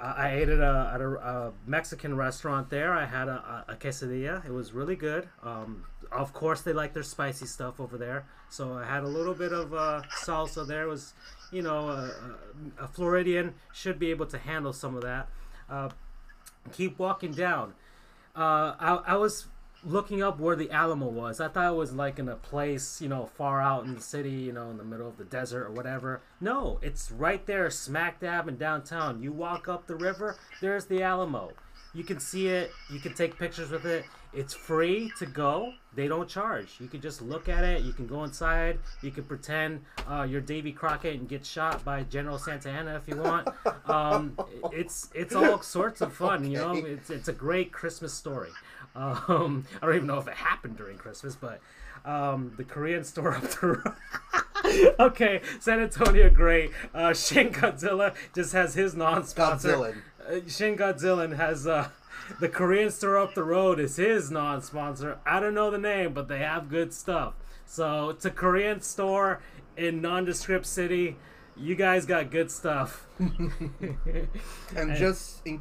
I 0.00 0.30
I 0.30 0.30
ate 0.34 0.48
at 0.48 0.60
a, 0.60 0.90
at 0.94 1.00
a, 1.00 1.08
a 1.08 1.52
Mexican 1.66 2.16
restaurant 2.16 2.70
there. 2.70 2.92
I 2.92 3.04
had 3.04 3.28
a, 3.28 3.64
a, 3.68 3.74
quesadilla. 3.74 4.44
It 4.44 4.52
was 4.52 4.72
really 4.72 4.96
good. 4.96 5.28
Um, 5.42 5.84
of 6.10 6.32
course, 6.32 6.62
they 6.62 6.72
like 6.72 6.94
their 6.94 7.02
spicy 7.02 7.46
stuff 7.46 7.80
over 7.80 7.96
there. 7.98 8.24
So 8.48 8.74
I 8.74 8.84
had 8.84 9.02
a 9.02 9.08
little 9.08 9.34
bit 9.34 9.52
of 9.52 9.74
uh, 9.74 10.02
salsa 10.24 10.66
there. 10.66 10.84
It 10.84 10.88
was, 10.88 11.12
you 11.52 11.62
know, 11.62 12.10
a 12.78 12.88
Floridian 12.88 13.54
should 13.72 13.98
be 13.98 14.10
able 14.10 14.26
to 14.26 14.38
handle 14.38 14.72
some 14.72 14.96
of 14.96 15.02
that. 15.02 15.28
Uh, 15.68 15.90
keep 16.72 16.98
walking 16.98 17.32
down. 17.32 17.74
Uh, 18.34 18.74
I, 18.78 19.00
I 19.06 19.16
was 19.16 19.46
looking 19.84 20.22
up 20.22 20.38
where 20.38 20.56
the 20.56 20.70
Alamo 20.70 21.06
was. 21.06 21.40
I 21.40 21.48
thought 21.48 21.72
it 21.72 21.76
was 21.76 21.92
like 21.92 22.18
in 22.18 22.28
a 22.28 22.36
place, 22.36 23.00
you 23.00 23.08
know, 23.08 23.26
far 23.26 23.60
out 23.60 23.84
in 23.84 23.94
the 23.94 24.00
city, 24.00 24.30
you 24.30 24.52
know, 24.52 24.70
in 24.70 24.76
the 24.76 24.84
middle 24.84 25.08
of 25.08 25.16
the 25.16 25.24
desert 25.24 25.66
or 25.66 25.70
whatever. 25.70 26.20
No, 26.40 26.78
it's 26.82 27.10
right 27.10 27.44
there, 27.46 27.70
smack 27.70 28.20
dab 28.20 28.48
in 28.48 28.56
downtown. 28.56 29.22
You 29.22 29.32
walk 29.32 29.68
up 29.68 29.86
the 29.86 29.96
river, 29.96 30.36
there's 30.60 30.86
the 30.86 31.02
Alamo. 31.02 31.52
You 31.92 32.04
can 32.04 32.20
see 32.20 32.46
it, 32.48 32.70
you 32.92 33.00
can 33.00 33.14
take 33.14 33.36
pictures 33.36 33.70
with 33.70 33.84
it. 33.84 34.04
It's 34.32 34.54
free 34.54 35.10
to 35.18 35.26
go. 35.26 35.72
They 35.92 36.06
don't 36.06 36.28
charge. 36.28 36.76
You 36.78 36.86
can 36.86 37.00
just 37.00 37.20
look 37.20 37.48
at 37.48 37.64
it. 37.64 37.82
You 37.82 37.92
can 37.92 38.06
go 38.06 38.22
inside. 38.22 38.78
You 39.02 39.10
can 39.10 39.24
pretend 39.24 39.84
uh, 40.08 40.22
you're 40.22 40.40
Davy 40.40 40.70
Crockett 40.70 41.18
and 41.18 41.28
get 41.28 41.44
shot 41.44 41.84
by 41.84 42.04
General 42.04 42.38
Santa 42.38 42.70
Anna 42.70 42.94
if 42.94 43.08
you 43.08 43.20
want. 43.20 43.48
Um, 43.86 44.38
it's 44.70 45.08
it's 45.16 45.34
all 45.34 45.60
sorts 45.62 46.00
of 46.00 46.12
fun. 46.12 46.48
You 46.48 46.58
know, 46.58 46.74
it's 46.74 47.10
it's 47.10 47.26
a 47.26 47.32
great 47.32 47.72
Christmas 47.72 48.14
story. 48.14 48.50
Um, 48.94 49.66
I 49.80 49.86
don't 49.86 49.94
even 49.96 50.06
know 50.06 50.18
if 50.18 50.28
it 50.28 50.34
happened 50.34 50.76
during 50.76 50.98
Christmas, 50.98 51.36
but 51.36 51.60
um, 52.04 52.52
the 52.56 52.64
Korean 52.64 53.04
store 53.04 53.34
up 53.34 53.42
the 53.42 53.66
road. 54.64 54.94
okay, 55.00 55.40
San 55.60 55.80
Antonio, 55.80 56.30
great. 56.30 56.70
Uh, 56.94 57.12
Shin 57.14 57.50
Godzilla 57.50 58.14
just 58.34 58.52
has 58.52 58.74
his 58.74 58.94
non-sponsor. 58.94 59.76
Godzilla. 59.76 59.96
Uh, 60.28 60.48
Shin 60.48 60.76
Godzilla 60.76 61.36
has 61.36 61.66
uh, 61.66 61.88
the 62.38 62.48
Korean 62.48 62.90
store 62.90 63.18
up 63.18 63.34
the 63.34 63.42
road 63.42 63.80
is 63.80 63.96
his 63.96 64.30
non-sponsor. 64.30 65.18
I 65.26 65.40
don't 65.40 65.54
know 65.54 65.70
the 65.70 65.78
name, 65.78 66.12
but 66.12 66.28
they 66.28 66.38
have 66.38 66.68
good 66.68 66.92
stuff. 66.92 67.34
So 67.66 68.10
it's 68.10 68.24
a 68.24 68.30
Korean 68.30 68.80
store 68.80 69.40
in 69.76 70.00
nondescript 70.00 70.66
city. 70.66 71.16
You 71.56 71.74
guys 71.74 72.06
got 72.06 72.30
good 72.30 72.50
stuff. 72.50 73.06
And 74.76 74.96
just 74.96 75.44
in, 75.44 75.60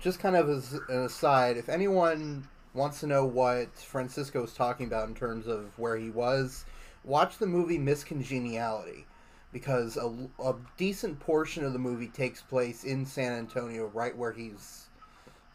just 0.00 0.18
kind 0.18 0.34
of 0.36 0.48
as 0.48 0.72
an 0.88 1.04
aside, 1.04 1.56
if 1.56 1.68
anyone 1.68 2.48
wants 2.74 3.00
to 3.00 3.06
know 3.06 3.24
what 3.24 3.76
Francisco 3.76 4.44
is 4.44 4.52
talking 4.52 4.86
about 4.86 5.08
in 5.08 5.14
terms 5.14 5.46
of 5.46 5.76
where 5.78 5.96
he 5.96 6.10
was, 6.10 6.64
watch 7.04 7.38
the 7.38 7.46
movie 7.46 7.78
Miss 7.78 8.04
Congeniality 8.04 9.06
because 9.52 9.96
a, 9.96 10.28
a 10.44 10.54
decent 10.76 11.18
portion 11.18 11.64
of 11.64 11.72
the 11.72 11.78
movie 11.78 12.06
takes 12.06 12.40
place 12.40 12.84
in 12.84 13.04
San 13.04 13.32
Antonio, 13.32 13.90
right 13.92 14.16
where 14.16 14.32
he's, 14.32 14.86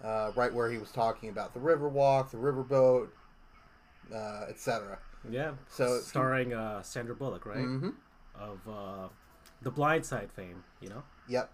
uh, 0.04 0.32
right 0.36 0.54
where 0.54 0.70
he 0.70 0.78
was 0.78 0.92
talking 0.92 1.30
about 1.30 1.54
the 1.54 1.60
Riverwalk, 1.60 2.30
the 2.32 2.38
riverboat, 2.38 3.08
uh, 4.14 4.46
etc. 4.50 5.00
Yeah. 5.30 5.52
So- 5.70 6.00
starring 6.00 6.54
uh, 6.54 6.82
Sandra 6.82 7.16
Bullock, 7.16 7.46
right? 7.46 7.58
Mm-hmm. 7.58 7.90
Of 8.38 8.60
uh, 8.68 9.08
the 9.62 9.72
Blind 9.72 10.06
Side 10.06 10.30
fame, 10.32 10.64
you 10.82 10.90
know. 10.90 11.04
Yep. 11.30 11.50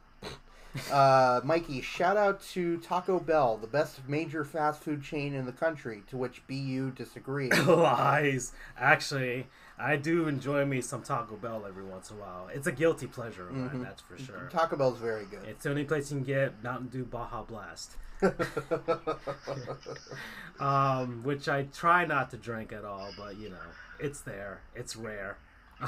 Uh, 0.91 1.41
Mikey, 1.43 1.81
shout 1.81 2.18
out 2.18 2.41
to 2.41 2.77
Taco 2.77 3.19
Bell, 3.19 3.57
the 3.57 3.68
best 3.68 4.07
major 4.07 4.45
fast 4.45 4.81
food 4.81 5.03
chain 5.03 5.34
in 5.34 5.45
the 5.45 5.52
country, 5.52 6.03
to 6.10 6.18
which 6.18 6.45
BU 6.48 6.91
disagrees. 6.91 7.57
Lies. 7.68 8.53
Actually, 8.77 9.48
I 9.77 9.98
do 9.98 10.27
enjoy 10.27 10.65
me 10.65 10.81
some 10.81 11.02
Taco 11.02 11.35
Bell 11.35 11.65
every 11.68 11.84
once 11.84 12.10
in 12.10 12.18
a 12.18 12.19
while. 12.19 12.49
It's 12.53 12.68
a 12.68 12.72
guilty 12.72 13.07
pleasure 13.07 13.49
of 13.49 13.56
mine, 13.56 13.84
that's 13.84 14.02
for 14.02 14.18
sure. 14.18 14.49
Taco 14.52 14.77
Bell's 14.77 14.99
very 14.99 15.26
good. 15.26 15.43
It's 15.45 15.64
the 15.64 15.72
only 15.72 15.84
place 15.84 16.11
you 16.11 16.18
can 16.18 16.26
get 16.26 16.64
Mountain 16.64 16.88
Dew 16.88 17.03
Baja 17.03 17.43
Blast, 17.43 17.98
um, 20.60 21.23
which 21.23 21.49
I 21.49 21.64
try 21.64 22.06
not 22.06 22.30
to 22.31 22.38
drink 22.38 22.72
at 22.72 22.85
all, 22.85 23.10
but 23.18 23.38
you 23.38 23.49
know, 23.49 23.57
it's 23.99 24.22
there. 24.22 24.61
It's 24.76 24.95
rare. 24.95 25.38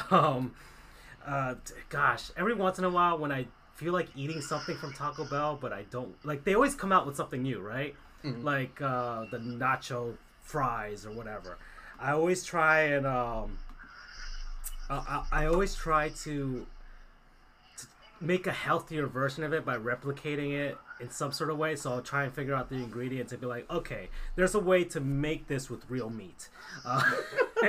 Um, 0.10 0.56
uh, 1.26 1.56
gosh, 1.90 2.32
every 2.36 2.54
once 2.54 2.80
in 2.80 2.84
a 2.84 2.90
while 2.90 3.18
when 3.18 3.32
I 3.32 3.48
feel 3.76 3.94
like 3.94 4.10
eating 4.16 4.41
something 4.41 4.78
from 4.78 4.94
Taco 4.94 5.26
Bell, 5.26 5.58
but 5.60 5.74
I 5.74 5.84
don't 5.90 6.14
like, 6.26 6.44
they 6.44 6.56
always 6.56 6.76
come 6.76 6.91
out 6.91 7.06
with 7.06 7.16
something 7.16 7.41
new, 7.41 7.60
right? 7.60 7.95
Like 8.44 8.82
uh, 8.82 9.26
the 9.32 9.38
nacho 9.38 10.16
fries 10.41 11.06
or 11.06 11.12
whatever. 11.12 11.58
I 12.00 12.12
always 12.12 12.44
try 12.44 12.82
and 12.82 13.06
um, 13.06 13.60
I, 14.90 15.26
I 15.32 15.45
always 15.45 15.76
try 15.76 16.10
to 16.24 16.66
make 18.20 18.48
a 18.48 18.52
healthier 18.52 19.08
version 19.08 19.44
of 19.44 19.54
it 19.54 19.66
by 19.66 19.78
replicating 19.78 20.54
it 20.54 20.78
in 21.00 21.10
some 21.10 21.32
sort 21.32 21.50
of 21.50 21.58
way. 21.58 21.76
So 21.76 21.91
I'll 21.91 22.02
try 22.02 22.24
and 22.24 22.34
figure 22.34 22.54
out 22.54 22.70
the 22.70 22.76
ingredients 22.76 23.32
and 23.32 23.41
be 23.41 23.48
like, 23.48 23.70
okay, 23.70 24.10
there's 24.36 24.56
a 24.56 24.60
way 24.60 24.84
to 24.86 25.00
make 25.00 25.48
this 25.48 25.70
with 25.70 25.90
real 25.90 26.10
meat, 26.10 26.50
uh, 26.86 27.04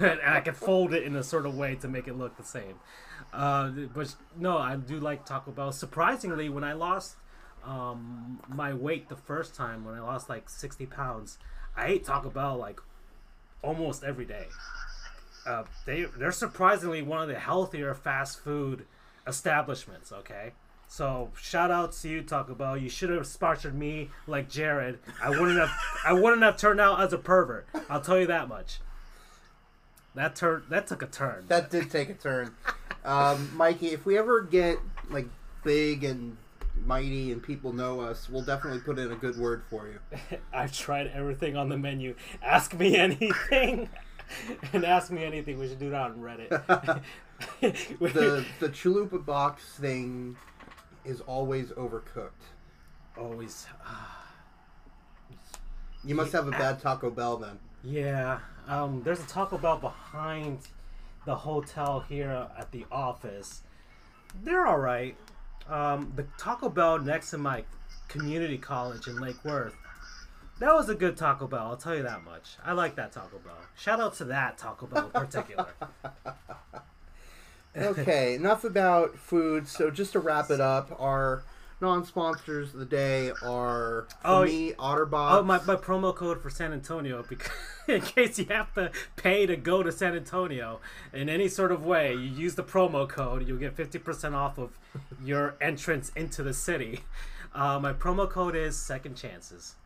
and 0.00 0.20
I 0.24 0.40
can 0.40 0.54
fold 0.54 0.94
it 0.94 1.02
in 1.02 1.14
a 1.16 1.22
sort 1.22 1.46
of 1.46 1.54
way 1.54 1.74
to 1.76 1.88
make 1.88 2.08
it 2.08 2.16
look 2.16 2.36
the 2.36 2.44
same. 2.44 2.76
Uh, 3.32 3.68
but 3.94 4.14
no, 4.36 4.56
I 4.58 4.76
do 4.76 4.98
like 4.98 5.24
Taco 5.26 5.50
Bell. 5.50 5.72
Surprisingly, 5.72 6.48
when 6.48 6.64
I 6.64 6.72
lost 6.72 7.16
um, 7.64 8.40
my 8.48 8.72
weight 8.72 9.08
the 9.08 9.16
first 9.16 9.54
time, 9.54 9.84
when 9.84 9.94
I 9.94 10.00
lost 10.00 10.28
like 10.28 10.48
60 10.48 10.86
pounds, 10.86 11.38
I 11.76 11.86
ate 11.86 12.04
Taco 12.04 12.30
Bell 12.30 12.56
like 12.56 12.80
almost 13.62 14.04
every 14.04 14.24
day. 14.24 14.46
uh, 15.46 15.64
they 15.84 16.04
they're 16.18 16.32
surprisingly 16.32 17.02
one 17.02 17.20
of 17.22 17.28
the 17.28 17.38
healthier 17.38 17.94
fast 17.94 18.40
food 18.40 18.86
establishments. 19.26 20.12
Okay, 20.12 20.52
so 20.88 21.30
shout 21.40 21.70
out 21.70 21.92
to 21.92 22.08
you, 22.08 22.22
Taco 22.22 22.54
Bell. 22.54 22.76
You 22.76 22.88
should 22.88 23.10
have 23.10 23.26
sponsored 23.26 23.74
me 23.74 24.10
like 24.26 24.48
Jared. 24.48 24.98
I 25.22 25.30
wouldn't 25.30 25.58
have 25.58 25.70
I 26.04 26.12
wouldn't 26.14 26.42
have 26.42 26.56
turned 26.56 26.80
out 26.80 27.00
as 27.00 27.12
a 27.12 27.18
pervert. 27.18 27.66
I'll 27.90 28.00
tell 28.00 28.18
you 28.18 28.26
that 28.28 28.48
much. 28.48 28.80
That 30.14 30.34
turn 30.34 30.62
that 30.70 30.86
took 30.86 31.02
a 31.02 31.06
turn. 31.06 31.44
That 31.48 31.70
did 31.70 31.90
take 31.90 32.08
a 32.08 32.14
turn. 32.14 32.54
Um, 33.06 33.50
Mikey, 33.56 33.88
if 33.88 34.04
we 34.04 34.18
ever 34.18 34.42
get 34.42 34.78
like 35.10 35.28
big 35.62 36.02
and 36.02 36.36
mighty 36.84 37.32
and 37.32 37.40
people 37.42 37.72
know 37.72 38.00
us, 38.00 38.28
we'll 38.28 38.42
definitely 38.42 38.80
put 38.80 38.98
in 38.98 39.12
a 39.12 39.16
good 39.16 39.38
word 39.38 39.62
for 39.70 39.86
you. 39.86 39.98
I've 40.52 40.76
tried 40.76 41.06
everything 41.14 41.56
on 41.56 41.68
the 41.68 41.78
menu. 41.78 42.16
Ask 42.42 42.74
me 42.74 42.96
anything. 42.96 43.88
and 44.72 44.84
ask 44.84 45.12
me 45.12 45.24
anything. 45.24 45.58
We 45.58 45.68
should 45.68 45.78
do 45.78 45.90
that 45.90 46.00
on 46.00 46.16
Reddit. 46.16 46.48
the 47.60 48.44
the 48.58 48.68
chalupa 48.70 49.24
box 49.24 49.62
thing 49.78 50.36
is 51.04 51.20
always 51.22 51.68
overcooked. 51.70 52.30
always. 53.16 53.66
You 56.04 56.16
must 56.16 56.32
have 56.32 56.48
a 56.48 56.52
bad 56.52 56.80
Taco 56.80 57.10
Bell 57.10 57.36
then. 57.36 57.58
Yeah. 57.84 58.40
Um, 58.66 59.02
there's 59.04 59.20
a 59.20 59.26
Taco 59.26 59.58
Bell 59.58 59.76
behind 59.76 60.58
the 61.26 61.36
hotel 61.36 62.00
here 62.08 62.48
at 62.58 62.72
the 62.72 62.86
office. 62.90 63.62
They're 64.42 64.66
all 64.66 64.78
right. 64.78 65.14
Um, 65.68 66.12
the 66.16 66.22
Taco 66.38 66.70
Bell 66.70 66.98
next 66.98 67.30
to 67.30 67.38
my 67.38 67.64
community 68.08 68.56
college 68.56 69.08
in 69.08 69.20
Lake 69.20 69.44
Worth. 69.44 69.74
That 70.60 70.72
was 70.72 70.88
a 70.88 70.94
good 70.94 71.18
Taco 71.18 71.46
Bell. 71.46 71.66
I'll 71.66 71.76
tell 71.76 71.94
you 71.94 72.02
that 72.04 72.24
much. 72.24 72.56
I 72.64 72.72
like 72.72 72.96
that 72.96 73.12
Taco 73.12 73.38
Bell. 73.38 73.58
Shout 73.76 74.00
out 74.00 74.14
to 74.14 74.24
that 74.26 74.56
Taco 74.56 74.86
Bell 74.86 75.06
in 75.06 75.10
particular. 75.10 75.66
Okay, 77.76 78.34
enough 78.34 78.64
about 78.64 79.18
food. 79.18 79.68
So 79.68 79.90
just 79.90 80.12
to 80.12 80.18
wrap 80.18 80.50
it 80.50 80.62
up, 80.62 80.96
our 80.98 81.44
non-sponsors 81.80 82.72
of 82.72 82.80
the 82.80 82.86
day 82.86 83.30
are 83.42 84.06
for 84.10 84.16
Oh, 84.24 84.44
me 84.44 84.72
Otterbox. 84.72 85.38
Oh, 85.38 85.42
my, 85.42 85.62
my 85.64 85.76
promo 85.76 86.14
code 86.14 86.40
for 86.40 86.50
San 86.50 86.72
Antonio, 86.72 87.24
because 87.28 87.52
in 87.88 88.00
case 88.00 88.38
you 88.38 88.46
have 88.46 88.72
to 88.74 88.90
pay 89.16 89.46
to 89.46 89.56
go 89.56 89.82
to 89.82 89.92
San 89.92 90.14
Antonio 90.14 90.80
in 91.12 91.28
any 91.28 91.48
sort 91.48 91.72
of 91.72 91.84
way, 91.84 92.12
you 92.12 92.20
use 92.20 92.54
the 92.54 92.64
promo 92.64 93.08
code, 93.08 93.46
you'll 93.46 93.58
get 93.58 93.76
50% 93.76 94.34
off 94.34 94.58
of 94.58 94.78
your 95.22 95.56
entrance 95.60 96.10
into 96.16 96.42
the 96.42 96.54
city. 96.54 97.00
Uh, 97.54 97.78
my 97.78 97.92
promo 97.92 98.28
code 98.28 98.54
is 98.56 98.76
Second 98.76 99.16
Chances. 99.16 99.76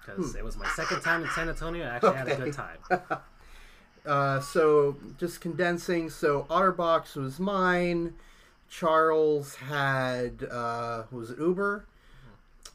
Because 0.00 0.34
it 0.34 0.42
was 0.42 0.56
my 0.56 0.66
second 0.68 1.02
time 1.02 1.22
in 1.22 1.28
San 1.30 1.48
Antonio. 1.48 1.84
I 1.84 1.96
actually 1.96 2.16
had 2.16 2.28
a 2.28 2.36
good 2.36 2.54
time. 2.54 2.78
Uh, 4.06 4.40
so 4.40 4.96
just 5.18 5.42
condensing. 5.42 6.08
So 6.08 6.46
Otterbox 6.48 7.16
was 7.16 7.38
mine. 7.38 8.14
Charles 8.70 9.56
had 9.56 10.44
uh, 10.50 11.02
was 11.10 11.30
it 11.30 11.38
Uber? 11.38 11.84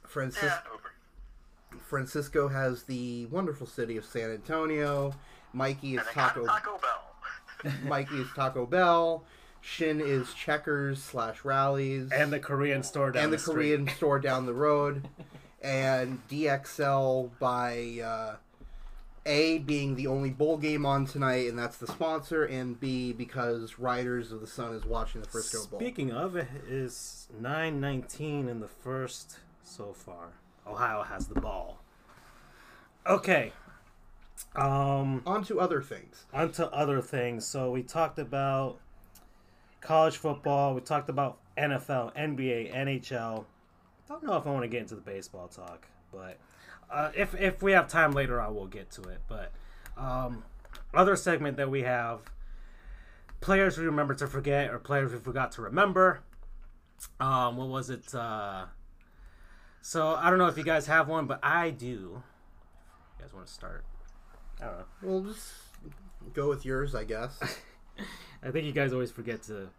Francis- 0.07 0.43
Yeah, 0.43 0.59
Uber. 0.72 1.81
Francisco 1.84 2.47
has 2.49 2.84
the 2.84 3.26
wonderful 3.27 3.65
city 3.67 3.97
of 3.97 4.05
San 4.05 4.31
Antonio. 4.31 5.13
Mikey 5.53 5.95
is 5.95 6.01
And 6.01 6.09
Taco. 6.09 6.45
Taco 6.45 6.80
Bell. 6.80 7.73
Mikey 7.85 8.15
is 8.22 8.27
Taco 8.35 8.65
Bell. 8.65 9.23
Shin 9.61 9.99
is 10.01 10.31
Checkers 10.34 11.01
slash 11.01 11.43
Rallies. 11.43 12.11
And 12.11 12.31
the 12.31 12.39
Korean 12.39 12.84
store 12.84 13.11
down 13.11 13.23
and 13.26 13.34
the, 13.34 13.38
the. 13.38 13.43
Korean 13.43 13.88
store 13.88 14.19
down 14.19 14.45
the 14.45 14.53
road, 14.53 15.07
and 15.61 16.19
DXL 16.30 17.31
by 17.39 17.99
uh, 18.05 18.35
A 19.26 19.57
being 19.60 19.95
the 19.95 20.07
only 20.07 20.30
bowl 20.30 20.57
game 20.57 20.85
on 20.85 21.06
tonight, 21.06 21.47
and 21.47 21.57
that's 21.57 21.77
the 21.77 21.88
sponsor, 21.88 22.43
and 22.45 22.80
B 22.80 23.11
because 23.11 23.80
Riders 23.80 24.31
of 24.31 24.39
the 24.41 24.47
Sun 24.47 24.73
is 24.76 24.85
watching 24.85 25.22
the 25.22 25.27
Frisco 25.27 25.65
Bowl. 25.65 25.80
Speaking 25.80 26.11
of, 26.11 26.35
it 26.35 26.47
is 26.68 27.27
9-19 27.41 28.47
in 28.47 28.60
the 28.60 28.68
first 28.68 29.38
so 29.64 29.93
far. 29.93 30.34
Ohio 30.68 31.02
has 31.03 31.27
the 31.27 31.39
ball. 31.39 31.80
Okay. 33.07 33.52
Um, 34.56 35.22
On 35.26 35.43
to 35.45 35.60
other 35.60 35.81
things. 35.81 36.26
on 36.34 36.52
to 36.53 36.69
other 36.72 37.02
things. 37.02 37.45
So 37.45 37.72
we 37.72 37.84
talked 37.84 38.19
about 38.19 38.77
college 39.81 40.18
football. 40.18 40.73
We 40.73 40.81
talked 40.81 41.10
about 41.10 41.38
NFL, 41.57 42.15
NBA, 42.15 42.73
NHL. 42.76 43.45
Don't 44.07 44.23
know 44.23 44.38
if 44.38 44.45
I 44.45 44.52
want 44.52 44.64
to 44.64 44.68
get 44.68 44.81
into 44.81 44.95
the 44.95 45.02
baseball 45.02 45.47
talk, 45.47 45.88
but 46.11 46.38
uh, 46.91 47.12
if 47.16 47.34
if 47.36 47.62
we 47.62 47.72
have 47.74 47.88
time 47.88 48.12
later, 48.12 48.41
I 48.41 48.48
will 48.49 48.68
get 48.68 48.91
to 48.91 49.02
it. 49.03 49.22
But 49.28 49.52
um, 49.98 50.44
other 50.94 51.16
segment 51.16 51.57
that 51.57 51.70
we 51.70 51.84
have: 51.84 52.22
players 53.41 53.78
we 53.78 53.86
remember 53.86 54.14
to 54.16 54.28
forget 54.28 54.72
or 54.72 54.80
players 54.80 55.12
we 55.12 55.20
forgot 55.20 55.52
to 55.53 55.62
remember. 55.62 56.22
Um, 57.20 57.57
what 57.57 57.68
was 57.68 57.90
it? 57.90 58.14
Uh, 58.14 58.66
so 59.82 60.16
I 60.16 60.30
don't 60.30 60.40
know 60.40 60.48
if 60.48 60.57
you 60.57 60.64
guys 60.64 60.88
have 60.88 61.07
one, 61.07 61.28
but 61.28 61.40
I 61.44 61.70
do. 61.70 61.86
You 61.86 62.24
guys 63.20 63.34
want 63.34 63.48
to 63.48 63.53
start? 63.53 63.86
I 64.62 64.66
don't 64.66 64.78
know. 64.78 64.86
We'll 65.02 65.22
just 65.22 65.53
go 66.34 66.49
with 66.49 66.66
yours, 66.66 66.95
I 66.95 67.03
guess. 67.03 67.40
I 68.44 68.52
think 68.52 68.66
you 68.66 68.72
guys 68.72 68.94
always 68.94 69.12
forget 69.12 69.44
to 69.44 69.70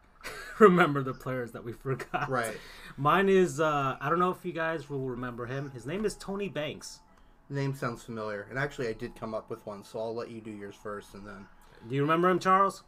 remember 0.58 1.02
the 1.02 1.14
players 1.14 1.52
that 1.52 1.64
we 1.64 1.72
forgot. 1.72 2.28
Right. 2.28 2.56
Mine 2.96 3.28
is 3.28 3.60
uh 3.60 3.96
I 4.00 4.08
don't 4.08 4.18
know 4.18 4.30
if 4.30 4.44
you 4.44 4.52
guys 4.52 4.88
will 4.88 5.08
remember 5.08 5.46
him. 5.46 5.70
His 5.70 5.86
name 5.86 6.04
is 6.04 6.14
Tony 6.14 6.48
Banks. 6.48 7.00
Name 7.48 7.74
sounds 7.76 8.02
familiar, 8.02 8.46
and 8.50 8.58
actually, 8.58 8.88
I 8.88 8.92
did 8.92 9.14
come 9.14 9.32
up 9.32 9.48
with 9.48 9.64
one, 9.64 9.84
so 9.84 10.00
I'll 10.00 10.14
let 10.14 10.32
you 10.32 10.40
do 10.40 10.50
yours 10.50 10.74
first, 10.74 11.14
and 11.14 11.24
then. 11.24 11.46
Do 11.88 11.94
you 11.94 12.02
remember 12.02 12.28
him, 12.28 12.40
Charles? 12.40 12.82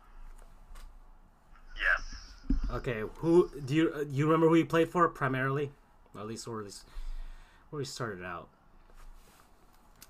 Yes. 1.76 2.58
Okay, 2.72 3.02
who 3.16 3.50
do 3.64 3.74
you 3.74 3.92
uh, 3.94 4.04
you 4.10 4.24
remember 4.26 4.48
who 4.48 4.54
he 4.54 4.64
played 4.64 4.88
for 4.88 5.08
primarily? 5.08 5.70
Or 6.14 6.20
at 6.20 6.26
least 6.26 6.48
or 6.48 6.58
at 6.58 6.64
least 6.64 6.84
where 7.70 7.80
he 7.80 7.86
started 7.86 8.24
out. 8.24 8.48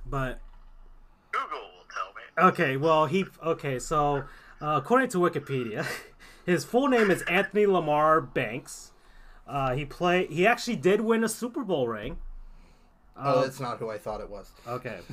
But 0.06 0.40
Google 1.32 1.58
will 1.58 1.86
tell 1.92 2.46
me. 2.46 2.50
okay, 2.50 2.76
well 2.76 3.06
he 3.06 3.26
okay, 3.44 3.78
so 3.78 4.24
uh, 4.62 4.80
according 4.82 5.10
to 5.10 5.18
Wikipedia, 5.18 5.86
his 6.48 6.64
full 6.64 6.88
name 6.88 7.10
is 7.10 7.22
Anthony 7.22 7.66
Lamar 7.66 8.20
Banks. 8.20 8.92
Uh, 9.46 9.74
he 9.74 9.84
play 9.84 10.26
he 10.26 10.46
actually 10.46 10.76
did 10.76 11.00
win 11.00 11.22
a 11.22 11.28
Super 11.28 11.62
Bowl 11.62 11.88
ring. 11.88 12.18
Oh, 13.16 13.42
that's 13.42 13.60
not 13.60 13.78
who 13.78 13.90
I 13.90 13.98
thought 13.98 14.20
it 14.20 14.30
was. 14.30 14.52
Okay. 14.66 14.98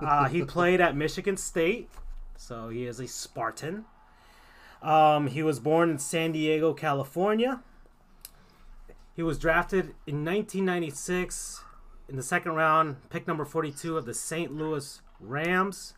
Uh, 0.00 0.28
he 0.28 0.42
played 0.44 0.80
at 0.80 0.96
Michigan 0.96 1.36
State, 1.36 1.88
so 2.36 2.68
he 2.68 2.86
is 2.86 2.98
a 3.00 3.06
Spartan. 3.06 3.84
Um, 4.80 5.28
he 5.28 5.42
was 5.42 5.60
born 5.60 5.90
in 5.90 5.98
San 5.98 6.32
Diego, 6.32 6.72
California. 6.72 7.60
He 9.14 9.22
was 9.22 9.38
drafted 9.38 9.94
in 10.06 10.24
1996 10.24 11.62
in 12.08 12.16
the 12.16 12.22
second 12.22 12.52
round, 12.52 12.96
pick 13.10 13.26
number 13.26 13.44
42 13.44 13.96
of 13.96 14.06
the 14.06 14.14
St. 14.14 14.52
Louis 14.52 15.00
Rams. 15.20 15.94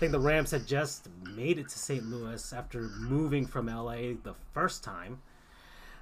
I 0.00 0.04
think 0.08 0.12
the 0.12 0.18
Rams 0.20 0.50
had 0.50 0.66
just 0.66 1.10
made 1.36 1.58
it 1.58 1.68
to 1.68 1.78
St. 1.78 2.02
Louis 2.06 2.54
after 2.54 2.88
moving 3.00 3.44
from 3.44 3.66
LA 3.66 4.14
the 4.22 4.34
first 4.54 4.82
time. 4.82 5.20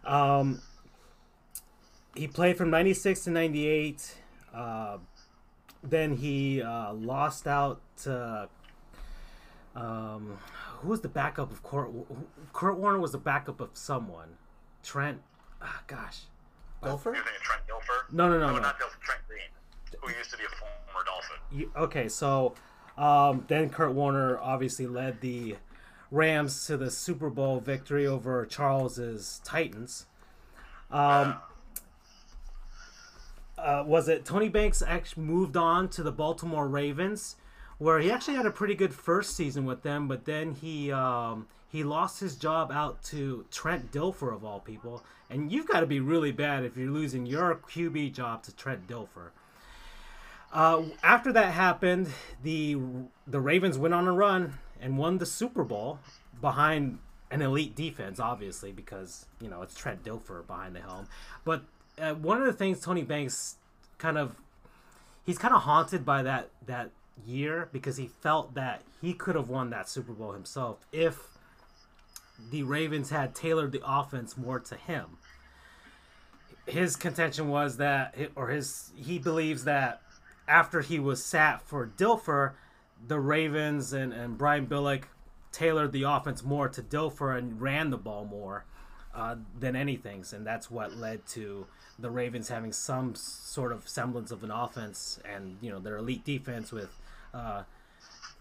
Um, 0.05 0.63
he 2.15 2.29
played 2.29 2.57
from 2.57 2.71
96 2.71 3.25
to 3.25 3.31
98. 3.33 4.15
Uh, 4.55 4.99
then 5.83 6.15
he 6.15 6.63
uh, 6.63 6.93
lost 6.93 7.49
out 7.49 7.81
to 8.05 8.49
um, 9.75 10.39
who 10.79 10.91
was 10.91 11.01
the 11.01 11.09
backup 11.09 11.51
of 11.51 11.65
Kurt? 11.65 11.91
Kurt 12.53 12.79
Warner 12.79 13.01
was 13.01 13.11
the 13.11 13.19
backup 13.19 13.61
of 13.61 13.71
someone. 13.73 14.29
Trent. 14.85 15.21
Ah, 15.61 15.83
gosh. 15.89 16.21
Dilfer? 16.85 17.07
You're 17.17 17.25
Trent 17.43 17.63
Dilfer? 17.69 18.13
No, 18.13 18.29
no, 18.29 18.39
no, 18.39 18.47
No, 18.47 18.53
no. 18.53 18.59
not 18.61 18.79
Dilfer. 18.79 19.01
Trent 19.01 19.23
Green, 19.27 19.41
who 20.01 20.17
used 20.17 20.31
to 20.31 20.37
be 20.39 20.45
a 20.45 20.49
former 20.51 21.05
Dolphin. 21.05 21.37
You- 21.51 21.73
okay, 21.77 22.09
so 22.09 22.55
um, 22.99 23.45
then 23.47 23.71
Kurt 23.71 23.93
Warner 23.93 24.39
obviously 24.39 24.87
led 24.87 25.21
the 25.21 25.57
Rams 26.11 26.67
to 26.67 26.77
the 26.77 26.91
Super 26.91 27.31
Bowl 27.31 27.61
victory 27.61 28.07
over 28.07 28.45
Charles's 28.45 29.41
Titans. 29.45 30.07
Um, 30.91 31.37
uh, 33.57 33.85
was 33.87 34.09
it 34.09 34.25
Tony 34.25 34.49
Banks 34.49 34.83
actually 34.83 35.25
moved 35.25 35.57
on 35.57 35.89
to 35.91 36.03
the 36.03 36.11
Baltimore 36.11 36.67
Ravens, 36.67 37.37
where 37.79 38.01
he 38.01 38.11
actually 38.11 38.35
had 38.35 38.47
a 38.47 38.51
pretty 38.51 38.75
good 38.75 38.93
first 38.93 39.37
season 39.37 39.65
with 39.65 39.83
them, 39.83 40.09
but 40.09 40.25
then 40.25 40.55
he 40.55 40.91
um, 40.91 41.47
he 41.71 41.85
lost 41.85 42.19
his 42.19 42.37
job 42.37 42.73
out 42.73 43.03
to 43.05 43.45
Trent 43.51 43.93
Dilfer 43.93 44.35
of 44.35 44.45
all 44.45 44.61
people, 44.61 45.05
and 45.31 45.53
you've 45.53 45.69
got 45.69 45.81
to 45.81 45.87
be 45.87 46.01
really 46.01 46.33
bad 46.33 46.65
if 46.65 46.77
you're 46.77 46.91
losing 46.91 47.27
your 47.27 47.55
QB 47.55 48.15
job 48.15 48.43
to 48.45 48.57
Trent 48.57 48.89
Dilfer. 48.89 49.31
Uh, 50.53 50.85
after 51.03 51.33
that 51.33 51.53
happened, 51.53 52.09
the 52.43 52.77
the 53.27 53.41
Ravens 53.41 53.77
went 53.77 53.95
on 53.95 54.07
a 54.07 54.13
run 54.13 54.59
and 54.81 54.97
won 54.97 55.19
the 55.19 55.27
Super 55.27 55.65
Bowl 55.65 55.99
behind 56.41 56.99
an 57.31 57.43
elite 57.43 57.75
defense, 57.75 58.19
obviously 58.19 58.73
because 58.73 59.27
you 59.41 59.49
know 59.49 59.63
it's 59.63 59.75
Trent 59.75 60.03
Dilfer 60.03 60.47
behind 60.47 60.75
the 60.75 60.81
helm. 60.81 61.07
But 61.45 61.65
uh, 61.99 62.15
one 62.15 62.41
of 62.41 62.47
the 62.47 62.53
things 62.53 62.81
Tony 62.81 63.03
Banks 63.03 63.57
kind 63.99 64.17
of 64.17 64.37
he's 65.27 65.39
kind 65.39 65.55
of 65.55 65.63
haunted 65.63 66.05
by 66.07 66.23
that 66.23 66.49
that 66.67 66.91
year 67.27 67.69
because 67.73 67.97
he 67.97 68.07
felt 68.07 68.55
that 68.55 68.83
he 69.01 69.13
could 69.13 69.35
have 69.35 69.49
won 69.49 69.71
that 69.71 69.89
Super 69.89 70.13
Bowl 70.13 70.33
himself 70.33 70.79
if 70.93 71.19
the 72.51 72.63
Ravens 72.63 73.11
had 73.11 73.35
tailored 73.35 73.73
the 73.73 73.83
offense 73.85 74.37
more 74.37 74.61
to 74.61 74.77
him. 74.77 75.19
His 76.67 76.97
contention 76.97 77.49
was 77.49 77.79
that, 77.79 78.15
or 78.37 78.49
his, 78.49 78.91
he 78.95 79.19
believes 79.19 79.65
that 79.65 80.03
after 80.49 80.81
he 80.81 80.99
was 80.99 81.23
sat 81.23 81.63
for 81.63 81.87
Dilfer, 81.97 82.53
the 83.07 83.21
Ravens 83.21 83.93
and, 83.93 84.13
and 84.13 84.37
Brian 84.37 84.67
Billick 84.67 85.05
tailored 85.53 85.93
the 85.93 86.03
offense 86.03 86.43
more 86.43 86.69
to 86.69 86.83
Dilfer 86.83 87.37
and 87.37 87.61
ran 87.61 87.91
the 87.91 87.97
ball 87.97 88.25
more 88.25 88.65
uh, 89.15 89.37
than 89.59 89.77
anything, 89.77 90.25
and 90.33 90.47
that's 90.47 90.71
what 90.71 90.97
led 90.97 91.27
to 91.27 91.67
the 91.99 92.11
Ravens 92.11 92.49
having 92.49 92.73
some 92.73 93.15
sort 93.15 93.73
of 93.73 93.89
semblance 93.89 94.31
of 94.31 94.45
an 94.45 94.51
offense 94.51 95.19
and 95.25 95.57
you 95.61 95.71
know 95.71 95.81
their 95.81 95.97
elite 95.97 96.25
defense 96.25 96.71
with 96.71 96.97
uh, 97.35 97.65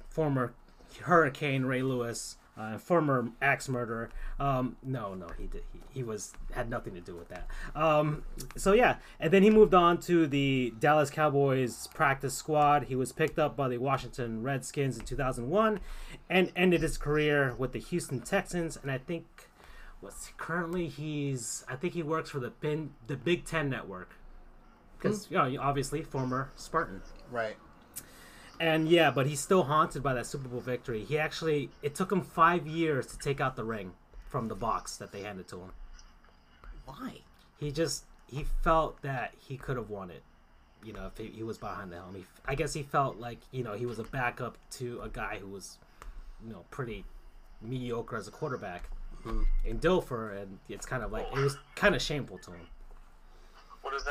former 0.09 0.53
Hurricane 1.01 1.65
Ray 1.65 1.81
Lewis, 1.81 2.37
uh, 2.57 2.77
former 2.77 3.29
axe 3.41 3.69
murderer. 3.69 4.09
Um, 4.39 4.77
no, 4.83 5.13
no, 5.13 5.27
he 5.37 5.47
did. 5.47 5.63
He, 5.71 5.79
he 5.99 6.03
was 6.03 6.33
had 6.51 6.69
nothing 6.69 6.93
to 6.95 7.01
do 7.01 7.15
with 7.15 7.29
that. 7.29 7.47
Um, 7.75 8.23
so 8.55 8.73
yeah, 8.73 8.97
and 9.19 9.31
then 9.31 9.43
he 9.43 9.49
moved 9.49 9.73
on 9.73 9.99
to 10.01 10.27
the 10.27 10.73
Dallas 10.79 11.09
Cowboys 11.09 11.87
practice 11.93 12.33
squad. 12.33 12.85
He 12.85 12.95
was 12.95 13.11
picked 13.11 13.39
up 13.39 13.55
by 13.55 13.67
the 13.69 13.77
Washington 13.77 14.43
Redskins 14.43 14.97
in 14.97 15.05
2001, 15.05 15.79
and 16.29 16.51
ended 16.55 16.81
his 16.81 16.97
career 16.97 17.55
with 17.57 17.73
the 17.73 17.79
Houston 17.79 18.21
Texans. 18.21 18.77
And 18.81 18.91
I 18.91 18.97
think 18.97 19.49
what's 19.99 20.31
currently 20.37 20.87
he's 20.87 21.63
I 21.67 21.75
think 21.75 21.93
he 21.93 22.03
works 22.03 22.29
for 22.29 22.39
the 22.39 22.49
Bin, 22.49 22.91
the 23.07 23.17
Big 23.17 23.45
Ten 23.45 23.69
Network 23.69 24.15
because 24.97 25.27
you 25.29 25.37
know 25.37 25.61
obviously 25.61 26.03
former 26.03 26.51
Spartan. 26.55 27.01
Right. 27.31 27.57
And 28.59 28.89
yeah, 28.89 29.11
but 29.11 29.27
he's 29.27 29.39
still 29.39 29.63
haunted 29.63 30.01
by 30.01 30.13
that 30.15 30.25
Super 30.25 30.47
Bowl 30.47 30.59
victory. 30.59 31.03
He 31.03 31.17
actually 31.17 31.69
it 31.81 31.95
took 31.95 32.11
him 32.11 32.21
five 32.21 32.65
years 32.65 33.07
to 33.07 33.17
take 33.19 33.39
out 33.39 33.55
the 33.55 33.63
ring 33.63 33.93
from 34.29 34.47
the 34.47 34.55
box 34.55 34.97
that 34.97 35.11
they 35.11 35.21
handed 35.21 35.47
to 35.49 35.57
him. 35.57 35.71
Why? 36.85 37.21
He 37.59 37.71
just 37.71 38.05
he 38.27 38.45
felt 38.63 39.01
that 39.01 39.33
he 39.37 39.57
could 39.57 39.77
have 39.77 39.89
won 39.89 40.09
it. 40.09 40.23
You 40.83 40.93
know, 40.93 41.07
if 41.07 41.17
he, 41.17 41.31
he 41.35 41.43
was 41.43 41.57
behind 41.57 41.91
the 41.91 41.97
helm, 41.97 42.15
he, 42.15 42.25
I 42.45 42.55
guess 42.55 42.73
he 42.73 42.83
felt 42.83 43.17
like 43.17 43.39
you 43.51 43.63
know 43.63 43.73
he 43.73 43.85
was 43.85 43.99
a 43.99 44.03
backup 44.03 44.57
to 44.71 45.01
a 45.01 45.09
guy 45.09 45.39
who 45.39 45.47
was, 45.47 45.77
you 46.45 46.51
know, 46.51 46.65
pretty 46.71 47.03
mediocre 47.61 48.15
as 48.15 48.27
a 48.27 48.31
quarterback 48.31 48.89
mm-hmm. 49.25 49.43
in 49.65 49.79
Dilfer, 49.79 50.41
and 50.41 50.59
it's 50.69 50.85
kind 50.85 51.03
of 51.03 51.11
like 51.11 51.27
it 51.35 51.39
was 51.39 51.57
kind 51.75 51.95
of 51.95 52.01
shameful 52.01 52.37
to 52.39 52.51
him. 52.51 52.67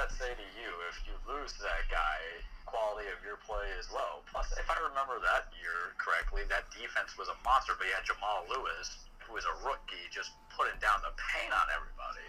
That 0.06 0.14
say 0.22 0.38
to 0.38 0.48
you? 0.54 0.70
If 0.86 1.02
you 1.02 1.18
lose 1.26 1.50
that 1.66 1.82
guy, 1.90 2.18
quality 2.62 3.10
of 3.10 3.18
your 3.26 3.42
play 3.42 3.66
is 3.74 3.90
low. 3.90 4.22
Plus, 4.30 4.46
if 4.54 4.70
I 4.70 4.78
remember 4.78 5.18
that 5.18 5.50
year 5.58 5.98
correctly, 5.98 6.46
that 6.46 6.70
defense 6.70 7.18
was 7.18 7.26
a 7.26 7.34
monster, 7.42 7.74
but 7.74 7.90
you 7.90 7.94
had 7.98 8.06
Jamal 8.06 8.46
Lewis, 8.46 9.02
who 9.26 9.34
was 9.34 9.42
a 9.42 9.54
rookie, 9.66 10.06
just 10.14 10.30
putting 10.54 10.78
down 10.78 11.02
the 11.02 11.10
paint 11.18 11.50
on 11.50 11.66
everybody. 11.74 12.22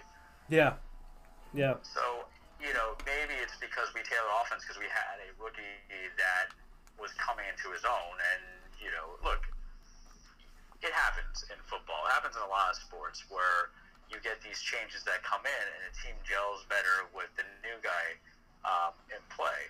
Yeah, 0.50 0.82
yeah. 1.54 1.78
So, 1.86 2.26
you 2.58 2.74
know, 2.74 2.98
maybe 3.06 3.38
it's 3.38 3.54
because 3.62 3.94
we 3.94 4.02
tailored 4.02 4.34
offense 4.42 4.66
because 4.66 4.82
we 4.82 4.90
had 4.90 5.22
a 5.22 5.30
rookie 5.38 5.78
that 6.18 6.50
was 6.98 7.14
coming 7.22 7.46
into 7.46 7.70
his 7.70 7.86
own. 7.86 8.16
And, 8.18 8.42
you 8.82 8.90
know, 8.90 9.22
look, 9.22 9.46
it 10.82 10.90
happens 10.98 11.46
in 11.54 11.62
football. 11.70 12.10
It 12.10 12.18
happens 12.18 12.34
in 12.34 12.42
a 12.42 12.50
lot 12.50 12.74
of 12.74 12.82
sports 12.82 13.22
where 13.30 13.70
you 14.08 14.18
get 14.24 14.40
these 14.42 14.60
changes 14.64 15.04
that 15.04 15.24
come 15.24 15.44
in 15.44 15.66
and 15.78 15.82
a 15.88 15.94
team 16.00 16.16
gels 16.24 16.64
better 16.72 17.08
with 17.12 17.32
the 17.36 17.44
new 17.64 17.78
guy 17.84 18.16
um, 18.64 18.96
in 19.12 19.20
play. 19.32 19.68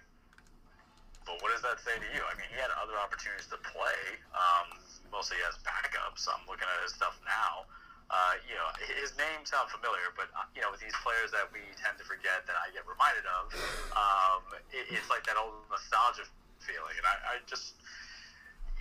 But 1.28 1.44
what 1.44 1.52
does 1.52 1.60
that 1.68 1.84
say 1.84 1.92
to 1.92 2.10
you? 2.16 2.24
I 2.24 2.34
mean, 2.40 2.48
he 2.48 2.56
had 2.56 2.72
other 2.80 2.96
opportunities 2.96 3.52
to 3.52 3.60
play, 3.60 4.00
um, 4.32 4.80
mostly 5.12 5.36
as 5.44 5.60
backups. 5.60 6.24
I'm 6.32 6.48
looking 6.48 6.70
at 6.70 6.80
his 6.88 6.96
stuff 6.96 7.20
now. 7.28 7.68
Uh, 8.08 8.40
you 8.48 8.56
know, 8.56 8.72
his 9.04 9.12
name 9.20 9.44
sounds 9.44 9.68
familiar, 9.68 10.16
but 10.16 10.32
uh, 10.32 10.48
you 10.56 10.64
know, 10.64 10.72
with 10.72 10.80
these 10.80 10.96
players 11.04 11.28
that 11.36 11.52
we 11.52 11.60
tend 11.76 12.00
to 12.00 12.08
forget 12.08 12.48
that 12.48 12.56
I 12.56 12.72
get 12.72 12.88
reminded 12.88 13.28
of, 13.28 13.52
um, 13.92 14.48
it, 14.72 14.88
it's 14.88 15.12
like 15.12 15.28
that 15.28 15.36
old 15.36 15.68
nostalgia 15.68 16.24
feeling, 16.64 16.96
and 16.96 17.04
I, 17.04 17.16
I 17.36 17.44
just, 17.44 17.76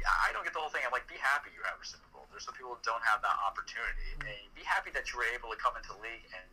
I 0.06 0.30
don't 0.30 0.46
get 0.46 0.54
the 0.54 0.62
whole 0.62 0.70
thing. 0.70 0.86
I'm 0.86 0.94
like, 0.94 1.10
be 1.10 1.18
happy 1.18 1.50
you 1.50 1.66
have. 1.66 1.82
There's 2.36 2.44
some 2.44 2.52
people 2.52 2.76
who 2.76 2.84
don't 2.84 3.00
have 3.00 3.24
that 3.24 3.32
opportunity, 3.48 4.12
and 4.20 4.28
be 4.52 4.60
happy 4.60 4.92
that 4.92 5.08
you 5.08 5.16
were 5.16 5.24
able 5.32 5.48
to 5.48 5.56
come 5.56 5.72
into 5.72 5.96
the 5.96 6.04
league 6.04 6.28
and 6.36 6.44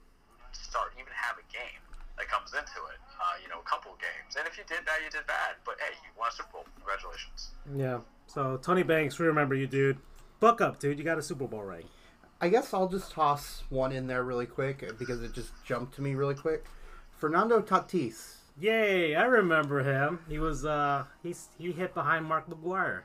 start, 0.55 0.95
even 0.95 1.11
have 1.11 1.35
a 1.35 1.43
game 1.51 1.84
that 2.15 2.31
comes 2.31 2.55
into 2.55 2.80
it. 2.88 3.03
Uh, 3.19 3.35
you 3.43 3.51
know, 3.51 3.60
a 3.60 3.68
couple 3.68 3.91
of 3.91 3.99
games, 3.99 4.39
and 4.39 4.47
if 4.47 4.55
you 4.55 4.64
did 4.64 4.88
bad, 4.88 5.03
you 5.03 5.11
did 5.11 5.27
bad. 5.27 5.60
But 5.68 5.76
hey, 5.84 5.91
you 5.99 6.07
won 6.15 6.31
a 6.31 6.31
Super 6.31 6.55
Bowl. 6.55 6.64
Congratulations. 6.80 7.51
Yeah. 7.76 7.99
So 8.31 8.55
Tony 8.64 8.88
Banks, 8.88 9.19
we 9.19 9.27
remember 9.27 9.55
you, 9.55 9.68
dude. 9.68 9.99
Buck 10.39 10.64
up, 10.64 10.80
dude. 10.80 10.95
You 10.97 11.03
got 11.03 11.19
a 11.19 11.22
Super 11.22 11.51
Bowl 11.51 11.68
ring. 11.68 11.91
I 12.39 12.47
guess 12.47 12.73
I'll 12.73 12.88
just 12.88 13.11
toss 13.11 13.64
one 13.68 13.91
in 13.91 14.07
there 14.07 14.23
really 14.23 14.45
quick 14.45 14.88
because 14.97 15.22
it 15.22 15.34
just 15.34 15.51
jumped 15.68 15.95
to 15.95 16.01
me 16.01 16.15
really 16.15 16.35
quick. 16.35 16.64
Fernando 17.11 17.60
Tatis. 17.60 18.39
Yay! 18.57 19.15
I 19.15 19.26
remember 19.26 19.84
him. 19.84 20.19
He 20.30 20.39
was 20.39 20.64
uh 20.64 21.03
he's 21.22 21.49
he 21.57 21.73
hit 21.73 21.93
behind 21.93 22.23
Mark 22.23 22.49
McGwire. 22.49 23.01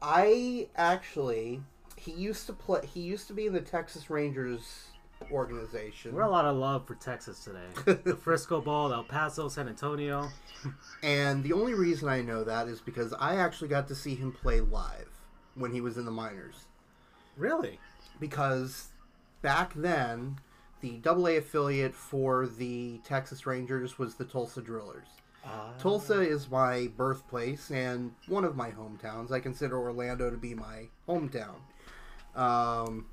I 0.00 0.68
actually 0.76 1.60
he 2.04 2.12
used 2.12 2.46
to 2.46 2.52
play 2.52 2.86
he 2.86 3.00
used 3.00 3.26
to 3.28 3.32
be 3.32 3.46
in 3.46 3.52
the 3.52 3.60
Texas 3.60 4.10
Rangers 4.10 4.88
organization. 5.30 6.14
We're 6.14 6.22
a 6.22 6.30
lot 6.30 6.44
of 6.44 6.56
love 6.56 6.86
for 6.86 6.96
Texas 6.96 7.44
today. 7.44 8.00
the 8.04 8.14
Frisco 8.14 8.60
Bowl, 8.60 8.92
El 8.92 9.04
Paso, 9.04 9.48
San 9.48 9.68
Antonio. 9.68 10.28
And 11.02 11.42
the 11.42 11.52
only 11.52 11.72
reason 11.72 12.08
I 12.08 12.20
know 12.20 12.44
that 12.44 12.68
is 12.68 12.80
because 12.80 13.14
I 13.14 13.36
actually 13.36 13.68
got 13.68 13.88
to 13.88 13.94
see 13.94 14.14
him 14.14 14.32
play 14.32 14.60
live 14.60 15.08
when 15.54 15.72
he 15.72 15.80
was 15.80 15.96
in 15.96 16.04
the 16.04 16.10
minors. 16.10 16.66
Really? 17.36 17.78
Because 18.20 18.88
back 19.40 19.72
then, 19.74 20.38
the 20.80 20.98
double 20.98 21.26
A 21.28 21.36
affiliate 21.38 21.94
for 21.94 22.46
the 22.46 23.00
Texas 23.04 23.46
Rangers 23.46 23.98
was 23.98 24.16
the 24.16 24.24
Tulsa 24.24 24.60
Drillers. 24.60 25.08
Ah. 25.46 25.72
Tulsa 25.78 26.20
is 26.20 26.50
my 26.50 26.88
birthplace 26.96 27.70
and 27.70 28.12
one 28.28 28.44
of 28.44 28.56
my 28.56 28.70
hometowns. 28.70 29.30
I 29.30 29.40
consider 29.40 29.78
Orlando 29.78 30.30
to 30.30 30.36
be 30.36 30.54
my 30.54 30.88
hometown. 31.08 31.56
Um, 32.34 33.06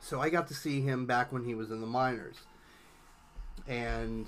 so 0.00 0.20
I 0.20 0.30
got 0.30 0.48
to 0.48 0.54
see 0.54 0.80
him 0.80 1.06
back 1.06 1.32
when 1.32 1.44
he 1.44 1.54
was 1.54 1.70
in 1.70 1.80
the 1.80 1.86
minors. 1.86 2.36
And 3.66 4.26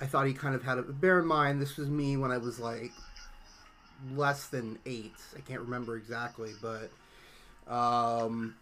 I 0.00 0.06
thought 0.06 0.26
he 0.26 0.34
kind 0.34 0.54
of 0.54 0.62
had 0.62 0.78
a. 0.78 0.82
Bear 0.82 1.20
in 1.20 1.26
mind, 1.26 1.60
this 1.60 1.76
was 1.76 1.88
me 1.88 2.16
when 2.16 2.30
I 2.30 2.38
was 2.38 2.58
like 2.58 2.92
less 4.14 4.46
than 4.48 4.78
eight. 4.86 5.16
I 5.36 5.40
can't 5.40 5.60
remember 5.60 5.96
exactly, 5.96 6.52
but 6.60 6.90
um, 7.72 8.56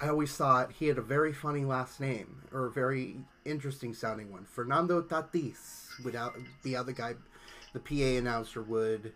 I 0.00 0.08
always 0.08 0.34
thought 0.34 0.72
he 0.72 0.86
had 0.86 0.98
a 0.98 1.02
very 1.02 1.32
funny 1.32 1.64
last 1.64 2.00
name 2.00 2.42
or 2.52 2.66
a 2.66 2.70
very 2.70 3.16
interesting 3.44 3.94
sounding 3.94 4.30
one. 4.30 4.44
Fernando 4.44 5.02
Tatis. 5.02 5.86
Without 6.04 6.36
the 6.62 6.76
other 6.76 6.92
guy, 6.92 7.14
the 7.72 7.80
PA 7.80 8.18
announcer 8.18 8.62
would 8.62 9.12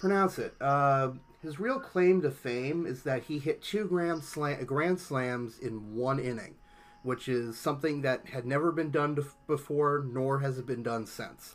pronounce 0.00 0.38
it. 0.38 0.52
Uh, 0.60 1.10
his 1.42 1.58
real 1.58 1.80
claim 1.80 2.20
to 2.22 2.30
fame 2.30 2.86
is 2.86 3.02
that 3.04 3.24
he 3.24 3.38
hit 3.38 3.62
two 3.62 3.86
grand, 3.86 4.22
slam, 4.24 4.64
grand 4.64 4.98
slams 5.00 5.58
in 5.58 5.94
one 5.94 6.18
inning, 6.18 6.54
which 7.02 7.28
is 7.28 7.58
something 7.58 8.02
that 8.02 8.26
had 8.26 8.44
never 8.44 8.70
been 8.72 8.90
done 8.90 9.18
before, 9.46 10.04
nor 10.06 10.40
has 10.40 10.58
it 10.58 10.66
been 10.66 10.82
done 10.82 11.06
since. 11.06 11.54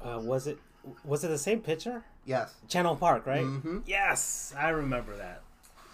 Uh, 0.00 0.18
was 0.20 0.46
it 0.46 0.58
was 1.04 1.22
it 1.24 1.28
the 1.28 1.38
same 1.38 1.60
pitcher? 1.60 2.04
Yes. 2.24 2.54
Chan 2.68 2.84
Ho 2.84 2.94
Park, 2.96 3.26
right? 3.26 3.44
Mhm. 3.44 3.82
Yes, 3.86 4.52
I 4.58 4.70
remember 4.70 5.16
that. 5.16 5.42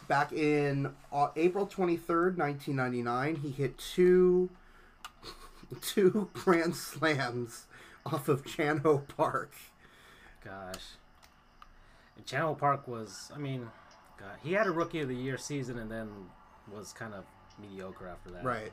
Back 0.09 0.33
in 0.33 0.95
uh, 1.13 1.29
April 1.37 1.67
23rd, 1.67 2.37
1999, 2.39 3.37
he 3.37 3.51
hit 3.51 3.77
two 3.79 4.49
two 5.83 6.31
grand 6.33 6.75
slams 6.75 7.67
off 8.07 8.29
of 8.29 8.45
Chan 8.47 8.79
Ho 8.79 9.05
Park. 9.17 9.53
Gosh. 10.43 10.97
And 12.19 12.27
Chan 12.27 12.43
Ho 12.43 12.55
Park 12.55 12.87
was, 12.87 13.33
I 13.35 13.39
mean, 13.39 13.71
God, 14.19 14.37
he 14.43 14.53
had 14.53 14.67
a 14.67 14.71
Rookie 14.71 15.01
of 15.01 15.09
the 15.09 15.17
Year 15.17 15.39
season 15.39 15.79
and 15.79 15.91
then 15.91 16.11
was 16.71 16.93
kind 16.93 17.15
of 17.15 17.25
mediocre 17.59 18.09
after 18.09 18.31
that. 18.31 18.45
Right. 18.45 18.73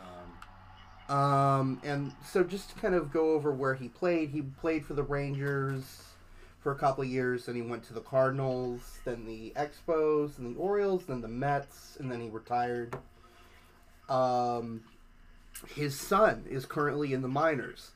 Um, 0.00 1.16
Um, 1.16 1.80
and 1.84 2.12
so 2.24 2.44
just 2.44 2.70
to 2.70 2.76
kind 2.76 2.94
of 2.94 3.12
go 3.12 3.32
over 3.32 3.52
where 3.52 3.74
he 3.74 3.88
played, 3.88 4.30
he 4.30 4.40
played 4.42 4.86
for 4.86 4.94
the 4.94 5.02
Rangers 5.02 6.02
for 6.60 6.72
a 6.72 6.76
couple 6.76 7.04
of 7.04 7.10
years, 7.10 7.44
then 7.44 7.56
he 7.56 7.62
went 7.62 7.84
to 7.84 7.92
the 7.92 8.00
Cardinals, 8.00 8.98
then 9.04 9.26
the 9.26 9.52
Expos, 9.54 10.36
then 10.36 10.54
the 10.54 10.58
Orioles, 10.58 11.04
then 11.04 11.20
the 11.20 11.28
Mets, 11.28 11.96
and 12.00 12.10
then 12.10 12.22
he 12.22 12.30
retired. 12.30 12.96
Um, 14.08 14.84
his 15.74 15.98
son 15.98 16.46
is 16.48 16.64
currently 16.64 17.12
in 17.12 17.20
the 17.20 17.28
minors. 17.28 17.90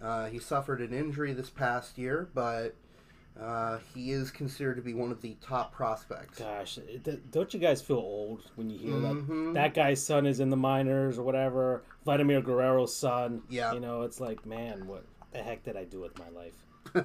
Uh, 0.00 0.26
he 0.26 0.38
suffered 0.38 0.80
an 0.80 0.94
injury 0.94 1.34
this 1.34 1.50
past 1.50 1.98
year, 1.98 2.28
but 2.34 2.74
uh, 3.40 3.78
he 3.94 4.10
is 4.10 4.32
considered 4.32 4.74
to 4.74 4.82
be 4.82 4.94
one 4.94 5.12
of 5.12 5.20
the 5.22 5.36
top 5.40 5.72
prospects. 5.72 6.40
Gosh, 6.40 6.78
don't 7.30 7.54
you 7.54 7.60
guys 7.60 7.80
feel 7.80 7.98
old 7.98 8.50
when 8.56 8.68
you 8.68 8.78
hear 8.78 8.94
mm-hmm. 8.94 9.52
that? 9.52 9.54
That 9.54 9.74
guy's 9.74 10.04
son 10.04 10.26
is 10.26 10.40
in 10.40 10.50
the 10.50 10.56
minors 10.56 11.18
or 11.18 11.22
whatever. 11.22 11.84
Vladimir 12.04 12.40
Guerrero's 12.40 12.96
son. 12.96 13.42
Yeah. 13.48 13.72
You 13.74 13.80
know, 13.80 14.02
it's 14.02 14.20
like, 14.20 14.44
man, 14.44 14.88
what 14.88 15.04
the 15.30 15.38
heck 15.38 15.62
did 15.62 15.76
I 15.76 15.84
do 15.84 16.00
with 16.00 16.18
my 16.18 16.28
life? 16.30 16.54
We're 16.94 17.02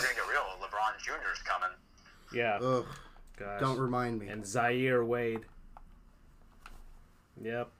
gonna 0.00 0.14
get 0.14 0.28
real. 0.28 0.42
LeBron 0.60 1.00
Junior's 1.04 1.42
coming. 1.44 1.70
Yeah. 2.34 2.58
Ugh, 2.60 2.86
Gosh. 3.38 3.60
Don't 3.60 3.78
remind 3.78 4.18
me. 4.18 4.28
And 4.28 4.44
Zaire 4.44 5.04
Wade. 5.04 5.42
Yep. 7.40 7.70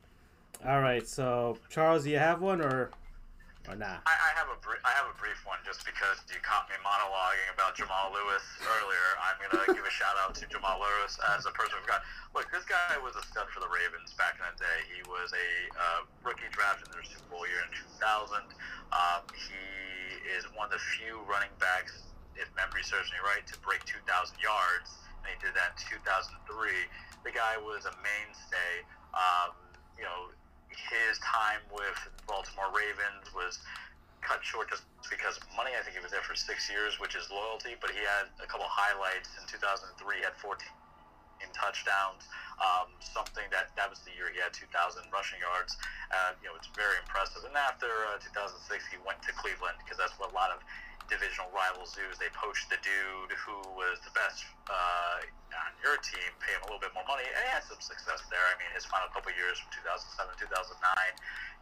All 0.65 0.81
right. 0.81 1.07
So 1.09 1.59
Charles, 1.69 2.05
do 2.05 2.11
you 2.11 2.19
have 2.19 2.41
one 2.41 2.61
or? 2.61 2.91
Or 3.69 3.77
not? 3.77 4.05
I, 4.05 4.13
I 4.13 4.31
have 4.37 4.49
a 4.53 4.59
br- 4.61 4.81
I 4.85 4.93
have 4.93 5.09
a 5.09 5.17
brief 5.17 5.41
one 5.49 5.61
just 5.65 5.85
because 5.89 6.21
you 6.29 6.37
caught 6.45 6.69
me 6.69 6.77
monologuing 6.85 7.49
about 7.53 7.73
Jamal 7.77 8.13
Lewis 8.13 8.45
earlier. 8.61 9.09
I'm 9.21 9.37
gonna 9.41 9.65
give 9.77 9.85
a 9.85 9.95
shout 9.95 10.17
out 10.21 10.37
to 10.41 10.45
Jamal 10.49 10.81
Lewis 10.81 11.17
as 11.33 11.49
a 11.49 11.53
person 11.57 11.81
who 11.81 11.87
got 11.89 12.05
look. 12.37 12.49
This 12.53 12.65
guy 12.69 12.97
was 13.01 13.17
a 13.17 13.25
stud 13.25 13.49
for 13.53 13.65
the 13.65 13.71
Ravens 13.73 14.13
back 14.21 14.37
in 14.37 14.45
the 14.45 14.57
day. 14.61 14.79
He 14.93 15.01
was 15.09 15.33
a 15.33 15.49
uh, 15.77 16.01
rookie 16.21 16.49
drafted 16.53 16.93
in 16.93 17.01
their 17.01 17.07
Super 17.07 17.25
Bowl 17.33 17.45
year 17.49 17.65
in 17.65 17.73
2000. 18.01 18.45
Um, 18.93 19.25
he 19.33 19.65
is 20.29 20.45
one 20.53 20.69
of 20.69 20.75
the 20.77 20.83
few 21.01 21.25
running 21.25 21.53
backs, 21.57 22.05
if 22.37 22.49
memory 22.53 22.85
serves 22.85 23.09
me 23.13 23.21
right, 23.25 23.45
to 23.49 23.57
break 23.65 23.83
2,000 23.89 24.05
yards, 24.41 24.93
and 25.25 25.33
he 25.33 25.37
did 25.41 25.57
that 25.57 25.77
in 25.77 25.99
2003. 26.05 26.47
The 27.25 27.33
guy 27.33 27.57
was 27.61 27.89
a 27.89 27.95
mainstay. 28.05 28.85
Um, 29.17 29.57
you 29.97 30.05
know, 30.05 30.35
his 30.79 31.19
time 31.23 31.63
with 31.71 31.99
Baltimore 32.27 32.71
Ravens 32.75 33.31
was 33.35 33.59
cut 34.25 34.41
short 34.41 34.73
just 34.73 34.83
because 35.11 35.37
of 35.37 35.45
money. 35.53 35.77
I 35.77 35.85
think 35.85 35.97
he 35.97 36.03
was 36.03 36.11
there 36.11 36.25
for 36.25 36.35
six 36.35 36.67
years, 36.73 36.97
which 36.99 37.15
is 37.15 37.29
loyalty. 37.29 37.77
But 37.79 37.93
he 37.93 38.01
had 38.01 38.33
a 38.41 38.49
couple 38.49 38.67
highlights 38.69 39.29
in 39.37 39.45
2003. 39.47 39.95
He 40.19 40.25
had 40.25 40.35
14 40.41 40.65
touchdowns. 41.53 42.25
Um, 42.59 42.91
something 43.03 43.45
that 43.51 43.75
that 43.75 43.91
was 43.91 44.01
the 44.07 44.15
year 44.15 44.31
he 44.31 44.39
had 44.39 44.55
2,000 44.55 44.71
rushing 45.11 45.43
yards. 45.43 45.77
Uh, 46.11 46.39
you 46.39 46.49
know, 46.49 46.55
it's 46.57 46.71
very 46.73 46.97
impressive. 47.03 47.43
And 47.43 47.55
after 47.55 47.91
uh, 48.15 48.23
2006, 48.23 48.63
he 48.89 48.99
went 49.03 49.19
to 49.27 49.35
Cleveland 49.35 49.77
because 49.83 49.99
that's 49.99 50.15
what 50.17 50.31
a 50.31 50.35
lot 50.35 50.55
of 50.55 50.63
divisional 51.09 51.51
rivals 51.53 51.93
do. 51.95 52.03
Is 52.09 52.19
they 52.19 52.33
poached 52.33 52.69
the 52.73 52.81
dude 52.81 53.33
who 53.37 53.57
was 53.77 54.01
the 54.05 54.13
best 54.17 54.45
uh, 54.69 55.25
on 55.55 55.73
your 55.85 56.01
team, 56.01 56.31
pay 56.41 56.57
him 56.57 56.63
a 56.65 56.69
little 56.69 56.83
bit 56.83 56.93
more 56.97 57.07
money, 57.07 57.25
and 57.25 57.41
he 57.45 57.51
had 57.53 57.65
some 57.65 57.81
success 57.81 58.25
there. 58.33 58.43
I 58.51 58.55
mean, 58.59 58.71
his 58.73 58.89
final 58.89 59.07
couple 59.13 59.31
years 59.37 59.61
from 59.61 59.71
2007 59.85 60.35
2009, 60.41 60.75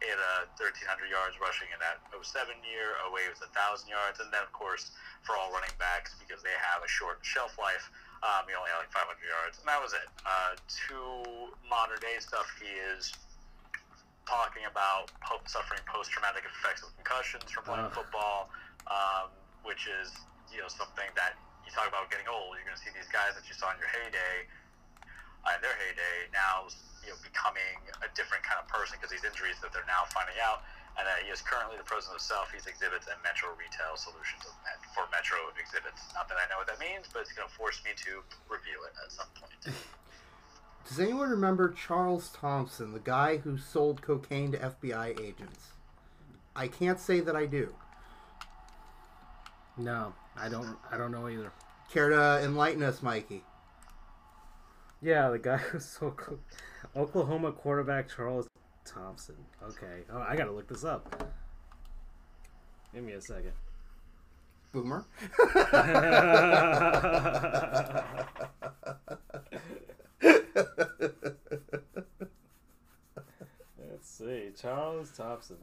he 0.01 0.07
had 0.09 0.19
uh, 0.19 0.49
1,300 0.57 1.07
yards 1.11 1.37
rushing 1.37 1.69
in 1.71 1.79
that 1.83 2.01
07 2.11 2.55
year. 2.65 2.97
08 3.05 3.31
was 3.31 3.43
1,000 3.43 3.87
yards, 3.87 4.17
and 4.23 4.31
then 4.31 4.41
of 4.43 4.51
course 4.55 4.95
for 5.23 5.39
all 5.39 5.51
running 5.51 5.73
backs 5.79 6.15
because 6.19 6.43
they 6.43 6.55
have 6.59 6.83
a 6.83 6.89
short 6.89 7.23
shelf 7.23 7.55
life. 7.59 7.87
Um, 8.23 8.47
he 8.47 8.55
only 8.55 8.71
had 8.71 8.87
like 8.87 8.91
500 8.95 9.19
yards, 9.19 9.59
and 9.59 9.67
that 9.67 9.79
was 9.83 9.91
it. 9.91 10.07
Uh, 10.23 10.55
to 10.87 11.51
modern 11.67 11.99
day 11.99 12.15
stuff, 12.23 12.47
he 12.55 12.71
is 12.95 13.11
talking 14.23 14.63
about 14.63 15.11
po- 15.19 15.43
suffering 15.47 15.83
post 15.83 16.11
traumatic 16.11 16.47
effects 16.47 16.83
of 16.83 16.95
concussions 16.95 17.51
from 17.51 17.67
playing 17.67 17.91
Ugh. 17.91 17.99
football, 17.99 18.49
um, 18.87 19.31
which 19.63 19.87
is 19.87 20.11
you 20.51 20.59
know 20.59 20.69
something 20.71 21.07
that 21.15 21.39
you 21.63 21.71
talk 21.71 21.87
about 21.87 22.11
getting 22.11 22.27
old. 22.27 22.55
You're 22.55 22.67
going 22.67 22.77
to 22.77 22.83
see 22.83 22.93
these 22.93 23.09
guys 23.09 23.35
that 23.35 23.45
you 23.47 23.55
saw 23.55 23.71
in 23.71 23.79
your 23.79 23.91
heyday, 23.91 24.47
uh, 25.47 25.55
in 25.55 25.61
their 25.63 25.75
heyday, 25.77 26.31
now 26.31 26.67
you 27.03 27.11
know 27.11 27.19
becoming 27.23 27.79
a 28.03 28.09
different 28.15 28.43
kind 28.43 28.59
of 28.59 28.67
person 28.67 28.99
because 28.99 29.11
these 29.11 29.25
injuries 29.25 29.59
that 29.63 29.71
they're 29.71 29.87
now 29.87 30.07
finding 30.11 30.37
out. 30.43 30.63
And 30.93 31.09
he 31.25 31.33
is 31.33 31.41
currently 31.41 31.73
the 31.73 31.89
president 31.89 32.21
of 32.21 32.23
Southeast 32.23 32.69
Exhibits 32.69 33.09
and 33.09 33.17
Metro 33.25 33.49
Retail 33.57 33.97
Solutions 33.97 34.45
for 34.93 35.09
Metro 35.09 35.41
Exhibits. 35.57 36.05
Not 36.13 36.29
that 36.29 36.37
I 36.37 36.45
know 36.53 36.61
what 36.61 36.69
that 36.69 36.77
means, 36.77 37.09
but 37.09 37.25
it's 37.25 37.33
going 37.33 37.49
to 37.49 37.55
force 37.57 37.81
me 37.81 37.97
to 37.97 38.21
review 38.45 38.77
it 38.85 38.93
at 39.01 39.09
some 39.09 39.25
point. 39.33 39.73
Does 40.87 40.99
anyone 40.99 41.29
remember 41.29 41.69
Charles 41.69 42.29
Thompson, 42.29 42.93
the 42.93 42.99
guy 42.99 43.37
who 43.37 43.57
sold 43.57 44.01
cocaine 44.01 44.51
to 44.51 44.57
FBI 44.57 45.19
agents? 45.19 45.73
I 46.55 46.67
can't 46.67 46.99
say 46.99 47.19
that 47.21 47.35
I 47.35 47.45
do. 47.45 47.73
No, 49.77 50.13
I 50.37 50.49
don't. 50.49 50.77
I 50.91 50.97
don't 50.97 51.11
know 51.11 51.27
either. 51.27 51.51
Care 51.91 52.09
to 52.09 52.41
enlighten 52.43 52.83
us, 52.83 53.01
Mikey? 53.01 53.43
Yeah, 55.01 55.29
the 55.29 55.39
guy 55.39 55.57
who's 55.71 55.85
sold 55.85 56.17
co- 56.17 56.39
Oklahoma 56.95 57.51
quarterback 57.51 58.09
Charles 58.13 58.47
Thompson. 58.85 59.35
Okay. 59.63 60.03
Oh, 60.11 60.19
I 60.19 60.35
gotta 60.35 60.51
look 60.51 60.67
this 60.67 60.83
up. 60.83 61.31
Give 62.93 63.03
me 63.03 63.13
a 63.13 63.21
second. 63.21 63.53
Boomer. 64.71 65.05
Let's 73.79 74.09
see, 74.09 74.51
Charles 74.59 75.11
Thompson. 75.15 75.57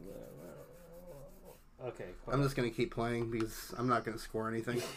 Okay. 1.87 2.05
I'm 2.27 2.41
just 2.43 2.55
gonna 2.55 2.69
keep 2.69 2.93
playing 2.93 3.31
because 3.31 3.73
I'm 3.77 3.87
not 3.87 4.03
gonna 4.05 4.17
score 4.19 4.47
anything. 4.49 4.81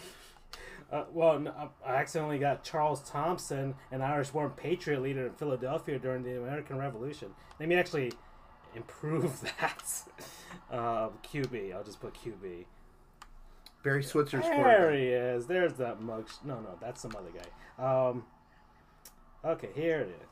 Uh, 0.93 1.05
well, 1.12 1.40
no, 1.40 1.70
I 1.85 1.94
accidentally 1.97 2.39
got 2.39 2.62
Charles 2.62 3.01
Thompson, 3.09 3.74
an 3.90 4.02
Irish-born 4.02 4.51
patriot 4.51 5.01
leader 5.01 5.27
in 5.27 5.32
Philadelphia 5.32 5.98
during 5.98 6.23
the 6.23 6.39
American 6.39 6.77
Revolution. 6.77 7.31
Let 7.59 7.69
me 7.69 7.74
actually 7.74 8.12
improve 8.77 9.40
that. 9.59 9.82
um, 10.70 11.12
QB. 11.27 11.74
I'll 11.74 11.82
just 11.82 12.01
put 12.01 12.15
QB. 12.15 12.66
Barry 13.82 14.05
Switzer 14.05 14.40
There 14.40 14.52
scored. 14.52 14.94
he 14.94 15.06
is. 15.06 15.47
There's 15.47 15.73
that 15.74 16.01
mug. 16.01 16.28
No, 16.44 16.61
no, 16.61 16.78
that's 16.81 17.01
some 17.01 17.12
other 17.16 17.31
guy. 17.32 18.09
Um, 18.09 18.24
okay, 19.44 19.70
here 19.74 20.01
it 20.01 20.09
is. 20.23 20.28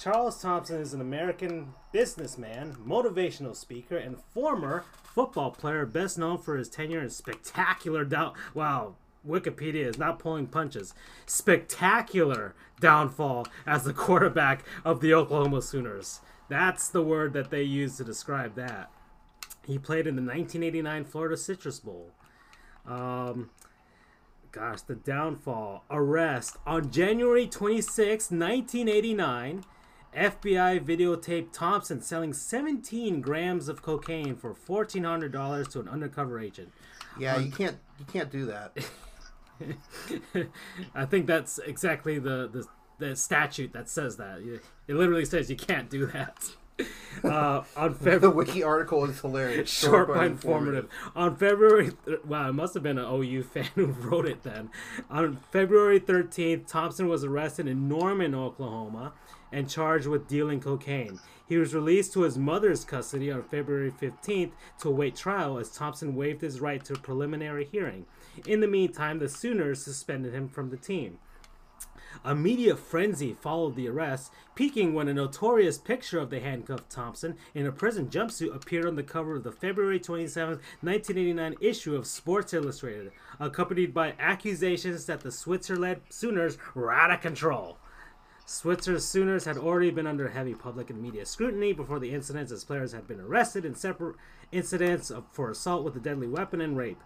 Charles 0.00 0.40
Thompson 0.40 0.80
is 0.80 0.94
an 0.94 1.02
American 1.02 1.74
businessman, 1.92 2.74
motivational 2.88 3.54
speaker, 3.54 3.98
and 3.98 4.16
former 4.32 4.84
football 5.04 5.50
player, 5.50 5.84
best 5.84 6.16
known 6.16 6.38
for 6.38 6.56
his 6.56 6.70
tenure 6.70 7.02
in 7.02 7.10
spectacular 7.10 8.02
down. 8.06 8.32
Wow, 8.54 8.94
Wikipedia 9.28 9.84
is 9.84 9.98
not 9.98 10.18
pulling 10.18 10.46
punches. 10.46 10.94
Spectacular 11.26 12.54
downfall 12.80 13.46
as 13.66 13.84
the 13.84 13.92
quarterback 14.06 14.64
of 14.86 15.02
the 15.02 15.12
Oklahoma 15.12 15.60
Sooners. 15.60 16.20
That's 16.48 16.88
the 16.88 17.02
word 17.02 17.34
that 17.34 17.50
they 17.50 17.62
use 17.62 17.98
to 17.98 18.04
describe 18.04 18.54
that. 18.54 18.90
He 19.66 19.78
played 19.78 20.06
in 20.06 20.16
the 20.16 20.22
1989 20.22 21.04
Florida 21.04 21.36
Citrus 21.36 21.78
Bowl. 21.78 22.12
Um, 22.86 23.50
gosh, 24.50 24.80
the 24.80 24.94
downfall. 24.94 25.84
Arrest. 25.90 26.56
On 26.66 26.90
January 26.90 27.46
26, 27.46 28.30
1989, 28.30 29.64
FBI 30.16 30.84
videotaped 30.84 31.52
Thompson 31.52 32.00
selling 32.00 32.32
17 32.32 33.20
grams 33.20 33.68
of 33.68 33.82
cocaine 33.82 34.36
for 34.36 34.54
$1,400 34.54 35.70
to 35.72 35.80
an 35.80 35.88
undercover 35.88 36.40
agent. 36.40 36.72
Yeah, 37.18 37.38
you 37.38 37.50
can't 37.50 37.76
you 37.98 38.04
can't 38.06 38.30
do 38.30 38.46
that. 38.46 38.76
I 40.94 41.04
think 41.04 41.26
that's 41.26 41.58
exactly 41.58 42.18
the, 42.18 42.48
the, 42.48 42.66
the 42.98 43.16
statute 43.16 43.72
that 43.72 43.88
says 43.88 44.16
that. 44.16 44.38
It 44.88 44.94
literally 44.94 45.24
says 45.24 45.50
you 45.50 45.56
can't 45.56 45.90
do 45.90 46.06
that. 46.06 46.50
Uh, 47.22 47.62
on 47.76 47.92
February. 47.92 48.20
The 48.20 48.30
wiki 48.30 48.62
article 48.62 49.04
is 49.04 49.20
hilarious. 49.20 49.68
short 49.80 50.08
but 50.08 50.24
informative. 50.24 50.88
On 51.14 51.36
February, 51.36 51.90
th- 52.06 52.24
wow, 52.24 52.48
it 52.48 52.54
must 52.54 52.72
have 52.72 52.82
been 52.82 52.96
an 52.96 53.04
OU 53.04 53.42
fan 53.42 53.68
who 53.74 53.86
wrote 53.86 54.24
it 54.24 54.42
then. 54.42 54.70
On 55.10 55.38
February 55.52 56.00
13th, 56.00 56.66
Thompson 56.66 57.08
was 57.08 57.22
arrested 57.22 57.66
in 57.68 57.88
Norman, 57.88 58.34
Oklahoma, 58.34 59.12
and 59.52 59.68
charged 59.68 60.06
with 60.06 60.28
dealing 60.28 60.60
cocaine. 60.60 61.18
He 61.48 61.56
was 61.56 61.74
released 61.74 62.12
to 62.12 62.22
his 62.22 62.38
mother's 62.38 62.84
custody 62.84 63.30
on 63.30 63.42
February 63.42 63.90
15th 63.90 64.52
to 64.80 64.88
await 64.88 65.16
trial 65.16 65.58
as 65.58 65.70
Thompson 65.70 66.14
waived 66.14 66.42
his 66.42 66.60
right 66.60 66.84
to 66.84 66.92
a 66.92 66.98
preliminary 66.98 67.68
hearing. 67.70 68.06
In 68.46 68.60
the 68.60 68.68
meantime, 68.68 69.18
the 69.18 69.28
Sooners 69.28 69.82
suspended 69.82 70.32
him 70.32 70.48
from 70.48 70.70
the 70.70 70.76
team. 70.76 71.18
A 72.24 72.34
media 72.34 72.76
frenzy 72.76 73.32
followed 73.32 73.76
the 73.76 73.88
arrest, 73.88 74.32
peaking 74.54 74.94
when 74.94 75.08
a 75.08 75.14
notorious 75.14 75.78
picture 75.78 76.18
of 76.18 76.30
the 76.30 76.40
handcuffed 76.40 76.90
Thompson 76.90 77.36
in 77.54 77.66
a 77.66 77.72
prison 77.72 78.08
jumpsuit 78.08 78.54
appeared 78.54 78.86
on 78.86 78.96
the 78.96 79.02
cover 79.02 79.36
of 79.36 79.44
the 79.44 79.52
February 79.52 79.98
27, 79.98 80.60
1989 80.82 81.54
issue 81.60 81.94
of 81.94 82.06
Sports 82.06 82.52
Illustrated, 82.52 83.12
accompanied 83.38 83.94
by 83.94 84.14
accusations 84.18 85.06
that 85.06 85.20
the 85.20 85.32
Switzer-led 85.32 86.02
Sooners 86.10 86.58
were 86.74 86.92
out 86.92 87.10
of 87.10 87.20
control. 87.20 87.78
Switzer's 88.50 89.04
Sooners 89.04 89.44
had 89.44 89.56
already 89.56 89.92
been 89.92 90.08
under 90.08 90.30
heavy 90.30 90.54
public 90.54 90.90
and 90.90 91.00
media 91.00 91.24
scrutiny 91.24 91.72
before 91.72 92.00
the 92.00 92.12
incidents, 92.12 92.50
as 92.50 92.64
players 92.64 92.90
had 92.90 93.06
been 93.06 93.20
arrested 93.20 93.64
in 93.64 93.76
separate 93.76 94.16
incidents 94.50 95.12
for 95.30 95.52
assault 95.52 95.84
with 95.84 95.94
a 95.94 96.00
deadly 96.00 96.26
weapon 96.26 96.60
and 96.60 96.76
rape. 96.76 97.00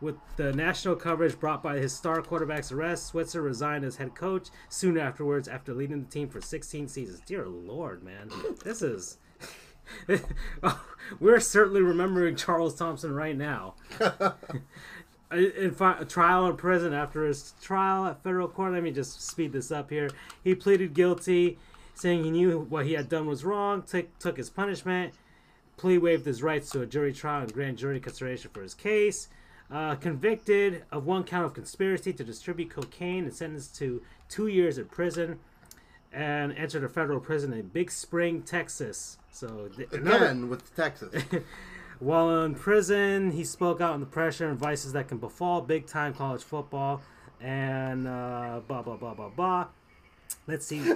With 0.00 0.14
the 0.36 0.52
national 0.52 0.94
coverage 0.94 1.40
brought 1.40 1.64
by 1.64 1.78
his 1.78 1.92
star 1.92 2.22
quarterback's 2.22 2.70
arrest, 2.70 3.06
Switzer 3.06 3.42
resigned 3.42 3.84
as 3.84 3.96
head 3.96 4.14
coach 4.14 4.50
soon 4.68 4.96
afterwards 4.96 5.48
after 5.48 5.74
leading 5.74 6.04
the 6.04 6.08
team 6.08 6.28
for 6.28 6.40
16 6.40 6.86
seasons. 6.86 7.20
Dear 7.26 7.48
Lord, 7.48 8.04
man. 8.04 8.30
This 8.62 8.80
is. 8.80 9.18
Oh, 10.62 10.82
we're 11.20 11.40
certainly 11.40 11.82
remembering 11.82 12.36
Charles 12.36 12.74
Thompson 12.74 13.14
right 13.14 13.36
now. 13.36 13.74
in 15.32 15.72
fi- 15.72 15.98
a 15.98 16.04
trial 16.04 16.46
in 16.46 16.56
prison 16.56 16.92
after 16.92 17.24
his 17.26 17.54
trial 17.60 18.06
at 18.06 18.22
federal 18.22 18.48
court. 18.48 18.72
Let 18.72 18.82
me 18.82 18.90
just 18.92 19.20
speed 19.22 19.52
this 19.52 19.70
up 19.72 19.90
here. 19.90 20.10
He 20.42 20.54
pleaded 20.54 20.94
guilty, 20.94 21.58
saying 21.94 22.24
he 22.24 22.30
knew 22.30 22.60
what 22.68 22.86
he 22.86 22.92
had 22.92 23.08
done 23.08 23.26
was 23.26 23.44
wrong, 23.44 23.82
took 23.82 24.16
took 24.18 24.36
his 24.36 24.50
punishment. 24.50 25.14
Plea 25.76 25.98
waived 25.98 26.24
his 26.24 26.42
rights 26.42 26.70
to 26.70 26.82
a 26.82 26.86
jury 26.86 27.12
trial 27.12 27.42
and 27.42 27.52
grand 27.52 27.78
jury 27.78 27.98
consideration 27.98 28.50
for 28.54 28.62
his 28.62 28.74
case. 28.74 29.28
Uh, 29.70 29.96
convicted 29.96 30.84
of 30.92 31.04
one 31.06 31.24
count 31.24 31.46
of 31.46 31.54
conspiracy 31.54 32.12
to 32.12 32.22
distribute 32.22 32.70
cocaine 32.70 33.24
and 33.24 33.34
sentenced 33.34 33.74
to 33.76 34.02
two 34.28 34.46
years 34.46 34.78
in 34.78 34.84
prison 34.84 35.38
and 36.12 36.52
entered 36.52 36.84
a 36.84 36.88
federal 36.88 37.18
prison 37.18 37.52
in 37.52 37.66
Big 37.68 37.90
Spring, 37.90 38.42
Texas. 38.42 39.18
So 39.32 39.68
th- 39.74 39.88
another- 39.90 40.26
Again 40.26 40.48
with 40.48 40.76
Texas. 40.76 41.12
while 42.00 42.44
in 42.44 42.54
prison, 42.54 43.32
he 43.32 43.44
spoke 43.44 43.80
out 43.80 43.92
on 43.94 44.00
the 44.00 44.06
pressure 44.06 44.48
and 44.48 44.58
vices 44.58 44.92
that 44.92 45.08
can 45.08 45.18
befall 45.18 45.60
big 45.60 45.86
time 45.86 46.14
college 46.14 46.42
football 46.42 47.02
and 47.40 48.06
uh, 48.08 48.60
blah, 48.66 48.82
blah, 48.82 48.96
blah, 48.96 49.14
blah, 49.14 49.28
blah. 49.28 49.66
Let's 50.46 50.66
see. 50.66 50.80
the, 50.80 50.94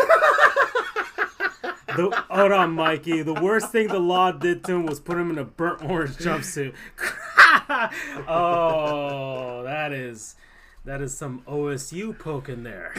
hold 2.30 2.52
on, 2.52 2.72
Mikey. 2.72 3.22
The 3.22 3.34
worst 3.34 3.70
thing 3.72 3.88
the 3.88 3.98
law 3.98 4.32
did 4.32 4.64
to 4.64 4.72
him 4.72 4.86
was 4.86 5.00
put 5.00 5.18
him 5.18 5.30
in 5.30 5.38
a 5.38 5.44
burnt 5.44 5.82
orange 5.84 6.16
jumpsuit. 6.16 6.74
oh, 8.28 9.62
that 9.64 9.92
is 9.92 10.36
that 10.84 11.00
is 11.00 11.16
some 11.16 11.42
OSU 11.46 12.18
poking 12.18 12.62
there. 12.62 12.94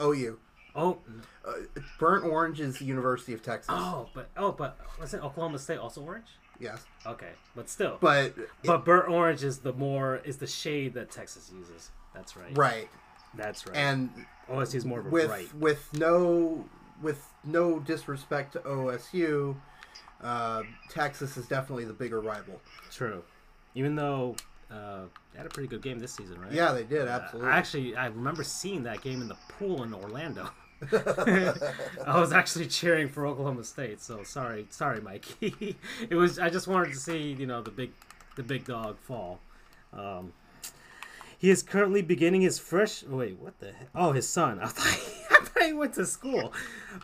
OU. 0.00 0.38
Oh, 0.74 0.98
Uh, 1.44 1.52
burnt 1.98 2.24
orange 2.24 2.60
is 2.60 2.78
the 2.78 2.84
University 2.84 3.32
of 3.32 3.42
Texas. 3.42 3.68
oh, 3.70 4.08
but 4.14 4.28
oh, 4.36 4.52
but 4.52 4.78
wasn't 4.98 5.22
Oklahoma 5.22 5.58
State 5.58 5.78
also 5.78 6.02
orange? 6.02 6.26
Yes. 6.58 6.84
Okay, 7.06 7.30
but 7.54 7.68
still. 7.68 7.98
But 8.00 8.34
But 8.64 8.84
burnt 8.84 9.08
orange 9.08 9.44
is 9.44 9.58
the 9.58 9.72
more 9.72 10.20
is 10.24 10.38
the 10.38 10.46
shade 10.46 10.94
that 10.94 11.10
Texas 11.10 11.50
uses. 11.54 11.90
That's 12.14 12.36
right. 12.36 12.56
right. 12.56 12.88
That's 13.34 13.66
right. 13.66 13.76
And 13.76 14.10
OSU 14.50 14.76
is 14.76 14.84
more 14.84 15.00
of 15.00 15.06
a 15.06 15.10
with 15.10 15.26
bright. 15.26 15.54
with 15.54 15.88
no 15.92 16.64
with 17.02 17.26
no 17.44 17.78
disrespect 17.80 18.54
to 18.54 18.60
OSU, 18.60 19.54
uh, 20.22 20.62
Texas 20.90 21.36
is 21.36 21.46
definitely 21.46 21.84
the 21.84 21.92
bigger 21.92 22.20
rival. 22.20 22.60
True. 22.90 23.22
Even 23.74 23.94
though 23.94 24.34
uh, 24.70 25.02
they 25.32 25.38
had 25.38 25.46
a 25.46 25.50
pretty 25.50 25.68
good 25.68 25.82
game 25.82 25.98
this 25.98 26.14
season, 26.14 26.40
right? 26.40 26.52
Yeah, 26.52 26.72
they 26.72 26.84
did 26.84 27.06
absolutely. 27.06 27.50
I 27.50 27.58
actually, 27.58 27.96
I 27.96 28.06
remember 28.06 28.42
seeing 28.42 28.82
that 28.84 29.02
game 29.02 29.20
in 29.20 29.28
the 29.28 29.36
pool 29.58 29.82
in 29.82 29.92
Orlando. 29.94 30.48
I 30.92 32.20
was 32.20 32.32
actually 32.32 32.66
cheering 32.66 33.08
for 33.08 33.26
Oklahoma 33.26 33.64
State, 33.64 34.00
so 34.00 34.22
sorry, 34.22 34.66
sorry, 34.70 35.00
Mikey. 35.00 35.76
it 36.10 36.14
was. 36.14 36.38
I 36.38 36.50
just 36.50 36.68
wanted 36.68 36.92
to 36.92 36.98
see, 36.98 37.32
you 37.32 37.46
know, 37.46 37.62
the 37.62 37.70
big, 37.70 37.92
the 38.36 38.42
big 38.42 38.64
dog 38.64 38.98
fall. 38.98 39.40
Um, 39.92 40.32
he 41.38 41.50
is 41.50 41.62
currently 41.62 42.02
beginning 42.02 42.42
his 42.42 42.58
fresh. 42.58 43.04
oh, 43.10 43.16
Wait, 43.16 43.38
what 43.38 43.58
the? 43.58 43.72
Heck? 43.72 43.88
Oh, 43.94 44.12
his 44.12 44.28
son. 44.28 44.58
I 44.62 44.66
thought, 44.66 44.86
I 45.30 45.44
thought 45.44 45.62
he 45.62 45.72
went 45.72 45.94
to 45.94 46.04
school, 46.04 46.52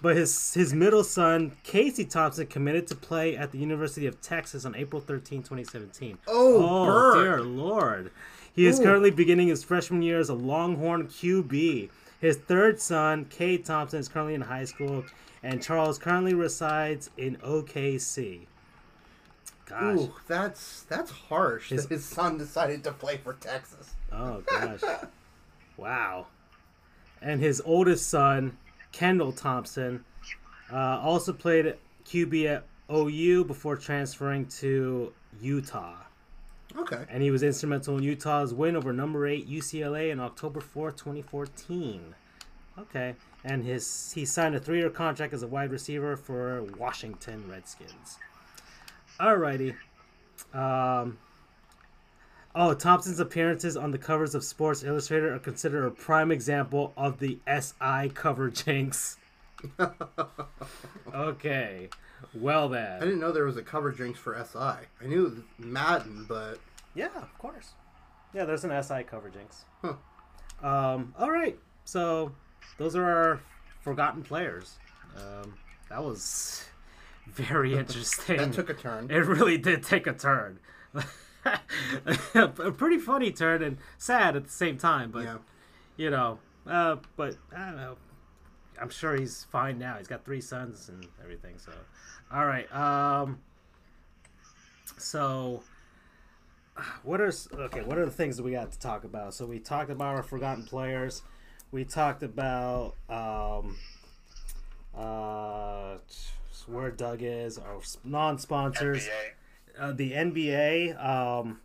but 0.03 0.17
his 0.17 0.53
his 0.53 0.75
middle 0.75 1.05
son 1.05 1.53
Casey 1.63 2.05
Thompson 2.05 2.47
committed 2.47 2.87
to 2.89 2.95
play 2.95 3.37
at 3.37 3.53
the 3.53 3.59
University 3.59 4.07
of 4.07 4.21
Texas 4.21 4.67
on 4.67 4.75
April 4.77 5.01
13, 5.01 5.39
2017. 5.39 6.19
Oh, 6.29 6.87
burn. 6.87 7.25
dear 7.25 7.41
lord! 7.41 8.11
He 8.55 8.67
is 8.67 8.79
Ooh. 8.79 8.85
currently 8.85 9.11
beginning 9.11 9.49
his 9.49 9.65
freshman 9.65 10.03
year 10.03 10.19
as 10.19 10.29
a 10.29 10.35
Longhorn 10.35 11.07
QB. 11.07 11.89
His 12.23 12.37
third 12.37 12.81
son, 12.81 13.25
Cade 13.25 13.65
Thompson, 13.65 13.99
is 13.99 14.09
currently 14.09 14.35
in 14.35 14.43
high 14.43 14.65
school, 14.65 15.05
and 15.43 15.61
Charles 15.61 15.99
currently 15.99 16.35
resides 16.35 17.11
in 17.17 17.37
OKC. 17.39 18.47
Gosh. 19.67 19.99
Ooh, 19.99 20.15
that's 20.29 20.85
that's 20.85 21.11
harsh. 21.11 21.71
His- 21.71 21.89
that 21.89 21.95
his 21.97 22.05
son 22.05 22.39
decided 22.39 22.85
to 22.85 22.93
play 22.93 23.17
for 23.17 23.33
Texas. 23.35 23.95
Oh 24.13 24.41
gosh. 24.47 24.81
wow. 25.77 26.29
And 27.21 27.41
his 27.41 27.61
oldest 27.65 28.09
son, 28.09 28.57
Kendall 28.93 29.33
Thompson, 29.33 30.05
uh, 30.73 31.01
also 31.03 31.33
played 31.33 31.75
QB 32.05 32.47
at 32.47 32.65
OU 32.93 33.45
before 33.47 33.77
transferring 33.77 34.47
to 34.61 35.13
Utah. 35.41 35.97
Okay. 36.77 37.05
And 37.09 37.23
he 37.23 37.31
was 37.31 37.43
instrumental 37.43 37.99
in 37.99 38.05
Utah's 38.05 38.55
win 38.55 38.77
over 38.77 38.93
number 38.93 39.27
eight 39.27 39.49
UCLA 39.49 40.11
in 40.11 40.21
October 40.21 40.61
fourth, 40.61 40.97
2014. 40.97 42.15
Okay. 42.79 43.15
And 43.45 43.65
his 43.65 44.13
he 44.15 44.25
signed 44.25 44.55
a 44.55 44.61
three 44.61 44.79
year 44.79 44.91
contract 44.91 45.33
as 45.33 45.43
a 45.43 45.47
wide 45.47 45.71
receiver 45.71 46.17
for 46.17 46.63
Washington 46.79 47.45
Redskins. 47.49 48.19
Alrighty. 49.21 49.75
Um, 50.55 51.19
oh, 52.55 52.75
Thompson's 52.75 53.21
appearances 53.21 53.77
on 53.77 53.91
the 53.91 53.99
covers 53.99 54.35
of 54.35 54.43
Sports 54.45 54.83
Illustrated 54.83 55.31
are 55.31 55.39
considered 55.39 55.87
a 55.87 55.91
prime 55.91 56.31
example 56.31 56.93
of 56.97 57.19
the 57.19 57.39
SI 57.47 58.11
cover 58.15 58.51
jinx. 58.51 59.19
okay. 61.15 61.89
Well 62.35 62.69
then. 62.69 62.97
I 62.97 63.05
didn't 63.05 63.21
know 63.21 63.33
there 63.33 63.45
was 63.45 63.57
a 63.57 63.63
cover 63.63 63.91
drinks 63.91 64.19
for 64.19 64.35
SI. 64.45 64.59
I 64.59 65.07
knew 65.07 65.45
Madden, 65.59 66.25
but 66.29 66.59
Yeah, 66.95 67.11
of 67.17 67.37
course. 67.39 67.73
Yeah, 68.35 68.45
there's 68.45 68.65
an 68.65 68.83
SI 68.83 69.03
cover 69.05 69.31
jinx. 69.31 69.65
Huh. 69.83 69.95
Um, 70.63 71.15
all 71.19 71.31
right. 71.31 71.59
So 71.85 72.33
those 72.79 72.97
are 72.97 73.05
our 73.05 73.41
forgotten 73.83 74.23
players. 74.23 74.79
Um, 75.17 75.55
that 75.91 76.03
was 76.03 76.65
very 77.27 77.75
interesting. 77.79 78.39
that 78.39 78.53
took 78.53 78.71
a 78.71 78.75
turn. 78.75 79.11
It 79.11 79.19
really 79.27 79.59
did 79.59 79.83
take 79.83 80.07
a 80.07 80.13
turn. 80.13 80.59
a 82.35 82.49
pretty 82.71 82.99
funny 82.99 83.33
turn 83.33 83.63
and 83.63 83.79
sad 83.99 84.37
at 84.37 84.45
the 84.45 84.51
same 84.51 84.79
time, 84.79 85.11
but 85.11 85.25
yeah. 85.25 85.37
you 85.97 86.11
know, 86.11 86.39
uh, 86.67 86.97
but 87.17 87.37
I 87.55 87.67
don't 87.67 87.77
know. 87.77 87.97
I'm 88.83 88.91
sure 88.91 89.17
he's 89.17 89.45
fine 89.45 89.79
now. 89.79 89.95
He's 89.97 90.09
got 90.09 90.25
three 90.25 90.41
sons 90.41 90.89
and 90.89 91.07
everything. 91.23 91.55
So, 91.59 91.71
all 92.33 92.45
right. 92.45 92.71
Um, 92.75 93.39
so 94.99 95.63
what 97.05 97.21
are 97.21 97.33
okay? 97.55 97.83
What 97.83 97.97
are 97.99 98.05
the 98.05 98.11
things 98.11 98.37
that 98.37 98.43
we 98.43 98.53
got 98.53 98.73
to 98.73 98.79
talk 98.79 99.05
about? 99.05 99.35
So 99.35 99.47
we 99.47 99.61
talked 99.61 99.91
about 99.91 100.17
our 100.17 100.23
forgotten 100.23 100.65
players. 100.65 101.23
We 101.71 101.85
talked 101.85 102.25
about 102.25 102.95
um, 103.09 103.77
uh, 104.97 105.99
where 106.67 106.91
Doug 106.91 107.23
is, 107.23 107.59
our 107.59 107.81
non-sponsors 108.05 109.09
NBA. 109.09 109.81
uh, 109.81 109.93
the 109.93 110.13
NBA 110.13 111.05
um, 111.05 111.61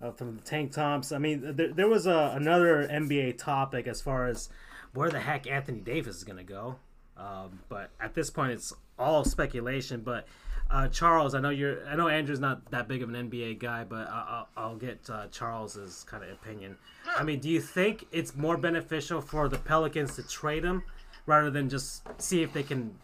uh, 0.00 0.12
from 0.12 0.36
the 0.36 0.42
Tank 0.42 0.72
Tops. 0.72 1.12
I 1.12 1.18
mean, 1.18 1.56
there, 1.56 1.72
there 1.72 1.88
was 1.88 2.06
a, 2.06 2.32
another 2.36 2.88
NBA 2.88 3.38
topic 3.38 3.86
as 3.86 4.00
far 4.00 4.26
as 4.26 4.48
where 4.94 5.10
the 5.10 5.20
heck 5.20 5.46
Anthony 5.46 5.80
Davis 5.80 6.16
is 6.16 6.24
going 6.24 6.38
to 6.38 6.44
go. 6.44 6.76
Um, 7.16 7.60
but 7.68 7.90
at 8.00 8.14
this 8.14 8.30
point, 8.30 8.52
it's 8.52 8.72
all 8.98 9.24
speculation. 9.24 10.00
But 10.00 10.26
uh, 10.70 10.88
Charles, 10.88 11.34
I 11.34 11.40
know 11.40 11.50
you're. 11.50 11.86
I 11.86 11.96
know 11.96 12.08
Andrew's 12.08 12.40
not 12.40 12.70
that 12.70 12.88
big 12.88 13.02
of 13.02 13.12
an 13.12 13.30
NBA 13.30 13.58
guy, 13.58 13.84
but 13.84 14.08
I, 14.08 14.44
I'll, 14.56 14.64
I'll 14.64 14.76
get 14.76 15.08
uh, 15.10 15.26
Charles's 15.28 16.04
kind 16.04 16.24
of 16.24 16.30
opinion. 16.30 16.76
I 17.16 17.22
mean, 17.22 17.40
do 17.40 17.50
you 17.50 17.60
think 17.60 18.06
it's 18.12 18.34
more 18.34 18.56
beneficial 18.56 19.20
for 19.20 19.48
the 19.48 19.58
Pelicans 19.58 20.16
to 20.16 20.26
trade 20.26 20.64
him 20.64 20.82
rather 21.26 21.50
than 21.50 21.68
just 21.68 22.02
see 22.20 22.42
if 22.42 22.52
they 22.52 22.62
can 22.62 22.94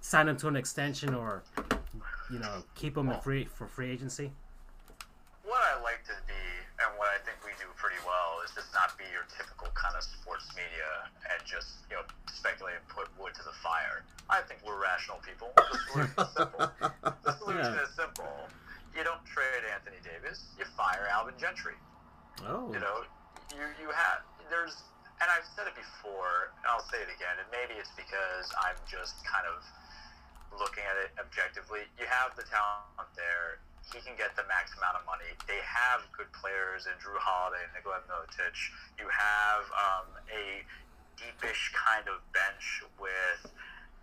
sign 0.00 0.28
him 0.28 0.36
to 0.36 0.48
an 0.48 0.56
extension 0.56 1.14
or, 1.14 1.42
you 2.30 2.38
know, 2.38 2.62
keep 2.74 2.96
him 2.96 3.10
free 3.22 3.44
for 3.44 3.66
free 3.66 3.90
agency? 3.90 4.30
What 5.42 5.62
I 5.62 5.80
like 5.82 6.04
to 6.04 6.14
be, 6.26 6.42
and 6.84 6.98
what 6.98 7.08
I 7.08 7.18
think 7.24 7.38
we 7.44 7.52
do 7.58 7.66
pretty 7.76 7.96
well, 8.04 8.42
is 8.44 8.52
just 8.54 8.74
not 8.74 8.96
be 8.98 9.04
your 9.12 9.24
typical 9.36 9.68
kind 9.74 9.94
of 9.96 10.02
sports 10.02 10.46
media 10.54 11.05
and 11.36 11.44
just 11.44 11.84
you 11.92 11.96
know 12.00 12.04
speculate 12.32 12.80
and 12.80 12.86
put 12.88 13.06
wood 13.20 13.36
to 13.36 13.44
the 13.44 13.54
fire. 13.60 14.02
I 14.32 14.40
think 14.48 14.64
we're 14.66 14.80
rational 14.80 15.20
people. 15.22 15.52
The 15.54 15.78
solution 15.86 16.16
is 16.18 16.32
simple. 16.34 16.66
The 17.22 17.32
solution 17.38 17.72
Yeah. 17.76 17.84
is 17.86 17.92
simple. 17.94 18.34
You 18.96 19.04
don't 19.04 19.22
trade 19.28 19.62
Anthony 19.70 20.00
Davis. 20.02 20.40
You 20.58 20.64
fire 20.74 21.04
Alvin 21.12 21.36
Gentry. 21.38 21.76
Oh, 22.48 22.72
You 22.72 22.80
know, 22.80 23.04
you 23.52 23.64
you 23.80 23.88
have 23.92 24.24
there's, 24.48 24.74
and 25.20 25.28
I've 25.28 25.44
said 25.58 25.66
it 25.68 25.74
before, 25.76 26.54
and 26.62 26.64
I'll 26.70 26.84
say 26.88 27.02
it 27.02 27.10
again, 27.12 27.36
and 27.42 27.48
maybe 27.52 27.74
it's 27.78 27.92
because 27.98 28.46
I'm 28.62 28.78
just 28.88 29.20
kind 29.26 29.44
of 29.46 29.58
looking 30.54 30.86
at 30.86 30.96
it 31.02 31.10
objectively. 31.20 31.84
You 32.00 32.06
have 32.08 32.32
the 32.38 32.46
talent 32.48 33.10
there. 33.18 33.58
He 33.94 34.02
can 34.02 34.14
get 34.18 34.34
the 34.34 34.42
max 34.50 34.74
amount 34.78 34.98
of 34.98 35.04
money. 35.06 35.30
They 35.46 35.58
have 35.62 36.02
good 36.14 36.30
players 36.34 36.86
in 36.90 36.94
Jrue 36.98 37.18
Holiday 37.22 37.62
and 37.62 37.70
Nikola 37.74 38.02
Mirotic. 38.10 38.54
You 38.98 39.06
have 39.06 39.62
um, 39.78 40.06
a 40.30 40.62
deepish 41.16 41.72
kind 41.72 42.06
of 42.08 42.20
bench 42.32 42.84
with 43.00 43.52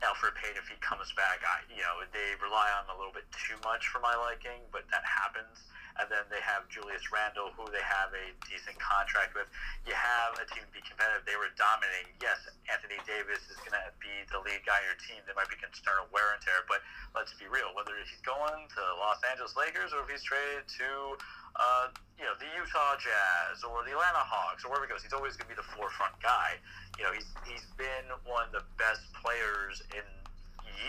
Elfrid 0.03 0.35
Payton 0.35 0.59
if 0.59 0.67
he 0.67 0.75
comes 0.83 1.07
back. 1.15 1.39
I, 1.47 1.63
you 1.71 1.79
know, 1.79 2.03
they 2.11 2.35
rely 2.43 2.67
on 2.75 2.91
a 2.91 2.95
little 2.99 3.15
bit 3.15 3.23
too 3.31 3.55
much 3.63 3.87
for 3.87 4.03
my 4.03 4.13
liking, 4.19 4.59
but 4.75 4.83
that 4.91 5.05
happens. 5.07 5.63
And 6.01 6.09
then 6.09 6.25
they 6.33 6.41
have 6.41 6.65
Julius 6.73 7.13
Randle, 7.13 7.53
who 7.53 7.69
they 7.69 7.85
have 7.85 8.09
a 8.17 8.33
decent 8.49 8.75
contract 8.81 9.37
with. 9.37 9.45
You 9.85 9.93
have 9.93 10.33
a 10.41 10.45
team 10.49 10.65
to 10.65 10.73
be 10.73 10.81
competitive. 10.81 11.21
They 11.21 11.37
were 11.37 11.53
dominating. 11.53 12.17
Yes, 12.17 12.41
Anthony 12.65 12.97
Davis 13.05 13.45
is 13.45 13.61
going 13.61 13.77
to 13.77 13.93
be 14.01 14.25
the 14.33 14.41
lead 14.41 14.65
guy 14.65 14.81
on 14.81 14.89
your 14.89 14.97
team. 15.05 15.21
There 15.29 15.37
might 15.37 15.53
be 15.53 15.59
concern 15.61 16.01
of 16.01 16.09
wear 16.09 16.33
and 16.33 16.41
tear, 16.41 16.65
but 16.65 16.81
let's 17.13 17.37
be 17.37 17.45
real. 17.45 17.69
Whether 17.77 17.93
he's 18.01 18.25
going 18.25 18.65
to 18.73 18.81
Los 18.97 19.21
Angeles 19.29 19.53
Lakers 19.53 19.93
or 19.93 20.01
if 20.01 20.09
he's 20.09 20.25
traded 20.25 20.65
to, 20.81 21.13
uh, 21.55 21.93
you 22.17 22.25
know, 22.25 22.33
the 22.39 22.49
Utah 22.55 22.95
Jazz 22.97 23.61
or 23.61 23.83
the 23.85 23.93
Atlanta 23.93 24.23
Hawks 24.23 24.65
or 24.65 24.73
wherever 24.73 24.87
he 24.87 24.91
goes, 24.91 25.03
he's 25.03 25.13
always 25.13 25.37
going 25.37 25.49
to 25.49 25.53
be 25.53 25.59
the 25.59 25.69
forefront 25.75 26.15
guy. 26.23 26.57
You 26.97 27.05
know, 27.05 27.13
he's 27.13 27.27
he's 27.45 27.65
been 27.77 28.09
one 28.25 28.49
of 28.49 28.53
the 28.53 28.65
best 28.77 29.05
players 29.17 29.83
in 29.93 30.05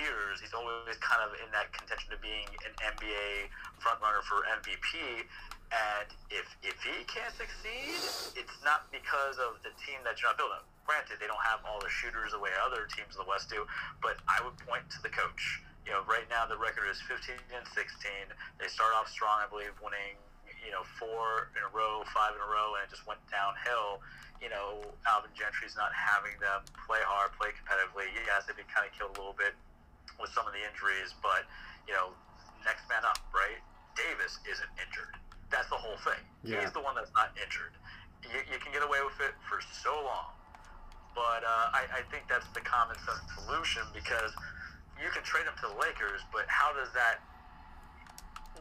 years. 0.00 0.40
He's 0.40 0.54
always 0.56 0.96
kind 1.04 1.20
of 1.20 1.36
in 1.42 1.48
that 1.52 1.72
contention 1.74 2.12
of 2.12 2.20
being 2.24 2.48
an 2.64 2.72
NBA 2.80 3.52
front 3.80 4.00
runner 4.00 4.24
for 4.24 4.44
MVP. 4.62 5.26
And 5.74 6.08
if 6.30 6.46
if 6.62 6.76
he 6.80 7.04
can't 7.08 7.34
succeed, 7.34 7.98
it's 8.38 8.58
not 8.62 8.88
because 8.94 9.40
of 9.40 9.60
the 9.66 9.72
team 9.84 10.00
that 10.04 10.20
you're 10.20 10.32
not 10.32 10.38
building. 10.38 10.64
Granted, 10.84 11.18
they 11.20 11.28
don't 11.28 11.44
have 11.44 11.64
all 11.64 11.80
the 11.80 11.90
shooters 11.90 12.36
the 12.36 12.40
way 12.40 12.52
other 12.60 12.84
teams 12.92 13.16
in 13.16 13.20
the 13.24 13.28
West 13.28 13.48
do, 13.48 13.64
but 14.04 14.20
I 14.28 14.44
would 14.44 14.56
point 14.68 14.84
to 14.92 15.00
the 15.00 15.10
coach. 15.10 15.64
You 15.88 15.92
know, 15.92 16.04
right 16.08 16.24
now 16.32 16.44
the 16.48 16.56
record 16.56 16.88
is 16.88 17.00
15 17.08 17.36
and 17.52 17.64
16. 17.72 17.84
They 18.60 18.68
start 18.68 18.92
off 18.96 19.08
strong, 19.08 19.40
I 19.40 19.48
believe, 19.48 19.72
winning 19.80 20.16
you 20.64 20.72
know 20.72 20.82
four 20.98 21.52
in 21.54 21.62
a 21.62 21.70
row, 21.70 22.02
five 22.10 22.32
in 22.32 22.40
a 22.40 22.48
row, 22.48 22.74
and 22.74 22.82
it 22.82 22.90
just 22.90 23.04
went 23.06 23.20
downhill. 23.28 24.00
You 24.42 24.50
know, 24.50 24.82
Alvin 25.06 25.32
Gentry's 25.36 25.76
not 25.76 25.92
having 25.94 26.34
them 26.40 26.66
play 26.84 27.00
hard, 27.04 27.32
play 27.38 27.54
competitively. 27.54 28.10
Yes, 28.26 28.44
they've 28.44 28.56
been 28.56 28.68
kind 28.68 28.84
of 28.84 28.92
killed 28.92 29.14
a 29.14 29.18
little 29.20 29.36
bit 29.36 29.54
with 30.18 30.32
some 30.32 30.44
of 30.48 30.52
the 30.52 30.60
injuries, 30.60 31.14
but 31.22 31.46
you 31.86 31.94
know, 31.94 32.12
next 32.64 32.88
man 32.88 33.04
up, 33.04 33.20
right? 33.30 33.60
Davis 33.94 34.40
isn't 34.48 34.72
injured. 34.80 35.14
That's 35.52 35.68
the 35.70 35.78
whole 35.78 36.00
thing. 36.02 36.18
Yeah. 36.42 36.60
He's 36.60 36.74
the 36.74 36.82
one 36.82 36.98
that's 36.98 37.12
not 37.14 37.30
injured. 37.38 37.76
You, 38.26 38.40
you 38.50 38.58
can 38.58 38.72
get 38.72 38.82
away 38.82 39.04
with 39.04 39.20
it 39.20 39.36
for 39.46 39.60
so 39.62 39.94
long, 40.02 40.32
but 41.14 41.44
uh, 41.44 41.76
I, 41.76 42.00
I 42.00 42.02
think 42.10 42.26
that's 42.26 42.48
the 42.56 42.64
common 42.64 42.96
sense 43.04 43.22
solution 43.38 43.84
because 43.92 44.32
you 44.98 45.12
can 45.12 45.22
trade 45.22 45.46
him 45.46 45.54
to 45.62 45.66
the 45.70 45.76
Lakers, 45.78 46.24
but 46.32 46.48
how 46.48 46.72
does 46.72 46.90
that? 46.96 47.22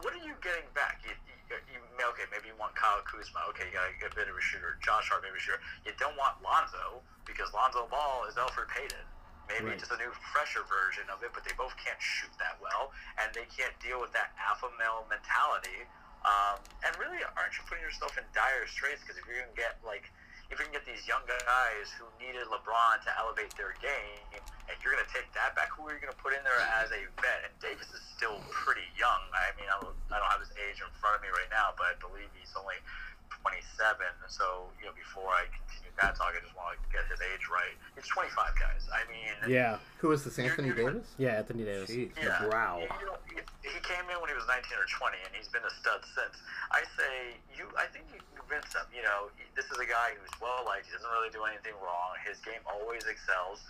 What 0.04 0.12
are 0.12 0.22
you 0.22 0.36
getting 0.44 0.68
back? 0.76 1.00
You, 1.02 1.16
you, 1.50 1.78
okay? 2.14 2.26
Maybe 2.32 2.48
you 2.50 2.56
want 2.58 2.74
Kyle 2.74 3.00
Kuzma. 3.04 3.44
Okay, 3.52 3.68
you 3.68 3.74
got 3.74 3.88
a 3.90 4.16
bit 4.16 4.28
of 4.28 4.36
a 4.36 4.44
shooter. 4.44 4.76
Josh 4.80 5.08
Hart, 5.08 5.22
maybe 5.22 5.36
a 5.36 5.42
shooter. 5.42 5.60
You 5.84 5.92
don't 6.00 6.16
want 6.16 6.40
Lonzo 6.42 7.04
because 7.24 7.52
Lonzo 7.52 7.86
Ball 7.88 8.24
is 8.28 8.34
Elfrid 8.36 8.68
Payton. 8.72 9.04
Maybe 9.48 9.68
Right. 9.68 9.78
just 9.78 9.92
a 9.92 10.00
new, 10.00 10.08
fresher 10.32 10.64
version 10.64 11.04
of 11.12 11.20
it, 11.22 11.30
but 11.36 11.44
they 11.44 11.52
both 11.52 11.76
can't 11.76 12.00
shoot 12.00 12.32
that 12.40 12.56
well, 12.64 12.92
and 13.20 13.28
they 13.36 13.44
can't 13.52 13.76
deal 13.78 14.00
with 14.00 14.12
that 14.16 14.32
alpha 14.40 14.72
male 14.80 15.04
mentality. 15.12 15.84
Um, 16.24 16.56
and 16.80 16.96
really, 16.96 17.20
aren't 17.36 17.52
you 17.52 17.62
putting 17.68 17.84
yourself 17.84 18.16
in 18.16 18.24
dire 18.32 18.64
straits? 18.66 19.02
Because 19.04 19.20
if 19.20 19.28
you're 19.28 19.36
going 19.44 19.52
to 19.52 19.60
get 19.60 19.76
like, 19.84 20.08
if 20.52 20.60
you 20.60 20.64
can 20.68 20.74
get 20.74 20.84
these 20.84 21.04
young 21.08 21.24
guys 21.24 21.88
who 21.96 22.04
needed 22.20 22.44
LeBron 22.52 23.00
to 23.04 23.10
elevate 23.16 23.52
their 23.56 23.72
game, 23.80 24.40
and 24.68 24.74
you're 24.84 24.92
going 24.92 25.04
to 25.04 25.12
take 25.12 25.28
that 25.32 25.56
back, 25.56 25.72
who 25.72 25.88
are 25.88 25.96
you 25.96 26.00
going 26.00 26.12
to 26.12 26.20
put 26.20 26.36
in 26.36 26.40
there 26.44 26.60
as 26.80 26.92
a 26.92 27.04
vet? 27.20 27.48
And 27.48 27.52
Davis 27.60 27.88
is 27.92 28.04
still 28.16 28.40
pretty 28.52 28.84
young. 28.96 29.24
I 29.32 29.52
mean, 29.56 29.68
I 29.68 29.80
don't, 29.80 29.96
have 30.12 30.40
his 30.40 30.52
age 30.56 30.80
in 30.80 30.88
front 31.00 31.16
of 31.16 31.22
me 31.22 31.30
right 31.32 31.48
now, 31.52 31.76
but 31.76 31.94
I 31.94 31.96
believe 32.00 32.26
he's 32.36 32.52
only 32.56 32.80
27. 33.30 33.96
So, 34.28 34.68
you 34.80 34.86
know, 34.86 34.94
before 34.96 35.30
I 35.30 35.46
continue 35.52 35.92
that 36.00 36.16
talk, 36.16 36.34
I 36.34 36.40
just 36.42 36.56
want 36.56 36.74
to 36.74 36.80
get 36.90 37.04
his 37.06 37.20
age 37.22 37.44
right. 37.52 37.74
He's 37.94 38.08
25, 38.08 38.34
guys. 38.58 38.82
I 38.90 39.04
mean, 39.10 39.32
Yeah, 39.46 39.78
Who 40.02 40.10
is 40.12 40.24
this? 40.24 40.38
Anthony 40.38 40.68
You're- 40.68 40.80
you're- 40.82 40.92
Davis? 41.00 41.08
yeah, 41.18 41.38
Anthony 41.40 41.64
Davis. 41.64 41.90
Jeez. 41.90 42.10
yeah. 42.18 42.46
Wow. 42.48 42.80
You 42.80 42.88
know, 43.06 43.18
he- 43.30 43.68
he 43.68 43.80
came 43.80 44.04
in 44.10 44.16
when 44.20 44.28
he 44.28 44.36
was 44.36 44.46
19 44.46 44.76
or 44.78 44.86
20, 44.86 45.18
and 45.24 45.32
he's 45.34 45.48
been 45.48 45.64
a 45.64 45.70
stud 45.70 46.04
since. 46.14 46.36
I 46.70 46.82
say 46.96 47.36
you. 47.54 47.70
I 47.78 47.86
think 47.86 48.04
you 48.12 48.20
convince 48.36 48.72
him. 48.74 48.84
You 48.92 49.02
know, 49.02 49.30
this 49.54 49.66
is 49.70 49.78
a 49.78 49.86
guy 49.86 50.14
who's 50.18 50.40
well 50.40 50.64
liked. 50.64 50.86
He 50.86 50.92
doesn't 50.92 51.10
really 51.10 51.30
do 51.30 51.44
anything 51.44 51.74
wrong. 51.80 52.16
His 52.26 52.38
game 52.40 52.60
always 52.66 53.04
excels. 53.06 53.62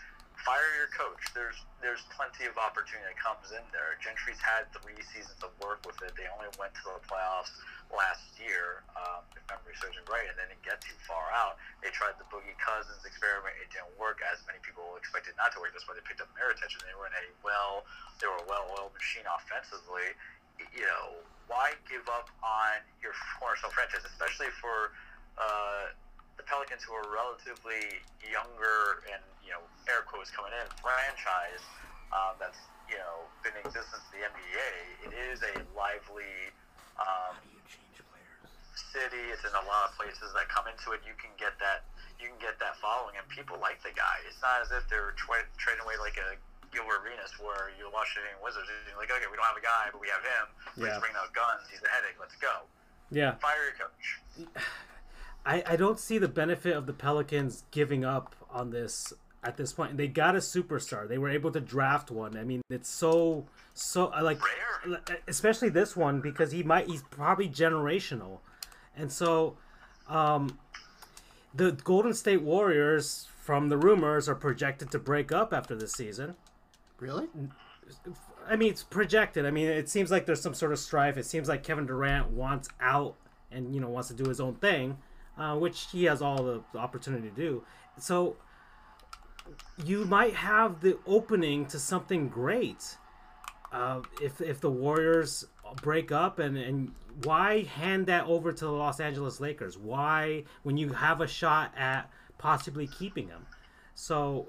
Fire 0.45 0.77
your 0.77 0.93
coach. 0.93 1.25
There's 1.33 1.57
there's 1.81 2.05
plenty 2.13 2.45
of 2.45 2.61
opportunity 2.61 3.09
that 3.09 3.17
comes 3.17 3.49
in 3.49 3.65
there. 3.73 3.97
Gentry's 3.97 4.41
had 4.45 4.69
three 4.77 5.01
seasons 5.09 5.41
of 5.41 5.57
work 5.57 5.81
with 5.89 5.97
it. 6.05 6.13
They 6.21 6.29
only 6.29 6.53
went 6.61 6.77
to 6.85 6.93
the 6.93 7.01
playoffs 7.09 7.49
last 7.89 8.29
year, 8.37 8.85
um, 8.93 9.25
if 9.33 9.41
memory 9.49 9.73
serves 9.81 9.97
me 9.97 10.05
right, 10.05 10.29
and 10.29 10.37
they 10.37 10.45
didn't 10.49 10.65
get 10.65 10.85
too 10.85 10.97
far 11.09 11.33
out. 11.33 11.57
They 11.81 11.89
tried 11.97 12.21
the 12.21 12.29
Boogie 12.29 12.57
Cousins 12.61 13.01
experiment. 13.09 13.57
It 13.57 13.73
didn't 13.73 13.93
work, 13.97 14.21
as 14.21 14.45
many 14.45 14.61
people 14.61 14.85
expected 15.01 15.33
not 15.41 15.57
to 15.57 15.65
work. 15.65 15.73
That's 15.73 15.89
why 15.89 15.97
they 15.97 16.05
picked 16.05 16.21
up 16.21 16.29
their 16.37 16.53
attention. 16.53 16.85
They 16.85 16.93
were 16.93 17.09
in 17.09 17.17
a 17.17 17.25
well, 17.41 17.89
they 18.21 18.29
were 18.29 18.41
a 18.41 18.49
well-oiled 18.49 18.93
machine 18.93 19.25
offensively. 19.25 20.13
You 20.77 20.85
know, 20.85 21.25
why 21.49 21.73
give 21.89 22.05
up 22.13 22.29
on 22.45 22.85
your 23.01 23.17
cornerstone 23.41 23.73
franchise, 23.73 24.05
especially 24.05 24.53
for 24.61 24.93
uh, 25.41 25.97
the 26.37 26.45
Pelicans, 26.45 26.83
who 26.83 26.93
are 26.95 27.07
relatively 27.11 28.03
younger 28.25 29.05
and 29.13 29.23
you 29.45 29.53
know, 29.53 29.63
air 29.87 30.03
quotes 30.09 30.33
coming 30.33 30.53
in, 30.57 30.67
franchise 30.81 31.63
um, 32.15 32.35
that's 32.41 32.59
you 32.89 32.97
know 33.01 33.27
been 33.43 33.55
in 33.59 33.65
existence 33.67 34.03
in 34.13 34.21
the 34.21 34.23
NBA. 34.29 34.71
It 35.11 35.13
is 35.15 35.43
a 35.45 35.55
lively 35.77 36.51
um, 37.01 37.35
How 37.35 37.43
do 37.43 37.51
you 37.51 37.63
change 37.67 37.99
players? 38.09 38.51
city. 38.91 39.25
It's 39.35 39.43
in 39.47 39.55
a 39.55 39.65
lot 39.67 39.91
of 39.91 39.99
places 39.99 40.31
that 40.35 40.47
come 40.51 40.67
into 40.71 40.95
it. 40.95 41.03
You 41.07 41.15
can 41.19 41.31
get 41.37 41.55
that. 41.63 41.87
You 42.23 42.31
can 42.31 42.39
get 42.39 42.57
that 42.63 42.79
following, 42.79 43.19
and 43.19 43.27
people 43.29 43.59
like 43.59 43.83
the 43.83 43.91
guy. 43.93 44.23
It's 44.31 44.39
not 44.41 44.63
as 44.63 44.71
if 44.71 44.87
they're 44.87 45.13
tra- 45.19 45.49
trading 45.59 45.83
away 45.83 45.99
like 45.99 46.15
a 46.17 46.39
Gilbert 46.71 47.03
Arenas, 47.03 47.35
where 47.43 47.75
you're 47.75 47.91
Washington 47.91 48.39
Wizards. 48.39 48.71
And 48.71 48.79
you're 48.87 48.99
like, 48.99 49.11
okay, 49.11 49.27
we 49.27 49.35
don't 49.39 49.47
have 49.47 49.59
a 49.59 49.63
guy, 49.67 49.91
but 49.91 49.99
we 49.99 50.09
have 50.11 50.23
him. 50.23 50.47
Yeah. 50.79 50.83
Let's 50.95 50.99
bring 51.03 51.15
out 51.19 51.31
guns. 51.35 51.67
He's 51.71 51.83
a 51.83 51.91
headache. 51.91 52.17
Let's 52.19 52.39
go. 52.39 52.67
Yeah, 53.11 53.35
Fire 53.43 53.71
your 53.71 53.77
coach. 53.79 54.07
I, 55.47 55.63
I 55.67 55.77
don't 55.77 55.99
see 55.99 56.19
the 56.19 56.29
benefit 56.29 56.75
of 56.75 56.87
the 56.87 56.93
Pelicans 56.93 57.65
giving 57.71 58.05
up 58.05 58.35
on 58.51 58.71
this 58.71 59.13
at 59.43 59.57
this 59.57 59.73
point. 59.73 59.97
They 59.97 60.09
got 60.09 60.35
a 60.35 60.39
superstar. 60.39 61.07
They 61.07 61.19
were 61.19 61.29
able 61.29 61.53
to 61.53 61.61
draft 61.61 62.11
one. 62.11 62.37
I 62.37 62.45
mean, 62.45 62.63
it's 62.71 62.89
so 62.89 63.45
so 63.75 64.07
like 64.23 64.39
Rare. 64.87 65.01
especially 65.29 65.69
this 65.69 65.97
one 65.97 66.21
because 66.21 66.53
he 66.53 66.63
might 66.63 66.89
he's 66.89 67.03
probably 67.03 67.49
generational. 67.49 68.39
And 68.97 69.13
so 69.13 69.57
um 70.09 70.59
the 71.55 71.73
Golden 71.73 72.15
State 72.15 72.43
Warriors 72.43 73.29
from 73.41 73.69
the 73.69 73.77
rumors 73.77 74.29
are 74.29 74.35
projected 74.35 74.91
to 74.93 74.99
break 74.99 75.31
up 75.31 75.53
after 75.53 75.75
this 75.77 75.93
season. 75.93 76.35
Really? 76.99 77.29
I 78.49 78.57
mean, 78.57 78.71
it's 78.71 78.83
projected. 78.83 79.47
I 79.47 79.51
mean, 79.51 79.67
it 79.67 79.89
seems 79.89 80.11
like 80.11 80.27
there's 80.27 80.41
some 80.41 80.55
sort 80.55 80.73
of 80.73 80.79
strife. 80.79 81.17
It 81.17 81.27
seems 81.27 81.49
like 81.49 81.63
Kevin 81.63 81.87
Durant 81.87 82.31
wants 82.31 82.69
out 82.81 83.15
and 83.53 83.75
you 83.75 83.81
know 83.81 83.89
wants 83.89 84.09
to 84.09 84.15
do 84.15 84.29
his 84.29 84.41
own 84.41 84.55
thing, 84.55 84.97
uh, 85.39 85.57
which 85.57 85.87
he 85.93 86.05
has 86.05 86.23
all 86.23 86.43
the, 86.43 86.63
the 86.73 86.79
opportunity 86.79 87.29
to 87.29 87.35
do. 87.35 87.65
So 87.99 88.37
you 89.85 90.05
might 90.05 90.35
have 90.35 90.81
the 90.81 90.99
opening 91.07 91.67
to 91.67 91.79
something 91.79 92.29
great 92.29 92.97
uh, 93.73 94.01
if 94.23 94.41
if 94.41 94.61
the 94.61 94.71
Warriors 94.71 95.47
break 95.83 96.13
up 96.13 96.39
and 96.39 96.57
and 96.57 96.93
why 97.25 97.63
hand 97.63 98.07
that 98.07 98.27
over 98.27 98.53
to 98.53 98.65
the 98.65 98.71
Los 98.71 99.01
Angeles 99.01 99.41
Lakers? 99.41 99.77
Why 99.77 100.45
when 100.63 100.77
you 100.77 100.91
have 100.91 101.21
a 101.21 101.27
shot 101.27 101.73
at 101.77 102.11
possibly 102.39 102.87
keeping 102.87 103.29
him? 103.29 103.47
So 103.95 104.47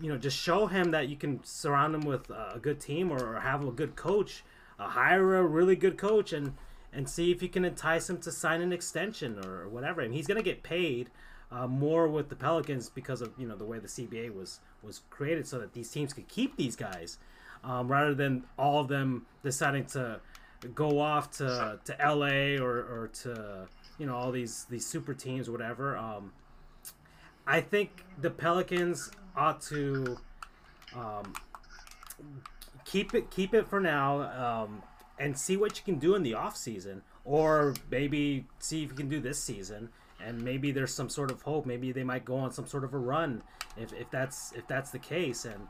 you 0.00 0.08
know, 0.08 0.18
just 0.18 0.36
show 0.36 0.66
him 0.66 0.90
that 0.90 1.08
you 1.08 1.16
can 1.16 1.42
surround 1.44 1.94
him 1.94 2.02
with 2.02 2.30
a 2.30 2.58
good 2.60 2.80
team 2.80 3.12
or, 3.12 3.38
have 3.40 3.64
a 3.64 3.70
good 3.70 3.96
coach, 3.96 4.42
uh, 4.78 4.88
hire 4.88 5.36
a 5.36 5.42
really 5.42 5.76
good 5.76 5.96
coach, 5.96 6.32
and 6.32 6.54
and 6.94 7.08
see 7.08 7.30
if 7.30 7.42
you 7.42 7.48
can 7.48 7.64
entice 7.64 8.08
him 8.08 8.18
to 8.18 8.30
sign 8.30 8.60
an 8.60 8.72
extension 8.72 9.44
or 9.44 9.68
whatever. 9.68 10.00
And 10.00 10.14
he's 10.14 10.26
gonna 10.26 10.42
get 10.42 10.62
paid 10.62 11.10
uh, 11.50 11.66
more 11.66 12.08
with 12.08 12.28
the 12.28 12.36
Pelicans 12.36 12.88
because 12.88 13.20
of 13.20 13.32
you 13.38 13.46
know 13.46 13.56
the 13.56 13.64
way 13.64 13.78
the 13.78 13.88
CBA 13.88 14.34
was 14.34 14.60
was 14.82 15.02
created, 15.10 15.46
so 15.46 15.58
that 15.58 15.72
these 15.72 15.90
teams 15.90 16.12
could 16.12 16.28
keep 16.28 16.56
these 16.56 16.76
guys, 16.76 17.18
um, 17.62 17.88
rather 17.88 18.14
than 18.14 18.44
all 18.58 18.80
of 18.80 18.88
them 18.88 19.26
deciding 19.42 19.86
to 19.86 20.20
go 20.74 20.98
off 21.00 21.30
to 21.32 21.78
to 21.84 21.96
LA 22.00 22.62
or, 22.62 22.78
or 22.78 23.10
to 23.22 23.68
you 23.98 24.06
know 24.06 24.16
all 24.16 24.32
these 24.32 24.66
these 24.70 24.86
super 24.86 25.14
teams 25.14 25.50
whatever. 25.50 25.96
Um, 25.96 26.32
I 27.46 27.60
think 27.60 28.04
the 28.20 28.30
Pelicans 28.30 29.10
ought 29.36 29.60
to 29.62 30.16
um, 30.94 31.34
keep 32.84 33.14
it 33.14 33.30
keep 33.30 33.54
it 33.54 33.68
for 33.68 33.80
now 33.80 34.22
um, 34.64 34.82
and 35.18 35.38
see 35.38 35.56
what 35.56 35.78
you 35.78 35.84
can 35.84 35.98
do 35.98 36.14
in 36.14 36.22
the 36.22 36.34
off 36.34 36.56
season, 36.56 37.02
or 37.24 37.74
maybe 37.90 38.46
see 38.58 38.82
if 38.82 38.90
you 38.90 38.96
can 38.96 39.08
do 39.08 39.20
this 39.20 39.38
season. 39.38 39.90
And 40.24 40.42
maybe 40.42 40.70
there's 40.70 40.94
some 40.94 41.08
sort 41.08 41.30
of 41.30 41.42
hope. 41.42 41.66
Maybe 41.66 41.92
they 41.92 42.04
might 42.04 42.24
go 42.24 42.36
on 42.36 42.50
some 42.50 42.66
sort 42.66 42.84
of 42.84 42.94
a 42.94 42.98
run 42.98 43.42
if, 43.76 43.92
if 43.92 44.10
that's 44.10 44.52
if 44.52 44.66
that's 44.66 44.90
the 44.90 44.98
case. 44.98 45.44
And 45.44 45.68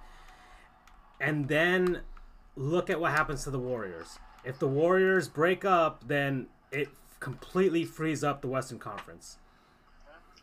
and 1.21 1.49
then 1.49 2.01
look 2.57 2.91
at 2.91 3.01
what 3.01 3.13
happens 3.13 3.45
to 3.45 3.51
the 3.51 3.59
Warriors. 3.59 4.19
If 4.45 4.59
the 4.59 4.69
Warriors 4.69 5.29
break 5.29 5.65
up, 5.65 6.07
then 6.07 6.47
it 6.71 6.89
completely 7.19 7.85
frees 7.85 8.23
up 8.23 8.43
the 8.43 8.49
Western 8.49 8.79
Conference. 8.79 9.39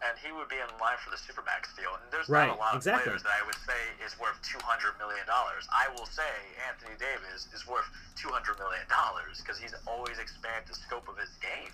And 0.01 0.17
he 0.17 0.33
would 0.33 0.49
be 0.49 0.57
in 0.57 0.65
line 0.81 0.97
for 1.05 1.13
the 1.13 1.19
supermax 1.21 1.69
deal. 1.77 1.93
And 1.93 2.03
there's 2.09 2.25
Right, 2.29 2.49
not 2.49 2.57
a 2.57 2.59
lot 2.59 2.71
of 2.73 2.81
exactly. 2.81 3.05
players 3.05 3.21
that 3.21 3.33
I 3.37 3.45
would 3.45 3.57
say 3.65 3.77
is 4.01 4.17
worth 4.17 4.37
two 4.41 4.57
hundred 4.65 4.97
million 4.97 5.21
dollars. 5.29 5.69
I 5.69 5.87
will 5.93 6.09
say 6.09 6.25
Anthony 6.65 6.97
Davis 6.97 7.45
is 7.53 7.65
worth 7.69 7.85
two 8.17 8.29
hundred 8.33 8.57
million 8.57 8.81
dollars 8.89 9.37
because 9.41 9.61
he's 9.61 9.73
always 9.85 10.17
expanded 10.17 10.65
the 10.65 10.73
scope 10.77 11.05
of 11.07 11.17
his 11.21 11.29
game. 11.37 11.69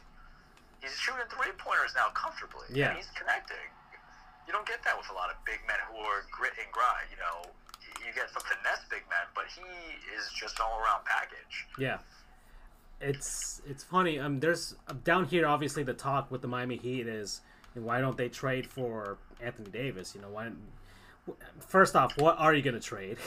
He's 0.84 0.94
shooting 1.00 1.26
three 1.32 1.56
pointers 1.58 1.96
now 1.96 2.12
comfortably. 2.14 2.68
Yeah. 2.70 2.92
and 2.94 2.98
he's 3.00 3.10
connecting. 3.16 3.64
You 4.46 4.54
don't 4.56 4.68
get 4.68 4.84
that 4.84 4.96
with 4.96 5.10
a 5.12 5.16
lot 5.16 5.28
of 5.32 5.36
big 5.44 5.60
men 5.68 5.76
who 5.92 5.98
are 6.04 6.24
grit 6.32 6.54
and 6.56 6.72
grind. 6.72 7.08
You 7.12 7.20
know, 7.20 7.52
you 8.06 8.14
get 8.16 8.30
some 8.32 8.44
finesse 8.48 8.84
big 8.92 9.04
men, 9.12 9.28
but 9.36 9.44
he 9.52 9.64
is 10.16 10.30
just 10.36 10.60
an 10.60 10.66
all 10.68 10.80
around 10.80 11.04
package. 11.04 11.68
Yeah, 11.80 12.00
it's 13.02 13.62
it's 13.68 13.84
funny. 13.84 14.20
Um, 14.20 14.40
there's 14.40 14.76
down 15.04 15.26
here. 15.26 15.48
Obviously, 15.48 15.84
the 15.84 15.94
talk 15.94 16.32
with 16.32 16.42
the 16.42 16.48
Miami 16.48 16.78
Heat 16.78 17.08
is, 17.08 17.42
why 17.84 18.02
don't 18.02 18.18
they 18.18 18.30
trade 18.30 18.68
for 18.68 19.18
Anthony 19.42 19.70
Davis? 19.70 20.16
You 20.16 20.22
know, 20.22 20.30
why? 20.30 20.50
First 21.60 21.96
off, 21.96 22.18
what 22.18 22.38
are 22.40 22.54
you 22.54 22.62
gonna 22.62 22.80
trade? 22.80 23.18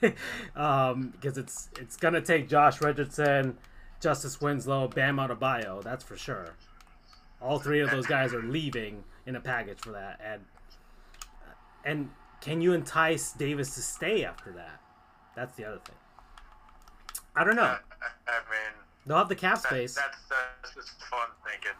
um, 0.56 1.10
because 1.10 1.38
it's 1.38 1.70
it's 1.78 1.96
gonna 1.96 2.20
take 2.20 2.48
Josh 2.48 2.80
Richardson, 2.80 3.56
Justice 4.00 4.40
Winslow, 4.40 4.88
Bam 4.88 5.16
Adebayo. 5.16 5.82
That's 5.82 6.04
for 6.04 6.16
sure. 6.16 6.54
All 7.40 7.58
three 7.58 7.80
of 7.80 7.90
those 7.90 8.06
guys 8.06 8.34
are 8.34 8.42
leaving 8.42 9.04
in 9.26 9.36
a 9.36 9.40
package 9.40 9.78
for 9.80 9.92
that, 9.92 10.20
and 10.24 10.44
and 11.84 12.10
can 12.40 12.60
you 12.60 12.72
entice 12.72 13.32
Davis 13.32 13.74
to 13.74 13.82
stay 13.82 14.24
after 14.24 14.52
that? 14.52 14.80
That's 15.34 15.56
the 15.56 15.64
other 15.64 15.78
thing. 15.78 15.96
I 17.36 17.44
don't 17.44 17.56
know. 17.56 17.62
I, 17.62 18.32
mean, 18.50 18.72
They'll 19.06 19.18
have 19.18 19.28
the 19.28 19.36
cap 19.36 19.58
space. 19.58 19.94
that's 19.94 20.18
that's 20.28 20.74
just 20.74 21.00
fun 21.04 21.28
thinking. 21.44 21.70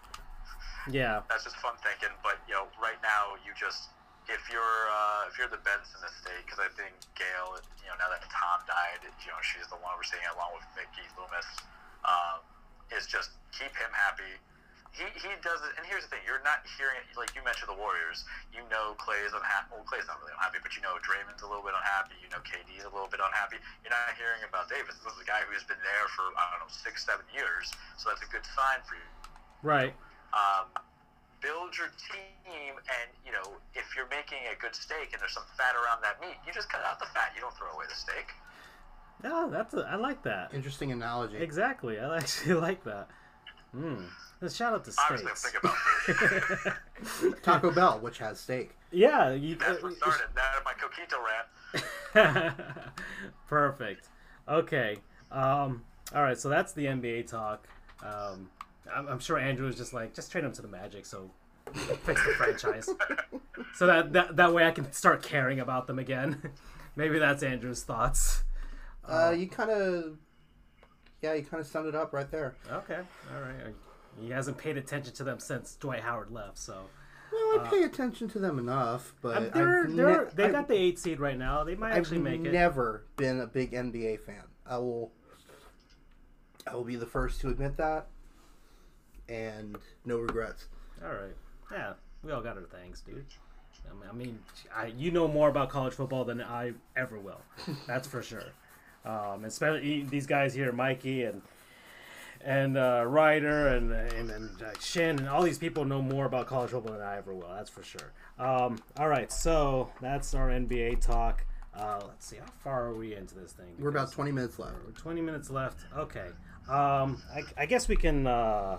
Yeah, 0.91 1.25
That's 1.29 1.45
just 1.45 1.57
fun 1.61 1.77
thinking. 1.85 2.13
But 2.25 2.41
you 2.49 2.57
know, 2.57 2.69
right 2.81 2.99
now 3.05 3.37
you 3.45 3.53
just 3.57 3.93
if 4.29 4.41
you're 4.53 4.81
uh, 4.89 5.29
if 5.29 5.37
you're 5.37 5.51
the 5.53 5.61
Benson 5.65 6.01
estate, 6.05 6.45
because 6.45 6.61
I 6.61 6.69
think 6.77 6.97
Gayle, 7.17 7.61
you 7.81 7.89
know, 7.89 7.97
now 8.01 8.09
that 8.13 8.25
Tom 8.29 8.65
died, 8.69 9.05
you 9.05 9.31
know, 9.33 9.41
she's 9.41 9.69
the 9.69 9.79
one 9.81 9.93
overseeing 9.93 10.25
it 10.25 10.33
along 10.37 10.57
with 10.57 10.67
Mickey 10.77 11.05
Loomis. 11.17 11.49
Um, 12.07 12.41
is 12.89 13.05
just 13.05 13.37
keep 13.53 13.75
him 13.77 13.93
happy. 13.93 14.41
He, 14.97 15.05
he 15.21 15.29
does 15.45 15.61
it, 15.69 15.77
and 15.77 15.85
here's 15.85 16.09
the 16.09 16.17
thing: 16.17 16.25
you're 16.25 16.41
not 16.41 16.65
hearing 16.81 16.97
it 16.97 17.05
like 17.21 17.37
you 17.37 17.45
mentioned 17.45 17.69
the 17.69 17.77
Warriors. 17.77 18.25
You 18.49 18.65
know 18.73 18.97
Clay 18.97 19.21
is 19.29 19.37
unhappy. 19.37 19.77
Well, 19.77 19.85
Clay's 19.85 20.09
not 20.09 20.17
really 20.25 20.33
unhappy, 20.41 20.65
but 20.65 20.73
you 20.73 20.81
know 20.81 20.97
Draymond's 21.05 21.45
a 21.45 21.49
little 21.49 21.65
bit 21.65 21.77
unhappy. 21.77 22.17
You 22.25 22.33
know 22.33 22.41
KD's 22.41 22.89
a 22.89 22.93
little 22.93 23.13
bit 23.13 23.21
unhappy. 23.21 23.61
You're 23.85 23.93
not 23.93 24.17
hearing 24.17 24.41
about 24.49 24.73
Davis. 24.73 24.97
This 25.05 25.13
is 25.13 25.21
a 25.21 25.29
guy 25.29 25.45
who's 25.45 25.69
been 25.69 25.81
there 25.85 26.07
for 26.17 26.33
I 26.41 26.49
don't 26.57 26.65
know 26.65 26.73
six, 26.73 27.05
seven 27.05 27.29
years, 27.37 27.69
so 28.01 28.09
that's 28.09 28.25
a 28.25 28.31
good 28.33 28.49
sign 28.57 28.81
for 28.89 28.97
you 28.97 29.09
right. 29.63 29.95
Um, 30.33 30.67
build 31.41 31.77
your 31.77 31.89
team 32.11 32.75
and 32.77 33.09
you 33.25 33.33
know 33.33 33.57
if 33.75 33.95
you're 33.97 34.09
making 34.11 34.39
a 34.53 34.61
good 34.61 34.75
steak 34.75 35.11
and 35.13 35.21
there's 35.21 35.33
some 35.33 35.45
fat 35.57 35.75
around 35.77 36.03
that 36.03 36.21
meat 36.21 36.37
you 36.47 36.53
just 36.53 36.69
cut 36.69 36.83
out 36.85 36.99
the 36.99 37.07
fat 37.07 37.31
you 37.35 37.41
don't 37.41 37.57
throw 37.57 37.71
away 37.73 37.85
the 37.89 37.95
steak 37.95 38.27
No, 39.23 39.49
that's 39.51 39.75
a, 39.75 39.87
I 39.91 39.97
like 39.97 40.23
that. 40.25 40.53
Interesting 40.55 40.93
analogy. 40.93 41.37
Exactly, 41.39 41.99
I 41.99 42.17
actually 42.19 42.55
like 42.69 42.85
that. 42.85 43.09
Hmm. 43.73 44.05
Shout 44.49 44.73
out 44.73 44.85
to 44.85 44.93
obviously 45.01 45.31
i'm 45.31 45.37
steaks. 45.37 45.43
thinking 45.43 45.61
about 45.63 45.77
food 47.05 47.35
Taco 47.43 47.71
Bell, 47.73 47.99
which 48.01 48.19
has 48.19 48.39
steak. 48.41 48.71
yeah, 48.93 49.33
you. 49.33 49.57
that's 49.57 49.83
what 49.83 49.95
started 49.97 50.29
that 50.35 50.63
my 50.65 50.73
coquito 50.75 51.19
rant 51.25 52.55
Perfect. 53.49 54.09
Okay. 54.49 54.97
Um, 55.31 55.83
all 56.15 56.23
right. 56.23 56.39
So 56.39 56.49
that's 56.49 56.73
the 56.73 56.87
NBA 56.87 57.29
talk. 57.31 57.67
Um, 58.03 58.51
I'm, 58.95 59.09
I'm 59.09 59.19
sure 59.19 59.39
Andrew 59.39 59.67
was 59.67 59.77
just 59.77 59.93
like, 59.93 60.15
just 60.15 60.31
trade 60.33 60.45
him 60.45 60.53
to 60.53 60.63
the 60.63 60.69
Magic, 60.69 61.05
so 61.07 61.31
fix 62.05 62.25
the 62.25 62.33
franchise, 62.33 62.89
so 63.75 63.87
that, 63.87 64.13
that 64.15 64.37
that 64.37 64.55
way 64.55 64.67
I 64.67 64.71
can 64.71 64.91
start 64.93 65.23
caring 65.23 65.61
about 65.61 65.87
them 65.87 65.99
again. 65.99 66.51
Maybe 66.97 67.19
that's 67.19 67.43
Andrew's 67.43 67.83
thoughts. 67.85 68.43
Uh, 69.07 69.35
you 69.37 69.47
kind 69.49 69.71
of, 69.71 70.19
yeah, 71.23 71.35
you 71.35 71.43
kind 71.45 71.61
of 71.61 71.67
summed 71.67 71.87
it 71.89 71.95
up 71.95 72.13
right 72.13 72.31
there. 72.31 72.57
Okay. 72.71 72.99
All 73.35 73.41
right. 73.41 73.75
He 74.21 74.31
hasn't 74.31 74.59
paid 74.59 74.77
attention 74.77 75.15
to 75.15 75.25
them 75.25 75.39
since 75.39 75.77
Dwight 75.77 76.01
Howard 76.01 76.31
left, 76.31 76.59
so 76.59 76.75
Well, 77.33 77.61
I 77.61 77.69
pay 77.69 77.83
attention 77.85 78.29
to 78.31 78.39
them 78.39 78.59
enough, 78.59 79.15
but 79.23 79.37
Um, 79.37 79.51
they're, 79.55 79.87
they're, 79.89 80.25
ne- 80.25 80.31
they 80.35 80.45
I've- 80.45 80.53
got 80.53 80.69
the 80.69 80.75
eight 80.75 80.99
seed 80.99 81.21
right 81.21 81.39
now. 81.39 81.63
They 81.65 81.77
might 81.77 81.93
I've 81.93 81.99
actually 81.99 82.19
make 82.19 82.45
it. 82.45 82.53
never 82.53 83.05
been 83.17 83.41
a 83.41 83.47
big 83.47 83.73
NBA 83.73 84.21
fan. 84.21 84.43
I 84.67 84.79
will. 84.79 85.13
I 86.67 86.75
will 86.75 86.85
be 86.85 86.97
the 86.97 87.07
first 87.07 87.41
to 87.43 87.49
admit 87.49 87.77
that, 87.79 88.09
and 89.29 89.77
no 90.05 90.19
regrets. 90.19 90.67
All 91.05 91.11
right. 91.13 91.35
Yeah, 91.73 91.93
we 92.23 92.33
all 92.33 92.41
got 92.41 92.57
our 92.57 92.63
things, 92.65 93.01
dude. 93.01 93.25
I 94.09 94.13
mean- 94.13 94.39
I 94.75 94.87
you 94.87 95.11
know 95.11 95.27
more 95.29 95.49
about 95.49 95.71
college 95.71 95.95
football 95.95 96.25
than 96.25 96.43
I 96.43 96.73
ever 96.97 97.19
will. 97.19 97.41
That's 97.87 98.07
for 98.07 98.23
sure. 98.23 98.45
Um, 99.05 99.45
especially 99.45 100.03
these 100.03 100.27
guys 100.27 100.53
here, 100.53 100.73
Mikey 100.73 101.25
and 101.25 101.41
and 102.41 102.77
uh, 102.77 103.05
Ryder 103.07 103.69
and 103.69 103.93
and, 103.93 104.31
and 104.31 104.63
uh, 104.63 104.67
Shin 104.81 105.19
and 105.19 105.29
all 105.29 105.43
these 105.43 105.59
people 105.59 105.85
know 105.85 106.03
more 106.03 106.27
about 106.27 106.47
college 106.47 106.71
football 106.71 106.93
than 106.95 107.03
I 107.03 107.17
ever 107.17 107.33
will. 107.35 107.49
That's 107.49 107.71
for 107.71 107.83
sure. 107.83 108.13
Um, 108.39 108.79
all 108.99 109.09
right, 109.09 109.31
so 109.33 109.91
that's 110.03 110.35
our 110.35 110.49
NBA 110.49 111.01
talk. 111.01 111.45
Uh, 111.75 112.01
let's 112.07 112.27
see, 112.27 112.37
how 112.37 112.51
far 112.63 112.87
are 112.87 112.95
we 112.95 113.15
into 113.15 113.35
this 113.37 113.53
thing? 113.53 113.75
We're 113.79 113.89
about 113.91 114.13
twenty 114.13 114.33
minutes 114.33 114.59
left. 114.59 114.75
we're 114.85 114.93
20 114.93 115.21
minutes 115.23 115.49
left. 115.51 115.79
Okay. 115.97 116.27
Um, 116.69 117.23
I, 117.35 117.43
I 117.57 117.67
guess 117.67 117.89
we 117.89 117.97
can. 117.97 118.27
Uh, 118.27 118.79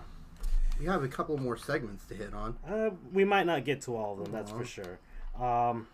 We 0.79 0.85
have 0.85 1.03
a 1.03 1.07
couple 1.07 1.37
more 1.37 1.57
segments 1.57 2.05
to 2.05 2.15
hit 2.15 2.33
on. 2.33 2.55
uh, 2.67 2.91
we 3.11 3.25
might 3.25 3.45
not 3.45 3.65
get 3.65 3.81
to 3.83 3.95
all 3.95 4.13
of 4.13 4.23
them. 4.23 4.31
That's 4.31 4.51
for 4.51 4.65
sure. 4.65 4.99
Um, 5.39 5.87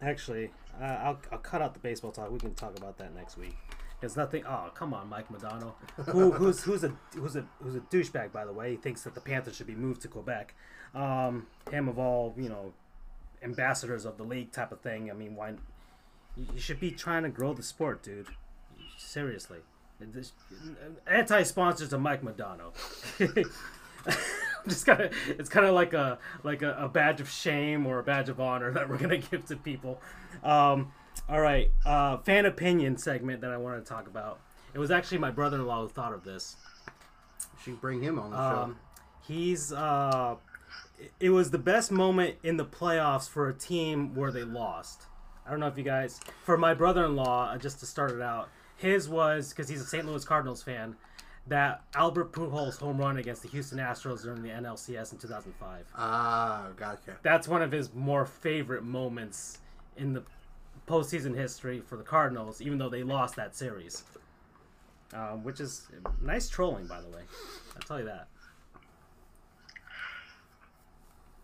actually, 0.00 0.50
uh, 0.80 0.84
I'll, 0.84 1.20
I'll 1.32 1.38
cut 1.38 1.60
out 1.62 1.74
the 1.74 1.80
baseball 1.80 2.12
talk. 2.12 2.30
We 2.30 2.38
can 2.38 2.54
talk 2.54 2.76
about 2.78 2.98
that 2.98 3.14
next 3.14 3.36
week. 3.36 3.56
There's 4.00 4.16
nothing. 4.16 4.44
Oh, 4.46 4.70
come 4.74 4.94
on, 4.94 5.08
Mike 5.08 5.30
Madonna, 5.30 5.72
who, 6.10 6.30
who's 6.32 6.62
who's 6.64 6.82
a 6.84 6.92
who's 7.14 7.36
a 7.36 7.44
who's 7.62 7.76
a 7.76 7.80
douchebag 7.80 8.32
by 8.32 8.44
the 8.44 8.52
way. 8.52 8.72
He 8.72 8.76
thinks 8.76 9.02
that 9.04 9.14
the 9.14 9.20
Panthers 9.20 9.56
should 9.56 9.68
be 9.68 9.76
moved 9.76 10.02
to 10.02 10.08
Quebec. 10.08 10.54
Um, 10.94 11.46
him 11.70 11.88
of 11.88 11.98
all 11.98 12.34
you 12.36 12.48
know, 12.48 12.72
ambassadors 13.42 14.04
of 14.04 14.16
the 14.16 14.24
league 14.24 14.50
type 14.52 14.72
of 14.72 14.80
thing. 14.80 15.10
I 15.10 15.14
mean, 15.14 15.36
why? 15.36 15.50
You 16.36 16.46
you 16.52 16.60
should 16.60 16.80
be 16.80 16.90
trying 16.90 17.22
to 17.24 17.28
grow 17.28 17.52
the 17.54 17.62
sport, 17.62 18.02
dude. 18.02 18.26
Seriously. 18.96 19.58
This- 20.12 20.32
Anti-sponsors 21.06 21.90
to 21.90 21.98
Mike 21.98 22.22
Madonna. 22.22 22.64
just 24.68 24.86
kind 24.86 25.00
of 25.02 25.12
it's 25.28 25.48
kind 25.48 25.66
of 25.66 25.74
like 25.74 25.92
a 25.92 26.18
like 26.44 26.62
a, 26.62 26.74
a 26.78 26.88
badge 26.88 27.20
of 27.20 27.28
shame 27.28 27.86
or 27.86 27.98
a 27.98 28.02
badge 28.02 28.28
of 28.28 28.40
honor 28.40 28.70
that 28.72 28.88
we're 28.88 28.96
gonna 28.98 29.18
give 29.30 29.44
to 29.46 29.56
people. 29.56 30.00
Um 30.42 30.92
all 31.28 31.40
right 31.40 31.70
uh 31.84 32.16
fan 32.18 32.46
opinion 32.46 32.96
segment 32.96 33.40
that 33.42 33.50
i 33.50 33.56
wanted 33.56 33.80
to 33.80 33.86
talk 33.86 34.06
about. 34.06 34.40
It 34.74 34.78
was 34.78 34.90
actually 34.90 35.18
my 35.18 35.30
brother-in-law 35.30 35.82
who 35.82 35.88
thought 35.88 36.12
of 36.12 36.24
this. 36.24 36.56
Should 37.62 37.80
bring 37.80 38.02
him 38.02 38.18
on 38.18 38.30
the 38.30 38.36
um 38.38 38.76
he's 39.26 39.72
uh 39.72 40.36
it- 40.98 41.12
it 41.20 41.30
was 41.30 41.50
the 41.50 41.58
best 41.58 41.90
moment 41.92 42.36
in 42.44 42.56
the 42.56 42.64
playoffs 42.64 43.28
for 43.28 43.48
a 43.48 43.52
team 43.54 44.14
where 44.14 44.30
they 44.30 44.44
lost. 44.44 45.02
I 45.46 45.50
don't 45.50 45.58
know 45.60 45.66
if 45.66 45.76
you 45.76 45.82
guys 45.84 46.20
for 46.44 46.56
my 46.56 46.74
brother-in-law 46.74 47.50
uh, 47.52 47.58
just 47.58 47.80
to 47.80 47.86
start 47.86 48.12
it 48.12 48.20
out 48.22 48.48
his 48.82 49.08
was 49.08 49.50
because 49.50 49.68
he's 49.68 49.80
a 49.80 49.86
st 49.86 50.04
louis 50.06 50.24
cardinals 50.24 50.62
fan 50.62 50.96
that 51.46 51.82
albert 51.94 52.32
pujols 52.32 52.78
home 52.78 52.98
run 52.98 53.16
against 53.16 53.42
the 53.42 53.48
houston 53.48 53.78
astros 53.78 54.22
during 54.22 54.42
the 54.42 54.48
nlcs 54.50 55.12
in 55.12 55.18
2005. 55.18 55.86
Ah, 55.96 56.68
gotcha. 56.76 57.16
that's 57.22 57.48
one 57.48 57.62
of 57.62 57.72
his 57.72 57.94
more 57.94 58.26
favorite 58.26 58.84
moments 58.84 59.58
in 59.96 60.12
the 60.12 60.22
postseason 60.86 61.34
history 61.36 61.80
for 61.80 61.96
the 61.96 62.02
Cardinals, 62.02 62.60
even 62.60 62.76
though 62.76 62.88
they 62.88 63.02
lost 63.04 63.36
that 63.36 63.54
series. 63.54 64.02
Um, 65.14 65.44
which 65.44 65.60
is 65.60 65.86
nice 66.20 66.48
trolling, 66.48 66.86
by 66.86 67.00
the 67.00 67.08
way. 67.08 67.22
I'll 67.76 67.82
tell 67.82 67.98
you 68.00 68.06
that. 68.06 68.28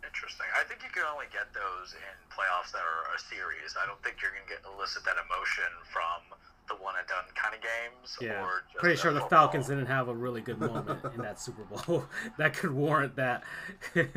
interesting 0.03 0.47
i 0.57 0.65
think 0.65 0.81
you 0.83 0.89
can 0.91 1.05
only 1.07 1.29
get 1.31 1.53
those 1.55 1.95
in 1.95 2.17
playoffs 2.33 2.73
that 2.73 2.83
are 2.83 3.07
a 3.15 3.21
series 3.21 3.77
i 3.79 3.85
don't 3.87 4.01
think 4.03 4.19
you're 4.19 4.33
going 4.33 4.43
to 4.43 4.51
get 4.51 4.65
elicit 4.65 5.05
that 5.05 5.15
emotion 5.21 5.69
from 5.93 6.35
the 6.69 6.75
one 6.77 6.95
and 6.99 7.07
done 7.09 7.25
kind 7.35 7.55
of 7.55 7.61
games 7.61 8.17
Yeah, 8.21 8.43
or 8.45 8.63
just 8.71 8.79
pretty 8.79 8.97
sure 8.97 9.13
the 9.13 9.21
football. 9.21 9.47
Falcons 9.47 9.67
didn't 9.69 9.87
have 9.87 10.09
a 10.09 10.15
really 10.15 10.41
good 10.41 10.59
moment 10.59 11.01
in 11.15 11.23
that 11.23 11.41
Super 11.41 11.63
Bowl 11.65 12.05
that 12.39 12.55
could 12.55 12.71
warrant 12.73 13.17
that. 13.17 13.43
hmm. 13.95 14.11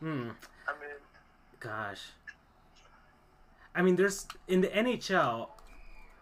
i 0.00 0.72
mean 0.80 0.96
Gosh. 1.60 2.02
I 3.74 3.82
mean, 3.82 3.96
there's 3.96 4.26
in 4.48 4.60
the 4.62 4.68
NHL. 4.68 5.48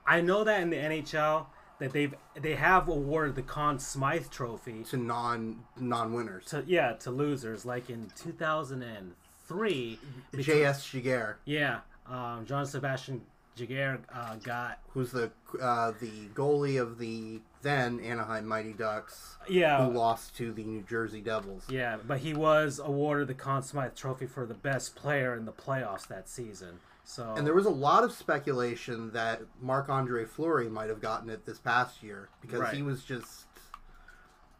I 0.06 0.20
know 0.20 0.42
that 0.44 0.60
in 0.62 0.70
the 0.70 0.76
NHL 0.76 1.46
that 1.78 1.92
they've 1.92 2.14
they 2.40 2.54
have 2.54 2.88
awarded 2.88 3.34
the 3.36 3.42
Conn 3.42 3.78
Smythe 3.78 4.30
Trophy 4.30 4.84
To 4.84 4.96
non 4.96 5.64
non 5.78 6.12
winners. 6.12 6.46
to 6.46 6.64
yeah 6.66 6.92
to 6.94 7.10
losers 7.10 7.64
like 7.64 7.90
in 7.90 8.10
2003 8.16 9.98
J.S. 10.40 10.86
Giguere, 10.88 11.34
yeah 11.44 11.80
um, 12.06 12.44
John 12.46 12.66
Sebastian 12.66 13.22
Giguere 13.56 14.01
uh, 14.12 14.36
got 14.36 14.78
who's 14.90 15.10
the 15.12 15.31
uh, 15.60 15.93
the 16.01 16.28
goalie 16.35 16.81
of 16.81 16.98
the 16.98 17.40
then 17.62 18.01
Anaheim 18.01 18.47
Mighty 18.47 18.72
Ducks, 18.72 19.36
yeah 19.48 19.85
who 19.86 19.93
lost 19.93 20.36
to 20.36 20.52
the 20.52 20.64
New 20.64 20.82
Jersey 20.82 21.20
Devils. 21.20 21.64
yeah 21.68 21.97
but 22.06 22.18
he 22.18 22.35
was 22.35 22.78
awarded 22.82 23.28
the 23.28 23.35
Conn 23.35 23.62
Smythe 23.62 23.94
Trophy 23.94 24.26
for 24.26 24.44
the 24.47 24.55
best 24.55 24.94
player 24.97 25.35
in 25.36 25.44
the 25.44 25.52
playoffs 25.52 26.06
that 26.09 26.28
season 26.28 26.81
so 27.06 27.35
And 27.36 27.47
there 27.47 27.55
was 27.55 27.66
a 27.66 27.70
lot 27.70 28.02
of 28.02 28.12
speculation 28.12 29.10
that 29.12 29.43
Marc 29.60 29.89
Andre 29.90 30.24
Fleury 30.24 30.68
might 30.70 30.89
have 30.89 31.01
gotten 31.02 31.28
it 31.31 31.44
this 31.47 31.59
past 31.59 32.02
year 32.02 32.28
because 32.40 32.60
Right. 32.60 32.74
he 32.74 32.82
was 32.82 33.05
just 33.05 33.44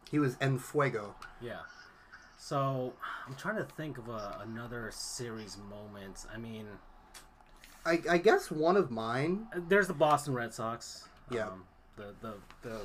he 0.09 0.19
was 0.19 0.37
en 0.39 0.57
fuego. 0.59 1.15
yeah 1.41 1.61
so 2.37 2.93
I'm 3.27 3.35
trying 3.35 3.55
to 3.57 3.63
think 3.63 3.97
of 3.97 4.07
a, 4.09 4.39
another 4.43 4.89
series 4.93 5.57
moment 5.69 6.25
I 6.33 6.37
mean 6.37 6.65
I, 7.85 8.01
I 8.09 8.17
guess 8.17 8.49
one 8.49 8.77
of 8.77 8.89
mine. 8.91 9.47
there's 9.69 9.87
the 9.87 9.93
Boston 9.93 10.33
Red 10.33 10.53
Sox 10.53 11.07
Yeah. 11.29 11.47
um, 11.47 11.63
the 11.97 12.13
the 12.21 12.33
the 12.61 12.75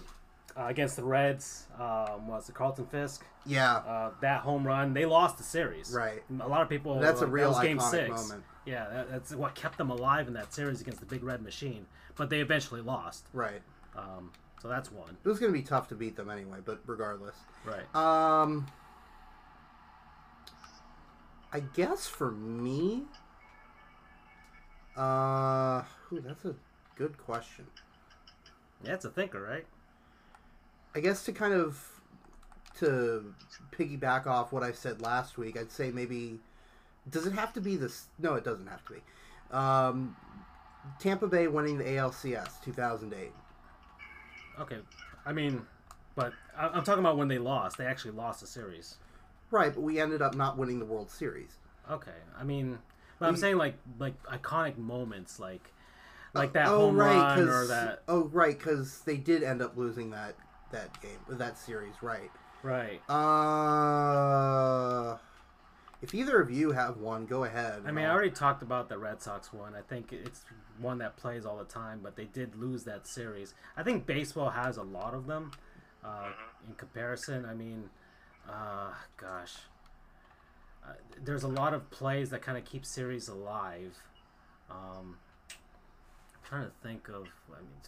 uh, 0.61 0.67
against 0.67 0.97
the 0.97 1.05
Reds 1.05 1.67
um, 1.79 2.27
was 2.27 2.47
the 2.47 2.53
Carlton 2.53 2.85
Fisk 2.87 3.25
Yeah, 3.47 3.77
uh, 3.77 4.11
that 4.21 4.41
home 4.43 4.67
run. 4.67 4.93
They 4.95 5.07
lost 5.07 5.39
the 5.39 5.45
series. 5.45 5.93
Right. 5.95 6.23
A 6.41 6.49
lot 6.49 6.61
of 6.63 6.69
people. 6.69 6.99
That's 6.99 7.23
a 7.23 7.27
real 7.27 7.53
that 7.55 7.63
game 7.63 7.79
iconic 7.79 7.91
six. 7.91 8.23
moment. 8.23 8.45
Yeah, 8.67 8.87
that, 8.91 9.11
that's 9.11 9.35
what 9.35 9.55
kept 9.55 9.79
them 9.79 9.91
alive 9.91 10.27
in 10.29 10.35
that 10.35 10.53
series 10.53 10.81
against 10.81 11.01
the 11.01 11.07
Big 11.07 11.23
Red 11.23 11.41
Machine. 11.43 11.87
But 12.17 12.29
they 12.31 12.41
eventually 12.41 12.81
lost. 12.83 13.27
right. 13.33 13.63
Um, 13.97 14.33
So 14.61 14.69
that's 14.69 14.93
one. 14.93 15.17
It 15.25 15.29
was 15.29 15.39
going 15.39 15.51
to 15.53 15.59
be 15.59 15.65
tough 15.65 15.89
to 15.89 15.95
beat 15.95 16.17
them 16.17 16.29
anyway, 16.31 16.59
but 16.65 16.81
regardless. 16.87 17.37
Right. 17.65 17.87
Um, 17.95 18.67
I 21.53 21.61
guess 21.61 22.07
for 22.07 22.31
me, 22.31 23.05
uh, 25.01 25.83
ooh, 26.13 26.21
that's 26.21 26.45
a 26.45 26.55
good 26.97 27.17
question. 27.19 27.67
Yeah, 28.85 28.95
it's 28.95 29.05
a 29.05 29.11
thinker, 29.11 29.41
right? 29.41 29.67
I 30.95 31.01
guess 31.01 31.25
to 31.25 31.33
kind 31.33 31.55
of 31.55 32.01
to 32.79 33.35
piggyback 33.73 34.27
off 34.27 34.53
what 34.53 34.63
I 34.63 34.73
said 34.73 35.01
last 35.03 35.39
week, 35.39 35.59
I'd 35.59 35.71
say 35.71 35.91
maybe 35.91 36.39
does 37.09 37.27
it 37.27 37.33
have 37.33 37.53
to 37.55 37.61
be 37.61 37.77
this? 37.77 38.07
No, 38.19 38.35
it 38.35 38.45
doesn't 38.45 38.67
have 38.67 38.85
to 38.87 38.93
be. 38.95 39.01
Um, 39.51 40.17
Tampa 40.99 41.27
Bay 41.27 41.47
winning 41.49 41.79
the 41.79 41.85
ALCS 41.85 42.63
2008. 42.65 43.33
Okay. 44.61 44.79
I 45.25 45.33
mean, 45.33 45.67
but 46.15 46.33
I- 46.57 46.69
I'm 46.69 46.85
talking 46.85 47.01
about 47.01 47.17
when 47.17 47.29
they 47.29 47.39
lost. 47.39 47.79
They 47.79 47.87
actually 47.87 48.13
lost 48.13 48.41
the 48.41 48.47
series. 48.47 48.97
Right, 49.51 49.75
but 49.75 49.81
we 49.81 49.99
ended 49.99 50.23
up 50.23 50.35
not 50.35 50.57
winning 50.57 50.79
the 50.79 50.85
World 50.85 51.11
Series. 51.11 51.59
Okay. 51.91 52.15
I 52.39 52.45
mean, 52.45 52.79
but 53.21 53.27
I'm 53.29 53.35
We- 53.35 53.41
saying 53.41 53.57
like 53.59 53.75
like 54.01 54.21
iconic 54.25 54.77
moments, 54.79 55.39
like 55.39 55.73
like 56.35 56.53
that 56.55 56.67
oh 56.69 56.79
home 56.87 56.97
right, 56.97 57.37
run 57.37 57.49
or 57.49 57.61
'cause- 57.61 57.69
that. 57.69 58.03
oh 58.09 58.25
right, 58.33 58.59
because 58.59 59.01
they 59.03 59.17
did 59.17 59.43
end 59.45 59.63
up 59.63 59.77
losing 59.77 60.11
that 60.11 60.35
that 60.73 61.01
game, 61.01 61.19
that 61.29 61.57
series. 61.59 61.95
Right. 62.03 62.31
Right. 62.63 63.01
Uh, 63.09 65.17
if 66.03 66.15
either 66.15 66.41
of 66.41 66.51
you 66.51 66.73
have 66.73 66.99
one, 66.99 67.27
go 67.27 67.45
ahead. 67.45 67.83
I 67.87 67.91
mean, 67.91 68.05
I 68.05 68.11
already 68.11 68.31
talked 68.31 68.63
about 68.63 68.89
the 68.89 68.99
Red 68.99 69.21
Sox 69.23 69.53
one. 69.53 69.75
I 69.75 69.81
think 69.83 70.13
it's 70.13 70.45
one 70.79 70.99
that 70.99 71.17
plays 71.17 71.45
all 71.45 71.59
the 71.59 71.65
time, 71.65 72.01
but 72.03 72.17
they 72.17 72.25
did 72.27 72.55
lose 72.57 72.85
that 72.85 73.07
series. 73.07 73.55
I 73.77 73.83
think 73.83 74.07
baseball 74.07 74.51
has 74.51 74.77
a 74.77 74.83
lot 74.83 75.15
of 75.15 75.27
them. 75.27 75.51
Uh, 76.05 76.31
in 76.69 76.75
comparison, 76.75 77.45
I 77.45 77.55
mean, 77.55 77.91
uh, 78.49 78.93
gosh, 79.17 79.57
uh, 80.91 80.95
there's 81.25 81.43
a 81.43 81.49
lot 81.49 81.75
of 81.75 81.91
plays 81.91 82.31
that 82.31 82.43
kind 82.43 82.59
of 82.59 82.65
keep 82.65 82.85
series 82.85 83.29
alive. 83.29 83.97
Um, 84.71 85.17
I'm 86.35 86.49
trying 86.49 86.65
to 86.65 86.73
think 86.83 87.09
of. 87.09 87.27
I 87.53 87.61
mean, 87.61 87.81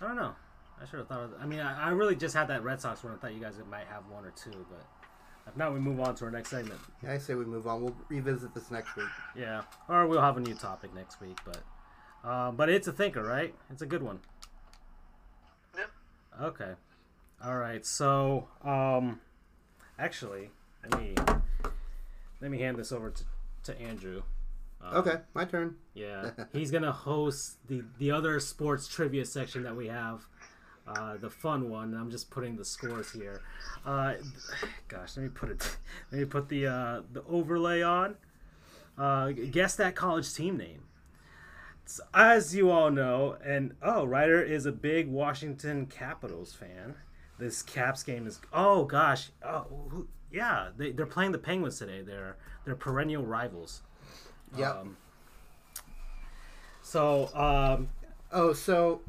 I 0.00 0.06
don't 0.06 0.16
know. 0.16 0.34
I 0.80 0.84
should 0.86 0.98
have 1.00 1.08
thought 1.08 1.20
of. 1.20 1.34
I 1.40 1.46
mean, 1.46 1.60
I, 1.60 1.88
I 1.88 1.90
really 1.90 2.16
just 2.16 2.34
had 2.34 2.48
that 2.48 2.62
Red 2.62 2.80
Sox 2.80 3.02
one. 3.02 3.12
I 3.12 3.16
thought 3.16 3.34
you 3.34 3.40
guys 3.40 3.54
might 3.70 3.86
have 3.88 4.04
one 4.08 4.24
or 4.24 4.30
two, 4.30 4.66
but 4.70 4.84
if 5.46 5.56
not, 5.56 5.72
we 5.72 5.80
move 5.80 6.00
on 6.00 6.14
to 6.16 6.24
our 6.26 6.30
next 6.30 6.50
segment. 6.50 6.78
Yeah, 7.02 7.12
I 7.12 7.18
say 7.18 7.34
we 7.34 7.44
move 7.44 7.66
on. 7.66 7.82
We'll 7.82 7.96
revisit 8.08 8.54
this 8.54 8.70
next 8.70 8.94
week. 8.96 9.08
Yeah, 9.36 9.62
or 9.88 10.06
we'll 10.06 10.20
have 10.20 10.36
a 10.36 10.40
new 10.40 10.54
topic 10.54 10.94
next 10.94 11.20
week. 11.20 11.38
But, 11.44 11.62
uh, 12.22 12.52
but 12.52 12.68
it's 12.68 12.86
a 12.86 12.92
thinker, 12.92 13.22
right? 13.22 13.54
It's 13.70 13.82
a 13.82 13.86
good 13.86 14.02
one. 14.02 14.20
Yep. 15.76 15.90
Okay. 16.42 16.72
All 17.44 17.56
right. 17.56 17.84
So, 17.84 18.48
um, 18.62 19.20
actually, 19.98 20.50
let 20.82 21.00
me 21.00 21.14
let 22.40 22.50
me 22.50 22.58
hand 22.58 22.76
this 22.76 22.92
over 22.92 23.10
to, 23.10 23.24
to 23.64 23.80
Andrew. 23.80 24.22
Um, 24.80 24.96
Okay, 24.96 25.16
my 25.34 25.44
turn. 25.44 25.76
Yeah, 25.94 26.30
he's 26.52 26.70
gonna 26.70 26.92
host 26.92 27.56
the 27.66 27.82
the 27.98 28.10
other 28.10 28.38
sports 28.40 28.86
trivia 28.88 29.24
section 29.24 29.62
that 29.64 29.76
we 29.76 29.88
have, 29.88 30.26
uh, 30.86 31.16
the 31.16 31.30
fun 31.30 31.68
one. 31.68 31.94
I'm 31.94 32.10
just 32.10 32.30
putting 32.30 32.56
the 32.56 32.64
scores 32.64 33.12
here. 33.12 33.40
Uh, 33.84 34.14
gosh, 34.88 35.16
let 35.16 35.22
me 35.24 35.28
put 35.28 35.50
it. 35.50 35.76
Let 36.12 36.18
me 36.20 36.24
put 36.24 36.48
the 36.48 36.66
uh, 36.66 37.02
the 37.12 37.22
overlay 37.28 37.82
on. 37.82 38.16
Uh, 38.96 39.30
guess 39.30 39.76
that 39.76 39.94
college 39.94 40.32
team 40.32 40.56
name. 40.56 40.84
So, 41.84 42.02
as 42.12 42.54
you 42.54 42.70
all 42.70 42.90
know, 42.90 43.36
and 43.44 43.74
oh, 43.82 44.04
Ryder 44.04 44.42
is 44.42 44.66
a 44.66 44.72
big 44.72 45.08
Washington 45.08 45.86
Capitals 45.86 46.52
fan. 46.52 46.96
This 47.38 47.62
Caps 47.62 48.02
game 48.02 48.26
is 48.26 48.40
oh 48.52 48.84
gosh 48.84 49.30
oh 49.44 49.66
who, 49.90 50.08
yeah 50.32 50.68
they, 50.76 50.92
they're 50.92 51.06
playing 51.06 51.32
the 51.32 51.38
Penguins 51.38 51.78
today. 51.78 52.02
They're 52.02 52.36
they're 52.64 52.76
perennial 52.76 53.24
rivals. 53.24 53.82
Yeah. 54.56 54.70
Um, 54.70 54.96
so 56.82 57.28
um, 57.34 57.88
Oh, 58.30 58.52
so 58.52 59.00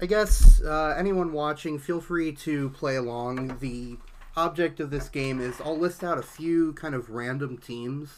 I 0.00 0.06
guess 0.06 0.62
uh, 0.62 0.94
anyone 0.96 1.32
watching, 1.32 1.78
feel 1.78 2.00
free 2.00 2.32
to 2.32 2.70
play 2.70 2.96
along. 2.96 3.58
The 3.60 3.98
object 4.34 4.80
of 4.80 4.90
this 4.90 5.08
game 5.10 5.40
is 5.40 5.60
I'll 5.60 5.78
list 5.78 6.02
out 6.02 6.16
a 6.16 6.22
few 6.22 6.72
kind 6.72 6.94
of 6.94 7.10
random 7.10 7.58
teams, 7.58 8.16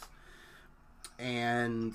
and 1.17 1.93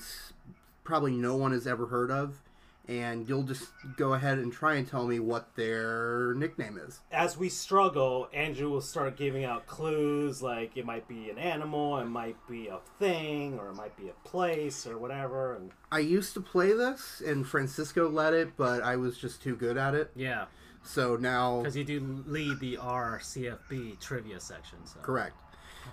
probably 0.82 1.12
no 1.12 1.36
one 1.36 1.52
has 1.52 1.66
ever 1.66 1.86
heard 1.86 2.10
of, 2.10 2.42
and 2.88 3.28
you'll 3.28 3.42
just 3.42 3.68
go 3.96 4.12
ahead 4.14 4.38
and 4.38 4.52
try 4.52 4.74
and 4.74 4.86
tell 4.86 5.06
me 5.06 5.18
what 5.18 5.54
their 5.56 6.34
nickname 6.34 6.78
is. 6.78 7.00
as 7.10 7.36
we 7.38 7.48
struggle, 7.48 8.28
Andrew 8.32 8.68
will 8.68 8.80
start 8.80 9.16
giving 9.16 9.44
out 9.44 9.66
clues 9.66 10.42
like 10.42 10.76
it 10.76 10.84
might 10.84 11.08
be 11.08 11.30
an 11.30 11.38
animal, 11.38 11.98
it 11.98 12.04
might 12.04 12.36
be 12.48 12.68
a 12.68 12.78
thing, 12.98 13.58
or 13.58 13.68
it 13.70 13.74
might 13.74 13.96
be 13.96 14.08
a 14.08 14.28
place 14.28 14.86
or 14.86 14.98
whatever. 14.98 15.54
And 15.56 15.70
I 15.90 16.00
used 16.00 16.34
to 16.34 16.40
play 16.40 16.72
this, 16.72 17.22
and 17.24 17.46
Francisco 17.46 18.08
led 18.08 18.34
it, 18.34 18.56
but 18.56 18.82
I 18.82 18.96
was 18.96 19.16
just 19.18 19.42
too 19.42 19.56
good 19.56 19.76
at 19.78 19.94
it. 19.94 20.10
yeah, 20.14 20.44
So 20.82 21.16
now, 21.16 21.58
because 21.60 21.76
you 21.76 21.84
do 21.84 22.22
lead 22.26 22.60
the 22.60 22.76
RCFB 22.76 24.00
trivia 24.00 24.40
section. 24.40 24.78
So. 24.84 25.00
correct. 25.00 25.36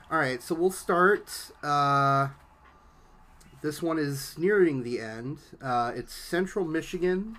All 0.09 0.17
right, 0.17 0.41
so 0.41 0.55
we'll 0.55 0.71
start. 0.71 1.29
Uh, 1.63 2.29
this 3.61 3.81
one 3.81 3.99
is 3.99 4.35
nearing 4.37 4.83
the 4.83 4.99
end. 4.99 5.39
Uh, 5.61 5.91
it's 5.95 6.13
Central 6.13 6.65
Michigan. 6.65 7.37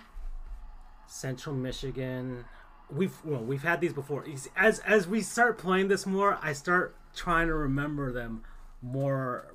Central 1.07 1.55
Michigan. 1.55 2.45
We've 2.89 3.15
well, 3.23 3.41
we've 3.43 3.63
had 3.63 3.81
these 3.81 3.93
before. 3.93 4.25
As 4.55 4.79
as 4.79 5.07
we 5.07 5.21
start 5.21 5.57
playing 5.57 5.87
this 5.87 6.05
more, 6.05 6.37
I 6.41 6.53
start 6.53 6.95
trying 7.15 7.47
to 7.47 7.53
remember 7.53 8.11
them 8.11 8.43
more. 8.81 9.53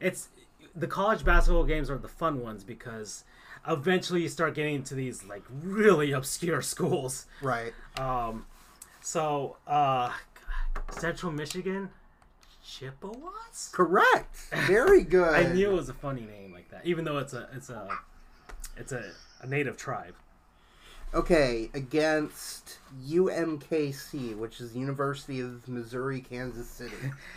It's 0.00 0.28
the 0.74 0.86
college 0.86 1.24
basketball 1.24 1.64
games 1.64 1.90
are 1.90 1.98
the 1.98 2.08
fun 2.08 2.42
ones 2.42 2.64
because 2.64 3.24
eventually 3.66 4.22
you 4.22 4.28
start 4.28 4.54
getting 4.54 4.76
into 4.76 4.94
these 4.94 5.24
like 5.24 5.42
really 5.50 6.12
obscure 6.12 6.62
schools. 6.62 7.26
Right. 7.42 7.72
Um, 7.98 8.46
so 9.00 9.56
uh, 9.66 10.12
Central 10.90 11.32
Michigan, 11.32 11.90
Chippewas. 12.68 13.70
Correct. 13.72 14.36
Very 14.66 15.02
good. 15.02 15.34
I 15.34 15.52
knew 15.52 15.70
it 15.70 15.74
was 15.74 15.88
a 15.88 15.94
funny 15.94 16.22
name 16.22 16.52
like 16.52 16.70
that, 16.70 16.82
even 16.84 17.04
though 17.04 17.18
it's 17.18 17.32
a 17.32 17.48
it's 17.54 17.70
a 17.70 17.88
it's 18.76 18.92
a, 18.92 19.10
a 19.40 19.46
native 19.46 19.76
tribe. 19.76 20.14
Okay, 21.14 21.70
against 21.72 22.78
UMKC, 23.06 24.36
which 24.36 24.60
is 24.60 24.76
University 24.76 25.40
of 25.40 25.66
Missouri 25.66 26.20
Kansas 26.20 26.68
City. 26.68 26.94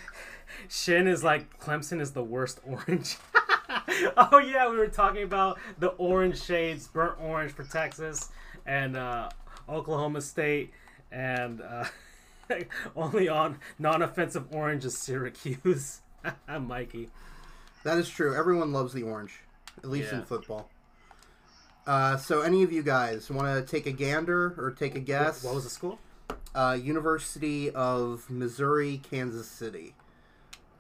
Shin 0.68 1.08
is 1.08 1.24
like 1.24 1.58
Clemson 1.60 2.02
is 2.02 2.12
the 2.12 2.24
worst 2.24 2.60
orange. 2.66 3.16
oh 4.18 4.40
yeah, 4.40 4.70
we 4.70 4.76
were 4.76 4.88
talking 4.88 5.24
about 5.24 5.58
the 5.80 5.90
orange 5.90 6.44
shades, 6.44 6.90
burnt 6.90 7.18
orange 7.22 7.54
for 7.54 7.64
Texas 7.64 8.30
and 8.66 8.98
uh, 8.98 9.30
Oklahoma 9.70 10.20
State, 10.20 10.74
and 11.10 11.62
uh, 11.62 11.86
only 12.96 13.28
on 13.30 13.60
non-offensive 13.80 14.46
orange 14.54 14.86
is 14.86 14.98
Syracuse. 14.98 16.02
Mikey. 16.60 17.10
that 17.84 17.98
is 17.98 18.10
true. 18.10 18.36
Everyone 18.36 18.72
loves 18.72 18.94
the 18.94 19.04
orange, 19.04 19.40
at 19.80 19.90
least 19.90 20.14
in 20.14 20.24
football. 20.24 20.70
Uh, 21.88 22.16
so, 22.18 22.42
any 22.42 22.62
of 22.62 22.72
you 22.72 22.84
guys 22.84 23.30
want 23.32 23.48
to 23.48 23.70
take 23.70 23.88
a 23.88 23.92
gander 23.92 24.54
or 24.58 24.72
take 24.72 24.94
a 24.96 25.00
guess? 25.00 25.44
What 25.44 25.56
was 25.56 25.64
the 25.64 25.70
school? 25.72 26.00
Uh, 26.54 26.78
University 26.82 27.72
of 27.72 28.30
Missouri 28.30 29.02
Kansas 29.10 29.48
City. 29.48 29.96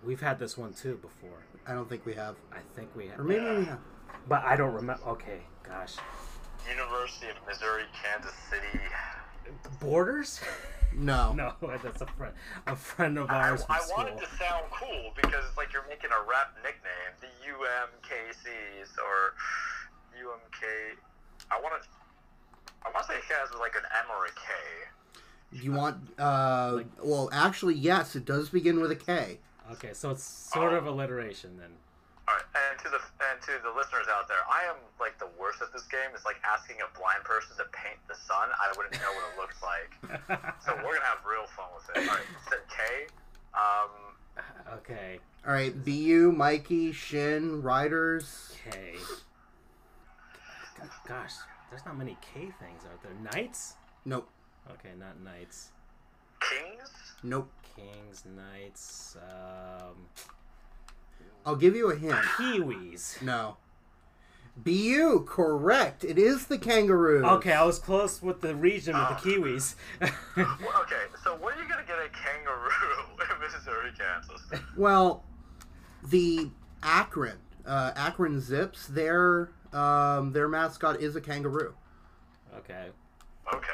We've 0.03 0.21
had 0.21 0.37
this 0.37 0.57
one 0.57 0.73
too 0.73 0.99
before. 1.01 1.43
I 1.65 1.73
don't 1.73 1.89
think 1.89 2.05
we 2.05 2.13
have, 2.15 2.35
I 2.51 2.57
think 2.75 2.89
we 2.95 3.07
have, 3.07 3.19
or 3.19 3.23
maybe 3.23 3.45
we 3.45 3.65
have. 3.65 3.79
but 4.27 4.43
I 4.43 4.55
don't 4.55 4.73
remember. 4.73 5.01
Okay, 5.07 5.41
gosh, 5.67 5.95
University 6.69 7.27
of 7.29 7.35
Missouri, 7.47 7.83
Kansas 8.03 8.33
City. 8.49 8.83
Borders? 9.79 10.39
No. 10.93 11.33
no, 11.37 11.53
that's 11.61 12.01
a 12.01 12.05
friend, 12.05 12.33
a 12.67 12.75
friend 12.75 13.17
of 13.17 13.29
ours 13.29 13.63
from 13.63 13.75
I 13.75 13.81
wanted 13.95 14.19
to 14.19 14.27
sound 14.37 14.65
cool 14.71 15.11
because 15.15 15.45
it's 15.47 15.57
like 15.57 15.73
you're 15.73 15.87
making 15.87 16.11
a 16.11 16.29
rap 16.29 16.55
nickname, 16.63 17.13
the 17.19 17.27
UMKCs 17.49 18.97
or 18.97 19.33
UMK. 20.17 20.97
I 21.49 21.59
want 21.61 21.81
to. 21.81 21.87
I 22.83 22.89
want 22.89 23.05
to 23.05 23.13
say 23.13 23.19
it 23.19 23.23
has 23.39 23.53
like 23.59 23.75
an 23.75 23.83
M 23.91 24.05
or 24.09 24.25
a 24.25 24.29
K. 24.29 25.59
Do 25.59 25.63
you 25.63 25.73
want? 25.73 25.97
Uh, 26.17 26.81
well, 27.03 27.29
actually, 27.31 27.75
yes. 27.75 28.15
It 28.15 28.25
does 28.25 28.49
begin 28.49 28.79
with 28.79 28.91
a 28.91 28.95
K. 28.95 29.39
Okay, 29.73 29.93
so 29.93 30.09
it's 30.09 30.23
sort 30.23 30.73
of 30.73 30.85
alliteration 30.85 31.57
then. 31.57 31.71
All 32.31 32.37
right, 32.39 32.47
and 32.55 32.79
to 32.79 32.87
the 32.87 33.01
and 33.27 33.41
to 33.43 33.59
the 33.59 33.75
listeners 33.75 34.07
out 34.07 34.27
there, 34.31 34.39
I 34.47 34.63
am 34.63 34.79
like 35.03 35.19
the 35.19 35.27
worst 35.35 35.61
at 35.61 35.73
this 35.75 35.83
game. 35.91 36.15
It's 36.15 36.23
like 36.23 36.39
asking 36.47 36.77
a 36.79 36.87
blind 36.97 37.27
person 37.27 37.57
to 37.59 37.65
paint 37.75 37.99
the 38.07 38.15
sun. 38.15 38.47
I 38.55 38.71
wouldn't 38.77 38.95
know 38.95 39.11
what 39.11 39.25
it 39.27 39.35
looks 39.35 39.59
like. 39.59 39.91
So 40.63 40.71
we're 40.77 40.95
gonna 40.95 41.11
have 41.11 41.25
real 41.27 41.43
fun 41.57 41.65
with 41.75 41.89
it. 41.91 42.07
All 42.07 42.15
right, 42.15 42.25
said 42.47 42.59
K. 42.71 43.07
Um, 43.53 44.43
okay, 44.79 45.19
All 45.45 45.51
right, 45.51 45.73
BU, 45.83 46.31
Mikey, 46.31 46.93
Shin, 46.93 47.61
Riders. 47.61 48.55
okay. 48.67 48.95
Gosh, 51.07 51.33
there's 51.69 51.83
not 51.85 51.97
many 51.97 52.15
K 52.21 52.51
things, 52.59 52.83
out 52.85 53.01
there? 53.03 53.11
Knights? 53.33 53.75
Nope. 54.05 54.29
Okay, 54.71 54.93
not 54.97 55.19
knights. 55.19 55.71
Kings? 56.39 56.91
Nope. 57.23 57.51
Kings, 57.75 58.23
knights, 58.25 59.17
um, 59.17 59.95
I'll 61.45 61.55
give 61.55 61.75
you 61.75 61.91
a 61.91 61.95
hint. 61.95 62.13
kiwis. 62.37 63.21
No. 63.21 63.57
BU, 64.57 65.25
correct. 65.27 66.03
It 66.03 66.17
is 66.19 66.47
the 66.47 66.57
kangaroo. 66.57 67.25
Okay, 67.25 67.53
I 67.53 67.63
was 67.63 67.79
close 67.79 68.21
with 68.21 68.41
the 68.41 68.53
region 68.53 68.95
with 68.97 69.07
the 69.23 69.29
kiwis. 69.29 69.75
Well, 70.35 70.47
okay, 70.81 70.95
so 71.23 71.35
where 71.37 71.55
are 71.55 71.61
you 71.61 71.67
gonna 71.69 71.83
get 71.87 71.97
a 71.97 72.09
kangaroo 72.09 72.69
in 73.35 73.39
Missouri, 73.41 73.91
Kansas? 73.97 74.61
Well, 74.77 75.23
the 76.07 76.49
Akron, 76.83 77.37
uh, 77.65 77.91
Akron 77.95 78.39
Zips, 78.41 78.87
their 78.87 79.51
um, 79.73 80.33
their 80.33 80.47
mascot 80.49 80.99
is 81.01 81.15
a 81.15 81.21
kangaroo. 81.21 81.73
okay. 82.57 82.87
Okay. 83.53 83.67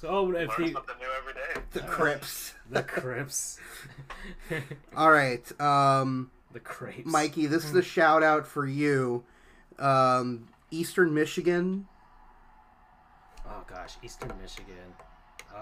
So 0.00 0.28
if 0.34 0.48
Learn 0.58 0.68
you 0.68 0.72
something 0.74 0.94
new 1.00 1.08
every 1.18 1.32
day. 1.34 1.60
The 1.72 1.80
Crips. 1.80 2.54
the 2.70 2.82
Crips, 2.82 3.58
All 4.96 5.10
right, 5.10 5.60
um, 5.60 6.30
the 6.56 6.60
Crepes, 6.60 7.04
Mikey, 7.06 7.44
this 7.46 7.66
is 7.66 7.74
a 7.74 7.82
shout 7.82 8.22
out 8.22 8.46
for 8.46 8.66
you. 8.66 9.22
Um, 9.78 10.48
Eastern 10.70 11.12
Michigan. 11.12 11.86
Oh 13.46 13.62
gosh, 13.68 13.96
Eastern 14.02 14.32
Michigan. 14.40 14.94
Uh, 15.54 15.58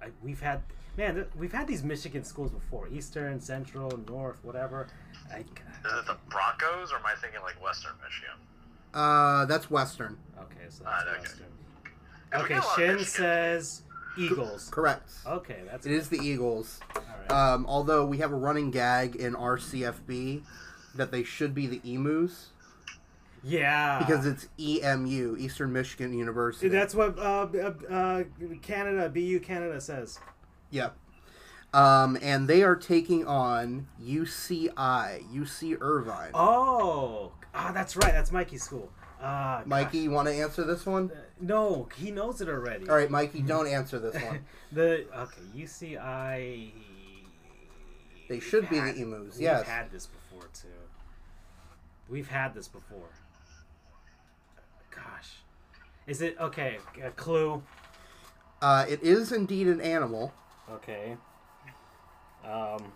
I, 0.00 0.08
we've 0.22 0.40
had 0.40 0.62
man, 0.96 1.14
th- 1.16 1.26
we've 1.38 1.52
had 1.52 1.68
these 1.68 1.82
Michigan 1.84 2.24
schools 2.24 2.50
before. 2.50 2.88
Eastern, 2.88 3.38
Central, 3.38 3.90
North, 4.08 4.42
whatever. 4.42 4.88
I, 5.30 5.40
Is 5.40 5.44
it 5.44 6.06
the 6.06 6.16
Broncos 6.30 6.90
or 6.90 6.96
am 6.96 7.04
I 7.04 7.14
thinking 7.20 7.42
like 7.42 7.62
Western 7.62 7.92
Michigan? 8.02 8.36
Uh, 8.94 9.44
that's 9.44 9.70
Western. 9.70 10.16
okay, 10.40 10.64
so 10.70 10.84
Ah, 10.86 11.02
that's 11.04 11.18
okay. 11.18 11.20
Western. 11.20 11.46
Okay, 12.34 12.54
got 12.54 12.64
a 12.64 12.66
lot 12.66 12.82
of 12.92 12.98
Shin 12.98 13.04
says 13.04 13.82
Eagles. 14.18 14.68
Correct. 14.70 15.10
Okay, 15.26 15.60
that's 15.70 15.86
It 15.86 15.92
is 15.92 16.08
the 16.08 16.18
Eagles. 16.18 16.80
right. 16.94 17.30
Um, 17.30 17.66
although 17.66 18.04
we 18.04 18.18
have 18.18 18.32
a 18.32 18.36
running 18.36 18.70
gag 18.70 19.16
in 19.16 19.34
RCFB 19.34 20.42
that 20.94 21.10
they 21.10 21.22
should 21.22 21.54
be 21.54 21.66
the 21.66 21.80
emus 21.84 22.50
yeah, 23.44 23.98
because 23.98 24.24
it's 24.24 24.48
EMU, 24.58 25.36
Eastern 25.36 25.72
Michigan 25.72 26.16
University. 26.16 26.68
that's 26.68 26.94
what 26.94 27.18
uh, 27.18 27.48
uh, 27.54 27.92
uh, 27.92 28.24
Canada, 28.62 29.08
BU 29.08 29.40
Canada 29.40 29.80
says. 29.80 30.20
Yep. 30.70 30.96
Um, 31.74 32.18
and 32.22 32.48
they 32.48 32.62
are 32.62 32.76
taking 32.76 33.26
on 33.26 33.88
UCI, 34.00 35.24
UC 35.32 35.78
Irvine. 35.80 36.30
Oh, 36.34 37.32
ah, 37.54 37.72
that's 37.72 37.96
right. 37.96 38.12
That's 38.12 38.30
Mikey's 38.30 38.62
school. 38.62 38.92
Uh, 39.22 39.62
Mikey, 39.66 39.98
you 39.98 40.10
want 40.10 40.26
to 40.26 40.34
answer 40.34 40.64
this 40.64 40.84
one? 40.84 41.10
no, 41.40 41.88
he 41.96 42.10
knows 42.10 42.40
it 42.40 42.48
already. 42.48 42.88
All 42.88 42.96
right, 42.96 43.10
Mikey, 43.10 43.42
don't 43.42 43.68
answer 43.68 43.98
this 43.98 44.20
one. 44.22 44.44
The 44.72 45.04
okay 45.14 45.40
UCI. 45.54 46.70
They 48.28 48.40
should 48.40 48.62
We've 48.70 48.84
be 48.84 48.92
the 48.92 49.02
emus, 49.02 49.34
We've 49.34 49.42
yes. 49.42 49.66
had 49.66 49.90
this 49.92 50.06
before 50.06 50.48
too. 50.54 50.68
We've 52.08 52.28
had 52.28 52.54
this 52.54 52.68
before. 52.68 53.10
Gosh, 54.90 55.34
is 56.06 56.22
it 56.22 56.36
okay? 56.40 56.78
A 57.04 57.10
clue. 57.10 57.62
Uh, 58.62 58.86
it 58.88 59.02
is 59.02 59.30
indeed 59.32 59.66
an 59.68 59.80
animal. 59.80 60.32
Okay. 60.70 61.16
Um. 62.44 62.92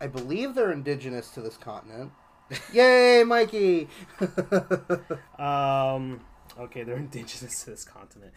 I 0.00 0.06
believe 0.06 0.54
they're 0.54 0.72
indigenous 0.72 1.30
to 1.32 1.42
this 1.42 1.56
continent. 1.58 2.12
Yay, 2.72 3.24
Mikey! 3.24 3.88
Um. 5.38 6.20
Okay, 6.58 6.82
they're 6.82 6.96
indigenous 6.96 7.64
to 7.64 7.70
this 7.70 7.84
continent. 7.84 8.32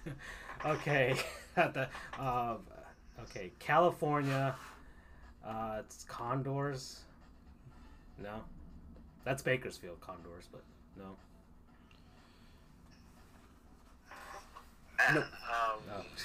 okay. 0.66 1.14
the, 1.54 1.88
um, 2.18 2.58
okay, 3.22 3.52
California. 3.58 4.54
Uh, 5.44 5.76
it's 5.80 6.04
condors. 6.04 7.00
No, 8.22 8.42
that's 9.24 9.42
Bakersfield 9.42 10.00
condors, 10.00 10.48
but 10.52 10.62
no. 10.98 11.16
Um, 15.08 15.24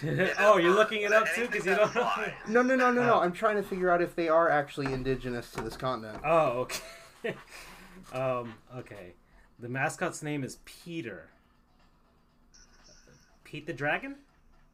Oh, 0.04 0.30
oh 0.40 0.58
you're 0.58 0.74
looking 0.74 1.04
it 1.04 1.12
up 1.12 1.28
too 1.36 1.46
because 1.46 1.66
you 1.66 1.76
don't 1.76 1.94
know. 1.94 2.10
No, 2.48 2.62
no, 2.62 2.76
no, 2.76 2.92
no, 2.92 3.04
no. 3.04 3.14
Oh. 3.16 3.20
I'm 3.20 3.32
trying 3.32 3.58
to 3.58 3.64
figure 3.64 3.90
out 3.90 4.02
if 4.02 4.16
they 4.16 4.28
are 4.28 4.50
actually 4.50 4.92
indigenous 4.92 5.52
to 5.52 5.62
this 5.62 5.78
continent. 5.78 6.20
Oh, 6.26 6.62
okay. 6.62 6.82
um, 8.14 8.54
okay. 8.78 9.14
The 9.60 9.70
mascot's 9.70 10.24
name 10.24 10.44
is 10.44 10.58
Peter. 10.66 11.30
Pete 13.44 13.68
the 13.68 13.74
Dragon? 13.74 14.16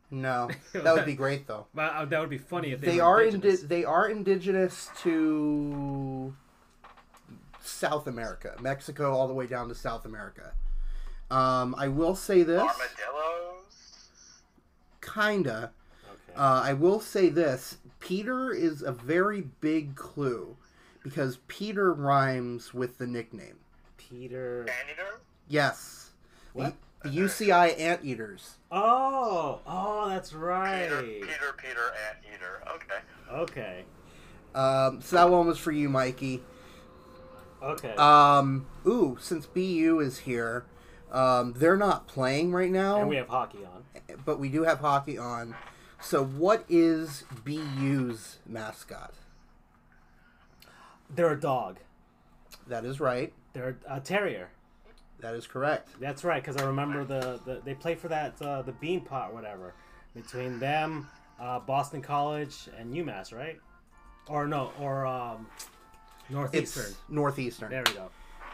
No, 0.09 0.49
that 0.73 0.93
would 0.95 1.05
be 1.05 1.15
great 1.15 1.47
though. 1.47 1.67
Well, 1.73 1.91
uh, 1.93 2.05
that 2.05 2.19
would 2.19 2.29
be 2.29 2.37
funny 2.37 2.71
if 2.71 2.79
they, 2.79 2.91
They 2.91 2.97
were 2.97 3.03
are 3.03 3.21
indigenous. 3.23 3.61
indi- 3.61 3.67
they 3.67 3.83
are 3.83 4.07
indigenous 4.09 4.89
to 5.01 6.33
South 7.61 8.07
America, 8.07 8.55
Mexico, 8.61 9.13
all 9.13 9.27
the 9.27 9.33
way 9.33 9.47
down 9.47 9.67
to 9.67 9.75
South 9.75 10.05
America. 10.05 10.53
Um, 11.29 11.75
I 11.77 11.89
will 11.89 12.15
say 12.15 12.43
this, 12.43 12.61
Armadillos? 12.61 14.09
kinda. 15.01 15.71
okay. 16.05 16.33
Uh, 16.37 16.61
I 16.63 16.73
will 16.73 17.01
say 17.01 17.27
this: 17.27 17.77
Peter 17.99 18.53
is 18.53 18.81
a 18.81 18.93
very 18.93 19.41
big 19.59 19.95
clue 19.95 20.55
because 21.07 21.37
Peter 21.47 21.93
rhymes 21.93 22.73
with 22.73 22.97
the 22.97 23.07
nickname. 23.07 23.55
Peter. 23.97 24.65
Anteater? 24.81 25.19
Yes, 25.47 26.11
What? 26.53 26.73
the, 27.03 27.09
the 27.09 27.17
UCI 27.19 27.79
anteaters. 27.79 28.55
Oh, 28.71 29.59
oh, 29.65 30.09
that's 30.09 30.33
right. 30.33 30.83
Peter, 30.89 31.01
Peter, 31.01 31.55
Peter, 31.57 31.93
Anteater. 32.09 32.63
Okay. 32.75 32.99
Okay, 33.31 33.83
Um, 34.55 35.01
so 35.01 35.15
that 35.17 35.29
one 35.29 35.47
was 35.47 35.57
for 35.57 35.71
you, 35.71 35.89
Mikey. 35.89 36.41
okay. 37.61 37.93
Um, 37.95 38.65
ooh, 38.85 39.17
since 39.21 39.45
BU 39.45 39.99
is 40.01 40.19
here, 40.19 40.65
um, 41.11 41.53
they're 41.57 41.77
not 41.77 42.07
playing 42.07 42.51
right 42.51 42.71
now. 42.71 42.99
and 42.99 43.09
we 43.09 43.15
have 43.17 43.27
hockey 43.29 43.59
on. 43.65 43.83
but 44.25 44.39
we 44.39 44.49
do 44.49 44.63
have 44.63 44.79
hockey 44.79 45.17
on. 45.17 45.55
So, 46.01 46.23
what 46.23 46.63
is 46.69 47.23
BU's 47.45 48.37
mascot? 48.45 49.13
They're 51.15 51.33
a 51.33 51.39
dog. 51.39 51.77
That 52.67 52.85
is 52.85 52.99
right. 52.99 53.33
They're 53.53 53.77
a 53.89 53.99
terrier. 53.99 54.49
That 55.19 55.33
is 55.33 55.47
correct. 55.47 55.89
That's 55.99 56.23
right, 56.23 56.43
because 56.43 56.61
I 56.61 56.65
remember 56.65 57.03
the, 57.03 57.39
the 57.45 57.61
they 57.65 57.73
play 57.73 57.95
for 57.95 58.07
that 58.09 58.39
uh, 58.41 58.61
the 58.61 58.73
bean 58.73 59.01
pot 59.01 59.31
or 59.31 59.33
whatever 59.33 59.73
between 60.13 60.59
them, 60.59 61.07
uh, 61.39 61.59
Boston 61.59 62.01
College, 62.01 62.69
and 62.77 62.93
UMass, 62.93 63.33
right? 63.33 63.59
Or 64.27 64.47
no, 64.47 64.71
or 64.79 65.05
um, 65.05 65.47
Northeastern. 66.29 66.83
It's 66.83 66.95
Northeastern. 67.09 67.69
There 67.71 67.83
we 67.87 67.93
go. 67.93 68.09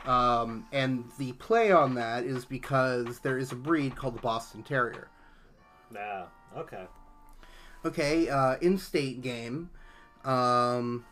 Um, 0.10 0.66
and 0.72 1.06
the 1.18 1.34
play 1.34 1.72
on 1.72 1.96
that 1.96 2.24
is 2.24 2.46
because 2.46 3.20
there 3.20 3.38
is 3.38 3.52
a 3.52 3.56
breed 3.56 3.96
called 3.96 4.16
the 4.16 4.22
Boston 4.22 4.64
Terrier. 4.64 5.08
Yeah. 5.94 6.26
Okay. 6.58 6.86
Okay, 7.86 8.30
uh, 8.30 8.56
in-state 8.62 9.22
game. 9.22 9.70
Um, 10.24 11.06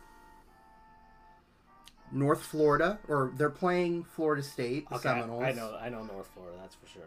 North 2.12 2.42
Florida, 2.42 2.98
or 3.08 3.32
they're 3.36 3.48
playing 3.50 4.04
Florida 4.04 4.42
State, 4.42 4.86
Okay. 4.92 5.00
Seminoles. 5.02 5.42
I 5.44 5.52
know. 5.52 5.76
I 5.80 5.88
know 5.88 6.02
North 6.04 6.28
Florida. 6.34 6.56
That's 6.60 6.74
for 6.74 6.86
sure. 6.86 7.02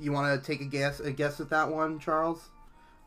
You 0.00 0.12
want 0.12 0.42
to 0.42 0.46
take 0.46 0.60
a 0.60 0.64
guess? 0.64 1.00
A 1.00 1.10
guess 1.12 1.40
at 1.40 1.50
that 1.50 1.70
one, 1.70 1.98
Charles? 1.98 2.48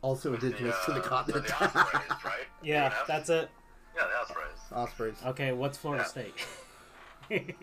Also 0.01 0.33
indigenous 0.33 0.75
to 0.85 0.91
the 0.93 0.99
uh, 0.99 1.03
continent. 1.03 1.45
The 1.47 1.53
Ospreys, 1.65 2.23
right? 2.25 2.33
Yeah, 2.63 2.89
UNF? 2.89 3.07
that's 3.07 3.29
it. 3.29 3.49
Yeah, 3.95 4.03
the 4.07 4.15
Ospreys. 4.33 4.57
Ospreys. 4.71 5.15
Okay, 5.27 5.51
what's 5.51 5.77
Florida 5.77 6.03
Yeah. 6.03 6.07
State? 6.09 6.33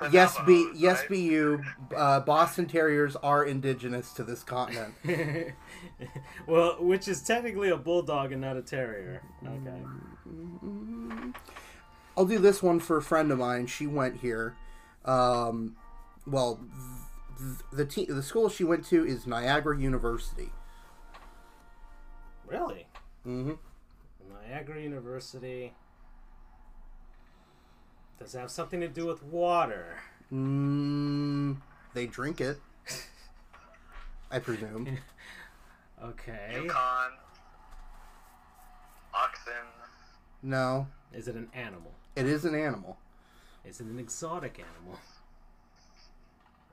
The 0.00 0.10
Yes, 0.12 0.36
B. 0.46 0.64
Navajos, 0.64 0.80
Yes, 0.80 1.00
right? 1.00 1.08
BU. 1.08 1.62
Uh, 1.96 2.20
Boston 2.20 2.66
Terriers 2.66 3.16
are 3.16 3.44
indigenous 3.44 4.12
to 4.14 4.24
this 4.24 4.42
continent. 4.44 4.94
well, 6.46 6.76
which 6.80 7.08
is 7.08 7.22
technically 7.22 7.70
a 7.70 7.76
bulldog 7.76 8.32
and 8.32 8.40
not 8.42 8.56
a 8.56 8.62
terrier. 8.62 9.22
Okay. 9.44 9.82
I'll 12.16 12.24
do 12.24 12.38
this 12.38 12.62
one 12.62 12.80
for 12.80 12.96
a 12.96 13.02
friend 13.02 13.30
of 13.30 13.38
mine. 13.38 13.66
She 13.66 13.86
went 13.86 14.16
here. 14.20 14.56
Um, 15.04 15.76
well, 16.26 16.60
th- 17.38 17.58
the 17.72 17.84
te- 17.84 18.06
the 18.06 18.22
school 18.22 18.48
she 18.48 18.64
went 18.64 18.84
to 18.86 19.06
is 19.06 19.26
Niagara 19.26 19.78
University. 19.78 20.50
Really? 22.46 22.86
Mm-hmm. 23.26 23.52
Niagara 24.48 24.80
University. 24.80 25.74
Does 28.18 28.34
it 28.34 28.38
have 28.38 28.50
something 28.50 28.80
to 28.80 28.88
do 28.88 29.06
with 29.06 29.22
water? 29.22 29.96
Mm, 30.32 31.58
they 31.94 32.06
drink 32.06 32.40
it. 32.40 32.58
I 34.30 34.38
presume. 34.38 34.98
Okay. 36.00 36.52
Yukon. 36.54 37.10
Oxen. 39.12 39.52
No, 40.42 40.86
Is 41.12 41.26
it 41.28 41.34
an 41.34 41.48
animal? 41.52 41.92
it 42.16 42.26
is 42.26 42.44
an 42.44 42.54
animal. 42.54 42.98
Is 43.64 43.80
it 43.80 43.86
an 43.86 43.98
exotic 43.98 44.58
animal? 44.58 44.98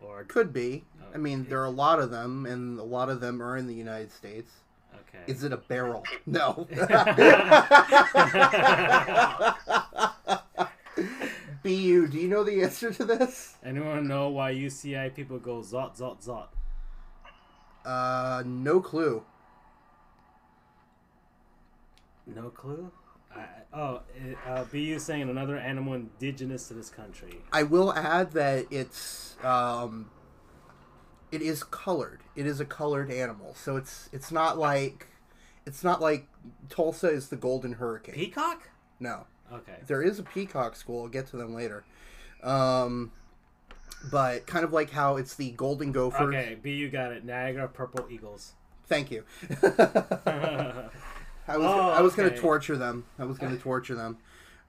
Or 0.02 0.24
Could 0.24 0.54
be. 0.54 0.84
I 1.14 1.18
mean, 1.18 1.46
there 1.50 1.60
are 1.62 1.66
a 1.66 1.70
lot 1.70 2.00
of 2.00 2.12
them, 2.12 2.46
and 2.46 2.80
a 2.80 2.84
lot 2.84 3.10
of 3.10 3.22
them 3.22 3.42
are 3.42 3.58
in 3.58 3.66
the 3.68 3.74
United 3.74 4.12
States. 4.12 4.52
okay. 4.94 5.24
Is 5.32 5.44
it 5.44 5.52
a 5.52 5.58
barrel? 5.58 6.04
No. 6.26 6.68
Bu, 11.64 12.08
do 12.08 12.18
you 12.20 12.28
know 12.28 12.44
the 12.44 12.62
answer 12.62 12.92
to 12.94 13.04
this? 13.06 13.56
Anyone 13.64 14.08
know 14.08 14.30
why 14.30 14.54
UCI 14.54 15.14
people 15.16 15.40
go 15.40 15.62
zot 15.62 15.98
zot 15.98 16.24
zot? 16.24 16.48
Uh, 17.84 18.44
no 18.46 18.80
clue. 18.80 19.24
No 22.28 22.50
clue. 22.50 22.92
I, 23.36 23.46
oh, 23.74 24.02
uh, 24.48 24.64
BU 24.66 25.00
saying 25.00 25.30
another 25.30 25.58
animal 25.58 25.94
indigenous 25.94 26.68
to 26.70 26.74
this 26.74 26.90
country. 26.90 27.40
I 27.52 27.64
will 27.64 27.94
add 27.94 28.32
that 28.32 28.66
it's 28.72 29.36
um, 29.44 30.10
it 31.32 31.42
is 31.42 31.64
colored. 31.64 32.22
It 32.36 32.46
is 32.46 32.60
a 32.60 32.66
colored 32.66 33.12
animal, 33.12 33.54
so 33.56 33.76
it's 33.76 34.10
it's 34.14 34.32
not 34.32 34.58
like 34.58 35.08
it's 35.66 35.84
not 35.84 36.02
like 36.02 36.28
Tulsa 36.70 37.10
is 37.10 37.30
the 37.30 37.36
golden 37.36 37.74
hurricane. 37.74 38.16
Peacock. 38.16 38.70
No, 39.00 39.26
Okay. 39.52 39.78
there 39.88 40.02
is 40.02 40.20
a 40.20 40.24
peacock 40.24 40.76
school. 40.76 41.04
I'll 41.04 41.10
get 41.10 41.28
to 41.28 41.38
them 41.38 41.54
later. 41.54 41.84
Um, 42.42 43.12
but 44.12 44.46
kind 44.48 44.64
of 44.64 44.72
like 44.72 44.92
how 44.92 45.18
it's 45.18 45.36
the 45.36 45.52
golden 45.52 45.92
gopher. 45.92 46.34
Okay, 46.34 46.56
BU 46.62 46.90
got 46.90 47.12
it. 47.12 47.26
Niagara 47.26 47.68
Purple 47.68 48.06
Eagles. 48.10 48.54
Thank 48.88 49.12
you. 49.12 49.24
okay. 51.48 51.54
I 51.54 51.58
was 51.58 51.66
Oh, 51.68 51.90
I 51.90 52.02
was 52.02 52.16
gonna 52.16 52.36
torture 52.36 52.78
them. 52.78 53.06
I 53.20 53.26
was 53.26 53.38
gonna 53.38 53.58
torture 53.58 53.96
them. 53.96 54.18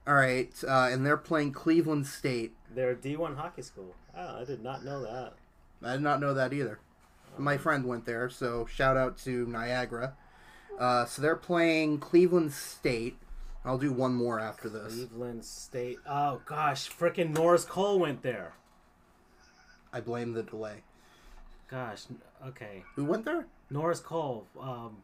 All 0.07 0.13
right, 0.15 0.53
uh, 0.65 0.89
and 0.91 1.05
they're 1.05 1.17
playing 1.17 1.51
Cleveland 1.51 2.07
State. 2.07 2.53
They're 2.73 2.91
a 2.91 2.95
D1 2.95 3.35
hockey 3.35 3.61
school. 3.61 3.93
Oh, 4.15 4.41
I 4.41 4.45
did 4.45 4.63
not 4.63 4.83
know 4.85 5.01
that. 5.03 5.33
I 5.83 5.93
did 5.93 6.01
not 6.01 6.19
know 6.21 6.33
that 6.33 6.53
either. 6.53 6.79
My 7.37 7.57
friend 7.57 7.85
went 7.85 8.05
there, 8.05 8.29
so 8.29 8.65
shout 8.65 8.97
out 8.97 9.17
to 9.19 9.45
Niagara. 9.47 10.15
Uh, 10.79 11.05
so 11.05 11.21
they're 11.21 11.35
playing 11.35 11.99
Cleveland 11.99 12.53
State. 12.53 13.17
I'll 13.65 13.77
do 13.77 13.91
one 13.91 14.13
more 14.13 14.39
after 14.39 14.69
this. 14.69 14.93
Cleveland 14.95 15.43
State. 15.43 15.97
Oh 16.07 16.41
gosh, 16.45 16.89
freaking 16.89 17.33
Norris 17.33 17.65
Cole 17.65 17.99
went 17.99 18.21
there. 18.21 18.53
I 19.91 19.99
blame 19.99 20.33
the 20.33 20.43
delay. 20.43 20.83
Gosh. 21.69 22.03
Okay. 22.45 22.83
Who 22.95 23.03
went 23.05 23.25
there? 23.25 23.47
Norris 23.69 23.99
Cole. 23.99 24.47
Um, 24.59 24.97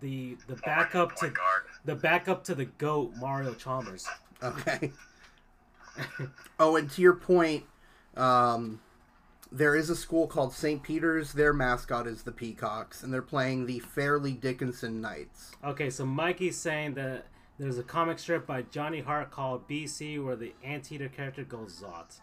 the 0.00 0.36
the 0.46 0.56
Former 0.56 0.76
backup 0.76 1.16
to 1.16 1.28
guard. 1.28 1.62
the 1.84 1.94
backup 1.94 2.44
to 2.44 2.54
the 2.54 2.66
goat 2.66 3.12
Mario 3.16 3.54
Chalmers. 3.54 4.06
Okay. 4.42 4.92
oh, 6.60 6.76
and 6.76 6.90
to 6.90 7.00
your 7.02 7.14
point, 7.14 7.64
um, 8.16 8.80
there 9.50 9.74
is 9.74 9.88
a 9.90 9.96
school 9.96 10.26
called 10.26 10.52
St. 10.52 10.82
Peter's. 10.82 11.32
Their 11.32 11.52
mascot 11.52 12.06
is 12.06 12.22
the 12.22 12.32
Peacocks, 12.32 13.02
and 13.02 13.12
they're 13.12 13.22
playing 13.22 13.66
the 13.66 13.78
Fairleigh 13.78 14.32
Dickinson 14.32 15.00
Knights. 15.00 15.52
Okay, 15.64 15.88
so 15.90 16.04
Mikey's 16.04 16.56
saying 16.58 16.94
that 16.94 17.26
there's 17.58 17.78
a 17.78 17.82
comic 17.82 18.18
strip 18.18 18.46
by 18.46 18.62
Johnny 18.62 19.00
Hart 19.00 19.30
called 19.30 19.68
BC 19.68 20.22
where 20.22 20.36
the 20.36 20.52
anteater 20.62 21.08
character 21.08 21.44
goes 21.44 21.80
Zot. 21.80 22.20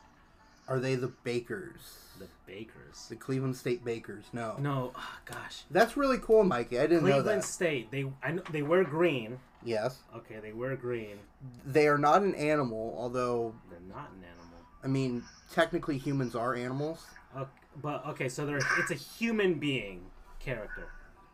Are 0.67 0.79
they 0.79 0.95
the 0.95 1.07
Bakers? 1.23 1.97
The 2.19 2.27
Bakers. 2.45 3.07
The 3.09 3.15
Cleveland 3.15 3.55
State 3.55 3.83
Bakers? 3.83 4.25
No. 4.33 4.55
No, 4.59 4.91
oh, 4.95 5.17
gosh. 5.25 5.63
That's 5.71 5.97
really 5.97 6.17
cool, 6.19 6.43
Mikey. 6.43 6.77
I 6.79 6.83
didn't 6.83 7.03
know 7.05 7.13
Cleveland 7.13 7.41
that. 7.41 7.47
State. 7.47 7.91
They 7.91 8.05
I 8.21 8.31
know, 8.31 8.43
they 8.51 8.61
wear 8.61 8.83
green. 8.83 9.39
Yes. 9.65 9.99
Okay, 10.15 10.39
they 10.41 10.51
wear 10.51 10.75
green. 10.75 11.17
They 11.65 11.87
are 11.87 11.97
not 11.97 12.21
an 12.21 12.35
animal, 12.35 12.95
although, 12.97 13.55
They're 13.69 13.79
not 13.87 14.09
an 14.11 14.23
animal. 14.23 14.39
I 14.83 14.87
mean, 14.87 15.23
technically 15.51 15.97
humans 15.97 16.35
are 16.35 16.53
animals. 16.55 17.05
Okay, 17.35 17.49
but 17.81 18.05
okay, 18.07 18.29
so 18.29 18.45
they're 18.45 18.59
it's 18.77 18.91
a 18.91 18.95
human 18.95 19.55
being 19.55 20.01
character 20.39 20.89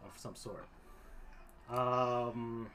of 0.05 0.11
some 0.17 0.35
sort. 0.35 0.65
Um, 1.69 2.69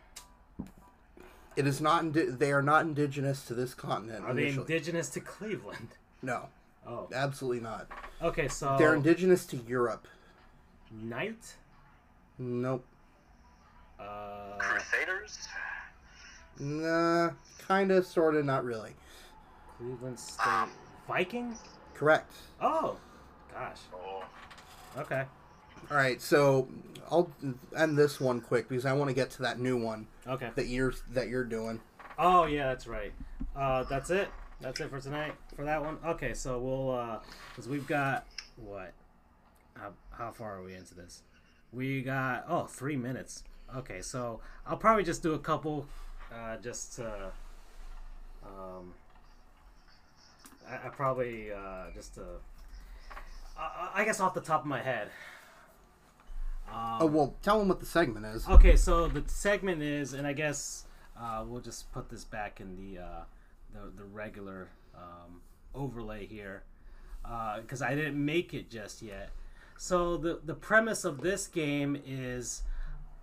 It 1.56 1.66
is 1.66 1.80
not. 1.80 2.02
Indi- 2.02 2.30
they 2.32 2.52
are 2.52 2.62
not 2.62 2.82
indigenous 2.84 3.44
to 3.46 3.54
this 3.54 3.74
continent. 3.74 4.24
are 4.24 4.34
they 4.34 4.48
indigenous 4.48 5.08
to 5.10 5.20
Cleveland? 5.20 5.88
no, 6.22 6.48
Oh, 6.86 7.08
absolutely 7.14 7.60
not. 7.60 7.88
okay. 8.22 8.48
So 8.48 8.76
They're 8.78 8.94
indigenous 8.94 9.46
to 9.46 9.56
Europe. 9.56 10.06
Knight. 10.90 11.54
Nope. 12.38 12.84
Uh, 13.98 14.56
Crusaders. 14.58 15.48
Nah, 16.58 17.30
kinda, 17.66 18.02
sorta, 18.02 18.42
not 18.42 18.64
really. 18.64 18.92
Cleveland 19.78 20.18
State 20.18 20.68
Vikings. 21.08 21.58
Correct. 21.94 22.32
Oh, 22.60 22.96
gosh. 23.52 23.78
Oh, 23.94 24.24
Okay. 24.96 25.24
All 25.90 25.96
right, 25.96 26.20
so 26.22 26.68
I'll 27.10 27.30
end 27.76 27.98
this 27.98 28.20
one 28.20 28.40
quick 28.40 28.68
because 28.68 28.86
I 28.86 28.92
want 28.94 29.10
to 29.10 29.14
get 29.14 29.30
to 29.32 29.42
that 29.42 29.58
new 29.58 29.76
one 29.76 30.06
Okay. 30.26 30.50
that 30.54 30.66
you're 30.68 30.94
that 31.10 31.28
you're 31.28 31.44
doing. 31.44 31.80
Oh 32.18 32.46
yeah, 32.46 32.68
that's 32.68 32.86
right. 32.86 33.12
Uh, 33.54 33.82
that's 33.84 34.08
it. 34.10 34.28
That's 34.60 34.80
it 34.80 34.88
for 34.90 35.00
tonight 35.00 35.34
for 35.56 35.64
that 35.64 35.82
one. 35.82 35.98
Okay, 36.04 36.32
so 36.34 36.58
we'll 36.58 36.90
uh, 36.92 37.18
cause 37.54 37.68
we've 37.68 37.86
got 37.86 38.26
what? 38.56 38.92
How, 39.74 39.90
how 40.10 40.30
far 40.30 40.58
are 40.58 40.62
we 40.62 40.74
into 40.74 40.94
this? 40.94 41.22
We 41.72 42.02
got 42.02 42.44
oh 42.48 42.64
three 42.66 42.96
minutes. 42.96 43.42
Okay, 43.76 44.00
so 44.00 44.40
I'll 44.66 44.76
probably 44.76 45.02
just 45.04 45.22
do 45.22 45.34
a 45.34 45.38
couple, 45.38 45.86
uh, 46.32 46.56
just 46.58 46.94
to, 46.96 47.32
um, 48.44 48.94
I, 50.68 50.86
I 50.86 50.88
probably 50.90 51.50
uh, 51.50 51.86
just 51.92 52.14
to, 52.14 52.22
uh, 53.58 53.88
I 53.94 54.04
guess 54.04 54.20
off 54.20 54.34
the 54.34 54.40
top 54.40 54.60
of 54.60 54.66
my 54.66 54.80
head. 54.80 55.08
Um, 56.68 56.98
Oh 57.00 57.06
well, 57.06 57.34
tell 57.42 57.58
them 57.58 57.68
what 57.68 57.80
the 57.80 57.86
segment 57.86 58.26
is. 58.26 58.46
Okay, 58.48 58.76
so 58.76 59.08
the 59.08 59.24
segment 59.26 59.82
is, 59.82 60.12
and 60.12 60.26
I 60.26 60.32
guess 60.32 60.84
uh, 61.18 61.44
we'll 61.46 61.60
just 61.60 61.90
put 61.92 62.08
this 62.10 62.24
back 62.24 62.60
in 62.60 62.76
the 62.76 63.02
uh, 63.02 63.22
the, 63.74 63.92
the 63.96 64.04
regular 64.04 64.70
um, 64.94 65.42
overlay 65.74 66.26
here 66.26 66.62
because 67.60 67.82
I 67.82 67.94
didn't 67.94 68.22
make 68.22 68.54
it 68.54 68.70
just 68.70 69.02
yet. 69.02 69.30
So 69.76 70.16
the 70.16 70.40
the 70.44 70.54
premise 70.54 71.04
of 71.04 71.20
this 71.20 71.46
game 71.46 72.00
is 72.06 72.62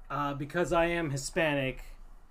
uh, 0.10 0.34
because 0.34 0.74
I 0.74 0.86
am 0.86 1.10
Hispanic, 1.10 1.82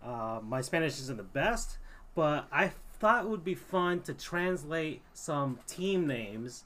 uh, 0.04 0.40
my 0.42 0.60
Spanish 0.60 0.98
isn't 1.00 1.16
the 1.16 1.22
best, 1.22 1.78
but 2.14 2.46
I 2.52 2.72
thought 2.98 3.24
it 3.24 3.30
would 3.30 3.44
be 3.44 3.54
fun 3.54 4.02
to 4.02 4.12
translate 4.12 5.00
some 5.14 5.58
team 5.66 6.06
names 6.06 6.64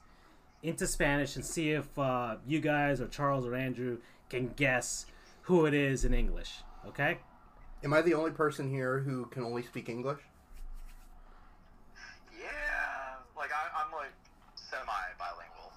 into 0.61 0.85
Spanish 0.85 1.37
and 1.37 1.45
see 1.45 1.71
if 1.71 1.97
uh, 1.97 2.35
you 2.45 2.59
guys 2.59 2.99
or 2.99 3.07
Charles 3.07 3.45
or 3.45 3.55
Andrew 3.55 3.99
can 4.29 4.49
guess 4.57 5.05
who 5.43 5.65
it 5.65 5.73
is 5.73 6.03
in 6.03 6.13
English. 6.13 6.59
Okay? 6.87 7.19
Am 7.83 7.93
I 7.93 8.01
the 8.01 8.13
only 8.13 8.31
person 8.31 8.69
here 8.69 8.99
who 8.99 9.25
can 9.27 9.43
only 9.43 9.61
speak 9.61 9.87
English? 9.87 10.19
yeah. 12.37 13.15
Like 13.37 13.51
I, 13.53 13.83
I'm 13.83 13.91
like 13.93 14.11
semi-bilingual. 14.55 15.71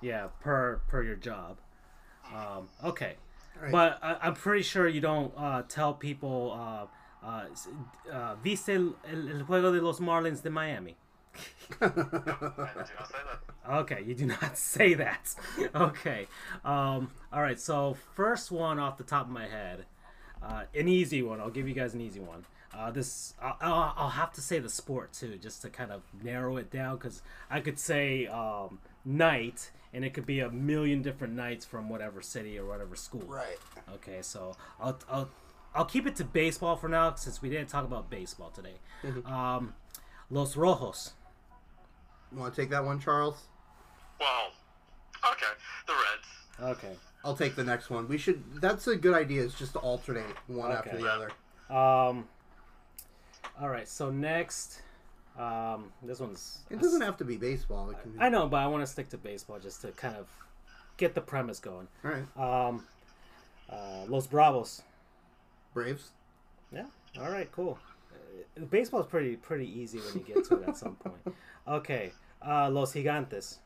Yeah, 0.00 0.28
per 0.40 0.80
per 0.88 1.02
your 1.02 1.16
job. 1.16 1.58
Um, 2.34 2.68
okay, 2.84 3.14
Alright. 3.56 3.72
but 3.72 3.98
I, 4.02 4.16
I'm 4.22 4.34
pretty 4.34 4.62
sure 4.62 4.86
you 4.86 5.00
don't 5.00 5.32
uh, 5.36 5.62
tell 5.68 5.94
people. 5.94 6.52
Uh, 6.52 6.86
uh, 7.26 7.44
uh, 8.12 8.34
¿Viste 8.44 8.68
el, 8.70 8.94
el, 9.10 9.28
el 9.28 9.44
juego 9.44 9.72
de 9.72 9.80
los 9.80 9.98
Marlins 9.98 10.42
de 10.42 10.50
Miami? 10.50 10.96
I 11.80 11.88
do 11.88 11.96
not 11.96 12.86
say 13.08 13.18
that. 13.24 13.72
Okay, 13.72 14.02
you 14.06 14.14
do 14.14 14.26
not 14.26 14.56
say 14.56 14.94
that. 14.94 15.34
okay. 15.74 16.26
Um, 16.64 17.10
all 17.32 17.42
right. 17.42 17.58
So 17.60 17.96
first 18.14 18.50
one 18.50 18.78
off 18.78 18.98
the 18.98 19.04
top 19.04 19.26
of 19.26 19.32
my 19.32 19.46
head, 19.46 19.84
uh, 20.42 20.64
an 20.74 20.88
easy 20.88 21.22
one. 21.22 21.40
I'll 21.40 21.50
give 21.50 21.68
you 21.68 21.74
guys 21.74 21.94
an 21.94 22.00
easy 22.00 22.20
one. 22.20 22.44
Uh, 22.74 22.90
this 22.90 23.34
I'll, 23.42 23.56
I'll, 23.60 23.94
I'll 23.96 24.08
have 24.10 24.32
to 24.34 24.40
say 24.40 24.58
the 24.58 24.68
sport 24.68 25.12
too, 25.12 25.38
just 25.40 25.62
to 25.62 25.70
kind 25.70 25.90
of 25.90 26.02
narrow 26.22 26.56
it 26.56 26.70
down, 26.70 26.96
because 26.96 27.22
I 27.50 27.60
could 27.60 27.78
say 27.78 28.26
um, 28.26 28.78
night, 29.04 29.70
and 29.92 30.04
it 30.04 30.14
could 30.14 30.26
be 30.26 30.40
a 30.40 30.50
million 30.50 31.02
different 31.02 31.34
nights 31.34 31.64
from 31.64 31.88
whatever 31.88 32.22
city 32.22 32.58
or 32.58 32.66
whatever 32.66 32.96
school. 32.96 33.22
Right. 33.26 33.58
Okay, 33.94 34.18
so 34.22 34.56
I'll 34.80 34.98
I'll 35.10 35.30
I'll 35.74 35.84
keep 35.84 36.06
it 36.06 36.16
to 36.16 36.24
baseball 36.24 36.76
for 36.76 36.88
now, 36.88 37.14
since 37.14 37.40
we 37.42 37.50
didn't 37.50 37.68
talk 37.68 37.84
about 37.84 38.10
baseball 38.10 38.50
today. 38.50 38.74
Um, 39.24 39.74
Los 40.30 40.56
Rojos. 40.56 41.12
You 42.32 42.38
want 42.38 42.54
to 42.54 42.60
take 42.60 42.70
that 42.70 42.84
one, 42.84 43.00
Charles? 43.00 43.36
Well, 44.20 44.50
okay. 45.30 45.46
The 45.86 45.92
Reds. 45.92 46.78
Okay. 46.78 46.96
I'll 47.24 47.36
take 47.36 47.56
the 47.56 47.64
next 47.64 47.90
one. 47.90 48.08
We 48.08 48.18
should. 48.18 48.42
That's 48.60 48.86
a 48.86 48.96
good 48.96 49.14
idea. 49.14 49.42
Is 49.42 49.54
just 49.54 49.72
to 49.72 49.78
alternate 49.78 50.24
one 50.46 50.72
after 50.72 50.96
the 50.96 51.06
other. 51.06 51.30
Um. 51.74 52.28
All 53.60 53.68
right. 53.68 53.88
So 53.88 54.10
next, 54.10 54.82
um, 55.38 55.92
this 56.02 56.20
one's. 56.20 56.58
It 56.70 56.80
doesn't 56.80 57.00
have 57.00 57.16
to 57.18 57.24
be 57.24 57.36
baseball. 57.36 57.90
It 57.90 58.00
can 58.02 58.12
be... 58.12 58.20
I 58.20 58.28
know, 58.28 58.48
but 58.48 58.58
I 58.58 58.66
want 58.66 58.82
to 58.82 58.86
stick 58.86 59.08
to 59.10 59.18
baseball 59.18 59.58
just 59.58 59.82
to 59.82 59.92
kind 59.92 60.16
of 60.16 60.26
get 60.96 61.14
the 61.14 61.20
premise 61.20 61.58
going. 61.60 61.88
All 62.04 62.10
right. 62.10 62.66
Um, 62.68 62.84
uh, 63.70 64.04
Los 64.08 64.26
Bravos. 64.26 64.82
Braves. 65.74 66.10
Yeah. 66.72 66.86
All 67.20 67.30
right. 67.30 67.50
Cool. 67.52 67.78
Baseball 68.70 69.00
is 69.00 69.06
pretty 69.06 69.36
pretty 69.36 69.66
easy 69.66 69.98
when 69.98 70.14
you 70.14 70.34
get 70.34 70.44
to 70.46 70.56
it 70.62 70.68
at 70.68 70.76
some 70.76 70.96
point. 70.96 71.20
Okay, 71.68 72.12
uh, 72.46 72.70
Los 72.70 72.94
Gigantes. 72.94 73.58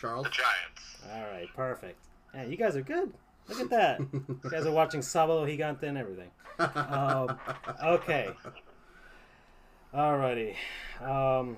Charles. 0.00 0.24
The 0.26 0.30
Giants. 0.30 0.98
All 1.12 1.32
right, 1.32 1.48
perfect. 1.56 1.98
Yeah, 2.32 2.44
you 2.44 2.56
guys 2.56 2.76
are 2.76 2.82
good. 2.82 3.12
Look 3.48 3.60
at 3.60 3.70
that. 3.70 3.98
you 4.12 4.40
guys 4.48 4.66
are 4.66 4.70
watching 4.82 5.00
Sábado 5.00 5.44
Gigante 5.44 5.82
and 5.82 5.98
everything. 5.98 6.30
Um, 6.60 7.38
okay. 7.84 8.30
Alrighty. 9.94 10.54
Um, 11.00 11.56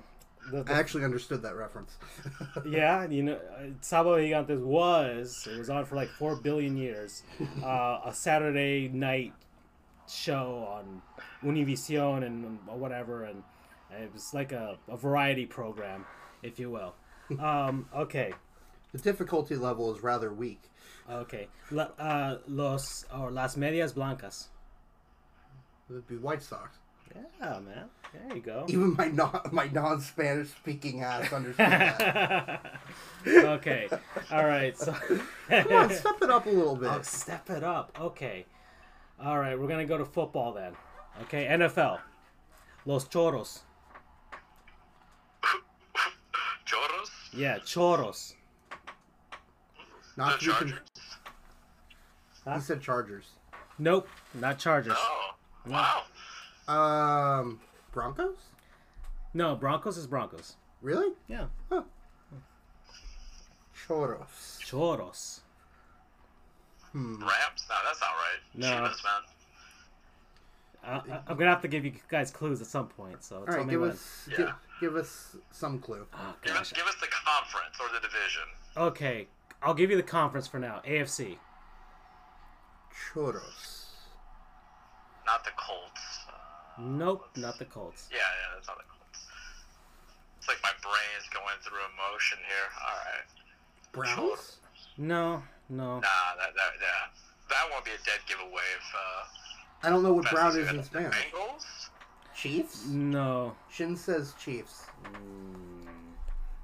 the, 0.49 0.63
I 0.67 0.73
actually 0.73 1.03
understood 1.03 1.41
that 1.43 1.55
reference. 1.55 1.97
yeah, 2.65 3.07
you 3.07 3.23
know, 3.23 3.33
uh, 3.33 3.63
Sábado 3.81 4.17
Gigantes 4.17 4.61
was 4.61 5.47
it 5.51 5.57
was 5.57 5.69
on 5.69 5.85
for 5.85 5.95
like 5.95 6.09
four 6.09 6.35
billion 6.35 6.77
years. 6.77 7.23
Uh, 7.63 8.01
a 8.05 8.13
Saturday 8.13 8.87
night 8.87 9.33
show 10.09 10.67
on 10.67 11.01
Univision 11.43 12.25
and 12.25 12.59
whatever, 12.67 13.25
and 13.25 13.43
it 13.91 14.11
was 14.11 14.33
like 14.33 14.51
a, 14.51 14.77
a 14.87 14.97
variety 14.97 15.45
program, 15.45 16.05
if 16.43 16.59
you 16.59 16.69
will. 16.69 16.95
Um, 17.39 17.87
okay. 17.95 18.33
the 18.91 18.97
difficulty 18.97 19.55
level 19.55 19.95
is 19.95 20.03
rather 20.03 20.33
weak. 20.33 20.59
Okay. 21.09 21.47
La, 21.71 21.83
uh, 21.97 22.39
los 22.45 23.05
or 23.17 23.31
las 23.31 23.55
medias 23.55 23.93
blancas. 23.93 24.49
It 25.89 25.93
would 25.93 26.07
be 26.07 26.17
White 26.17 26.41
Sox. 26.41 26.77
Yeah, 27.15 27.59
man. 27.59 27.89
There 28.13 28.35
you 28.35 28.41
go. 28.41 28.65
Even 28.67 28.95
my 28.95 29.07
non 29.07 29.41
my 29.51 29.67
non 29.67 30.01
Spanish 30.01 30.49
speaking 30.49 31.01
ass 31.01 31.31
understands 31.31 31.97
that. 31.97 32.75
okay. 33.27 33.87
All 34.31 34.45
right. 34.45 34.77
So 34.77 34.93
Come 35.49 35.71
on, 35.73 35.89
step 35.91 36.21
it 36.21 36.29
up 36.29 36.45
a 36.45 36.49
little 36.49 36.75
bit. 36.75 36.89
Oh, 36.91 37.01
step 37.03 37.49
it 37.49 37.63
up. 37.63 37.97
Okay. 37.99 38.45
All 39.23 39.39
right. 39.39 39.57
We're 39.57 39.67
gonna 39.67 39.85
go 39.85 39.97
to 39.97 40.05
football 40.05 40.53
then. 40.53 40.73
Okay. 41.23 41.45
NFL. 41.45 41.99
Los 42.85 43.05
choros. 43.07 43.59
Choros. 46.65 47.09
Yeah, 47.33 47.59
choros. 47.59 48.33
Not 50.17 50.39
to 50.39 50.45
be 50.45 50.51
con- 50.51 50.67
Chargers. 50.67 50.79
he 52.55 52.59
said 52.61 52.81
Chargers. 52.81 53.25
Nope. 53.79 54.07
Not 54.33 54.59
Chargers. 54.59 54.97
Oh. 54.97 55.31
Wow. 55.67 56.03
Um, 56.67 57.59
Broncos? 57.91 58.37
No, 59.33 59.55
Broncos 59.55 59.97
is 59.97 60.07
Broncos. 60.07 60.55
Really? 60.81 61.13
Yeah. 61.27 61.45
Choros. 63.87 64.59
Choros. 64.61 65.39
Hmm. 66.91 67.15
Rams? 67.21 67.65
No, 67.69 67.75
that's 67.85 68.01
not 68.01 68.09
right. 68.09 68.39
No. 68.55 68.67
Chivas, 68.67 69.03
man. 69.03 69.21
I, 70.83 71.13
I, 71.13 71.19
I'm 71.27 71.37
gonna 71.37 71.49
have 71.49 71.61
to 71.61 71.67
give 71.67 71.85
you 71.85 71.93
guys 72.09 72.31
clues 72.31 72.59
at 72.61 72.67
some 72.67 72.87
point. 72.87 73.23
So 73.23 73.37
All 73.37 73.45
tell 73.45 73.57
right, 73.57 73.65
me 73.67 73.71
give 73.73 73.81
when. 73.81 73.91
us 73.91 74.27
Yeah. 74.31 74.37
give, 74.37 74.53
give 74.81 74.95
us 74.95 75.35
some 75.51 75.79
clue. 75.79 76.05
Oh 76.13 76.33
Give 76.43 76.55
us, 76.55 76.71
give 76.71 76.85
us 76.85 76.95
the 76.99 77.07
conference 77.07 77.75
or 77.79 77.87
the 77.93 77.99
division. 77.99 78.43
Okay. 78.75 79.27
I'll 79.61 79.75
give 79.75 79.91
you 79.91 79.97
the 79.97 80.03
conference 80.03 80.47
for 80.47 80.57
now. 80.59 80.81
AFC. 80.87 81.37
Choros. 83.13 83.85
Not 85.25 85.43
the 85.43 85.51
Colts. 85.55 86.20
Uh, 86.81 86.85
Nope. 86.97 87.27
Not 87.37 87.59
the 87.59 87.65
Colts. 87.65 88.07
yeah, 88.11 88.17
yeah, 88.19 88.55
that's 88.55 88.67
not 88.67 88.77
the 88.77 88.83
Colts. 88.89 89.25
It's 90.39 90.47
like 90.47 90.57
my 90.63 90.71
brain's 90.81 91.29
going 91.33 91.57
through 91.61 91.77
emotion 91.95 92.37
here. 92.47 92.69
All 92.81 92.97
right. 93.05 94.27
Browns? 94.27 94.57
No. 94.97 95.43
No. 95.69 95.95
Nah, 95.95 96.01
that, 96.01 96.53
that, 96.55 96.71
yeah. 96.79 97.11
That 97.49 97.67
won't 97.71 97.85
be 97.85 97.91
a 97.91 98.05
dead 98.05 98.19
giveaway 98.27 98.63
if, 98.77 98.95
uh, 98.95 99.87
I 99.87 99.89
don't 99.89 100.03
know 100.03 100.13
what 100.13 100.29
brown 100.31 100.57
is 100.57 100.69
in 100.69 100.77
the 100.77 100.83
Spanish. 100.83 101.13
Bengals? 101.15 101.89
Chiefs? 102.35 102.87
No. 102.87 103.55
Shin 103.69 103.95
says 103.95 104.33
Chiefs. 104.43 104.85
Mm, 105.03 105.87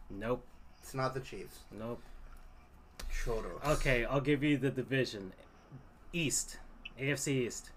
nope. 0.09 0.43
It's 0.81 0.93
not 0.93 1.13
the 1.13 1.19
Chiefs. 1.19 1.59
Nope. 1.77 2.01
Choros. 3.23 3.63
Okay, 3.65 4.05
I'll 4.05 4.21
give 4.21 4.43
you 4.43 4.57
the 4.57 4.69
division. 4.71 5.33
East. 6.13 6.57
AFC 6.99 7.27
East. 7.47 7.71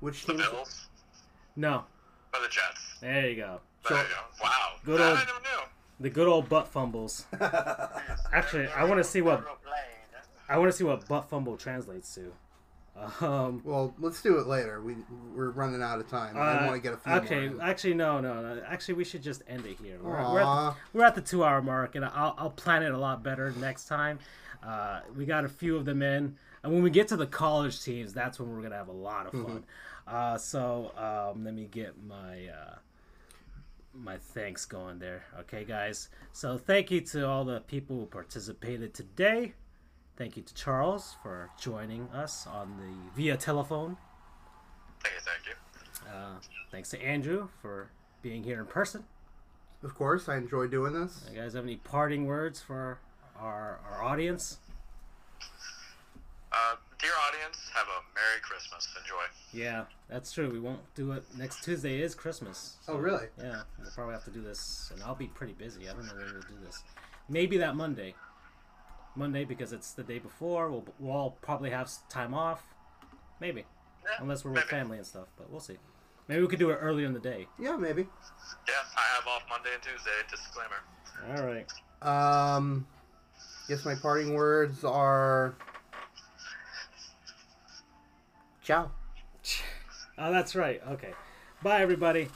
Which 0.00 0.26
The 0.26 0.32
team? 0.32 0.40
is 0.40 0.46
it? 0.46 0.52
Bills? 0.52 0.86
No. 1.56 1.84
Or 2.34 2.40
the 2.40 2.48
Jets? 2.48 2.98
There 3.00 3.28
you 3.28 3.36
go. 3.36 3.60
There 3.88 3.98
So- 3.98 4.02
you 4.02 4.08
go. 4.08 4.44
Wow. 4.44 4.72
Good 4.84 5.00
That 5.00 5.08
old- 5.10 5.18
I 5.18 5.24
never 5.24 5.40
knew. 5.40 5.62
The 5.98 6.10
good 6.10 6.28
old 6.28 6.48
butt 6.50 6.68
fumbles. 6.68 7.24
Actually, 8.32 8.68
I 8.68 8.84
want 8.84 8.98
to 8.98 9.04
see 9.04 9.22
what 9.22 9.46
I 10.48 10.58
want 10.58 10.70
to 10.70 10.76
see 10.76 10.84
what 10.84 11.08
butt 11.08 11.30
fumble 11.30 11.56
translates 11.56 12.14
to. 12.14 12.32
Um, 13.20 13.60
well, 13.64 13.94
let's 13.98 14.22
do 14.22 14.38
it 14.38 14.46
later. 14.46 14.80
We 14.80 14.96
we're 15.34 15.50
running 15.50 15.82
out 15.82 15.98
of 15.98 16.08
time. 16.08 16.36
I 16.36 16.40
uh, 16.40 16.66
want 16.66 16.76
to 16.76 16.80
get 16.80 16.94
a 16.94 16.96
few 16.96 17.12
okay, 17.12 17.48
more. 17.48 17.62
actually, 17.62 17.94
no, 17.94 18.20
no, 18.20 18.42
no. 18.42 18.62
Actually, 18.66 18.94
we 18.94 19.04
should 19.04 19.22
just 19.22 19.42
end 19.48 19.66
it 19.66 19.76
here. 19.82 19.98
We're, 20.00 20.12
we're, 20.12 20.40
at, 20.40 20.44
the, 20.44 20.74
we're 20.92 21.04
at 21.04 21.14
the 21.14 21.20
two-hour 21.20 21.60
mark, 21.62 21.94
and 21.94 22.04
I'll, 22.04 22.34
I'll 22.38 22.50
plan 22.50 22.82
it 22.82 22.92
a 22.92 22.98
lot 22.98 23.22
better 23.22 23.52
next 23.58 23.86
time. 23.86 24.18
Uh, 24.62 25.00
we 25.14 25.26
got 25.26 25.44
a 25.44 25.48
few 25.48 25.76
of 25.76 25.84
them 25.84 26.00
in, 26.02 26.36
and 26.62 26.72
when 26.72 26.82
we 26.82 26.90
get 26.90 27.08
to 27.08 27.16
the 27.16 27.26
college 27.26 27.82
teams, 27.82 28.14
that's 28.14 28.40
when 28.40 28.50
we're 28.50 28.62
gonna 28.62 28.76
have 28.76 28.88
a 28.88 28.92
lot 28.92 29.26
of 29.26 29.32
fun. 29.32 29.64
Uh, 30.06 30.38
so 30.38 30.92
um, 30.96 31.44
let 31.44 31.54
me 31.54 31.68
get 31.70 31.94
my 32.02 32.46
uh, 32.46 32.76
my 33.92 34.16
thanks 34.16 34.64
going 34.64 34.98
there. 34.98 35.24
Okay, 35.40 35.64
guys. 35.64 36.08
So 36.32 36.58
thank 36.58 36.90
you 36.90 37.00
to 37.00 37.26
all 37.26 37.44
the 37.44 37.60
people 37.60 37.96
who 37.96 38.06
participated 38.06 38.94
today. 38.94 39.54
Thank 40.16 40.36
you 40.36 40.42
to 40.42 40.54
Charles 40.54 41.16
for 41.22 41.50
joining 41.58 42.08
us 42.10 42.46
on 42.46 42.76
the 42.78 43.20
via 43.20 43.36
telephone. 43.36 43.96
Thank 45.02 45.14
you, 45.14 45.20
thank 45.20 45.46
you. 45.46 46.10
Uh, 46.10 46.38
thanks 46.70 46.90
to 46.90 47.02
Andrew 47.02 47.48
for 47.60 47.90
being 48.22 48.42
here 48.42 48.60
in 48.60 48.66
person. 48.66 49.04
Of 49.82 49.94
course, 49.94 50.28
I 50.28 50.36
enjoy 50.36 50.68
doing 50.68 50.94
this. 50.94 51.26
You 51.30 51.40
guys 51.40 51.52
have 51.54 51.64
any 51.64 51.76
parting 51.76 52.26
words 52.26 52.60
for 52.60 52.98
our, 53.38 53.80
our 53.90 54.02
audience? 54.02 54.58
Uh, 56.50 56.76
dear 57.00 57.10
audience, 57.28 57.58
have 57.74 57.86
a 57.86 58.00
Merry 58.14 58.40
Christmas. 58.42 58.88
Enjoy. 59.00 59.22
Yeah, 59.52 59.84
that's 60.08 60.32
true. 60.32 60.50
We 60.50 60.60
won't 60.60 60.80
do 60.94 61.12
it 61.12 61.24
next 61.36 61.62
Tuesday. 61.64 62.00
Is 62.00 62.14
Christmas. 62.14 62.76
Oh, 62.88 62.96
really? 62.96 63.26
Yeah, 63.38 63.62
we'll 63.78 63.90
probably 63.94 64.14
have 64.14 64.24
to 64.24 64.30
do 64.30 64.42
this, 64.42 64.90
and 64.94 65.02
I'll 65.02 65.14
be 65.14 65.28
pretty 65.28 65.52
busy. 65.52 65.88
I 65.88 65.92
don't 65.92 66.06
know 66.06 66.14
when 66.14 66.32
we'll 66.32 66.42
do 66.42 66.64
this. 66.64 66.82
Maybe 67.28 67.58
that 67.58 67.76
Monday. 67.76 68.14
Monday 69.14 69.44
because 69.44 69.72
it's 69.72 69.92
the 69.92 70.02
day 70.02 70.18
before. 70.18 70.70
We'll 70.70 70.84
we'll 70.98 71.12
all 71.12 71.30
probably 71.42 71.70
have 71.70 71.90
time 72.08 72.34
off. 72.34 72.62
Maybe, 73.40 73.64
Yeah, 74.04 74.10
unless 74.20 74.44
we're 74.44 74.52
with 74.52 74.64
family 74.64 74.98
and 74.98 75.06
stuff. 75.06 75.28
But 75.36 75.50
we'll 75.50 75.60
see. 75.60 75.76
Maybe 76.28 76.40
we 76.42 76.48
could 76.48 76.58
do 76.58 76.70
it 76.70 76.74
earlier 76.80 77.06
in 77.06 77.12
the 77.12 77.20
day. 77.20 77.46
Yeah, 77.58 77.76
maybe. 77.76 78.02
Yeah, 78.02 78.74
I 78.96 79.14
have 79.16 79.26
off 79.28 79.42
Monday 79.48 79.70
and 79.74 79.82
Tuesday. 79.82 80.10
Disclaimer. 80.30 80.82
All 81.36 81.46
right. 81.46 81.66
Um, 82.02 82.86
guess 83.68 83.84
my 83.84 83.94
parting 83.94 84.34
words 84.34 84.84
are. 84.84 85.54
Ciao. 88.66 88.90
Oh, 90.18 90.32
that's 90.32 90.56
right. 90.56 90.82
Okay. 90.88 91.12
Bye, 91.62 91.82
everybody. 91.82 92.26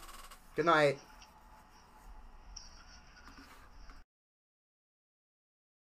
Good 0.54 0.66
night. 0.66 0.96